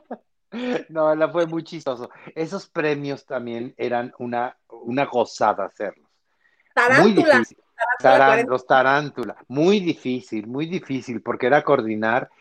No, 0.89 1.13
la 1.13 1.29
fue 1.29 1.45
muy 1.45 1.63
chistoso. 1.63 2.09
Esos 2.33 2.65
premios 2.67 3.23
también 3.23 3.71
eran 3.77 4.11
una, 4.17 4.57
una 4.81 5.05
gozada 5.05 5.65
hacerlos. 5.65 6.07
Muy 6.09 6.73
Tarántula. 6.73 7.33
difícil. 7.35 7.57
Tarántula 7.99 7.99
Tarán- 7.99 8.27
40. 8.29 8.51
los 8.51 8.65
tarántula. 8.65 9.35
Muy 9.47 9.79
difícil, 9.79 10.47
muy 10.47 10.65
difícil, 10.65 11.21
porque 11.21 11.45
era 11.45 11.63
coordinar 11.63 12.31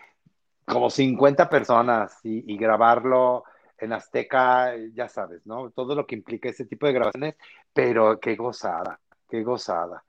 como 0.64 0.88
50 0.88 1.50
personas 1.50 2.18
y, 2.24 2.50
y 2.50 2.56
grabarlo 2.56 3.44
en 3.78 3.92
Azteca, 3.92 4.74
ya 4.92 5.08
sabes, 5.08 5.46
¿no? 5.46 5.70
Todo 5.70 5.94
lo 5.94 6.06
que 6.06 6.16
implica 6.16 6.48
ese 6.48 6.64
tipo 6.66 6.86
de 6.86 6.92
grabaciones, 6.92 7.36
pero 7.72 8.18
qué 8.18 8.36
gozada, 8.36 9.00
qué 9.28 9.42
gozada. 9.42 10.04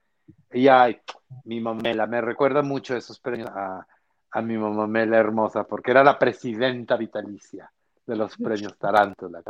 Y 0.52 0.68
ay, 0.68 1.00
mi 1.46 1.60
mamela, 1.62 2.08
me 2.08 2.22
recuerda 2.22 2.62
mucho 2.62 2.96
esos 2.96 3.20
premios 3.20 3.50
a, 3.50 3.86
a 4.32 4.42
mi 4.42 4.58
mamá 4.58 4.88
Mela 4.88 5.18
hermosa, 5.18 5.64
porque 5.64 5.92
era 5.92 6.04
la 6.04 6.18
presidenta 6.18 6.96
vitalicia 6.98 7.72
de 8.06 8.16
los 8.16 8.36
premios 8.38 8.78
Tarántula. 8.78 9.42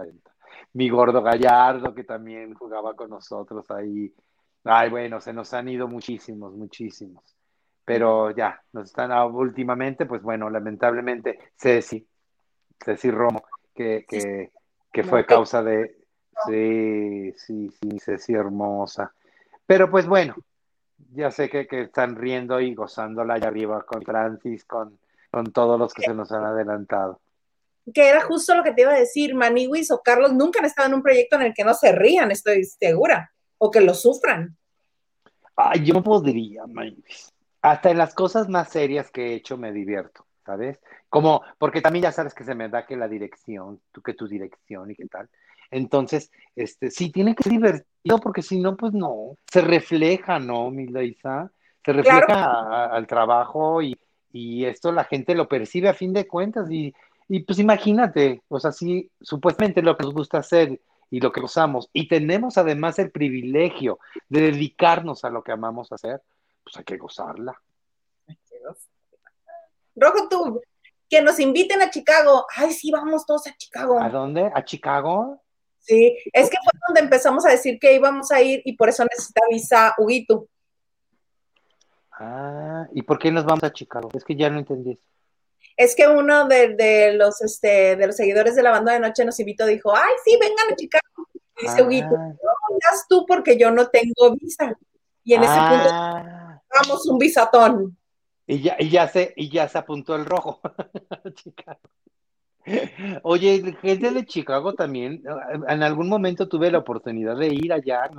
Mi 0.74 0.90
gordo 0.90 1.22
Gallardo, 1.22 1.94
que 1.94 2.04
también 2.04 2.54
jugaba 2.54 2.94
con 2.96 3.10
nosotros 3.10 3.70
ahí. 3.72 4.14
Ay, 4.64 4.90
bueno, 4.90 5.22
se 5.22 5.34
nos 5.34 5.54
han 5.54 5.70
ido 5.70 5.88
muchísimos, 5.88 6.54
muchísimos. 6.54 7.24
Pero 7.86 8.32
ya, 8.32 8.62
nos 8.74 8.90
están 8.90 9.12
ah, 9.12 9.26
últimamente, 9.26 10.06
pues 10.06 10.22
bueno, 10.22 10.50
lamentablemente, 10.50 11.40
Ceci, 11.56 12.06
Ceci 12.84 13.10
Romo, 13.10 13.44
que, 13.80 14.06
que, 14.06 14.52
que 14.92 15.04
fue 15.04 15.26
causa 15.26 15.64
de. 15.64 15.96
Sí, 16.46 17.34
sí, 17.38 17.70
sí, 17.70 18.00
Ceci 18.00 18.34
hermosa. 18.34 19.14
Pero 19.66 19.90
pues 19.90 20.06
bueno, 20.06 20.36
ya 21.14 21.32
sé 21.32 21.50
que, 21.50 21.66
que 21.66 21.84
están 21.84 22.18
riendo 22.18 22.60
y 22.60 22.76
gozándola 22.76 23.36
allá 23.36 23.48
arriba 23.48 23.86
con 23.86 24.02
Francis, 24.02 24.66
con, 24.66 25.00
con 25.32 25.54
todos 25.54 25.80
los 25.80 25.94
que 25.94 26.04
se 26.04 26.14
nos 26.14 26.32
han 26.32 26.44
adelantado. 26.44 27.22
Que 27.94 28.10
era 28.10 28.22
justo 28.22 28.54
lo 28.54 28.64
que 28.64 28.74
te 28.74 28.82
iba 28.82 28.92
a 28.92 29.00
decir, 29.00 29.34
Maniwis 29.34 29.92
o 29.92 30.02
Carlos 30.02 30.34
nunca 30.34 30.60
han 30.60 30.66
estado 30.66 30.90
en 30.90 30.96
un 30.96 31.02
proyecto 31.02 31.38
en 31.38 31.44
el 31.44 31.54
que 31.54 31.64
no 31.64 31.74
se 31.74 31.94
rían, 31.94 32.32
estoy 32.32 32.66
segura, 32.66 33.32
o 33.58 33.72
que 33.72 33.82
lo 33.82 33.94
sufran. 33.94 34.58
Ay, 35.56 35.86
yo 35.86 36.04
podría, 36.04 36.68
Maniwis. 36.68 37.34
Hasta 37.62 37.92
en 37.92 37.98
las 37.98 38.14
cosas 38.14 38.50
más 38.50 38.70
serias 38.70 39.10
que 39.12 39.28
he 39.28 39.34
hecho 39.36 39.58
me 39.58 39.72
divierto, 39.72 40.26
¿sabes? 40.46 40.80
Como, 41.10 41.42
porque 41.58 41.82
también 41.82 42.04
ya 42.04 42.12
sabes 42.12 42.34
que 42.34 42.44
se 42.44 42.54
me 42.54 42.70
da 42.70 42.86
que 42.86 42.96
la 42.96 43.08
dirección, 43.08 43.82
tú 43.92 44.02
que 44.02 44.14
tu 44.14 44.28
dirección 44.28 44.92
y 44.92 44.96
qué 44.96 45.08
tal. 45.08 45.28
Entonces, 45.72 46.32
este, 46.56 46.92
sí 46.92 47.12
tiene 47.12 47.36
que 47.36 47.44
ser 47.44 47.54
divertido 47.54 48.20
porque 48.20 48.42
si 48.42 48.60
no, 48.60 48.76
pues 48.76 48.94
no, 48.94 49.36
se 49.52 49.62
refleja, 49.62 50.40
¿no, 50.40 50.70
Milda 50.72 51.04
Isa? 51.04 51.52
Se 51.84 51.94
refleja 51.94 52.86
al 52.86 53.08
trabajo 53.08 53.82
y, 53.82 53.98
y, 54.32 54.66
esto 54.66 54.92
la 54.92 55.04
gente 55.04 55.34
lo 55.34 55.48
percibe 55.48 55.90
a 55.90 55.94
fin 55.94 56.14
de 56.14 56.28
cuentas 56.28 56.70
y, 56.70 56.94
y 57.28 57.42
pues 57.42 57.60
imagínate, 57.60 58.44
o 58.48 58.60
sea, 58.60 58.72
sí, 58.72 59.10
supuestamente 59.22 59.82
lo 59.82 59.96
que 59.98 60.04
nos 60.04 60.14
gusta 60.14 60.40
hacer 60.40 60.80
y 61.12 61.20
lo 61.20 61.32
que 61.32 61.42
usamos 61.42 61.90
y 61.94 62.08
tenemos 62.08 62.58
además 62.58 63.00
el 63.00 63.12
privilegio 63.12 64.00
de 64.28 64.42
dedicarnos 64.42 65.24
a 65.24 65.30
lo 65.30 65.44
que 65.44 65.52
amamos 65.52 65.92
hacer, 65.92 66.22
pues 66.64 66.78
hay 66.78 66.84
que 66.84 66.98
gozarla. 66.98 67.60
Rojo, 69.96 70.30
tú, 70.30 70.62
que 71.10 71.22
nos 71.22 71.40
inviten 71.40 71.82
a 71.82 71.90
Chicago. 71.90 72.46
Ay, 72.56 72.72
sí, 72.72 72.92
vamos 72.92 73.26
todos 73.26 73.48
a 73.48 73.56
Chicago. 73.58 74.00
¿A 74.00 74.10
dónde? 74.10 74.52
¿A 74.54 74.64
Chicago? 74.64 75.42
Sí, 75.80 76.18
es 76.34 76.50
que 76.50 76.58
fue 76.64 76.80
donde 76.88 77.02
empezamos 77.02 77.46
a 77.46 77.50
decir 77.50 77.80
que 77.80 77.96
íbamos 77.96 78.32
a 78.32 78.42
ir 78.42 78.62
y 78.64 78.74
por 78.74 78.90
eso 78.90 79.04
necesita 79.04 79.42
visa 79.50 79.96
Huguito. 79.98 80.48
Ah, 82.12 82.86
¿y 82.94 83.02
por 83.02 83.18
qué 83.18 83.32
nos 83.32 83.46
vamos 83.46 83.64
a 83.64 83.74
Chicago? 83.74 84.10
Es 84.14 84.24
que 84.26 84.36
ya 84.36 84.50
no 84.50 84.60
entendí 84.60 85.00
Es 85.78 85.96
que 85.96 86.08
uno 86.08 86.48
de, 86.48 87.14
los 87.16 87.42
este, 87.42 87.96
de 87.96 88.08
los 88.08 88.16
seguidores 88.16 88.56
de 88.56 88.64
la 88.64 88.72
banda 88.72 88.92
de 88.92 89.00
noche 89.00 89.24
nos 89.24 89.40
invitó, 89.40 89.66
dijo, 89.66 89.96
ay, 89.96 90.14
sí, 90.24 90.38
vengan 90.40 90.74
a 90.74 90.76
Chicago. 90.76 91.28
Y 91.58 91.66
dice 91.66 91.82
Huguito, 91.82 92.16
ah. 92.16 92.28
no 92.28 92.52
vengas 92.70 93.06
tú 93.08 93.26
porque 93.26 93.58
yo 93.58 93.72
no 93.72 93.88
tengo 93.88 94.36
visa. 94.40 94.78
Y 95.24 95.34
en 95.34 95.44
ese 95.44 95.54
punto 95.54 95.90
ah. 95.92 96.62
vamos 96.76 97.08
un 97.08 97.18
visatón. 97.18 97.99
Y 98.52 98.62
ya, 98.62 98.76
y 98.80 98.90
ya 98.90 99.08
se, 99.08 99.32
y 99.36 99.48
ya 99.50 99.68
se 99.68 99.78
apuntó 99.78 100.16
el 100.16 100.26
rojo. 100.26 100.60
Oye, 103.22 103.76
gente 103.80 104.10
de 104.10 104.26
Chicago 104.26 104.74
también, 104.74 105.22
en 105.68 105.84
algún 105.84 106.10
momento 106.10 106.50
tuve 106.50 106.72
la 106.72 106.80
oportunidad 106.80 107.38
de 107.38 107.54
ir 107.54 107.72
allá, 107.72 108.10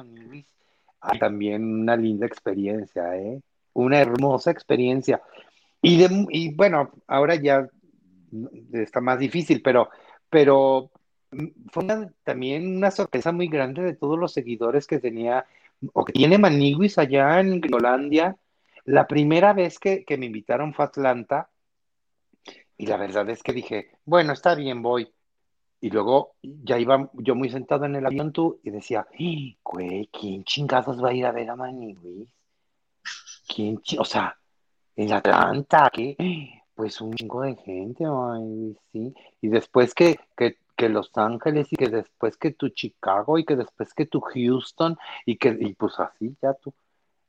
también 1.18 1.80
una 1.80 1.96
linda 1.96 2.26
experiencia, 2.26 3.16
¿eh? 3.16 3.40
Una 3.72 3.98
hermosa 3.98 4.52
experiencia. 4.52 5.20
Y, 5.82 5.98
de, 5.98 6.26
y 6.30 6.54
bueno, 6.54 6.92
ahora 7.08 7.34
ya 7.34 7.68
está 8.72 9.00
más 9.00 9.18
difícil, 9.18 9.60
pero, 9.62 9.90
pero 10.28 10.92
fue 11.72 11.84
también 12.22 12.76
una 12.76 12.92
sorpresa 12.92 13.32
muy 13.32 13.48
grande 13.48 13.82
de 13.82 13.96
todos 13.96 14.16
los 14.16 14.32
seguidores 14.32 14.86
que 14.86 15.00
tenía, 15.00 15.44
o 15.92 16.04
que 16.04 16.12
tiene 16.12 16.38
Maniguis 16.38 16.98
allá 16.98 17.40
en 17.40 17.60
Gringolandia. 17.60 18.36
La 18.84 19.06
primera 19.06 19.52
vez 19.52 19.78
que, 19.78 20.04
que 20.04 20.16
me 20.16 20.26
invitaron 20.26 20.74
fue 20.74 20.84
a 20.84 20.88
Atlanta 20.88 21.50
y 22.80 22.86
la 22.86 22.96
verdad 22.96 23.28
es 23.28 23.42
que 23.42 23.52
dije, 23.52 23.90
bueno, 24.06 24.32
está 24.32 24.54
bien, 24.54 24.80
voy. 24.80 25.12
Y 25.82 25.90
luego 25.90 26.36
ya 26.42 26.78
iba 26.78 27.10
yo 27.12 27.34
muy 27.34 27.50
sentado 27.50 27.84
en 27.84 27.96
el 27.96 28.06
avión 28.06 28.32
tú 28.32 28.58
y 28.62 28.70
decía, 28.70 29.06
güey, 29.62 30.08
¿quién 30.10 30.44
chingados 30.44 31.04
va 31.04 31.10
a 31.10 31.12
ir 31.12 31.26
a 31.26 31.32
ver 31.32 31.50
a 31.50 31.56
Manny, 31.56 31.92
güey? 31.92 32.26
¿Quién, 33.46 33.82
o 33.98 34.04
sea, 34.06 34.34
en 34.96 35.12
Atlanta, 35.12 35.90
¿qué? 35.92 36.16
Pues 36.74 37.02
un 37.02 37.12
chingo 37.12 37.42
de 37.42 37.56
gente, 37.56 38.04
ay, 38.06 38.74
sí. 38.92 39.14
Y 39.42 39.48
después 39.48 39.92
que, 39.92 40.18
que, 40.34 40.56
que, 40.74 40.88
Los 40.88 41.10
Ángeles 41.16 41.70
y 41.70 41.76
que 41.76 41.88
después 41.88 42.38
que 42.38 42.52
tu 42.52 42.70
Chicago 42.70 43.38
y 43.38 43.44
que 43.44 43.56
después 43.56 43.92
que 43.92 44.06
tu 44.06 44.20
Houston 44.20 44.96
y 45.26 45.36
que, 45.36 45.54
y 45.60 45.74
pues 45.74 46.00
así 46.00 46.34
ya 46.40 46.54
tú. 46.54 46.72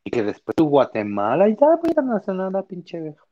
Y 0.03 0.11
que 0.11 0.23
después 0.23 0.55
tu 0.55 0.67
Guatemala 0.67 1.47
y 1.47 1.51
ya, 1.51 1.77
pues 1.79 1.91
internacional, 1.91 2.51
la 2.53 2.63
pinche 2.63 2.99
vieja. 2.99 3.23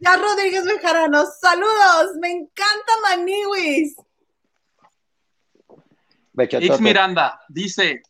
Ya 0.00 0.16
Rodríguez 0.16 0.64
Bejarano, 0.64 1.24
saludos, 1.26 2.16
me 2.20 2.30
encanta 2.30 2.92
Maniwis. 3.02 3.96
X 6.36 6.80
Miranda 6.80 7.40
dice, 7.48 8.02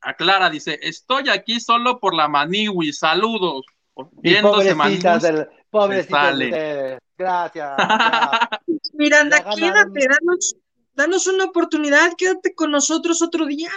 aclara, 0.00 0.48
dice, 0.48 0.78
estoy 0.82 1.28
aquí 1.28 1.60
solo 1.60 1.98
por 1.98 2.14
la 2.14 2.28
Maniwis, 2.28 2.98
saludos. 2.98 3.64
Viéndose 4.12 4.74
pobrecitas 4.74 5.22
del, 5.22 5.48
pobrecitas 5.70 6.38
de 6.38 6.98
Gracias. 7.18 7.76
Miranda, 8.92 9.42
quédate, 9.54 10.06
danos, 10.08 10.54
danos, 10.96 11.26
una 11.26 11.44
oportunidad, 11.44 12.14
quédate 12.16 12.54
con 12.54 12.70
nosotros 12.70 13.22
otro 13.22 13.46
día. 13.46 13.70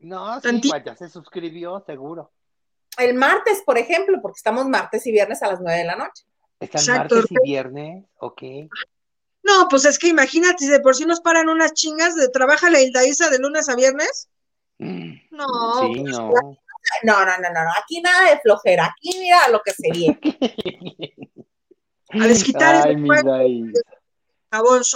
No, 0.00 0.40
sí, 0.40 0.60
ya 0.84 0.96
se 0.96 1.08
suscribió, 1.08 1.82
seguro. 1.86 2.30
El 2.98 3.14
martes, 3.14 3.62
por 3.64 3.78
ejemplo, 3.78 4.18
porque 4.20 4.36
estamos 4.36 4.66
martes 4.66 5.06
y 5.06 5.12
viernes 5.12 5.42
a 5.42 5.48
las 5.48 5.60
nueve 5.60 5.78
de 5.78 5.84
la 5.84 5.96
noche. 5.96 6.24
Están 6.60 6.98
martes 6.98 7.24
y 7.30 7.36
viernes, 7.42 8.04
ok. 8.18 8.42
No, 9.42 9.68
pues 9.68 9.84
es 9.84 9.98
que 9.98 10.08
imagínate, 10.08 10.64
si 10.64 10.70
de 10.70 10.80
por 10.80 10.94
sí 10.94 11.04
nos 11.04 11.20
paran 11.20 11.48
unas 11.48 11.72
chingas 11.74 12.14
de 12.16 12.28
trabaja 12.28 12.70
la 12.70 12.80
Hilda 12.80 13.06
Isa 13.06 13.30
de 13.30 13.38
lunes 13.38 13.68
a 13.68 13.76
viernes. 13.76 14.28
Mm, 14.78 15.14
no, 15.30 15.46
sí, 15.80 16.00
pues, 16.00 16.12
no. 16.12 16.30
no. 16.30 16.58
No, 17.02 17.24
no, 17.24 17.32
no, 17.38 17.70
Aquí 17.82 18.00
nada 18.02 18.30
de 18.30 18.40
flojera. 18.40 18.86
Aquí 18.86 19.18
mira 19.18 19.48
lo 19.48 19.62
que 19.62 19.72
sería. 19.72 20.18
a 22.10 22.26
desquitar 22.26 22.86
Ay, 22.86 22.96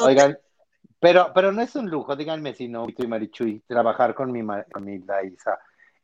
Oigan, 0.02 0.39
pero, 1.01 1.31
pero 1.35 1.53
no 1.53 1.62
es 1.62 1.75
un 1.77 1.91
lujo, 1.91 2.16
díganme 2.16 2.55
si 2.55 2.69
no, 2.69 2.87
y 2.89 3.07
Marichuy, 3.07 3.62
trabajar 3.66 4.15
con 4.15 4.33
mi, 4.33 4.43
con 4.73 4.85
mi. 4.85 5.03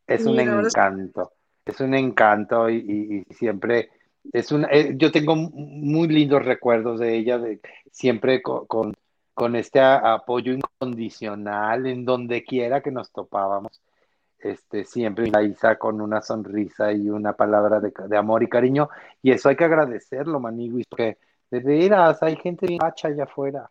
Es 0.06 0.24
un 0.26 0.38
encanto, 0.38 1.32
es 1.64 1.80
un 1.80 1.94
encanto 1.94 2.68
y, 2.68 3.24
y 3.28 3.34
siempre 3.34 3.90
es 4.32 4.52
una, 4.52 4.68
eh, 4.70 4.94
yo 4.96 5.10
tengo 5.10 5.36
muy 5.36 6.08
lindos 6.08 6.44
recuerdos 6.44 7.00
de 7.00 7.16
ella, 7.16 7.38
de 7.38 7.60
siempre 7.90 8.40
con, 8.42 8.66
con, 9.34 9.56
este 9.56 9.80
apoyo 9.80 10.52
incondicional 10.52 11.86
en 11.86 12.04
donde 12.04 12.44
quiera 12.44 12.80
que 12.80 12.90
nos 12.90 13.10
topábamos. 13.12 13.82
Este, 14.38 14.84
siempre 14.84 15.28
la 15.28 15.42
Isa 15.42 15.76
con 15.76 16.02
una 16.02 16.20
sonrisa 16.20 16.92
y 16.92 17.08
una 17.08 17.32
palabra 17.32 17.80
de, 17.80 17.92
de, 18.08 18.16
amor 18.16 18.42
y 18.42 18.48
cariño, 18.48 18.90
y 19.22 19.30
eso 19.30 19.48
hay 19.48 19.56
que 19.56 19.64
agradecerlo, 19.64 20.38
Maniguis, 20.38 20.86
porque 20.86 21.16
de 21.50 21.60
veras 21.60 22.22
hay 22.22 22.36
gente 22.36 22.66
bien 22.66 22.80
hacha 22.82 23.08
allá 23.08 23.24
afuera. 23.24 23.70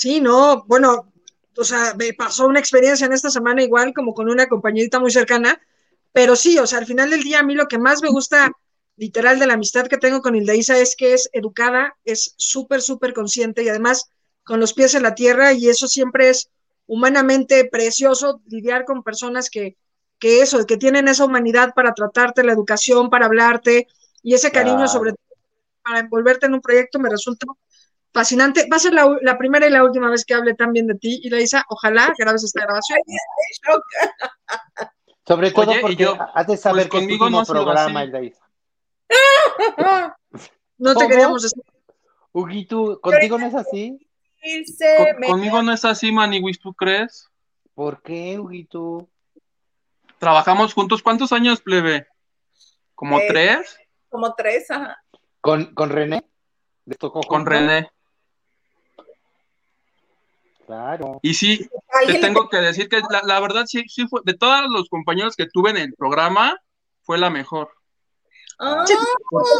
Sí, 0.00 0.18
no, 0.18 0.64
bueno, 0.66 1.12
o 1.58 1.62
sea, 1.64 1.94
me 1.94 2.14
pasó 2.14 2.46
una 2.46 2.58
experiencia 2.58 3.04
en 3.04 3.12
esta 3.12 3.28
semana 3.28 3.62
igual 3.62 3.92
como 3.92 4.14
con 4.14 4.30
una 4.30 4.48
compañerita 4.48 4.98
muy 4.98 5.10
cercana, 5.10 5.60
pero 6.10 6.36
sí, 6.36 6.58
o 6.58 6.66
sea, 6.66 6.78
al 6.78 6.86
final 6.86 7.10
del 7.10 7.22
día 7.22 7.40
a 7.40 7.42
mí 7.42 7.54
lo 7.54 7.68
que 7.68 7.78
más 7.78 8.00
me 8.02 8.08
gusta 8.08 8.50
literal 8.96 9.38
de 9.38 9.46
la 9.46 9.54
amistad 9.54 9.88
que 9.88 9.98
tengo 9.98 10.22
con 10.22 10.34
Hildaísa 10.34 10.78
es 10.78 10.96
que 10.96 11.12
es 11.12 11.28
educada, 11.34 11.98
es 12.06 12.32
súper, 12.38 12.80
súper 12.80 13.12
consciente 13.12 13.62
y 13.62 13.68
además 13.68 14.08
con 14.42 14.58
los 14.58 14.72
pies 14.72 14.94
en 14.94 15.02
la 15.02 15.14
tierra 15.14 15.52
y 15.52 15.68
eso 15.68 15.86
siempre 15.86 16.30
es 16.30 16.48
humanamente 16.86 17.66
precioso 17.66 18.40
lidiar 18.46 18.86
con 18.86 19.02
personas 19.02 19.50
que, 19.50 19.76
que 20.18 20.40
eso, 20.40 20.64
que 20.64 20.78
tienen 20.78 21.08
esa 21.08 21.26
humanidad 21.26 21.74
para 21.74 21.92
tratarte, 21.92 22.42
la 22.42 22.52
educación, 22.54 23.10
para 23.10 23.26
hablarte 23.26 23.86
y 24.22 24.32
ese 24.32 24.50
cariño 24.50 24.88
sobre 24.88 25.10
todo 25.10 25.36
para 25.84 25.98
envolverte 26.00 26.46
en 26.46 26.54
un 26.54 26.62
proyecto 26.62 26.98
me 26.98 27.10
resulta 27.10 27.46
fascinante. 28.12 28.66
Va 28.70 28.76
a 28.76 28.80
ser 28.80 28.92
la, 28.92 29.38
primera 29.38 29.66
y 29.66 29.70
la 29.70 29.84
última 29.84 30.10
vez 30.10 30.24
que 30.24 30.34
hable 30.34 30.54
tan 30.54 30.72
bien 30.72 30.86
de 30.86 30.94
ti, 30.94 31.20
Hildaísa. 31.22 31.64
Ojalá 31.68 32.12
grabes 32.18 32.44
esta 32.44 32.62
grabación. 32.62 32.98
Sobre 35.26 35.50
todo 35.50 35.72
porque 35.80 35.96
yo, 35.96 36.16
has 36.34 36.46
de 36.46 36.56
saber 36.56 36.88
pues 36.88 37.06
que 37.06 37.14
es 37.14 37.48
programa, 37.48 38.04
Hildaísa. 38.04 38.40
No 40.78 40.94
te 40.94 41.08
queríamos 41.08 41.42
decir. 41.42 41.62
Huguito, 42.32 42.98
¿contigo 43.02 43.36
no 43.38 43.46
es 43.46 43.54
así? 43.54 43.98
conmigo 45.26 45.62
no 45.62 45.74
es 45.74 45.84
así, 45.84 46.10
Maniwis, 46.10 46.58
¿tú 46.58 46.72
crees? 46.72 47.28
¿Por 47.74 48.00
qué, 48.00 48.38
Huguito? 48.38 49.06
Trabajamos 50.18 50.72
juntos. 50.72 51.02
¿Cuántos 51.02 51.32
años, 51.32 51.60
plebe? 51.60 52.06
¿Como 52.94 53.18
Eh, 53.18 53.26
tres? 53.28 53.78
Como 54.08 54.34
tres, 54.34 54.70
ajá. 54.70 55.02
¿Con, 55.40 55.74
con 55.74 55.90
René? 55.90 56.24
¿Les 56.86 56.98
tocó 56.98 57.20
Con? 57.20 57.44
René. 57.46 57.90
Claro. 60.70 61.18
Y 61.22 61.34
sí, 61.34 61.58
te 61.58 61.68
¿Alguien 61.98 62.20
le- 62.20 62.26
tengo 62.28 62.48
que 62.48 62.58
decir 62.58 62.88
que 62.88 63.00
la, 63.10 63.22
la 63.24 63.40
verdad 63.40 63.64
sí, 63.66 63.82
sí 63.88 64.06
fue, 64.06 64.20
de 64.24 64.34
todos 64.34 64.66
los 64.70 64.88
compañeros 64.88 65.34
que 65.34 65.48
tuve 65.48 65.70
en 65.70 65.78
el 65.78 65.94
programa, 65.94 66.56
fue 67.02 67.18
la 67.18 67.28
mejor. 67.28 67.72
Ah, 68.60 68.84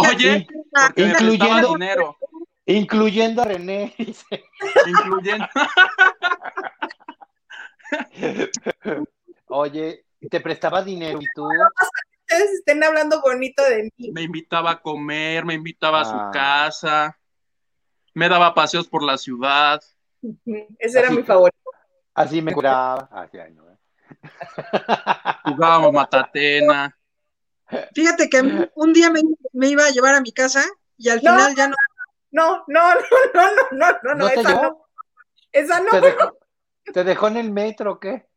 Oye, 0.08 0.46
porque 0.70 1.02
me 1.04 1.10
Incluyendo- 1.10 1.68
dinero, 1.72 2.16
Incluyendo 2.66 3.42
a 3.42 3.44
René. 3.46 3.92
dice. 3.98 4.44
incluyendo. 4.86 5.46
Oye, 9.48 10.04
te 10.30 10.40
prestaba 10.40 10.82
dinero 10.82 11.18
y 11.20 11.24
tú. 11.34 11.44
ustedes 12.28 12.50
estén 12.52 12.84
hablando 12.84 13.20
bonito 13.20 13.62
de 13.64 13.90
mí. 13.96 14.12
Me 14.12 14.22
invitaba 14.22 14.70
a 14.72 14.80
comer, 14.80 15.44
me 15.44 15.54
invitaba 15.54 16.02
a 16.02 16.04
su 16.04 16.14
Ah. 16.14 16.30
casa, 16.32 17.18
me 18.14 18.28
daba 18.28 18.54
paseos 18.54 18.86
por 18.86 19.02
la 19.02 19.18
ciudad. 19.18 19.80
Ese 20.78 20.98
era 20.98 21.08
Así. 21.08 21.16
mi 21.16 21.22
favorito. 21.22 21.56
Así 22.14 22.42
me 22.42 22.52
curaba. 22.52 23.08
Así, 23.12 23.38
ay, 23.38 23.52
no, 23.52 23.68
¿eh? 23.70 23.76
Jugábamos 25.44 25.92
matatena. 25.92 26.96
Fíjate 27.94 28.28
que 28.28 28.68
un 28.74 28.92
día 28.92 29.10
me, 29.10 29.20
me 29.52 29.68
iba 29.68 29.84
a 29.86 29.90
llevar 29.90 30.14
a 30.16 30.20
mi 30.20 30.32
casa 30.32 30.64
y 30.96 31.08
al 31.08 31.22
No. 31.22 31.30
final 31.32 31.54
ya 31.54 31.68
no. 31.68 31.76
No, 32.32 32.64
no, 32.68 32.94
no, 32.94 33.00
no, 33.34 33.42
no, 33.50 33.62
no, 33.72 33.90
no, 33.90 33.98
no, 34.02 34.14
¿No 34.14 34.28
te 34.28 34.40
esa 34.40 34.48
llevó? 34.50 34.62
no. 34.62 34.86
Esa 35.52 35.80
no. 35.80 35.90
¿Te 35.90 36.00
dejó, 36.00 36.38
¿Te 36.92 37.04
dejó 37.04 37.28
en 37.28 37.36
el 37.38 37.50
metro 37.52 37.92
o 37.92 38.00
qué? 38.00 38.28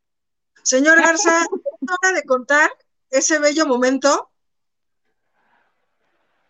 Señor 0.64 0.98
Garza, 1.02 1.42
es 1.42 1.48
hora 1.92 2.14
de 2.16 2.24
contar 2.24 2.70
ese 3.10 3.40
bello 3.40 3.66
momento. 3.66 4.32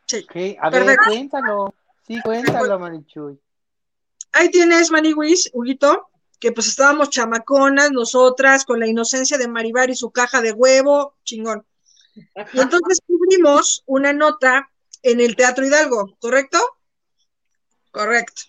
Sí. 0.05 0.26
¿Qué? 0.27 0.57
A 0.61 0.69
ver, 0.69 0.97
cuéntalo. 1.05 1.73
Sí, 2.05 2.22
cuéntalo, 2.22 2.77
Marichuy. 2.80 3.39
Ahí 4.34 4.49
tienes, 4.49 4.91
Maniwis, 4.91 5.49
Huguito, 5.53 6.10
que 6.39 6.51
pues 6.51 6.68
estábamos 6.68 7.10
chamaconas, 7.10 7.91
nosotras, 7.91 8.65
con 8.65 8.80
la 8.80 8.88
inocencia 8.88 9.38
de 9.38 9.47
Maribar 9.47 9.89
y 9.89 9.95
su 9.95 10.11
caja 10.11 10.41
de 10.41 10.51
huevo, 10.51 11.15
chingón. 11.23 11.65
Y 12.15 12.60
entonces 12.60 12.99
cubrimos 13.07 13.84
una 13.85 14.14
nota 14.14 14.69
en 15.01 15.19
el 15.19 15.35
Teatro 15.35 15.65
Hidalgo, 15.65 16.15
¿correcto? 16.19 16.60
Correcto. 17.91 18.43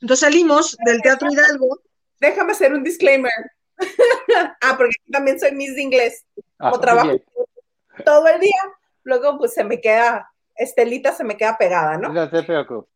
Entonces 0.00 0.20
salimos 0.20 0.76
del 0.84 1.02
Teatro 1.02 1.28
Hidalgo, 1.30 1.80
Déjame 2.20 2.52
hacer 2.52 2.72
un 2.72 2.82
disclaimer. 2.82 3.32
ah, 4.62 4.74
porque 4.76 4.94
también 5.10 5.38
soy 5.38 5.52
Miss 5.52 5.74
de 5.74 5.82
inglés. 5.82 6.24
Ah, 6.58 6.70
Como 6.70 6.76
muy 6.76 6.80
trabajo 6.80 7.08
bien. 7.08 7.24
todo 8.04 8.26
el 8.28 8.40
día, 8.40 8.62
luego 9.02 9.38
pues 9.38 9.52
se 9.52 9.64
me 9.64 9.80
queda, 9.80 10.30
Estelita 10.54 11.12
se 11.12 11.24
me 11.24 11.36
queda 11.36 11.58
pegada, 11.58 11.98
¿no? 11.98 12.12
No 12.12 12.30
te 12.30 12.42
preocupes. 12.42 12.90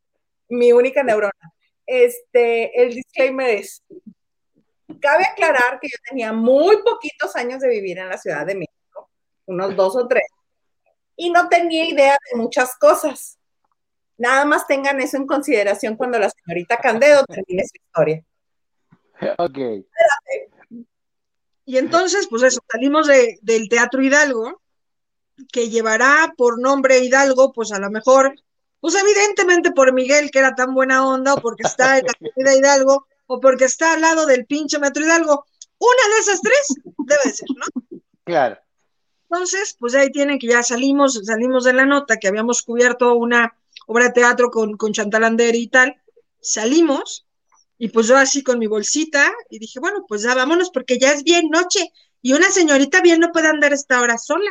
Mi 0.49 0.73
única 0.73 1.03
neurona. 1.03 1.33
Este, 1.93 2.81
el 2.81 2.95
disclaimer 2.95 3.49
es, 3.51 3.83
cabe 5.01 5.25
aclarar 5.25 5.81
que 5.81 5.89
yo 5.89 5.97
tenía 6.09 6.33
muy 6.33 6.81
poquitos 6.85 7.35
años 7.35 7.59
de 7.61 7.69
vivir 7.69 7.99
en 7.99 8.09
la 8.09 8.17
Ciudad 8.17 8.47
de 8.47 8.55
México, 8.55 9.11
unos 9.47 9.75
dos 9.75 9.97
o 9.97 10.07
tres, 10.07 10.23
y 11.17 11.31
no 11.31 11.49
tenía 11.49 11.85
idea 11.89 12.13
de 12.13 12.39
muchas 12.41 12.77
cosas. 12.77 13.39
Nada 14.17 14.45
más 14.45 14.69
tengan 14.69 15.01
eso 15.01 15.17
en 15.17 15.27
consideración 15.27 15.97
cuando 15.97 16.21
la 16.21 16.31
señorita 16.31 16.77
Candedo 16.79 17.25
termine 17.25 17.65
su 17.65 17.83
historia. 17.83 18.25
Ok. 19.39 19.59
y 21.65 21.77
entonces, 21.77 22.29
pues 22.31 22.45
eso, 22.45 22.61
salimos 22.71 23.09
de- 23.09 23.37
del 23.43 23.69
Teatro 23.69 24.01
Hidalgo, 24.01 24.63
que 25.53 25.71
llevará 25.71 26.33
por 26.37 26.61
nombre 26.61 27.01
Hidalgo, 27.01 27.53
pues 27.53 27.73
a 27.73 27.81
lo 27.81 27.91
mejor, 27.91 28.35
pues 28.81 28.95
evidentemente 28.95 29.73
por 29.73 29.93
Miguel, 29.93 30.31
que 30.31 30.39
era 30.39 30.55
tan 30.55 30.75
buena 30.75 31.07
onda, 31.07 31.35
o 31.35 31.41
porque 31.41 31.65
está 31.65 31.99
en 31.99 32.07
la 32.07 32.13
avenida 32.21 32.57
Hidalgo, 32.57 33.07
o 33.27 33.41
porque 33.41 33.67
está 33.67 33.93
al 33.93 34.01
lado 34.01 34.27
del 34.27 34.47
pinche 34.47 34.79
Metro 34.79 35.05
Hidalgo. 35.05 35.47
Una 35.79 36.15
de 36.15 36.21
esas 36.21 36.41
tres 36.41 36.67
debe 36.99 37.35
ser, 37.35 37.49
¿no? 37.57 38.01
Claro. 38.25 38.59
Entonces, 39.31 39.77
pues 39.79 39.95
ahí 39.95 40.11
tienen 40.11 40.39
que 40.39 40.49
ya 40.49 40.63
salimos, 40.63 41.21
salimos 41.25 41.65
de 41.65 41.73
la 41.73 41.87
nota, 41.87 42.17
que 42.17 42.29
habíamos 42.29 42.63
cubierto 42.63 43.15
una 43.15 43.55
obra 43.87 44.07
de 44.07 44.13
teatro 44.13 44.51
con, 44.51 44.77
con 44.77 44.93
Chantal 44.93 45.25
Andere 45.25 45.57
y 45.57 45.69
tal. 45.69 45.95
Salimos, 46.41 47.27
y 47.79 47.89
pues 47.89 48.09
yo 48.09 48.17
así 48.17 48.43
con 48.43 48.59
mi 48.59 48.67
bolsita, 48.67 49.31
y 49.49 49.59
dije, 49.59 49.79
bueno, 49.79 50.05
pues 50.09 50.23
ya 50.23 50.35
vámonos, 50.35 50.71
porque 50.71 50.99
ya 50.99 51.13
es 51.13 51.23
bien 51.23 51.49
noche, 51.49 51.93
y 52.23 52.33
una 52.33 52.51
señorita 52.51 53.01
bien 53.01 53.21
no 53.21 53.31
puede 53.31 53.49
andar 53.49 53.73
esta 53.73 54.01
hora 54.01 54.19
sola. 54.19 54.51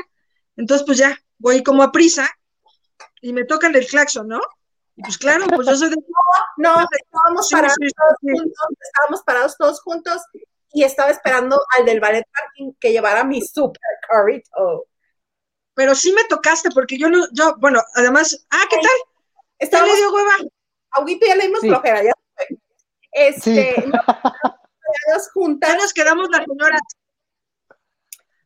Entonces, 0.55 0.85
pues 0.85 0.97
ya, 0.97 1.19
voy 1.37 1.61
como 1.61 1.83
a 1.83 1.91
prisa, 1.91 2.29
y 3.21 3.33
me 3.33 3.43
tocan 3.45 3.75
el 3.75 3.85
claxon, 3.87 4.27
¿no? 4.27 4.39
Y 4.95 5.01
pues 5.03 5.17
claro, 5.17 5.45
pues 5.47 5.67
yo 5.67 5.75
soy 5.75 5.89
de... 5.89 5.95
No, 6.57 6.75
estábamos 6.91 7.47
Sí, 7.47 7.55
parados 7.55 7.75
sí, 7.79 7.87
sí, 7.87 7.93
todos 7.95 8.15
sí. 8.21 8.27
juntos, 8.31 8.67
estábamos 8.81 9.23
parados 9.23 9.57
todos 9.57 9.81
juntos 9.81 10.21
y 10.73 10.83
estaba 10.83 11.09
esperando 11.09 11.61
al 11.77 11.85
del 11.85 11.99
ballet 12.01 12.25
parking 12.33 12.73
que 12.79 12.91
llevara 12.91 13.23
mi 13.23 13.41
super 13.41 13.79
carrito. 14.09 14.85
Pero 15.73 15.95
sí 15.95 16.11
me 16.11 16.25
tocaste, 16.25 16.69
porque 16.71 16.97
yo 16.97 17.09
no, 17.09 17.25
yo, 17.31 17.55
bueno, 17.59 17.81
además, 17.95 18.45
ah, 18.49 18.63
¿qué 18.69 18.75
tal? 18.75 18.85
¿Ya 18.85 19.41
Estábamos, 19.59 19.93
le 19.93 19.99
dio 20.01 20.13
hueva? 20.13 20.31
Auguito 20.91 21.25
ya 21.25 21.35
le 21.35 21.43
dimos 21.45 21.61
Sí. 21.61 21.69
flojera, 21.69 22.03
ya 22.03 22.11
fue. 22.35 22.57
Este, 23.11 23.75
Sí. 23.75 23.91
nos 25.13 25.29
juntas 25.33 25.69
Ya 25.69 25.77
nos 25.77 25.93
quedamos 25.93 26.27
las 26.29 26.45
señoras. 26.45 26.81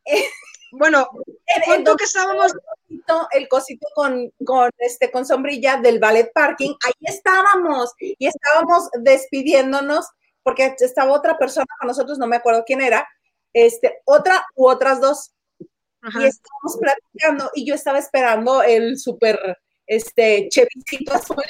Bueno, 0.76 1.08
en, 1.46 1.62
en 1.62 1.62
¿cuánto 1.64 1.96
que 1.96 2.04
estábamos? 2.04 2.52
cosito, 2.52 3.28
el 3.32 3.48
cosito 3.48 3.86
con, 3.94 4.32
con, 4.44 4.70
este, 4.78 5.10
con 5.10 5.24
sombrilla 5.24 5.76
del 5.76 5.98
ballet 5.98 6.32
parking, 6.32 6.74
ahí 6.84 6.92
estábamos 7.02 7.92
y 7.98 8.26
estábamos 8.26 8.88
despidiéndonos 9.00 10.06
porque 10.42 10.74
estaba 10.78 11.12
otra 11.12 11.38
persona 11.38 11.66
con 11.78 11.88
nosotros, 11.88 12.18
no 12.18 12.26
me 12.26 12.36
acuerdo 12.36 12.64
quién 12.66 12.80
era, 12.80 13.08
este, 13.52 14.00
otra 14.04 14.46
u 14.54 14.68
otras 14.68 15.00
dos, 15.00 15.32
Ajá. 16.02 16.22
y 16.22 16.26
estábamos 16.26 16.78
platicando 16.78 17.50
y 17.54 17.64
yo 17.64 17.74
estaba 17.74 17.98
esperando 17.98 18.62
el 18.62 18.98
súper, 18.98 19.58
este, 19.86 20.48
chevicito 20.48 21.14
azul 21.14 21.42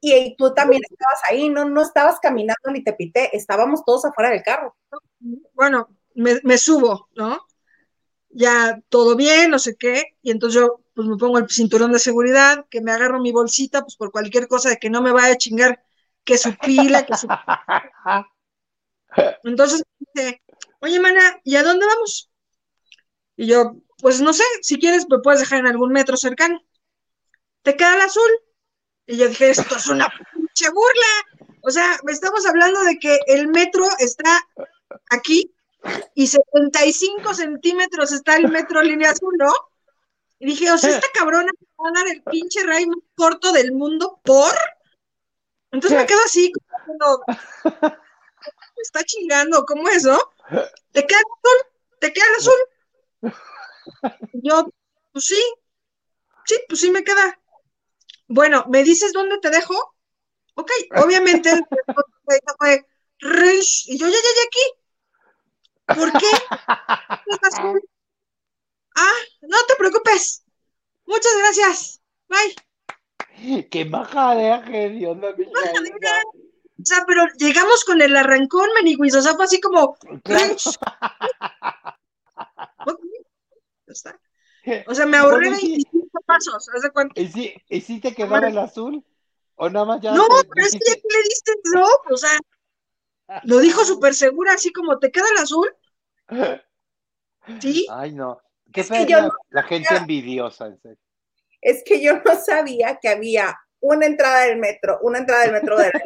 y, 0.00 0.14
y 0.14 0.36
tú 0.36 0.54
también 0.54 0.82
estabas 0.90 1.20
ahí, 1.28 1.48
no, 1.48 1.64
no 1.66 1.82
estabas 1.82 2.18
caminando 2.20 2.70
ni 2.72 2.82
te 2.82 2.94
pité, 2.94 3.36
estábamos 3.36 3.84
todos 3.84 4.04
afuera 4.04 4.30
del 4.30 4.42
carro. 4.42 4.76
bueno, 5.52 5.88
me, 6.14 6.40
me 6.42 6.58
subo, 6.58 7.08
¿no? 7.14 7.38
Ya 8.30 8.80
todo 8.88 9.16
bien, 9.16 9.50
no 9.50 9.58
sé 9.58 9.76
qué, 9.76 10.16
y 10.22 10.30
entonces 10.30 10.60
yo 10.60 10.80
pues 10.94 11.08
me 11.08 11.16
pongo 11.16 11.38
el 11.38 11.48
cinturón 11.48 11.92
de 11.92 11.98
seguridad, 11.98 12.66
que 12.70 12.80
me 12.80 12.92
agarro 12.92 13.20
mi 13.20 13.32
bolsita, 13.32 13.82
pues 13.82 13.96
por 13.96 14.12
cualquier 14.12 14.48
cosa 14.48 14.68
de 14.68 14.76
que 14.76 14.90
no 14.90 15.02
me 15.02 15.12
vaya 15.12 15.32
a 15.32 15.38
chingar, 15.38 15.82
que 16.24 16.38
su 16.38 16.54
pila, 16.56 17.06
que 17.06 17.16
su... 17.16 17.26
Entonces 19.44 19.82
dice, 19.98 20.42
oye, 20.80 21.00
mana, 21.00 21.40
¿y 21.42 21.56
a 21.56 21.62
dónde 21.62 21.86
vamos? 21.86 22.30
Y 23.36 23.46
yo, 23.46 23.76
pues 23.98 24.20
no 24.20 24.32
sé, 24.32 24.44
si 24.62 24.78
quieres 24.78 25.06
me 25.08 25.18
puedes 25.18 25.40
dejar 25.40 25.60
en 25.60 25.66
algún 25.66 25.92
metro 25.92 26.16
cercano. 26.16 26.62
¿Te 27.62 27.76
queda 27.76 27.94
el 27.94 28.02
azul? 28.02 28.30
Y 29.06 29.16
yo 29.16 29.28
dije, 29.28 29.50
esto 29.50 29.76
es 29.76 29.86
una 29.88 30.08
pinche 30.32 30.70
burla. 30.70 31.56
O 31.62 31.70
sea, 31.70 31.98
estamos 32.08 32.46
hablando 32.46 32.82
de 32.84 32.98
que 32.98 33.18
el 33.26 33.48
metro 33.48 33.84
está 33.98 34.40
aquí 35.10 35.52
y 36.14 36.26
75 36.26 37.34
centímetros 37.34 38.12
está 38.12 38.36
el 38.36 38.48
metro 38.48 38.82
línea 38.82 39.10
azul, 39.10 39.34
¿no? 39.38 39.52
Y 40.38 40.46
dije, 40.46 40.70
o 40.70 40.78
sea, 40.78 40.90
esta 40.90 41.08
cabrona 41.12 41.50
me 41.58 41.84
va 41.84 41.90
a 41.90 41.92
dar 41.92 42.08
el 42.08 42.22
pinche 42.22 42.62
ray 42.64 42.86
más 42.86 42.98
corto 43.14 43.52
del 43.52 43.72
mundo 43.72 44.20
por. 44.24 44.54
Entonces 45.70 45.98
me 45.98 46.06
quedo 46.06 46.20
así, 46.24 46.50
como, 46.52 47.22
me 47.80 48.82
está 48.82 49.04
chingando, 49.04 49.64
¿cómo 49.64 49.88
es, 49.88 50.04
no? 50.04 50.18
¿Te 50.92 51.06
queda 51.06 51.18
azul? 51.18 51.66
¿Te 52.00 52.12
queda 52.12 52.24
el 52.26 52.34
azul? 52.36 52.60
Y 54.32 54.48
yo, 54.48 54.66
pues 55.12 55.26
sí, 55.26 55.42
sí, 56.46 56.56
pues 56.68 56.80
sí 56.80 56.90
me 56.90 57.04
queda. 57.04 57.38
Bueno, 58.28 58.64
¿me 58.68 58.82
dices 58.82 59.12
dónde 59.12 59.38
te 59.38 59.50
dejo? 59.50 59.74
Ok, 60.54 60.70
obviamente 60.96 61.50
y 63.22 63.98
yo 63.98 64.06
ya 64.06 64.16
llegué 64.16 64.42
aquí. 64.46 64.79
¿Por 65.94 66.12
qué? 66.12 66.26
Ah, 68.96 69.18
no 69.42 69.56
te 69.68 69.76
preocupes. 69.78 70.44
Muchas 71.06 71.32
gracias. 71.38 72.02
Bye. 72.28 73.68
Qué 73.70 73.84
majadera, 73.84 74.62
genio, 74.62 75.14
no 75.14 75.34
me 75.36 75.46
Majadera. 75.46 76.22
O 76.78 76.84
sea, 76.84 77.04
pero 77.06 77.24
llegamos 77.38 77.84
con 77.84 78.00
el 78.00 78.16
arrancón, 78.16 78.68
maniguis. 78.74 79.14
O 79.14 79.22
sea, 79.22 79.34
fue 79.34 79.44
así 79.44 79.60
como. 79.60 79.96
Claro. 80.24 80.56
O 84.86 84.94
sea, 84.94 85.06
me 85.06 85.16
ahorré 85.16 85.48
Bueno, 85.48 85.56
sí. 85.56 85.68
25 85.70 86.20
pasos. 86.26 86.68
¿haz 86.74 86.82
de 86.82 86.90
cuenta? 86.90 87.20
¿Y 87.20 87.28
si, 87.28 87.54
¿Y 87.68 87.80
si 87.80 88.00
te 88.00 88.14
quedaba 88.14 88.46
el 88.46 88.58
azul? 88.58 89.04
¿O 89.56 89.68
nada 89.68 89.84
más 89.84 90.00
ya 90.00 90.12
No, 90.12 90.26
pero 90.28 90.66
es 90.66 90.72
que 90.72 90.78
ya 90.86 90.94
le 90.94 91.22
diste 91.24 91.52
drop, 91.64 92.10
o 92.10 92.16
sea, 92.16 92.38
lo 93.44 93.58
dijo 93.58 93.84
súper 93.84 94.14
segura, 94.14 94.54
así 94.54 94.72
como 94.72 94.98
te 94.98 95.10
queda 95.10 95.26
el 95.32 95.42
azul. 95.42 95.70
¿Sí? 97.60 97.86
Ay, 97.90 98.12
no. 98.12 98.40
Qué 98.72 98.82
Es 98.82 98.88
que 98.88 98.94
fea 98.94 99.06
yo 99.06 99.16
la, 99.16 99.22
no 99.24 99.32
la 99.50 99.62
gente 99.64 99.94
envidiosa, 99.96 100.66
en 100.66 100.80
serio. 100.80 100.98
Es 101.60 101.82
que 101.84 102.00
yo 102.00 102.20
no 102.24 102.34
sabía 102.36 102.98
que 103.00 103.08
había 103.08 103.56
una 103.80 104.06
entrada 104.06 104.44
del 104.46 104.58
metro, 104.58 104.98
una 105.02 105.18
entrada 105.18 105.42
del 105.42 105.52
metro 105.52 105.78
de 105.78 105.90
la 105.90 106.02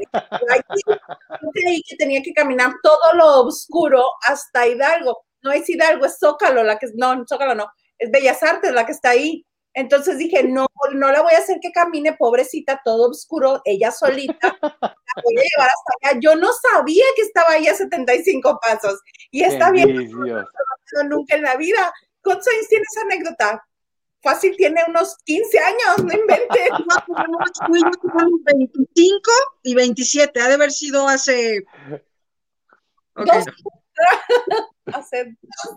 yo 0.86 1.50
creí 1.52 1.82
que 1.82 1.96
tenía 1.96 2.22
que 2.22 2.32
caminar 2.32 2.72
todo 2.82 3.14
lo 3.14 3.42
oscuro 3.42 4.02
hasta 4.26 4.66
Hidalgo. 4.66 5.24
No 5.42 5.52
es 5.52 5.68
Hidalgo, 5.68 6.06
es 6.06 6.18
Zócalo, 6.18 6.62
la 6.62 6.78
que 6.78 6.86
no, 6.94 7.24
Zócalo 7.28 7.54
no, 7.54 7.66
es 7.98 8.10
Bellas 8.10 8.42
Artes 8.42 8.72
la 8.72 8.86
que 8.86 8.92
está 8.92 9.10
ahí. 9.10 9.44
Entonces 9.74 10.18
dije, 10.18 10.44
no, 10.44 10.66
no 10.92 11.10
la 11.10 11.20
voy 11.22 11.34
a 11.34 11.38
hacer 11.38 11.58
que 11.60 11.72
camine, 11.72 12.14
pobrecita, 12.16 12.80
todo 12.84 13.10
oscuro, 13.10 13.60
ella 13.64 13.90
solita, 13.90 14.56
voy 15.22 15.34
a 15.38 15.42
llevar 15.42 15.68
hasta 15.70 16.08
allá. 16.10 16.20
Yo 16.20 16.34
no 16.36 16.48
sabía 16.52 17.04
que 17.16 17.22
estaba 17.22 17.50
ahí 17.52 17.66
a 17.68 17.74
75 17.74 18.58
pasos 18.60 19.00
y 19.30 19.42
está 19.44 19.70
bien, 19.70 19.94
no, 20.12 21.02
nunca 21.08 21.36
en 21.36 21.42
la 21.42 21.56
vida. 21.56 21.92
¿Cuántos 22.22 22.46
años 22.48 22.68
tiene 22.68 22.84
esa 22.90 23.00
anécdota? 23.02 23.66
Fácil 24.22 24.56
tiene 24.56 24.82
unos 24.88 25.16
15 25.24 25.58
años, 25.58 26.04
no 26.04 26.12
inventes. 26.12 26.70
No, 26.88 26.96
pues, 27.06 27.24
no, 27.28 27.66
tú 27.66 27.76
y 27.76 27.82
yo 27.82 27.90
tenemos 28.12 28.40
25 28.44 29.30
y 29.62 29.74
27. 29.74 30.40
Ha 30.40 30.48
de 30.48 30.54
haber 30.54 30.72
sido 30.72 31.06
hace. 31.08 31.64
Dos. 33.14 33.44
Hace 34.86 35.24
dos. 35.40 35.76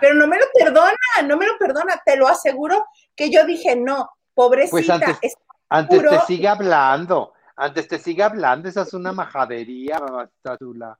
Pero 0.00 0.14
no 0.14 0.26
me 0.26 0.38
lo 0.38 0.44
perdona, 0.54 0.96
no 1.24 1.36
me 1.36 1.46
lo 1.46 1.56
perdona, 1.58 2.00
te 2.04 2.16
lo 2.16 2.28
aseguro 2.28 2.84
que 3.16 3.30
yo 3.30 3.44
dije, 3.46 3.76
no, 3.76 4.10
pobrecita, 4.34 4.70
Pues 4.70 4.90
antes- 4.90 5.18
es- 5.22 5.34
Antes 5.68 6.00
te 6.08 6.20
sigue 6.26 6.46
hablando. 6.46 7.32
Antes 7.56 7.88
te 7.88 7.98
sigue 7.98 8.22
hablando. 8.22 8.68
Esa 8.68 8.82
es 8.82 8.92
una 8.94 9.12
majadería, 9.12 10.00
chula. 10.58 10.98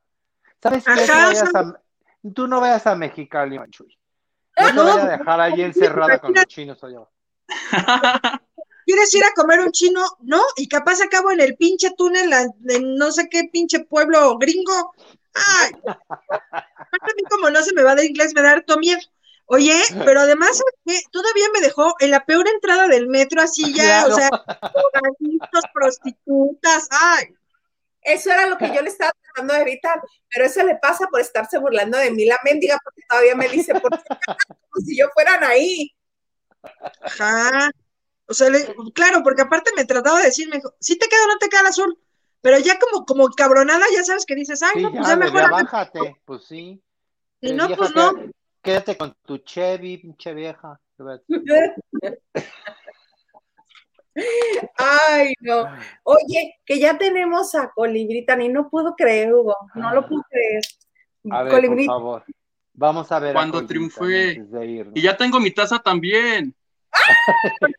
¿Sabes 0.62 0.84
qué? 0.84 0.90
Ajá, 0.90 1.06
Tú 1.06 1.12
no 1.12 1.26
vayas 1.26 1.54
a, 1.54 1.82
tú 2.34 2.46
no 2.46 2.60
vayas 2.60 2.86
a 2.86 2.96
Mexicali, 2.96 3.58
Manchuy. 3.58 3.98
No 4.58 4.66
te 4.66 4.72
No, 4.72 4.84
vayas 4.84 5.04
a 5.04 5.18
dejar 5.18 5.40
ahí 5.40 5.62
encerrada 5.62 6.18
con 6.18 6.32
los 6.32 6.46
chinos 6.46 6.82
allá. 6.82 7.00
¿Quieres 8.86 9.12
ir 9.14 9.24
a 9.24 9.32
comer 9.34 9.60
un 9.60 9.72
chino? 9.72 10.00
No, 10.20 10.40
y 10.56 10.68
capaz 10.68 11.02
acabo 11.02 11.32
en 11.32 11.40
el 11.40 11.56
pinche 11.56 11.90
túnel, 11.96 12.32
en 12.68 12.94
no 12.94 13.10
sé 13.10 13.28
qué 13.28 13.48
pinche 13.52 13.80
pueblo 13.80 14.38
gringo. 14.38 14.94
Ay, 15.34 15.72
a 16.52 17.14
mí 17.16 17.22
como 17.28 17.50
no 17.50 17.62
se 17.62 17.74
me 17.74 17.82
va 17.82 17.96
de 17.96 18.06
inglés, 18.06 18.32
me 18.34 18.42
da 18.42 18.52
harto 18.52 18.78
miedo. 18.78 19.00
Oye, 19.46 19.80
pero 20.04 20.20
además 20.20 20.58
¿sabes 20.58 20.74
qué? 20.84 21.00
todavía 21.10 21.46
me 21.54 21.60
dejó 21.60 21.94
en 22.00 22.10
la 22.10 22.24
peor 22.24 22.48
entrada 22.48 22.88
del 22.88 23.08
metro, 23.08 23.40
así 23.42 23.72
ya, 23.74 24.04
Claro. 24.04 24.14
o 24.14 24.16
sea, 24.18 24.30
prostitutas, 25.72 26.88
ay, 26.90 27.34
eso 28.02 28.30
era 28.30 28.46
lo 28.46 28.56
que 28.56 28.72
yo 28.72 28.82
le 28.82 28.88
estaba 28.88 29.12
tratando 29.20 29.54
de 29.54 29.62
evitar, 29.62 30.00
pero 30.32 30.46
eso 30.46 30.62
le 30.62 30.76
pasa 30.76 31.06
por 31.08 31.20
estarse 31.20 31.58
burlando 31.58 31.98
de 31.98 32.12
mí 32.12 32.24
la 32.24 32.38
mendiga, 32.44 32.78
porque 32.84 33.02
todavía 33.08 33.34
me 33.34 33.48
dice, 33.48 33.74
por 33.80 33.96
si, 33.98 34.04
como 34.70 34.86
si 34.86 34.96
yo 34.96 35.08
fueran 35.12 35.42
ahí. 35.42 35.92
ajá. 37.00 37.70
O 38.28 38.34
sea, 38.34 38.48
le- 38.50 38.74
claro, 38.94 39.22
porque 39.22 39.42
aparte 39.42 39.70
me 39.76 39.84
trataba 39.84 40.18
de 40.18 40.26
decir, 40.26 40.48
me 40.48 40.56
dijo, 40.56 40.74
¿sí 40.80 40.96
te 40.98 41.08
queda 41.08 41.24
o 41.24 41.28
no 41.28 41.38
te 41.38 41.48
queda 41.48 41.60
el 41.60 41.66
azul? 41.68 41.98
Pero 42.40 42.58
ya 42.58 42.78
como, 42.78 43.04
como 43.06 43.28
cabronada, 43.30 43.84
ya 43.92 44.04
sabes 44.04 44.24
que 44.26 44.34
dices, 44.34 44.62
ay, 44.62 44.72
Sí, 44.76 44.82
no, 44.82 44.90
pues 44.92 45.02
ya, 45.04 45.10
ya 45.10 45.16
mejor. 45.16 45.40
ya 45.42 45.48
bájate. 45.50 46.16
Pues 46.24 46.44
sí. 46.44 46.80
Y 47.40 47.50
Eh, 47.50 47.54
no, 47.54 47.68
pues 47.76 47.94
no. 47.94 48.12
Quédate- 48.66 48.96
con 48.96 49.14
tu 49.24 49.38
Chevy, 49.38 49.98
pinche 49.98 50.34
vieja. 50.34 50.78
Ay, 54.78 55.34
no. 55.40 55.66
Oye, 56.04 56.56
que 56.64 56.78
ya 56.78 56.96
tenemos 56.96 57.54
a 57.54 57.70
Colibritan 57.74 58.40
y 58.42 58.48
no 58.48 58.68
puedo 58.70 58.94
creer, 58.94 59.32
Hugo, 59.34 59.54
no 59.74 59.92
lo 59.94 60.08
puedo 60.08 60.22
creer. 60.30 60.62
A 61.30 61.42
ver, 61.42 61.52
por 61.52 61.60
Colibrí- 61.60 61.86
favor. 61.86 62.24
Vamos 62.72 63.10
a 63.12 63.18
ver. 63.18 63.30
a 63.30 63.34
Cuando 63.34 63.54
Colita 63.58 63.68
triunfé. 63.68 64.40
de. 64.42 64.90
Y 64.94 65.02
ya 65.02 65.16
tengo 65.16 65.40
mi 65.40 65.50
taza 65.50 65.78
también. 65.78 66.54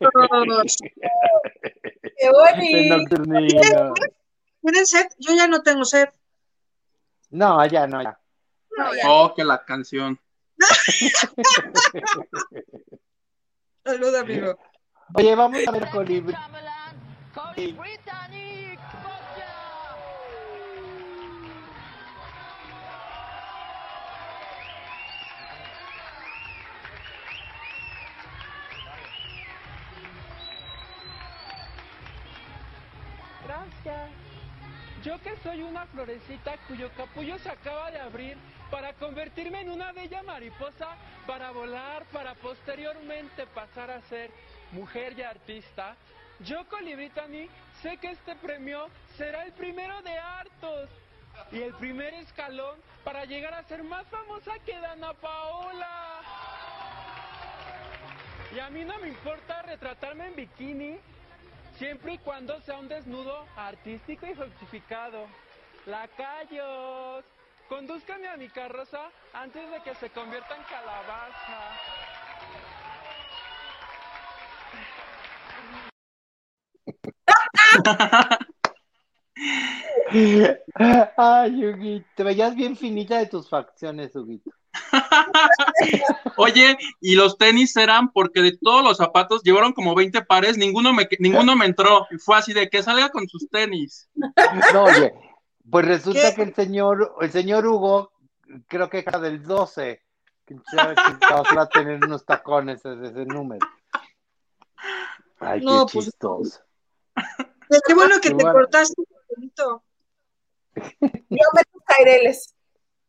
qué 2.16 2.30
bonito. 2.32 3.94
¿Tienen 4.60 4.86
sed? 4.86 5.06
Yo 5.18 5.34
ya 5.34 5.46
no 5.48 5.62
tengo 5.62 5.84
sed. 5.84 6.08
No, 7.30 7.64
ya 7.66 7.86
no, 7.86 8.02
ya. 8.02 8.18
No, 8.76 8.94
ya. 8.94 9.02
Oh, 9.08 9.34
que 9.34 9.44
la 9.44 9.64
canción. 9.64 10.18
Salud, 13.84 14.14
amigo. 14.14 14.58
Oye, 15.14 15.34
vamos 15.34 15.66
a 15.66 15.70
ver 15.70 15.88
Colibrí. 15.90 16.34
Gracias. 33.46 34.37
Yo 35.08 35.18
que 35.22 35.34
soy 35.42 35.62
una 35.62 35.86
florecita 35.86 36.58
cuyo 36.68 36.90
capullo 36.94 37.38
se 37.38 37.48
acaba 37.48 37.90
de 37.90 37.98
abrir 37.98 38.36
para 38.70 38.92
convertirme 38.92 39.62
en 39.62 39.70
una 39.70 39.90
bella 39.90 40.22
mariposa, 40.22 40.98
para 41.26 41.50
volar, 41.50 42.04
para 42.12 42.34
posteriormente 42.34 43.46
pasar 43.46 43.90
a 43.90 44.02
ser 44.02 44.30
mujer 44.70 45.18
y 45.18 45.22
artista. 45.22 45.96
Yo, 46.40 46.68
Colibritani, 46.68 47.48
sé 47.80 47.96
que 47.96 48.10
este 48.10 48.36
premio 48.36 48.90
será 49.16 49.44
el 49.44 49.52
primero 49.52 50.02
de 50.02 50.18
hartos 50.18 50.90
y 51.52 51.62
el 51.62 51.72
primer 51.76 52.12
escalón 52.12 52.78
para 53.02 53.24
llegar 53.24 53.54
a 53.54 53.62
ser 53.62 53.82
más 53.84 54.06
famosa 54.08 54.58
que 54.58 54.78
Dana 54.78 55.14
Paola. 55.14 56.20
Y 58.54 58.58
a 58.58 58.68
mí 58.68 58.84
no 58.84 58.98
me 58.98 59.08
importa 59.08 59.62
retratarme 59.62 60.26
en 60.26 60.36
bikini, 60.36 60.98
siempre 61.78 62.14
y 62.14 62.18
cuando 62.18 62.60
sea 62.62 62.78
un 62.78 62.88
desnudo 62.88 63.46
artístico 63.56 64.26
y 64.26 64.34
justificado. 64.34 65.26
Lacayos, 65.86 67.24
condúzcame 67.68 68.28
a 68.28 68.36
mi 68.36 68.48
carroza 68.48 69.10
antes 69.32 69.70
de 69.70 69.80
que 69.82 69.94
se 69.94 70.10
convierta 70.10 70.56
en 70.56 70.62
calabaza. 70.64 71.78
Ay, 81.16 81.64
Huguito, 81.64 82.08
te 82.14 82.24
veías 82.24 82.56
bien 82.56 82.76
finita 82.76 83.18
de 83.18 83.26
tus 83.26 83.48
facciones, 83.48 84.14
Huguito. 84.16 84.50
Oye, 86.36 86.76
y 87.00 87.14
los 87.14 87.36
tenis 87.38 87.76
eran 87.76 88.10
porque 88.12 88.40
de 88.42 88.56
todos 88.60 88.82
los 88.84 88.96
zapatos 88.96 89.42
llevaron 89.42 89.72
como 89.72 89.94
20 89.94 90.22
pares, 90.22 90.56
ninguno 90.56 90.92
me, 90.92 91.08
ninguno 91.18 91.56
me 91.56 91.66
entró. 91.66 92.06
Y 92.10 92.18
fue 92.18 92.36
así 92.38 92.52
de 92.52 92.68
que 92.68 92.82
salga 92.82 93.10
con 93.10 93.28
sus 93.28 93.48
tenis. 93.50 94.08
No, 94.72 94.84
oye, 94.84 95.12
pues 95.70 95.86
resulta 95.86 96.30
¿Qué? 96.30 96.34
que 96.36 96.42
el 96.42 96.54
señor, 96.54 97.14
el 97.20 97.30
señor 97.30 97.66
Hugo, 97.66 98.12
creo 98.68 98.88
que 98.88 98.98
era 99.06 99.18
del 99.18 99.42
12, 99.42 100.02
que 100.46 100.54
va 101.56 101.62
a 101.62 101.68
tener 101.68 102.04
unos 102.04 102.24
tacones 102.24 102.82
de 102.82 103.08
ese 103.08 103.24
número. 103.26 103.66
Ay, 105.40 105.60
No, 105.60 105.86
qué 105.86 105.92
pues- 105.94 106.04
chistoso. 106.06 106.60
Qué 107.86 107.94
bueno 107.94 108.14
que 108.16 108.28
Qué 108.30 108.34
te 108.34 108.44
bueno. 108.44 108.52
cortaste. 108.52 109.02
Yo 110.74 111.46
me 111.54 111.64
tus 111.72 111.82
caireles. 111.84 112.54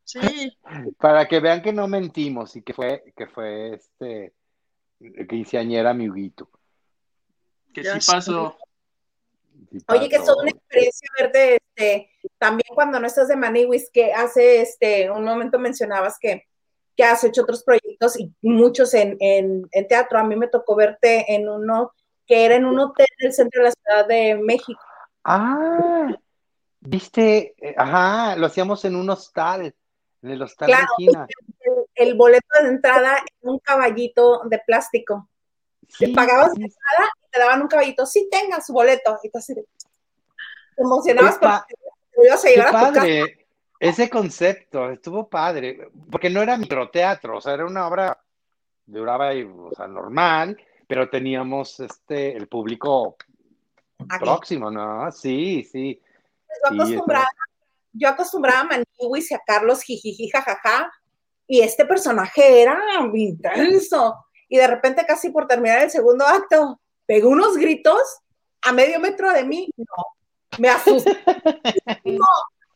Sí. 0.09 0.57
Para 0.97 1.27
que 1.27 1.39
vean 1.39 1.61
que 1.61 1.71
no 1.71 1.87
mentimos 1.87 2.55
y 2.55 2.63
que 2.63 2.73
fue, 2.73 3.13
que 3.15 3.27
fue 3.27 3.75
este 3.75 4.33
quinceañera 5.29 5.93
mi 5.93 6.09
Huguito. 6.09 6.49
Que 7.71 7.83
sí 7.83 8.11
pasó. 8.11 8.57
Sí 9.71 9.77
Oye, 9.87 10.09
que 10.09 10.15
es 10.15 10.27
una 10.27 10.49
experiencia 10.49 11.09
verte, 11.19 11.57
este, 11.57 12.09
también 12.39 12.73
cuando 12.73 12.99
no 12.99 13.05
estás 13.05 13.27
de 13.27 13.35
Maniwis, 13.35 13.91
que 13.91 14.11
hace, 14.13 14.61
este, 14.61 15.11
un 15.11 15.23
momento 15.23 15.59
mencionabas 15.59 16.17
que, 16.19 16.47
que 16.97 17.03
has 17.03 17.23
hecho 17.23 17.43
otros 17.43 17.63
proyectos 17.63 18.19
y 18.19 18.33
muchos 18.41 18.95
en, 18.95 19.15
en, 19.19 19.67
en 19.71 19.87
teatro. 19.87 20.17
A 20.17 20.23
mí 20.23 20.35
me 20.35 20.47
tocó 20.47 20.75
verte 20.75 21.31
en 21.35 21.47
uno 21.47 21.91
que 22.25 22.45
era 22.45 22.55
en 22.55 22.65
un 22.65 22.79
hotel 22.79 23.07
del 23.19 23.33
centro 23.33 23.61
de 23.61 23.69
la 23.69 23.73
Ciudad 23.75 24.07
de 24.07 24.35
México. 24.35 24.81
Ah, 25.23 26.15
viste, 26.79 27.53
Eh, 27.57 27.75
ajá, 27.77 28.35
lo 28.37 28.47
hacíamos 28.47 28.83
en 28.85 28.95
un 28.95 29.09
hostal, 29.11 29.75
en 30.21 30.31
el 30.31 30.41
hostal 30.41 30.67
Claro. 30.67 30.87
Regina. 30.97 31.27
El, 31.95 32.07
el 32.09 32.15
boleto 32.15 32.47
de 32.61 32.69
entrada 32.69 33.17
en 33.41 33.49
un 33.49 33.59
caballito 33.59 34.41
de 34.45 34.59
plástico. 34.59 35.29
Sí, 35.87 36.07
pagabas 36.13 36.53
sí, 36.55 36.65
Te 37.31 37.39
daban 37.39 37.61
un 37.61 37.67
caballito, 37.67 38.05
sí, 38.05 38.27
tenga 38.31 38.61
su 38.61 38.73
boleto. 38.73 39.17
Y 39.23 39.29
de- 39.29 39.53
te 40.75 40.81
emocionabas 40.83 41.37
porque 41.39 41.75
te 42.15 42.25
ibas 42.27 42.45
a 42.45 42.47
llevar 42.49 42.67
a 42.67 42.69
tu 42.71 42.77
casa. 42.77 42.93
padre, 42.93 43.47
ese 43.79 44.09
concepto, 44.09 44.89
estuvo 44.91 45.27
padre, 45.29 45.89
porque 46.11 46.29
no 46.29 46.41
era 46.41 46.57
microteatro, 46.57 47.37
o 47.37 47.41
sea, 47.41 47.53
era 47.53 47.65
una 47.65 47.87
obra, 47.87 48.19
duraba, 48.85 49.31
o 49.31 49.71
sea, 49.75 49.87
normal, 49.87 50.57
pero 50.87 51.09
teníamos 51.09 51.79
este, 51.79 52.35
el 52.35 52.47
público 52.47 53.15
Aquí. 54.09 54.23
próximo, 54.23 54.69
¿no? 54.71 55.11
Sí, 55.11 55.63
sí. 55.63 56.01
Yo 56.01 56.69
Sí, 56.69 56.75
acostumbraba, 56.75 57.27
yo 57.99 58.07
acostumbraba 58.07 58.61
a 58.61 58.63
Maniwis 58.63 59.31
y 59.31 59.33
a 59.33 59.41
Carlos 59.45 59.83
jijiji 59.83 60.29
jajaja 60.29 60.89
Y 61.47 61.61
este 61.61 61.85
personaje 61.85 62.61
era 62.61 62.79
intenso. 63.13 64.25
Y 64.47 64.57
de 64.57 64.67
repente, 64.67 65.05
casi 65.05 65.29
por 65.29 65.47
terminar 65.47 65.83
el 65.83 65.91
segundo 65.91 66.25
acto, 66.25 66.79
pegó 67.05 67.29
unos 67.29 67.57
gritos 67.57 68.01
a 68.61 68.71
medio 68.71 68.99
metro 68.99 69.31
de 69.31 69.43
mí. 69.43 69.69
No, 69.77 70.03
me 70.57 70.69
asusté. 70.69 71.17
No. 72.05 72.25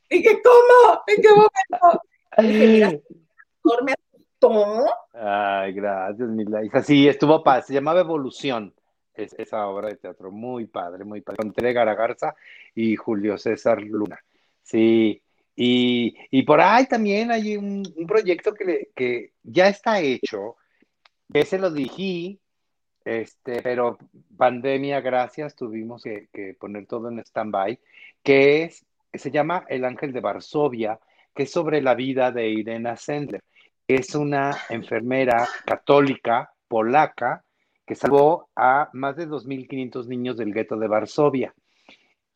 Dije, 0.09 0.41
¿cómo? 0.43 1.01
¿En 1.07 1.21
qué 1.21 1.29
momento? 1.29 2.01
Dije, 2.37 2.67
mira, 2.67 2.91
me 3.83 3.93
asustó. 3.93 4.85
Ay, 5.13 5.73
gracias, 5.73 6.29
Mila. 6.29 6.63
hija. 6.63 6.83
Sí, 6.83 7.07
estuvo 7.07 7.43
paz. 7.43 7.67
Se 7.67 7.73
llamaba 7.73 8.01
Evolución. 8.01 8.73
Es, 9.15 9.33
esa 9.37 9.67
obra 9.67 9.89
de 9.89 9.95
teatro 9.95 10.31
muy 10.31 10.65
padre, 10.65 11.03
muy 11.03 11.21
padre. 11.21 11.37
Con 11.37 11.53
Tere 11.53 11.73
Garagarza 11.73 12.35
y 12.75 12.95
Julio 12.95 13.37
César 13.37 13.81
Luna. 13.81 14.19
Sí, 14.63 15.21
y, 15.55 16.15
y 16.31 16.43
por 16.43 16.61
ahí 16.61 16.87
también 16.87 17.31
hay 17.31 17.57
un, 17.57 17.83
proyecto 18.07 18.53
que, 18.53 18.65
le- 18.65 18.89
que 18.95 19.33
ya 19.43 19.67
está 19.67 20.01
hecho, 20.01 20.55
que 21.31 21.45
se 21.45 21.59
lo 21.59 21.71
dirigí, 21.71 22.39
este, 23.05 23.61
pero 23.61 23.97
pandemia, 24.37 25.01
gracias, 25.01 25.55
tuvimos 25.55 26.03
que, 26.03 26.29
que 26.33 26.53
poner 26.55 26.85
todo 26.87 27.09
en 27.09 27.19
stand-by, 27.19 27.79
que 28.23 28.63
es, 28.63 28.85
se 29.13 29.31
llama 29.31 29.65
El 29.67 29.85
Ángel 29.85 30.13
de 30.13 30.21
Varsovia, 30.21 30.99
que 31.35 31.43
es 31.43 31.51
sobre 31.51 31.81
la 31.81 31.95
vida 31.95 32.31
de 32.31 32.49
Irena 32.49 32.95
Sendler. 32.95 33.43
Es 33.87 34.15
una 34.15 34.57
enfermera 34.69 35.47
católica 35.65 36.53
polaca 36.67 37.43
que 37.85 37.95
salvó 37.95 38.49
a 38.55 38.89
más 38.93 39.17
de 39.17 39.27
2.500 39.27 40.07
niños 40.07 40.37
del 40.37 40.53
gueto 40.53 40.77
de 40.77 40.87
Varsovia. 40.87 41.53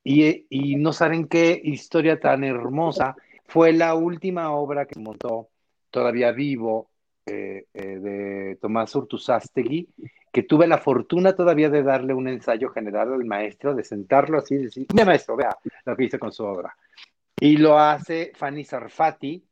Y, 0.10 0.78
no 0.78 0.94
saben 0.94 1.28
qué 1.28 1.60
historia 1.62 2.18
tan 2.18 2.46
hermosa. 2.46 3.18
Fue 3.46 3.74
la 3.74 3.94
última 3.94 4.52
obra 4.52 4.86
que 4.86 5.00
montó, 5.02 5.50
todavía 5.92 6.32
vivo, 6.32 6.90
eh, 7.26 7.66
eh, 7.74 8.00
de 8.00 8.58
Tomás 8.62 8.96
Urtuzástegui, 8.96 9.90
que 10.32 10.44
tuve 10.44 10.66
la 10.66 10.78
fortuna 10.78 11.36
todavía 11.36 11.70
de 11.70 11.84
darle 11.84 12.14
un 12.14 12.30
ensayo 12.30 12.70
general 12.70 13.14
al 13.14 13.26
maestro, 13.26 13.76
de 13.76 13.84
sentarlo 13.84 14.38
así 14.38 14.56
y 14.56 14.64
decir, 14.64 14.88
mira 14.94 15.04
maestro, 15.04 15.36
vea 15.36 15.58
lo 15.86 15.98
que 15.98 16.06
hice 16.06 16.20
con 16.20 16.32
su 16.32 16.46
obra. 16.46 16.74
Y 17.38 17.58
lo 17.58 17.78
hace 17.78 18.32
Fanny 18.34 18.64
Sarfati, 18.64 19.44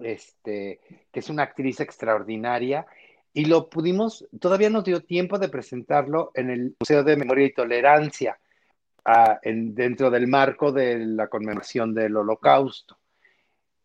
este, 0.00 0.80
que 1.10 1.20
es 1.20 1.30
una 1.30 1.44
actriz 1.44 1.80
extraordinaria, 1.80 2.86
y 3.32 3.46
lo 3.46 3.70
pudimos, 3.70 4.28
todavía 4.38 4.68
nos 4.68 4.84
dio 4.84 5.00
tiempo 5.00 5.38
de 5.38 5.48
presentarlo 5.48 6.30
en 6.34 6.50
el 6.50 6.76
Museo 6.78 7.02
de 7.04 7.16
Memoria 7.16 7.46
y 7.46 7.54
Tolerancia, 7.54 8.38
ah, 9.10 9.38
en- 9.42 9.74
dentro 9.74 10.10
del 10.10 10.26
marco 10.26 10.70
de 10.70 10.98
la 10.98 11.28
conmemoración 11.28 11.94
del 11.94 12.14
Holocausto. 12.14 12.98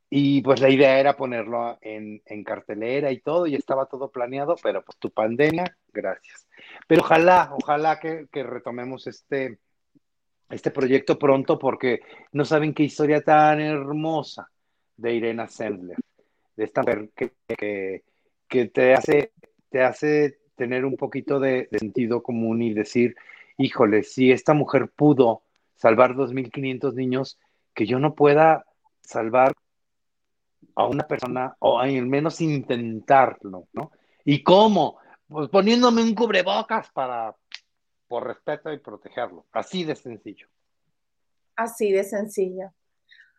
Y 0.09 0.41
pues 0.41 0.59
la 0.61 0.69
idea 0.69 0.99
era 0.99 1.15
ponerlo 1.15 1.77
en, 1.81 2.21
en 2.25 2.43
cartelera 2.43 3.09
y 3.09 3.19
todo, 3.21 3.47
y 3.47 3.55
estaba 3.55 3.87
todo 3.87 4.11
planeado, 4.11 4.55
pero 4.61 4.83
pues 4.83 4.97
tu 4.99 5.09
pandemia, 5.09 5.75
gracias. 5.91 6.45
Pero 6.87 7.01
ojalá, 7.01 7.49
ojalá 7.59 7.99
que, 7.99 8.27
que 8.31 8.43
retomemos 8.43 9.07
este, 9.07 9.57
este 10.51 10.69
proyecto 10.69 11.17
pronto, 11.17 11.57
porque 11.57 12.01
no 12.33 12.45
saben 12.45 12.73
qué 12.75 12.83
historia 12.83 13.21
tan 13.21 13.59
hermosa 13.59 14.51
de 14.97 15.15
Irena 15.15 15.47
Sendler, 15.47 15.97
de 16.57 16.63
esta 16.63 16.81
mujer 16.81 17.09
que, 17.15 17.31
que, 17.47 18.03
que 18.47 18.65
te, 18.67 18.93
hace, 18.93 19.31
te 19.69 19.81
hace 19.81 20.37
tener 20.55 20.85
un 20.85 20.95
poquito 20.95 21.39
de, 21.39 21.67
de 21.71 21.79
sentido 21.79 22.21
común 22.21 22.61
y 22.61 22.73
decir, 22.75 23.15
híjole, 23.57 24.03
si 24.03 24.31
esta 24.31 24.53
mujer 24.53 24.89
pudo 24.95 25.43
salvar 25.75 26.15
2.500 26.15 26.93
niños, 26.93 27.39
que 27.73 27.85
yo 27.85 27.99
no 27.99 28.13
pueda 28.15 28.65
salvar 29.01 29.53
a 30.75 30.85
una 30.85 31.07
persona 31.07 31.55
o 31.59 31.79
al 31.79 32.05
menos 32.07 32.41
intentarlo, 32.41 33.67
¿no? 33.73 33.91
¿Y 34.25 34.43
cómo? 34.43 34.97
Pues 35.27 35.49
poniéndome 35.49 36.01
un 36.01 36.15
cubrebocas 36.15 36.89
para, 36.91 37.35
por 38.07 38.27
respeto 38.27 38.71
y 38.71 38.79
protegerlo. 38.79 39.45
Así 39.51 39.83
de 39.83 39.95
sencillo. 39.95 40.47
Así 41.55 41.91
de 41.91 42.03
sencilla. 42.03 42.73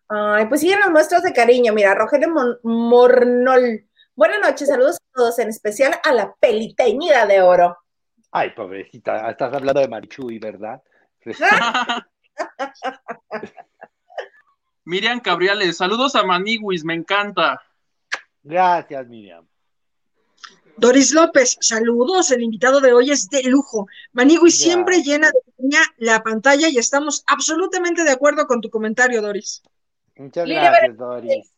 Ay, 0.09 0.47
pues 0.47 0.61
siguen 0.61 0.81
los 0.81 0.91
muestras 0.91 1.23
de 1.23 1.32
cariño. 1.32 1.73
Mira, 1.73 1.95
Rogelio 1.95 2.28
Mon- 2.31 2.59
Mornol. 2.62 3.86
Buenas 4.15 4.39
noches, 4.41 4.69
saludos 4.69 4.97
a 4.97 5.16
todos, 5.16 5.39
en 5.39 5.49
especial 5.49 5.95
a 6.05 6.12
la 6.12 6.35
peliteñida 6.35 7.27
de 7.27 7.41
oro. 7.41 7.77
Ay, 8.36 8.51
pobrecita, 8.51 9.31
estás 9.31 9.55
hablando 9.55 9.81
de 9.81 9.86
Marichuy, 9.86 10.40
¿verdad? 10.40 10.82
Miriam 14.85 15.20
Cabriales, 15.20 15.77
saludos 15.77 16.16
a 16.16 16.24
Maniguis, 16.24 16.85
me 16.85 16.94
encanta. 16.94 17.62
Gracias, 18.43 19.06
Miriam. 19.06 19.47
Doris 20.77 21.12
López, 21.12 21.56
saludos. 21.61 22.32
El 22.32 22.43
invitado 22.43 22.81
de 22.81 22.93
hoy 22.93 23.12
es 23.12 23.31
de 23.31 23.44
lujo. 23.44 23.86
Manigui 24.12 24.51
siempre 24.51 25.01
llena 25.05 25.28
de 25.28 25.39
piña 25.56 25.82
la 25.98 26.20
pantalla 26.24 26.69
y 26.69 26.78
estamos 26.78 27.23
absolutamente 27.28 28.02
de 28.02 28.11
acuerdo 28.11 28.48
con 28.48 28.61
tu 28.61 28.69
comentario, 28.69 29.23
Doris. 29.23 29.62
Muchas 30.16 30.48
gracias, 30.48 30.97
Doris. 30.97 31.53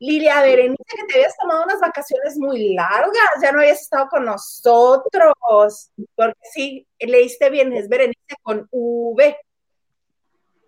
Lilia 0.00 0.42
Berenice, 0.42 0.84
que 0.86 1.04
te 1.06 1.14
habías 1.14 1.36
tomado 1.36 1.64
unas 1.64 1.80
vacaciones 1.80 2.36
muy 2.36 2.74
largas, 2.74 3.28
ya 3.42 3.50
no 3.50 3.60
habías 3.60 3.82
estado 3.82 4.08
con 4.08 4.24
nosotros, 4.24 5.90
porque 6.14 6.38
sí, 6.52 6.86
leíste 7.00 7.50
bien, 7.50 7.72
es 7.72 7.88
Berenice 7.88 8.36
con 8.42 8.68
V. 8.70 9.36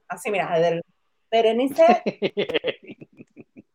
Así, 0.08 0.30
mira, 0.30 0.82
Berenice, 1.30 2.02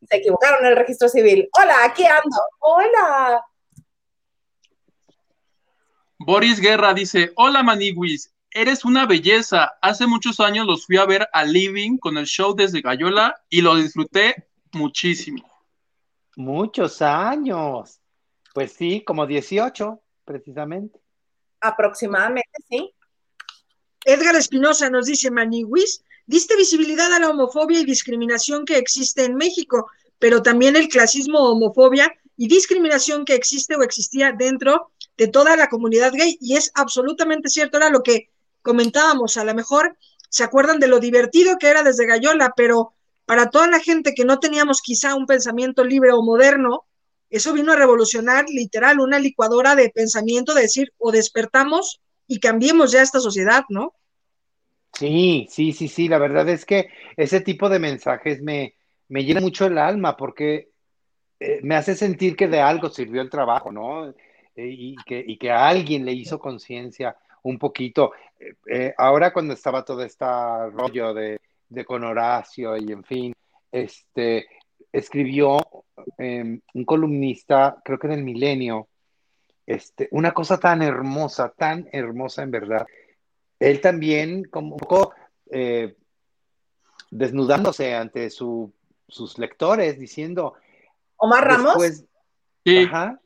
se 0.10 0.18
equivocaron 0.18 0.66
en 0.66 0.72
el 0.72 0.76
registro 0.76 1.08
civil. 1.08 1.48
Hola, 1.58 1.86
aquí 1.86 2.06
ando. 2.06 2.38
Hola. 2.60 3.46
Boris 6.18 6.60
Guerra 6.60 6.94
dice, 6.94 7.32
hola 7.36 7.64
Maniguis, 7.64 8.34
eres 8.52 8.84
una 8.84 9.06
belleza. 9.06 9.78
Hace 9.82 10.08
muchos 10.08 10.40
años 10.40 10.66
los 10.66 10.86
fui 10.86 10.98
a 10.98 11.06
ver 11.06 11.28
a 11.32 11.44
Living 11.44 11.98
con 11.98 12.18
el 12.18 12.26
show 12.26 12.56
desde 12.56 12.82
Gallola 12.82 13.42
y 13.50 13.62
lo 13.62 13.76
disfruté 13.76 14.50
muchísimo. 14.76 15.50
Muchos 16.36 17.02
años. 17.02 18.00
Pues 18.54 18.74
sí, 18.74 19.04
como 19.04 19.26
18, 19.26 20.02
precisamente. 20.24 21.00
Aproximadamente, 21.62 22.50
sí. 22.70 22.94
Edgar 24.06 24.36
Espinosa 24.36 24.90
nos 24.90 25.08
dice, 25.08 25.32
Maniguis, 25.32 26.04
diste 26.26 26.56
visibilidad 26.56 27.12
a 27.12 27.20
la 27.20 27.30
homofobia 27.30 27.80
y 27.80 27.86
discriminación 27.86 28.66
que 28.66 28.78
existe 28.78 29.26
en 29.26 29.36
México, 29.36 29.90
pero 30.20 30.42
también 30.42 30.76
el 30.76 30.88
clasismo, 30.88 31.40
homofobia 31.40 32.14
y 32.38 32.48
discriminación 32.48 33.26
que 33.26 33.36
existe 33.36 33.76
o 33.76 33.84
existía 33.84 34.32
dentro 34.32 34.92
de 35.18 35.28
toda 35.28 35.56
la 35.56 35.68
comunidad 35.70 36.14
gay. 36.14 36.38
Y 36.40 36.56
es 36.56 36.72
absolutamente 36.76 37.50
cierto, 37.50 37.78
era 37.78 37.90
lo 37.90 38.04
que 38.04 38.30
comentábamos, 38.62 39.38
a 39.38 39.44
lo 39.44 39.54
mejor 39.54 39.98
se 40.30 40.44
acuerdan 40.44 40.80
de 40.80 40.88
lo 40.88 41.00
divertido 41.00 41.58
que 41.58 41.68
era 41.68 41.84
desde 41.84 42.06
Gallola, 42.06 42.54
pero 42.58 42.95
para 43.26 43.50
toda 43.50 43.68
la 43.68 43.80
gente 43.80 44.14
que 44.14 44.26
no 44.26 44.40
teníamos 44.40 44.82
quizá 44.82 45.16
un 45.16 45.26
pensamiento 45.26 45.84
libre 45.84 46.12
o 46.12 46.22
moderno, 46.22 46.86
eso 47.30 47.54
vino 47.54 47.74
a 47.74 47.76
revolucionar 47.76 48.46
literal 48.50 49.00
una 49.00 49.20
licuadora 49.20 49.76
de 49.76 49.90
pensamiento, 49.90 50.54
de 50.54 50.62
decir, 50.62 50.94
o 50.98 51.12
despertamos 51.12 52.00
y 52.28 52.40
cambiemos 52.40 52.92
ya 52.92 53.02
esta 53.02 53.20
sociedad, 53.20 53.66
¿no? 53.70 53.94
Sí, 54.94 55.48
sí, 55.50 55.74
sí, 55.74 55.88
sí. 55.88 56.08
La 56.08 56.20
verdad 56.20 56.48
es 56.50 56.66
que 56.66 56.90
ese 57.18 57.42
tipo 57.42 57.68
de 57.68 57.80
mensajes 57.80 58.42
me, 58.42 58.76
me 59.10 59.24
llena 59.24 59.42
mucho 59.42 59.66
el 59.66 59.78
alma 59.78 60.16
porque 60.16 60.70
eh, 61.40 61.60
me 61.64 61.76
hace 61.76 61.96
sentir 61.96 62.36
que 62.36 62.48
de 62.48 62.62
algo 62.62 62.90
sirvió 62.90 63.22
el 63.22 63.30
trabajo, 63.30 63.72
¿no? 63.72 64.08
Eh, 64.08 64.14
y, 64.56 64.96
que, 65.06 65.24
y 65.26 65.38
que 65.38 65.52
a 65.52 65.68
alguien 65.68 66.06
le 66.06 66.14
hizo 66.14 66.40
conciencia 66.40 67.18
un 67.44 67.60
poquito. 67.60 68.14
Eh, 68.68 68.94
ahora 68.98 69.34
cuando 69.34 69.54
estaba 69.54 69.84
todo 69.84 70.04
este 70.04 70.26
rollo 70.72 71.14
de, 71.14 71.40
de 71.70 71.86
con 71.86 72.04
Horacio 72.04 72.78
y 72.78 72.92
en 72.92 73.04
fin, 73.04 73.34
este, 73.72 74.48
escribió 74.92 75.58
eh, 76.18 76.60
un 76.74 76.86
columnista, 76.86 77.82
creo 77.84 78.00
que 78.00 78.08
del 78.08 78.24
Milenio, 78.24 78.88
este, 79.66 80.08
una 80.12 80.34
cosa 80.34 80.60
tan 80.60 80.82
hermosa, 80.82 81.50
tan 81.50 81.88
hermosa 81.92 82.44
en 82.44 82.52
verdad. 82.52 82.86
Él 83.60 83.82
también, 83.82 84.44
como 84.46 84.74
un 84.74 84.78
poco 84.78 85.14
eh, 85.52 85.96
desnudándose 87.10 87.96
ante 87.96 88.30
su, 88.30 88.72
sus 89.08 89.38
lectores, 89.38 90.00
diciendo, 90.00 90.54
Omar 91.18 91.46
Ramos. 91.46 91.78
después, 91.78 92.06
Sí, 92.66 92.80
Ajá, 92.80 93.22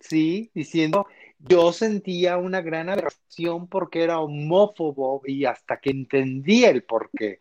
sí, 0.00 0.50
diciendo, 0.54 1.06
yo 1.38 1.72
sentía 1.72 2.36
una 2.36 2.60
gran 2.60 2.88
aberración 2.88 3.68
porque 3.68 4.02
era 4.02 4.18
homófobo 4.18 5.22
y 5.24 5.44
hasta 5.44 5.78
que 5.78 5.90
entendí 5.90 6.64
el 6.64 6.82
por 6.82 7.08
qué. 7.16 7.40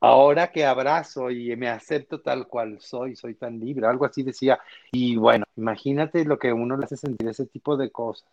Ahora 0.00 0.52
que 0.52 0.64
abrazo 0.64 1.30
y 1.30 1.56
me 1.56 1.68
acepto 1.68 2.20
tal 2.20 2.46
cual 2.46 2.80
soy, 2.80 3.16
soy 3.16 3.34
tan 3.34 3.58
libre, 3.58 3.86
algo 3.86 4.04
así 4.04 4.22
decía. 4.22 4.58
Y 4.92 5.16
bueno, 5.16 5.44
imagínate 5.56 6.24
lo 6.24 6.38
que 6.38 6.52
uno 6.52 6.76
le 6.76 6.84
hace 6.84 6.96
sentir 6.96 7.28
ese 7.28 7.46
tipo 7.46 7.76
de 7.76 7.90
cosas, 7.90 8.28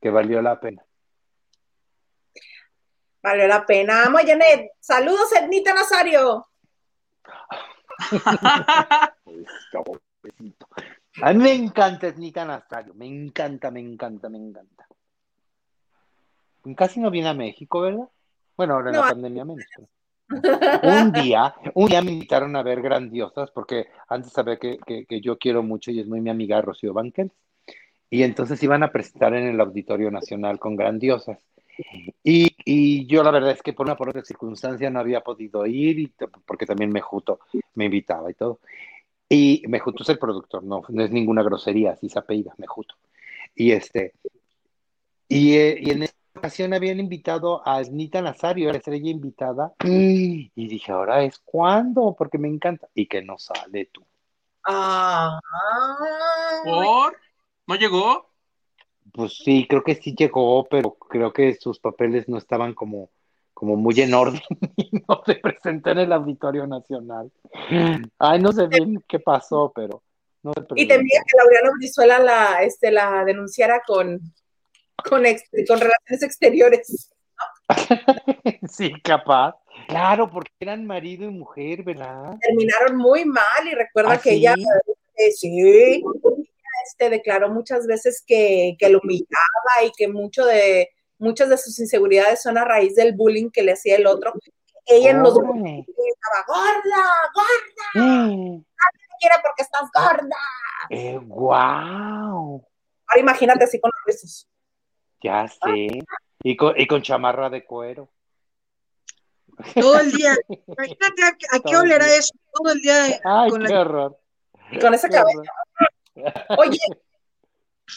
que 0.00 0.10
valió 0.10 0.42
la 0.42 0.58
pena. 0.58 0.82
Valió 3.22 3.46
la 3.46 3.64
pena. 3.64 4.04
Amo 4.04 4.18
Janet. 4.18 4.72
Saludos, 4.80 5.32
Ednita 5.40 5.72
Nazario. 5.74 6.46
A 11.22 11.32
mí 11.32 11.42
me 11.42 11.52
encanta 11.52 12.10
Snita 12.10 12.44
Nazario, 12.44 12.94
me 12.94 13.06
encanta, 13.06 13.70
me 13.70 13.80
encanta, 13.80 14.28
me 14.28 14.38
encanta. 14.38 14.86
Casi 16.76 17.00
no 17.00 17.10
viene 17.10 17.28
a 17.28 17.34
México, 17.34 17.80
¿verdad? 17.80 18.08
Bueno, 18.56 18.74
ahora 18.74 18.90
en 18.90 18.96
No. 18.96 19.02
la 19.02 19.08
pandemia 19.08 19.44
menos. 19.44 19.64
pero- 19.74 19.88
Un 20.28 21.12
día, 21.12 21.54
un 21.74 21.88
día 21.88 22.02
me 22.02 22.12
invitaron 22.12 22.54
a 22.56 22.62
ver 22.62 22.82
Grandiosas, 22.82 23.50
porque 23.50 23.86
antes 24.08 24.32
sabía 24.32 24.58
que, 24.58 24.78
que, 24.78 25.20
yo 25.20 25.38
quiero 25.38 25.62
mucho 25.62 25.90
y 25.90 26.00
es 26.00 26.06
muy 26.06 26.20
mi 26.20 26.30
amiga 26.30 26.60
Rocío 26.60 26.92
Banquels. 26.92 27.32
Y 28.10 28.22
entonces 28.22 28.62
iban 28.62 28.82
a 28.82 28.92
presentar 28.92 29.34
en 29.34 29.46
el 29.46 29.60
Auditorio 29.60 30.10
Nacional 30.10 30.58
con 30.58 30.76
Grandiosas. 30.76 31.38
Y, 32.22 32.54
y 32.64 33.06
yo 33.06 33.22
la 33.22 33.30
verdad 33.30 33.52
es 33.52 33.62
que 33.62 33.72
por 33.72 33.86
una 33.86 33.96
por 33.96 34.08
otra 34.08 34.22
circunstancia 34.22 34.90
no 34.90 35.00
había 35.00 35.22
podido 35.22 35.64
ir, 35.66 35.98
y, 35.98 36.12
porque 36.44 36.66
también 36.66 36.90
Mejuto 36.90 37.40
me 37.74 37.86
invitaba 37.86 38.30
y 38.30 38.34
todo. 38.34 38.60
Y 39.28 39.62
Mejuto 39.68 40.02
es 40.02 40.08
el 40.08 40.18
productor, 40.18 40.64
no, 40.64 40.82
no 40.88 41.04
es 41.04 41.10
ninguna 41.10 41.42
grosería, 41.42 41.92
así 41.92 42.08
se 42.08 42.18
apellida, 42.18 42.54
Mejuto. 42.58 42.96
Y 43.54 43.72
este, 43.72 44.14
y, 45.28 45.54
eh, 45.56 45.78
y 45.80 45.90
en 45.90 46.07
ocasión 46.38 46.74
habían 46.74 46.98
invitado 46.98 47.66
a 47.66 47.76
Anita 47.76 48.22
Nazario, 48.22 48.72
la 48.72 48.78
estrella 48.78 49.10
invitada, 49.10 49.74
y 49.84 50.50
dije, 50.54 50.90
ahora 50.90 51.22
es 51.22 51.38
cuándo, 51.38 52.14
porque 52.18 52.38
me 52.38 52.48
encanta, 52.48 52.88
y 52.94 53.06
que 53.06 53.22
no 53.22 53.38
sale 53.38 53.90
tú. 53.92 54.04
Ah, 54.64 55.40
¿Por? 56.64 57.16
¿No 57.66 57.74
llegó? 57.76 58.30
Pues 59.12 59.38
sí, 59.44 59.66
creo 59.68 59.82
que 59.82 59.94
sí 59.94 60.14
llegó, 60.16 60.64
pero 60.64 60.94
creo 60.94 61.32
que 61.32 61.54
sus 61.54 61.78
papeles 61.78 62.28
no 62.28 62.38
estaban 62.38 62.74
como, 62.74 63.10
como 63.54 63.76
muy 63.76 64.00
en 64.00 64.14
orden 64.14 64.40
y 64.76 64.90
no 65.08 65.22
se 65.24 65.36
presentó 65.36 65.90
en 65.90 65.98
el 65.98 66.12
Auditorio 66.12 66.66
Nacional. 66.66 67.30
Ay, 68.18 68.40
no 68.40 68.52
sé 68.52 68.66
bien 68.66 69.02
qué 69.06 69.18
pasó, 69.18 69.72
pero 69.74 70.02
no 70.42 70.52
se 70.52 70.60
y 70.76 70.86
temía 70.86 71.20
que 71.26 71.36
Laureano 71.36 71.72
Brizuela 71.78 72.18
la, 72.18 72.62
este, 72.62 72.90
la 72.90 73.24
denunciara 73.24 73.82
con, 73.86 74.20
con, 75.08 75.26
ex- 75.26 75.48
con 75.66 75.80
relaciones 75.80 76.22
exteriores. 76.22 77.10
Sí, 78.68 78.92
capaz. 79.02 79.54
Claro, 79.88 80.28
porque 80.30 80.50
eran 80.60 80.86
marido 80.86 81.24
y 81.26 81.30
mujer, 81.30 81.82
¿verdad? 81.82 82.36
Terminaron 82.40 82.96
muy 82.96 83.24
mal 83.24 83.66
y 83.70 83.74
recuerda 83.74 84.12
¿Ah, 84.12 84.18
que 84.18 84.30
sí? 84.30 84.36
ella, 84.36 84.54
eh, 85.16 85.30
sí, 85.32 86.02
este, 86.86 87.10
declaró 87.10 87.50
muchas 87.50 87.86
veces 87.86 88.22
que, 88.26 88.76
que 88.78 88.88
lo 88.88 89.00
humillaba 89.02 89.84
y 89.86 89.92
que 89.96 90.08
mucho 90.08 90.44
de, 90.44 90.90
muchas 91.18 91.48
de 91.48 91.58
sus 91.58 91.78
inseguridades 91.78 92.42
son 92.42 92.58
a 92.58 92.64
raíz 92.64 92.94
del 92.96 93.12
bullying 93.14 93.50
que 93.50 93.62
le 93.62 93.72
hacía 93.72 93.96
el 93.96 94.06
otro. 94.06 94.32
Ella 94.86 95.10
en 95.10 95.22
los 95.22 95.34
estaba 95.34 96.44
gorda, 96.46 97.12
gorda, 97.34 98.06
Eh, 98.06 98.62
te 98.62 99.14
quiere 99.20 99.36
porque 99.42 99.62
estás 99.62 99.88
gorda. 99.94 100.36
eh, 100.90 101.18
guau, 101.22 102.64
Ahora 103.06 103.20
imagínate 103.20 103.64
así 103.64 103.80
con 103.80 103.90
los 103.94 104.04
besos. 104.06 104.48
Ya 105.22 105.48
sé. 105.48 106.00
Y 106.42 106.56
con, 106.56 106.78
y 106.78 106.86
con 106.86 107.02
chamarra 107.02 107.50
de 107.50 107.64
cuero. 107.64 108.10
Todo 109.74 110.00
el 110.00 110.12
día. 110.12 110.36
Imagínate 110.48 111.22
a, 111.22 111.56
a 111.56 111.60
qué 111.60 111.76
olerá 111.76 112.06
día. 112.06 112.16
eso 112.16 112.34
todo 112.52 112.72
el 112.72 112.80
día 112.80 113.20
Ay, 113.24 113.50
con 113.50 113.62
qué 113.62 113.72
la 113.72 113.80
horror. 113.80 114.20
Y 114.70 114.78
con 114.78 114.92
cabello. 114.96 115.42
horror. 116.16 116.58
Oye, 116.58 116.78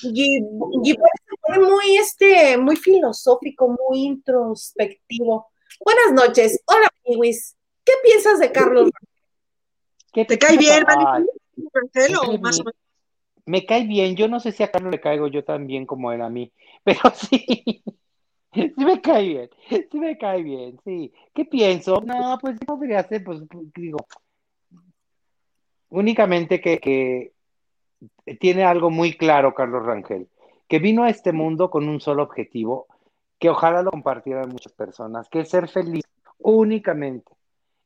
y, 0.04 0.38
y 0.38 0.94
pues 0.94 1.12
se 1.28 1.36
pone 1.42 1.60
muy, 1.60 1.98
este, 1.98 2.58
muy 2.58 2.76
filosófico, 2.76 3.68
muy 3.68 4.04
introspectivo. 4.06 5.52
Buenas 5.84 6.14
noches. 6.14 6.62
Hola, 6.66 6.88
Miwis. 7.06 7.56
¿Qué 7.84 7.94
piensas 8.04 8.40
de 8.40 8.52
Carlos? 8.52 8.90
¿Qué 10.14 10.26
¿Te 10.26 10.38
cae 10.38 10.58
bien, 10.58 10.84
cae 10.86 12.16
o 12.16 12.38
más 12.40 12.60
o 12.60 12.64
menos. 12.64 12.76
Me 13.46 13.66
cae 13.66 13.86
bien. 13.86 14.16
Yo 14.16 14.28
no 14.28 14.40
sé 14.40 14.52
si 14.52 14.64
a 14.64 14.72
Carlos 14.72 14.92
le 14.92 15.02
caigo 15.02 15.28
yo 15.28 15.44
tan 15.44 15.68
bien 15.68 15.86
como 15.86 16.12
él 16.12 16.22
a 16.22 16.30
mí, 16.30 16.52
pero 16.84 17.00
sí. 17.14 17.84
Sí 18.54 18.74
me 18.84 19.00
cae 19.00 19.28
bien, 19.30 19.50
sí 19.70 19.98
me 19.98 20.18
cae 20.18 20.44
bien, 20.44 20.78
sí. 20.84 21.14
¿Qué 21.34 21.46
pienso? 21.46 22.02
No, 22.02 22.38
pues 22.42 22.60
podría 22.60 23.02
ser, 23.04 23.24
pues 23.24 23.40
digo, 23.74 24.00
únicamente 25.88 26.60
que, 26.60 26.80
que 26.80 27.34
tiene 28.40 28.64
algo 28.64 28.90
muy 28.90 29.16
claro 29.16 29.54
Carlos 29.54 29.86
Rangel, 29.86 30.28
que 30.68 30.80
vino 30.80 31.04
a 31.04 31.10
este 31.10 31.32
mundo 31.32 31.70
con 31.70 31.88
un 31.88 32.02
solo 32.02 32.24
objetivo, 32.24 32.88
que 33.40 33.50
ojalá 33.50 33.84
lo 33.84 33.92
compartieran 33.92 34.50
muchas 34.50 34.74
personas, 34.74 35.30
que 35.30 35.42
es 35.42 35.50
ser 35.50 35.70
feliz 35.70 36.04
únicamente 36.38 37.32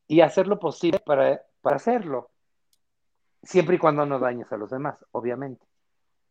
y 0.07 0.21
hacer 0.21 0.47
lo 0.47 0.59
posible 0.59 0.99
para, 0.99 1.41
para 1.61 1.75
hacerlo, 1.75 2.29
siempre 3.45 3.75
y 3.77 3.79
cuando 3.79 4.05
no 4.05 4.19
dañes 4.19 4.51
a 4.51 4.57
los 4.57 4.69
demás, 4.69 4.97
obviamente. 5.11 5.65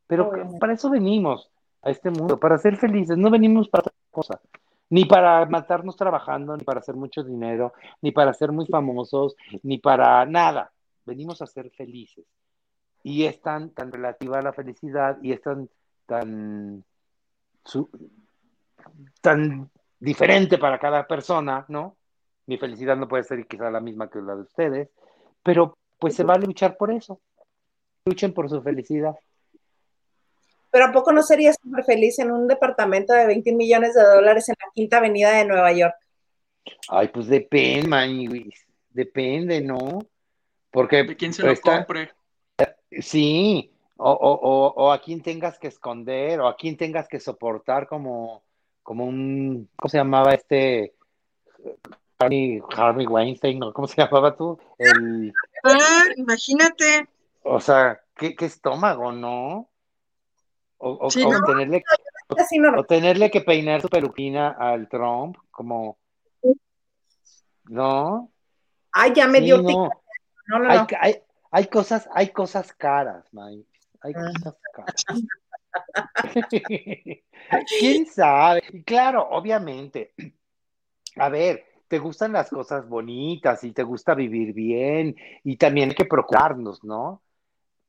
Pero 0.06 0.28
Obviamente. 0.28 0.58
para 0.58 0.74
eso 0.74 0.90
venimos 0.90 1.50
a 1.82 1.90
este 1.90 2.10
mundo, 2.10 2.38
para 2.38 2.58
ser 2.58 2.76
felices, 2.76 3.16
no 3.16 3.30
venimos 3.30 3.68
para 3.68 3.82
otra 3.82 3.92
cosa, 4.10 4.40
ni 4.90 5.04
para 5.06 5.46
matarnos 5.46 5.96
trabajando, 5.96 6.56
ni 6.56 6.64
para 6.64 6.80
hacer 6.80 6.94
mucho 6.94 7.22
dinero, 7.24 7.72
ni 8.02 8.12
para 8.12 8.34
ser 8.34 8.52
muy 8.52 8.66
famosos, 8.66 9.34
ni 9.62 9.78
para 9.78 10.26
nada. 10.26 10.72
Venimos 11.06 11.40
a 11.40 11.46
ser 11.46 11.70
felices. 11.70 12.24
Y 13.02 13.24
es 13.24 13.40
tan, 13.40 13.70
tan 13.70 13.92
relativa 13.92 14.38
a 14.38 14.42
la 14.42 14.52
felicidad 14.52 15.18
y 15.22 15.32
es 15.32 15.40
tan, 15.42 15.68
tan, 16.06 16.84
su- 17.64 17.90
tan 19.20 19.70
diferente 20.00 20.58
para 20.58 20.78
cada 20.78 21.06
persona, 21.06 21.64
¿no? 21.68 21.96
Mi 22.46 22.58
felicidad 22.58 22.96
no 22.96 23.08
puede 23.08 23.24
ser 23.24 23.46
quizá 23.46 23.70
la 23.70 23.80
misma 23.80 24.08
que 24.08 24.20
la 24.20 24.34
de 24.36 24.42
ustedes, 24.42 24.88
pero 25.42 25.76
pues 25.98 26.14
se 26.14 26.24
vale 26.24 26.46
luchar 26.46 26.76
por 26.76 26.92
eso. 26.92 27.20
Luchen 28.06 28.32
por 28.34 28.48
su 28.50 28.60
felicidad. 28.62 29.14
Pero 30.70 30.86
¿a 30.86 30.92
poco 30.92 31.12
no 31.12 31.22
serías 31.22 31.56
súper 31.62 31.84
feliz 31.84 32.18
en 32.18 32.32
un 32.32 32.46
departamento 32.48 33.12
de 33.12 33.26
20 33.26 33.54
millones 33.54 33.94
de 33.94 34.02
dólares 34.02 34.48
en 34.48 34.56
la 34.58 34.70
Quinta 34.74 34.96
Avenida 34.98 35.30
de 35.32 35.44
Nueva 35.44 35.72
York? 35.72 35.94
Ay, 36.88 37.08
pues 37.08 37.26
depende, 37.28 37.88
Maniwis. 37.88 38.66
Depende, 38.90 39.60
¿no? 39.60 40.00
Porque 40.70 41.04
¿De 41.04 41.16
quién 41.16 41.32
se 41.32 41.42
lo 41.44 41.52
está- 41.52 41.76
compre? 41.78 42.10
Sí, 42.90 43.72
o, 43.96 44.10
o, 44.10 44.32
o, 44.32 44.66
o 44.84 44.92
a 44.92 45.00
quién 45.00 45.22
tengas 45.22 45.58
que 45.58 45.68
esconder, 45.68 46.40
o 46.40 46.48
a 46.48 46.56
quién 46.56 46.76
tengas 46.76 47.08
que 47.08 47.20
soportar 47.20 47.86
como, 47.86 48.42
como 48.82 49.04
un, 49.04 49.68
¿cómo 49.76 49.88
se 49.88 49.98
llamaba 49.98 50.34
este? 50.34 50.94
Harvey, 52.18 52.60
Harvey 52.76 53.06
Weinstein, 53.06 53.58
¿no? 53.58 53.72
¿Cómo 53.72 53.86
se 53.88 54.00
llamaba 54.00 54.36
tú? 54.36 54.58
El, 54.78 55.32
Imagínate. 56.16 57.08
o 57.42 57.60
sea, 57.60 58.00
¿qué, 58.16 58.34
qué 58.34 58.44
estómago, 58.46 59.12
¿no? 59.12 59.70
O, 60.78 60.90
o- 61.06 61.10
Sí, 61.10 61.22
o 61.24 61.32
¿no? 61.32 61.40
tenerle, 61.44 61.82
o 62.76 62.84
tenerle 62.84 63.30
que 63.30 63.40
peinar 63.40 63.80
su 63.80 63.88
peluquina 63.88 64.50
al 64.58 64.88
Trump, 64.88 65.36
como, 65.50 65.98
¿no? 67.64 68.30
Ay, 68.92 69.12
ya 69.14 69.26
me 69.26 69.38
Sí, 69.38 69.44
dio 69.44 69.62
no. 69.62 69.90
No, 70.46 70.58
no, 70.58 70.70
Hay, 70.70 70.78
no. 70.78 70.86
hay, 71.00 71.22
hay 71.50 71.66
cosas, 71.68 72.08
hay 72.12 72.28
cosas 72.28 72.72
caras, 72.74 73.24
Mike. 73.32 73.66
Hay 74.02 74.12
Ah. 74.14 74.30
cosas 74.36 74.56
caras. 74.74 75.04
¿Quién 77.78 78.06
sabe? 78.06 78.62
Y 78.72 78.82
claro, 78.84 79.26
obviamente. 79.30 80.12
A 81.16 81.28
ver, 81.28 81.64
te 81.88 81.98
gustan 81.98 82.32
las 82.32 82.50
cosas 82.50 82.88
bonitas 82.88 83.62
y 83.64 83.72
te 83.72 83.82
gusta 83.82 84.14
vivir 84.14 84.52
bien 84.52 85.16
y 85.42 85.56
también 85.56 85.90
hay 85.90 85.94
que 85.94 86.04
procurarnos, 86.06 86.82
¿no? 86.84 87.22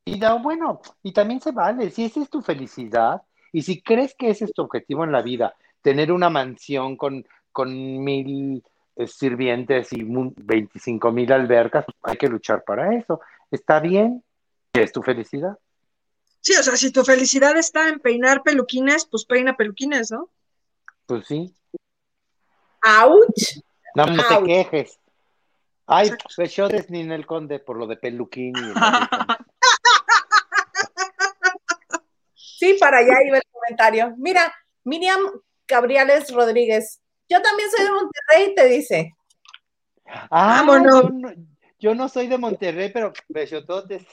Y 0.04 0.18
no, 0.18 0.40
bueno, 0.40 0.80
y 1.02 1.12
también 1.12 1.40
se 1.40 1.52
vale, 1.52 1.90
si 1.90 2.04
esa 2.04 2.20
es 2.20 2.30
tu 2.30 2.40
felicidad 2.42 3.22
y 3.52 3.62
si 3.62 3.82
crees 3.82 4.14
que 4.16 4.30
ese 4.30 4.44
es 4.44 4.52
tu 4.52 4.62
objetivo 4.62 5.04
en 5.04 5.12
la 5.12 5.22
vida, 5.22 5.54
tener 5.82 6.12
una 6.12 6.30
mansión 6.30 6.96
con, 6.96 7.26
con 7.52 8.04
mil 8.04 8.62
eh, 8.96 9.06
sirvientes 9.06 9.92
y 9.92 10.04
mu- 10.04 10.32
25 10.36 11.10
mil 11.10 11.32
albercas, 11.32 11.84
pues, 11.86 11.96
hay 12.02 12.16
que 12.16 12.28
luchar 12.28 12.62
para 12.64 12.94
eso. 12.96 13.20
¿Está 13.50 13.80
bien? 13.80 14.22
¿Es 14.72 14.92
tu 14.92 15.02
felicidad? 15.02 15.58
Sí, 16.40 16.54
o 16.56 16.62
sea, 16.62 16.76
si 16.76 16.92
tu 16.92 17.02
felicidad 17.02 17.56
está 17.56 17.88
en 17.88 17.98
peinar 17.98 18.42
peluquines, 18.44 19.06
pues 19.06 19.24
peina 19.24 19.56
peluquines, 19.56 20.12
¿no? 20.12 20.28
Pues 21.06 21.26
sí. 21.26 21.52
¡Auch! 22.82 23.34
No, 23.96 24.04
no 24.04 24.22
te 24.28 24.44
quejes. 24.44 25.00
Ay. 25.86 26.10
Pechotes 26.36 26.90
ni 26.90 27.00
en 27.00 27.12
el 27.12 27.24
conde 27.24 27.60
por 27.60 27.78
lo 27.78 27.86
de 27.86 27.96
peluquín 27.96 28.52
y 28.54 28.60
Sí, 32.34 32.76
para 32.78 32.98
allá 32.98 33.14
iba 33.24 33.38
el 33.38 33.42
comentario. 33.50 34.14
Mira, 34.18 34.54
Miriam 34.84 35.20
Gabriales 35.66 36.30
Rodríguez. 36.32 37.00
Yo 37.28 37.40
también 37.40 37.70
soy 37.70 37.84
de 37.86 37.90
Monterrey, 37.92 38.54
te 38.54 38.66
dice. 38.66 39.14
Ah, 40.04 40.62
Vámonos. 40.62 41.02
yo 41.02 41.08
no, 41.10 41.32
yo 41.78 41.94
no 41.94 42.08
soy 42.08 42.26
de 42.28 42.36
Monterrey, 42.38 42.90
pero 42.92 43.14
Pechototes. 43.32 44.04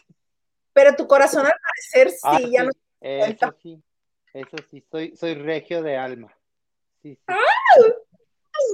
Pero 0.71 0.95
tu 0.95 1.07
corazón 1.07 1.45
al 1.45 1.53
parecer 1.61 2.09
sí, 2.09 2.19
Ah, 2.23 2.39
ya 2.39 2.61
sí, 2.61 2.67
no. 2.67 2.71
Eso 3.01 3.55
sí, 3.61 3.83
eso 4.33 4.57
sí, 4.71 4.83
soy, 4.89 5.15
soy 5.15 5.33
regio 5.35 5.83
de 5.83 5.97
alma. 5.97 6.33
Sí, 7.01 7.15
sí. 7.15 7.33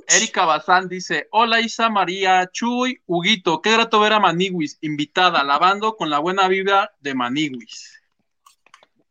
Erika 0.07 0.45
Bazán 0.45 0.87
dice: 0.87 1.27
Hola 1.31 1.59
Isa 1.59 1.89
María, 1.89 2.49
Chuy, 2.51 3.01
Huguito, 3.05 3.61
qué 3.61 3.73
grato 3.73 3.99
ver 3.99 4.13
a 4.13 4.19
Maniwis, 4.19 4.77
invitada, 4.81 5.43
lavando 5.43 5.95
con 5.95 6.09
la 6.09 6.19
buena 6.19 6.47
vibra 6.47 6.93
de 6.99 7.15
Maniwis. 7.15 7.99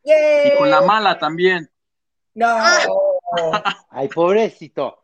Y 0.04 0.56
con 0.56 0.70
la 0.70 0.80
mala 0.80 1.18
también. 1.18 1.70
No. 2.34 2.46
Ay, 3.90 4.08
pobrecito. 4.08 5.02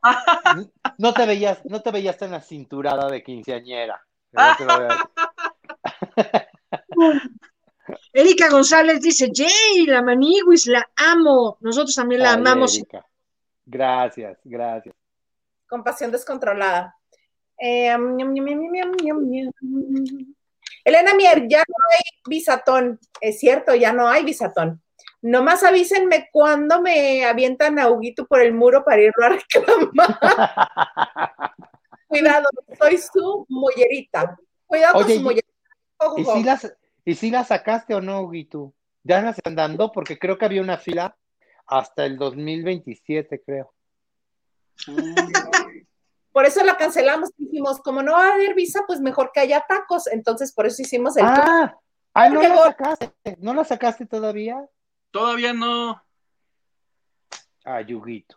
No 0.98 1.12
te 1.12 1.26
veías, 1.26 1.64
no 1.64 1.82
te 1.82 1.90
veías 1.90 2.16
tan 2.16 2.32
acinturada 2.32 3.08
de 3.08 3.22
quinceañera. 3.22 4.00
Erika 8.12 8.48
González 8.48 9.00
dice, 9.00 9.30
Jay, 9.32 9.86
la 9.86 10.02
Maniguis, 10.02 10.66
la 10.66 10.88
amo. 10.96 11.58
Nosotros 11.60 11.94
también 11.94 12.22
la 12.22 12.30
Ay, 12.30 12.38
amamos. 12.38 12.76
Erika. 12.76 13.06
Gracias, 13.66 14.38
gracias. 14.44 14.94
Compasión 15.68 16.10
descontrolada. 16.10 16.96
Eh. 17.58 17.94
Elena 20.84 21.14
Mier, 21.14 21.48
ya 21.48 21.58
no 21.58 21.74
hay 21.90 22.02
visatón. 22.26 22.98
Es 23.20 23.38
cierto, 23.38 23.74
ya 23.74 23.92
no 23.92 24.08
hay 24.08 24.24
visatón. 24.24 24.82
Nomás 25.22 25.64
avísenme 25.64 26.28
cuando 26.30 26.82
me 26.82 27.24
avientan 27.24 27.78
a 27.78 27.88
Huguito 27.88 28.26
por 28.26 28.40
el 28.40 28.52
muro 28.52 28.84
para 28.84 29.00
irlo 29.02 29.24
a 29.24 29.28
reclamar. 29.30 30.18
Cuidado, 32.08 32.48
soy 32.78 32.98
su 32.98 33.46
mollerita. 33.48 34.38
Cuidado 34.66 34.98
Oye, 34.98 35.06
con 35.06 35.14
su 35.14 35.22
mollerita. 35.22 35.48
Ojo, 35.96 36.20
¿Y 36.20 36.24
si 36.24 36.42
las, 36.42 36.76
y 37.04 37.14
si 37.14 37.30
las 37.30 37.48
sacaste 37.48 37.94
o 37.94 38.02
no, 38.02 38.20
Huguito? 38.20 38.74
¿Ya 39.02 39.22
las 39.22 39.38
están 39.38 39.54
dando? 39.54 39.92
Porque 39.92 40.18
creo 40.18 40.36
que 40.36 40.44
había 40.44 40.60
una 40.62 40.76
fila 40.76 41.16
hasta 41.66 42.04
el 42.04 42.18
2027, 42.18 43.42
creo. 43.44 43.73
Por 46.32 46.46
eso 46.46 46.64
la 46.64 46.76
cancelamos. 46.76 47.30
Dijimos, 47.36 47.80
como 47.80 48.02
no 48.02 48.12
va 48.12 48.28
a 48.28 48.34
haber 48.34 48.54
visa, 48.54 48.82
pues 48.86 49.00
mejor 49.00 49.30
que 49.32 49.40
haya 49.40 49.64
tacos. 49.68 50.06
Entonces, 50.08 50.52
por 50.52 50.66
eso 50.66 50.82
hicimos 50.82 51.16
el. 51.16 51.24
Ah, 51.24 51.78
ah, 52.14 52.28
no 52.28 52.42
la 52.42 52.56
sacaste. 52.56 53.36
¿No 53.38 53.54
la 53.54 53.64
sacaste 53.64 54.06
todavía? 54.06 54.64
Todavía 55.10 55.52
no. 55.52 56.02
Ah, 57.64 57.80
Yuguito. 57.80 58.36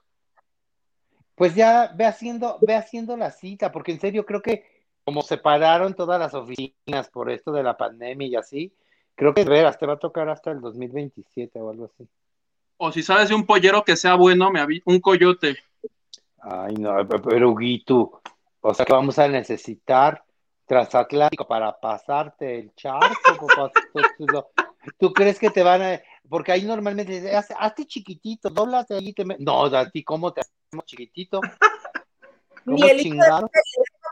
Pues 1.36 1.56
ya 1.56 1.92
ve 1.96 2.06
haciendo, 2.06 2.58
ve 2.62 2.76
haciendo 2.76 3.18
la 3.18 3.32
cita, 3.32 3.72
porque 3.72 3.92
en 3.92 4.00
serio 4.00 4.26
creo 4.26 4.42
que 4.42 4.78
como 5.08 5.22
separaron 5.22 5.94
todas 5.94 6.20
las 6.20 6.34
oficinas 6.34 7.10
por 7.14 7.32
esto 7.32 7.54
de 7.54 7.64
la 7.64 7.78
pandemia 7.78 8.28
y 8.28 8.36
así, 8.36 8.74
creo 9.16 9.34
que 9.34 9.46
de 9.46 9.50
veras 9.50 9.78
te 9.78 9.86
va 9.86 9.94
a 9.94 10.00
tocar 10.00 10.28
hasta 10.28 10.52
el 10.52 10.60
2027 10.60 11.62
o 11.62 11.70
algo 11.70 11.86
así. 11.86 12.10
O 12.76 12.92
si 12.92 13.02
sabes 13.02 13.30
de 13.30 13.36
un 13.36 13.46
pollero 13.46 13.86
que 13.86 13.96
sea 13.96 14.16
bueno, 14.16 14.52
me 14.52 14.62
un 14.84 15.00
coyote. 15.00 15.56
Ay, 16.50 16.76
no, 16.76 17.06
pero 17.08 17.52
Huguito, 17.52 18.22
o 18.62 18.74
sea 18.74 18.86
que 18.86 18.94
vamos 18.94 19.20
a 19.20 19.28
necesitar 19.28 20.24
transatlántico 20.66 21.46
para 21.46 21.78
pasarte 21.78 22.60
el 22.60 22.74
charco, 22.74 23.48
papacito 23.48 24.02
chulo. 24.18 24.50
¿Tú 24.98 25.12
crees 25.12 25.40
que 25.40 25.50
te 25.50 25.62
van 25.62 25.82
a...? 25.82 26.02
Porque 26.30 26.54
ahí 26.54 26.64
normalmente 26.64 27.12
dicen, 27.12 27.36
"Haz- 27.36 27.56
hazte 27.58 27.86
chiquitito, 27.86 28.50
doblate 28.50 28.96
ahí. 28.96 29.12
Te 29.12 29.26
me-". 29.26 29.36
No, 29.40 29.66
a 29.66 29.90
ti, 29.90 30.04
¿cómo 30.04 30.32
te 30.32 30.42
hacemos 30.42 30.86
chiquitito? 30.86 31.42
Ni 32.66 32.82
¿Cómo 32.82 32.92
el 32.92 33.00
hijo 33.02 33.16
de 33.16 33.30
va 33.30 33.40
a 33.40 33.48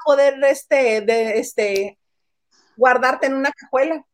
poder 0.05 0.43
este, 0.43 1.01
de, 1.01 1.39
este, 1.39 1.97
guardarte 2.75 3.27
en 3.27 3.35
una 3.35 3.51
cajuela. 3.51 4.05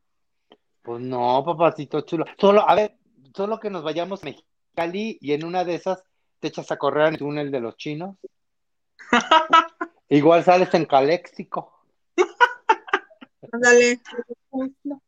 Pues 0.84 1.02
no, 1.02 1.44
papacito 1.44 2.02
chulo. 2.02 2.26
Solo, 2.38 2.68
a 2.68 2.76
ver, 2.76 2.96
solo 3.36 3.60
que 3.60 3.72
nos 3.72 3.84
vayamos 3.84 4.22
a 4.22 4.26
Mexicali 4.26 5.18
y 5.20 5.34
en 5.34 5.44
una 5.44 5.64
de 5.64 5.76
esas 5.76 6.04
te 6.42 6.48
echas 6.48 6.72
a 6.72 6.78
correr 6.78 7.08
en 7.08 7.14
el 7.14 7.20
túnel 7.20 7.52
de 7.52 7.60
los 7.60 7.78
chinos. 7.78 8.18
Igual 10.10 10.44
sales 10.44 10.74
en 10.74 10.86
Caléxico. 10.86 11.72
Ándale. 13.52 14.02
No. 14.84 15.02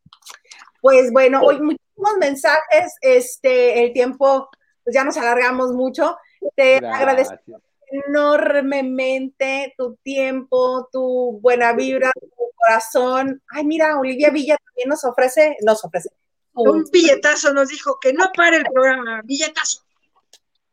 Pues 0.82 1.12
bueno, 1.12 1.42
hoy 1.42 1.60
muchísimos 1.62 2.18
mensajes, 2.20 2.94
este, 3.02 3.84
el 3.84 3.94
tiempo, 3.94 4.50
pues 4.84 4.94
ya 4.94 5.04
nos 5.04 5.18
alargamos 5.18 5.72
mucho. 5.72 6.18
Te 6.56 6.78
agradezco 6.78 7.36
Gracias. 7.46 7.62
enormemente 8.08 9.74
tu 9.78 9.96
tiempo, 10.04 10.88
tu 10.92 11.40
buena 11.42 11.74
vibra, 11.74 12.12
tu 12.20 12.52
corazón. 12.56 13.42
Ay, 13.50 13.66
mira, 13.66 13.98
Olivia 13.98 14.30
Villa 14.30 14.58
también 14.58 14.90
nos 14.90 15.04
ofrece, 15.04 15.58
nos 15.62 15.84
ofrece. 15.84 16.10
Un 16.54 16.84
billetazo 16.92 17.54
nos 17.54 17.70
dijo 17.70 17.98
que 18.00 18.14
no 18.14 18.32
pare 18.36 18.58
el 18.58 18.66
programa. 18.66 19.22
Billetazo. 19.24 19.83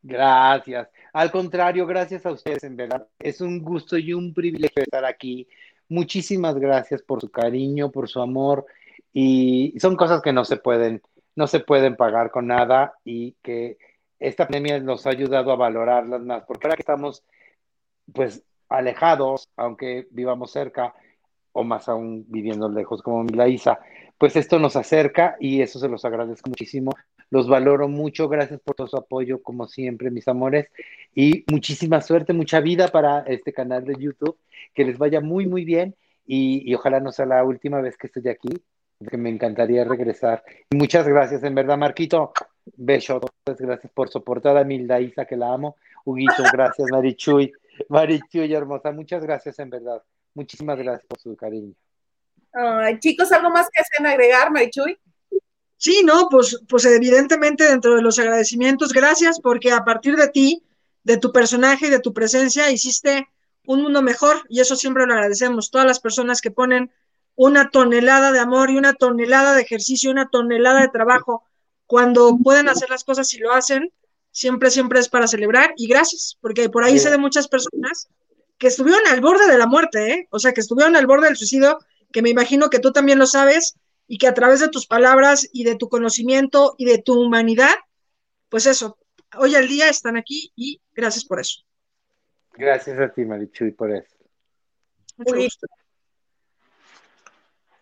Gracias. 0.03 0.89
Al 1.13 1.31
contrario, 1.31 1.87
gracias 1.87 2.25
a 2.25 2.33
ustedes, 2.33 2.65
en 2.65 2.77
verdad. 2.77 3.07
Es 3.19 3.41
un 3.41 3.63
gusto 3.63 3.99
y 3.99 4.13
un 4.13 4.33
privilegio 4.33 4.83
estar 4.83 5.05
aquí. 5.05 5.47
Muchísimas 5.89 6.55
gracias 6.57 7.03
por 7.03 7.21
su 7.21 7.31
cariño, 7.31 7.91
por 7.91 8.09
su 8.09 8.21
amor. 8.21 8.67
Y 9.13 9.75
son 9.79 9.97
cosas 9.97 10.23
que 10.23 10.33
no 10.33 10.45
se 10.45 10.57
pueden, 10.57 11.03
no 11.37 11.47
se 11.47 11.61
pueden 11.61 11.97
pagar 11.97 12.31
con 12.31 12.47
nada 12.47 12.95
y 13.05 13.33
que 13.43 13.79
esta 14.19 14.47
pandemia 14.47 14.81
nos 14.81 15.07
ha 15.07 15.11
ayudado 15.11 15.53
a 15.53 15.57
valorarlas 15.57 16.23
más. 16.23 16.45
Porque 16.45 16.67
ahora 16.67 16.77
que 16.77 16.83
estamos, 16.83 17.23
pues, 18.13 18.43
alejados, 18.69 19.49
aunque 19.57 20.07
vivamos 20.11 20.53
cerca, 20.53 20.95
o 21.53 21.65
más 21.65 21.89
aún 21.89 22.25
viviendo 22.29 22.69
lejos 22.69 23.03
como 23.03 23.25
mi 23.25 23.53
Isa, 23.53 23.81
pues 24.19 24.37
esto 24.37 24.59
nos 24.59 24.77
acerca 24.77 25.37
y 25.41 25.63
eso 25.63 25.79
se 25.79 25.89
los 25.89 26.05
agradezco 26.05 26.49
muchísimo. 26.49 26.93
Los 27.31 27.49
valoro 27.49 27.89
mucho, 27.89 28.29
gracias 28.29 28.61
por 28.61 28.75
todo 28.75 28.89
su 28.89 28.97
apoyo, 28.97 29.41
como 29.43 29.69
siempre, 29.69 30.11
mis 30.11 30.27
amores, 30.27 30.69
y 31.15 31.45
muchísima 31.51 32.01
suerte, 32.01 32.33
mucha 32.33 32.61
vida 32.61 32.89
para 32.89 33.21
este 33.21 33.53
canal 33.53 33.85
de 33.85 33.95
YouTube, 33.97 34.37
que 34.75 34.85
les 34.85 34.99
vaya 34.99 35.21
muy, 35.21 35.47
muy 35.47 35.65
bien 35.65 35.95
y, 36.27 36.73
ojalá 36.75 37.01
no 37.01 37.13
sea 37.13 37.27
la 37.27 37.43
última 37.45 37.81
vez 37.81 37.97
que 37.97 38.09
estoy 38.09 38.29
aquí, 38.29 38.49
que 39.09 39.17
me 39.17 39.31
encantaría 39.31 39.85
regresar. 39.85 40.43
Muchas 40.71 41.07
gracias, 41.07 41.43
en 41.45 41.55
verdad, 41.55 41.79
Marquito, 41.79 42.33
muchas 42.77 43.21
gracias 43.59 43.93
por 43.93 44.09
soportar 44.11 44.57
a 44.57 44.65
Milda 44.65 45.01
Isa, 45.01 45.25
que 45.25 45.37
la 45.37 45.53
amo, 45.53 45.77
Huguito, 46.05 46.43
gracias, 46.53 46.89
Marichuy, 46.91 47.53
Marichuy, 47.89 48.53
hermosa, 48.53 48.91
muchas 48.91 49.23
gracias, 49.23 49.59
en 49.61 49.71
verdad, 49.71 50.03
muchísimas 50.35 50.79
gracias 50.79 51.07
por 51.07 51.21
su 51.21 51.37
cariño. 51.37 51.75
Ay, 52.53 52.99
chicos, 52.99 53.31
¿algo 53.31 53.51
más 53.51 53.69
que 53.71 53.81
hacen 53.81 54.07
agregar, 54.07 54.51
Marichuy? 54.51 54.99
Sí, 55.81 56.03
no, 56.05 56.29
pues, 56.29 56.61
pues 56.69 56.85
evidentemente 56.85 57.65
dentro 57.65 57.95
de 57.95 58.03
los 58.03 58.19
agradecimientos, 58.19 58.93
gracias 58.93 59.41
porque 59.41 59.73
a 59.73 59.83
partir 59.83 60.15
de 60.15 60.29
ti, 60.29 60.63
de 61.05 61.17
tu 61.17 61.33
personaje 61.33 61.87
y 61.87 61.91
de 61.91 62.01
tu 62.01 62.13
presencia, 62.13 62.71
hiciste 62.71 63.29
un 63.65 63.81
mundo 63.81 64.03
mejor 64.03 64.45
y 64.51 64.61
eso 64.61 64.77
siempre 64.77 65.07
lo 65.07 65.15
agradecemos. 65.15 65.71
Todas 65.71 65.87
las 65.87 65.99
personas 65.99 66.43
que 66.43 66.51
ponen 66.51 66.93
una 67.35 67.71
tonelada 67.71 68.31
de 68.31 68.41
amor 68.41 68.69
y 68.69 68.77
una 68.77 68.93
tonelada 68.93 69.55
de 69.55 69.63
ejercicio, 69.63 70.11
una 70.11 70.29
tonelada 70.29 70.83
de 70.83 70.89
trabajo, 70.89 71.45
cuando 71.87 72.37
pueden 72.37 72.69
hacer 72.69 72.91
las 72.91 73.03
cosas 73.03 73.33
y 73.33 73.39
lo 73.39 73.55
hacen, 73.55 73.91
siempre, 74.33 74.71
siempre 74.71 75.01
es 75.01 75.09
para 75.09 75.29
celebrar 75.29 75.73
y 75.79 75.89
gracias, 75.89 76.37
porque 76.43 76.69
por 76.69 76.85
ahí 76.85 76.99
sé 76.99 77.09
de 77.09 77.17
muchas 77.17 77.49
personas 77.49 78.11
que 78.59 78.67
estuvieron 78.67 79.07
al 79.07 79.23
borde 79.23 79.51
de 79.51 79.57
la 79.57 79.67
muerte, 79.67 80.13
¿eh? 80.13 80.29
o 80.29 80.39
sea, 80.39 80.53
que 80.53 80.61
estuvieron 80.61 80.95
al 80.95 81.07
borde 81.07 81.29
del 81.29 81.39
suicidio, 81.39 81.79
que 82.13 82.21
me 82.21 82.29
imagino 82.29 82.69
que 82.69 82.81
tú 82.81 82.93
también 82.93 83.19
lo 83.19 83.27
sabes 83.27 83.77
y 84.13 84.19
que 84.19 84.27
a 84.27 84.35
través 84.35 84.59
de 84.59 84.69
tus 84.69 84.89
palabras 84.89 85.49
y 85.53 85.63
de 85.63 85.77
tu 85.77 85.89
conocimiento 85.89 86.75
y 86.79 86.85
de 86.85 86.99
tu 86.99 87.15
humanidad, 87.15 87.77
pues 88.49 88.67
eso, 88.67 88.99
hoy 89.39 89.55
al 89.55 89.69
día 89.69 89.89
están 89.89 90.17
aquí 90.17 90.53
y 90.57 90.81
gracias 90.93 91.25
por 91.25 91.39
eso. 91.39 91.61
Gracias 92.55 92.99
a 92.99 93.13
ti, 93.13 93.25
Marichuy, 93.25 93.71
por 93.71 93.93
eso. 93.93 94.17
Mucho 95.17 95.35
Uy. 95.37 95.45
gusto. 95.45 95.69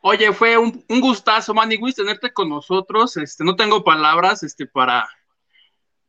Oye, 0.03 0.31
fue 0.35 0.59
un, 0.59 0.85
un 0.91 1.01
gustazo, 1.01 1.55
Manny 1.55 1.79
Wiz, 1.79 1.95
tenerte 1.95 2.31
con 2.31 2.51
nosotros. 2.51 3.17
Este, 3.17 3.43
no 3.43 3.57
tengo 3.57 3.83
palabras 3.83 4.43
este, 4.43 4.67
para, 4.67 5.09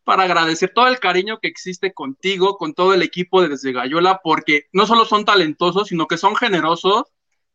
para 0.04 0.24
agradecer 0.24 0.74
todo 0.76 0.90
el 0.90 1.00
cariño 1.00 1.40
que 1.40 1.48
existe 1.48 1.94
contigo, 1.94 2.58
con 2.58 2.74
todo 2.74 2.94
el 2.94 3.04
equipo 3.04 3.42
de 3.42 3.48
Desde 3.48 3.72
Gallola, 3.72 4.20
porque 4.22 4.68
no 4.74 4.86
solo 4.86 5.06
son 5.06 5.24
talentosos, 5.24 5.88
sino 5.88 6.08
que 6.08 6.18
son 6.18 6.36
generosos. 6.36 7.04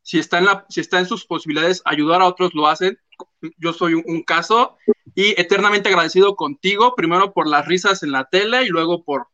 Si 0.05 0.19
está 0.19 0.39
en, 0.39 0.45
la, 0.45 0.67
si 0.69 0.81
está 0.81 0.99
en 0.99 1.07
sus 1.07 1.25
posibilidades 1.25 1.83
ayudar 1.85 2.21
a 2.21 2.27
otros, 2.27 2.55
lo 2.55 2.67
hacen. 2.67 2.99
Yo 3.59 3.73
soy 3.73 3.95
un, 3.95 4.05
un 4.07 4.23
caso 4.23 4.77
y 5.15 5.41
eternamente 5.41 5.89
agradecido 5.89 6.37
contigo, 6.37 6.95
primero 6.95 7.33
por 7.33 7.49
las 7.49 7.67
risas 7.67 8.03
en 8.03 8.13
la 8.13 8.25
tele 8.25 8.65
y 8.65 8.69
luego 8.69 9.03
por, 9.03 9.29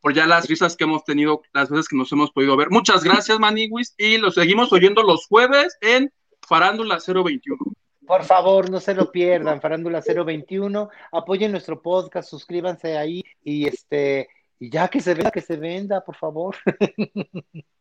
por 0.00 0.12
ya 0.14 0.26
las 0.26 0.48
risas 0.48 0.76
que 0.76 0.84
hemos 0.84 1.04
tenido 1.04 1.42
las 1.52 1.70
veces 1.70 1.88
que 1.88 1.96
nos 1.96 2.10
hemos 2.12 2.32
podido 2.32 2.56
ver. 2.56 2.70
Muchas 2.70 3.04
gracias, 3.04 3.38
Maniwis, 3.38 3.94
y 3.96 4.18
lo 4.18 4.32
seguimos 4.32 4.72
oyendo 4.72 5.02
los 5.04 5.26
jueves 5.26 5.78
en 5.80 6.12
Farándula 6.46 6.98
021. 7.06 7.58
Por 8.04 8.24
favor, 8.24 8.70
no 8.70 8.80
se 8.80 8.94
lo 8.94 9.12
pierdan, 9.12 9.60
Farándula 9.60 10.00
021, 10.00 10.88
apoyen 11.12 11.52
nuestro 11.52 11.80
podcast, 11.80 12.28
suscríbanse 12.28 12.96
ahí 12.96 13.22
y 13.44 13.68
este 13.68 14.28
y 14.58 14.70
ya 14.70 14.88
que 14.88 15.00
se 15.00 15.14
venda, 15.14 15.30
que 15.30 15.40
se 15.40 15.56
venda, 15.56 16.04
por 16.04 16.16
favor. 16.16 16.56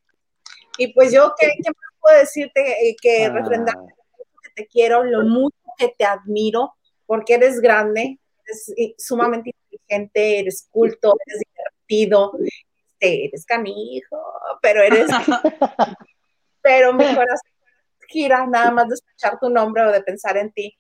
Y 0.77 0.93
pues 0.93 1.11
yo, 1.11 1.33
¿qué, 1.39 1.47
qué 1.47 1.69
más 1.69 1.93
puedo 1.99 2.19
decirte? 2.19 2.89
Eh, 2.89 2.95
que 3.01 3.25
Ah. 3.25 3.29
refrendar 3.29 3.75
que 3.75 4.63
te 4.63 4.67
quiero, 4.67 5.03
lo 5.03 5.23
mucho 5.23 5.57
que 5.77 5.93
te 5.97 6.05
admiro, 6.05 6.73
porque 7.05 7.35
eres 7.35 7.59
grande, 7.59 8.19
eres 8.45 8.95
sumamente 8.97 9.51
inteligente, 9.69 10.39
eres 10.39 10.67
culto, 10.71 11.15
eres 11.25 11.41
divertido, 11.41 12.33
este, 12.99 13.25
eres 13.25 13.45
canijo, 13.45 14.17
pero 14.61 14.81
eres, 14.81 15.07
pero 16.61 16.93
mi 16.93 17.05
corazón 17.05 17.51
gira 18.07 18.45
nada 18.47 18.71
más 18.71 18.87
de 18.87 18.95
escuchar 18.95 19.37
tu 19.39 19.49
nombre 19.49 19.83
o 19.83 19.91
de 19.91 20.01
pensar 20.01 20.37
en 20.37 20.51
ti. 20.51 20.75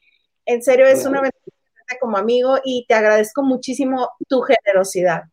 En 0.45 0.63
serio, 0.63 0.85
es 0.85 1.05
una 1.05 1.21
bendición 1.21 1.53
como 1.99 2.17
amigo 2.17 2.57
y 2.63 2.85
te 2.87 2.93
agradezco 2.93 3.43
muchísimo 3.43 4.09
tu 4.27 4.41
generosidad. 4.41 5.23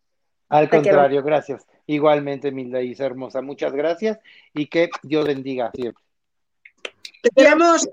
Al 0.48 0.68
contrario, 0.68 1.22
gracias. 1.22 1.66
Igualmente, 1.86 2.50
Milda 2.50 2.80
Isa 2.80 3.04
hermosa, 3.04 3.42
muchas 3.42 3.72
gracias 3.72 4.18
y 4.54 4.66
que 4.66 4.88
Dios 5.02 5.26
bendiga 5.26 5.70
siempre. 5.74 6.02
Te 7.22 7.30
queremos. 7.34 7.88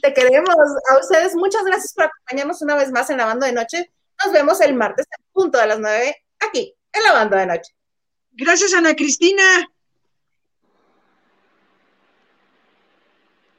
Te 0.00 0.12
queremos. 0.12 0.54
A 0.90 0.98
ustedes, 0.98 1.34
muchas 1.34 1.64
gracias 1.64 1.92
por 1.94 2.04
acompañarnos 2.04 2.62
una 2.62 2.76
vez 2.76 2.90
más 2.90 3.10
en 3.10 3.18
la 3.18 3.26
banda 3.26 3.46
de 3.46 3.52
noche. 3.52 3.90
Nos 4.24 4.32
vemos 4.32 4.60
el 4.60 4.74
martes 4.74 5.06
en 5.16 5.24
punto 5.32 5.58
de 5.58 5.66
las 5.66 5.78
nueve 5.78 6.16
aquí 6.38 6.74
en 6.92 7.02
la 7.02 7.12
banda 7.12 7.38
de 7.38 7.46
noche. 7.46 7.74
Gracias, 8.32 8.74
Ana 8.74 8.94
Cristina. 8.94 9.42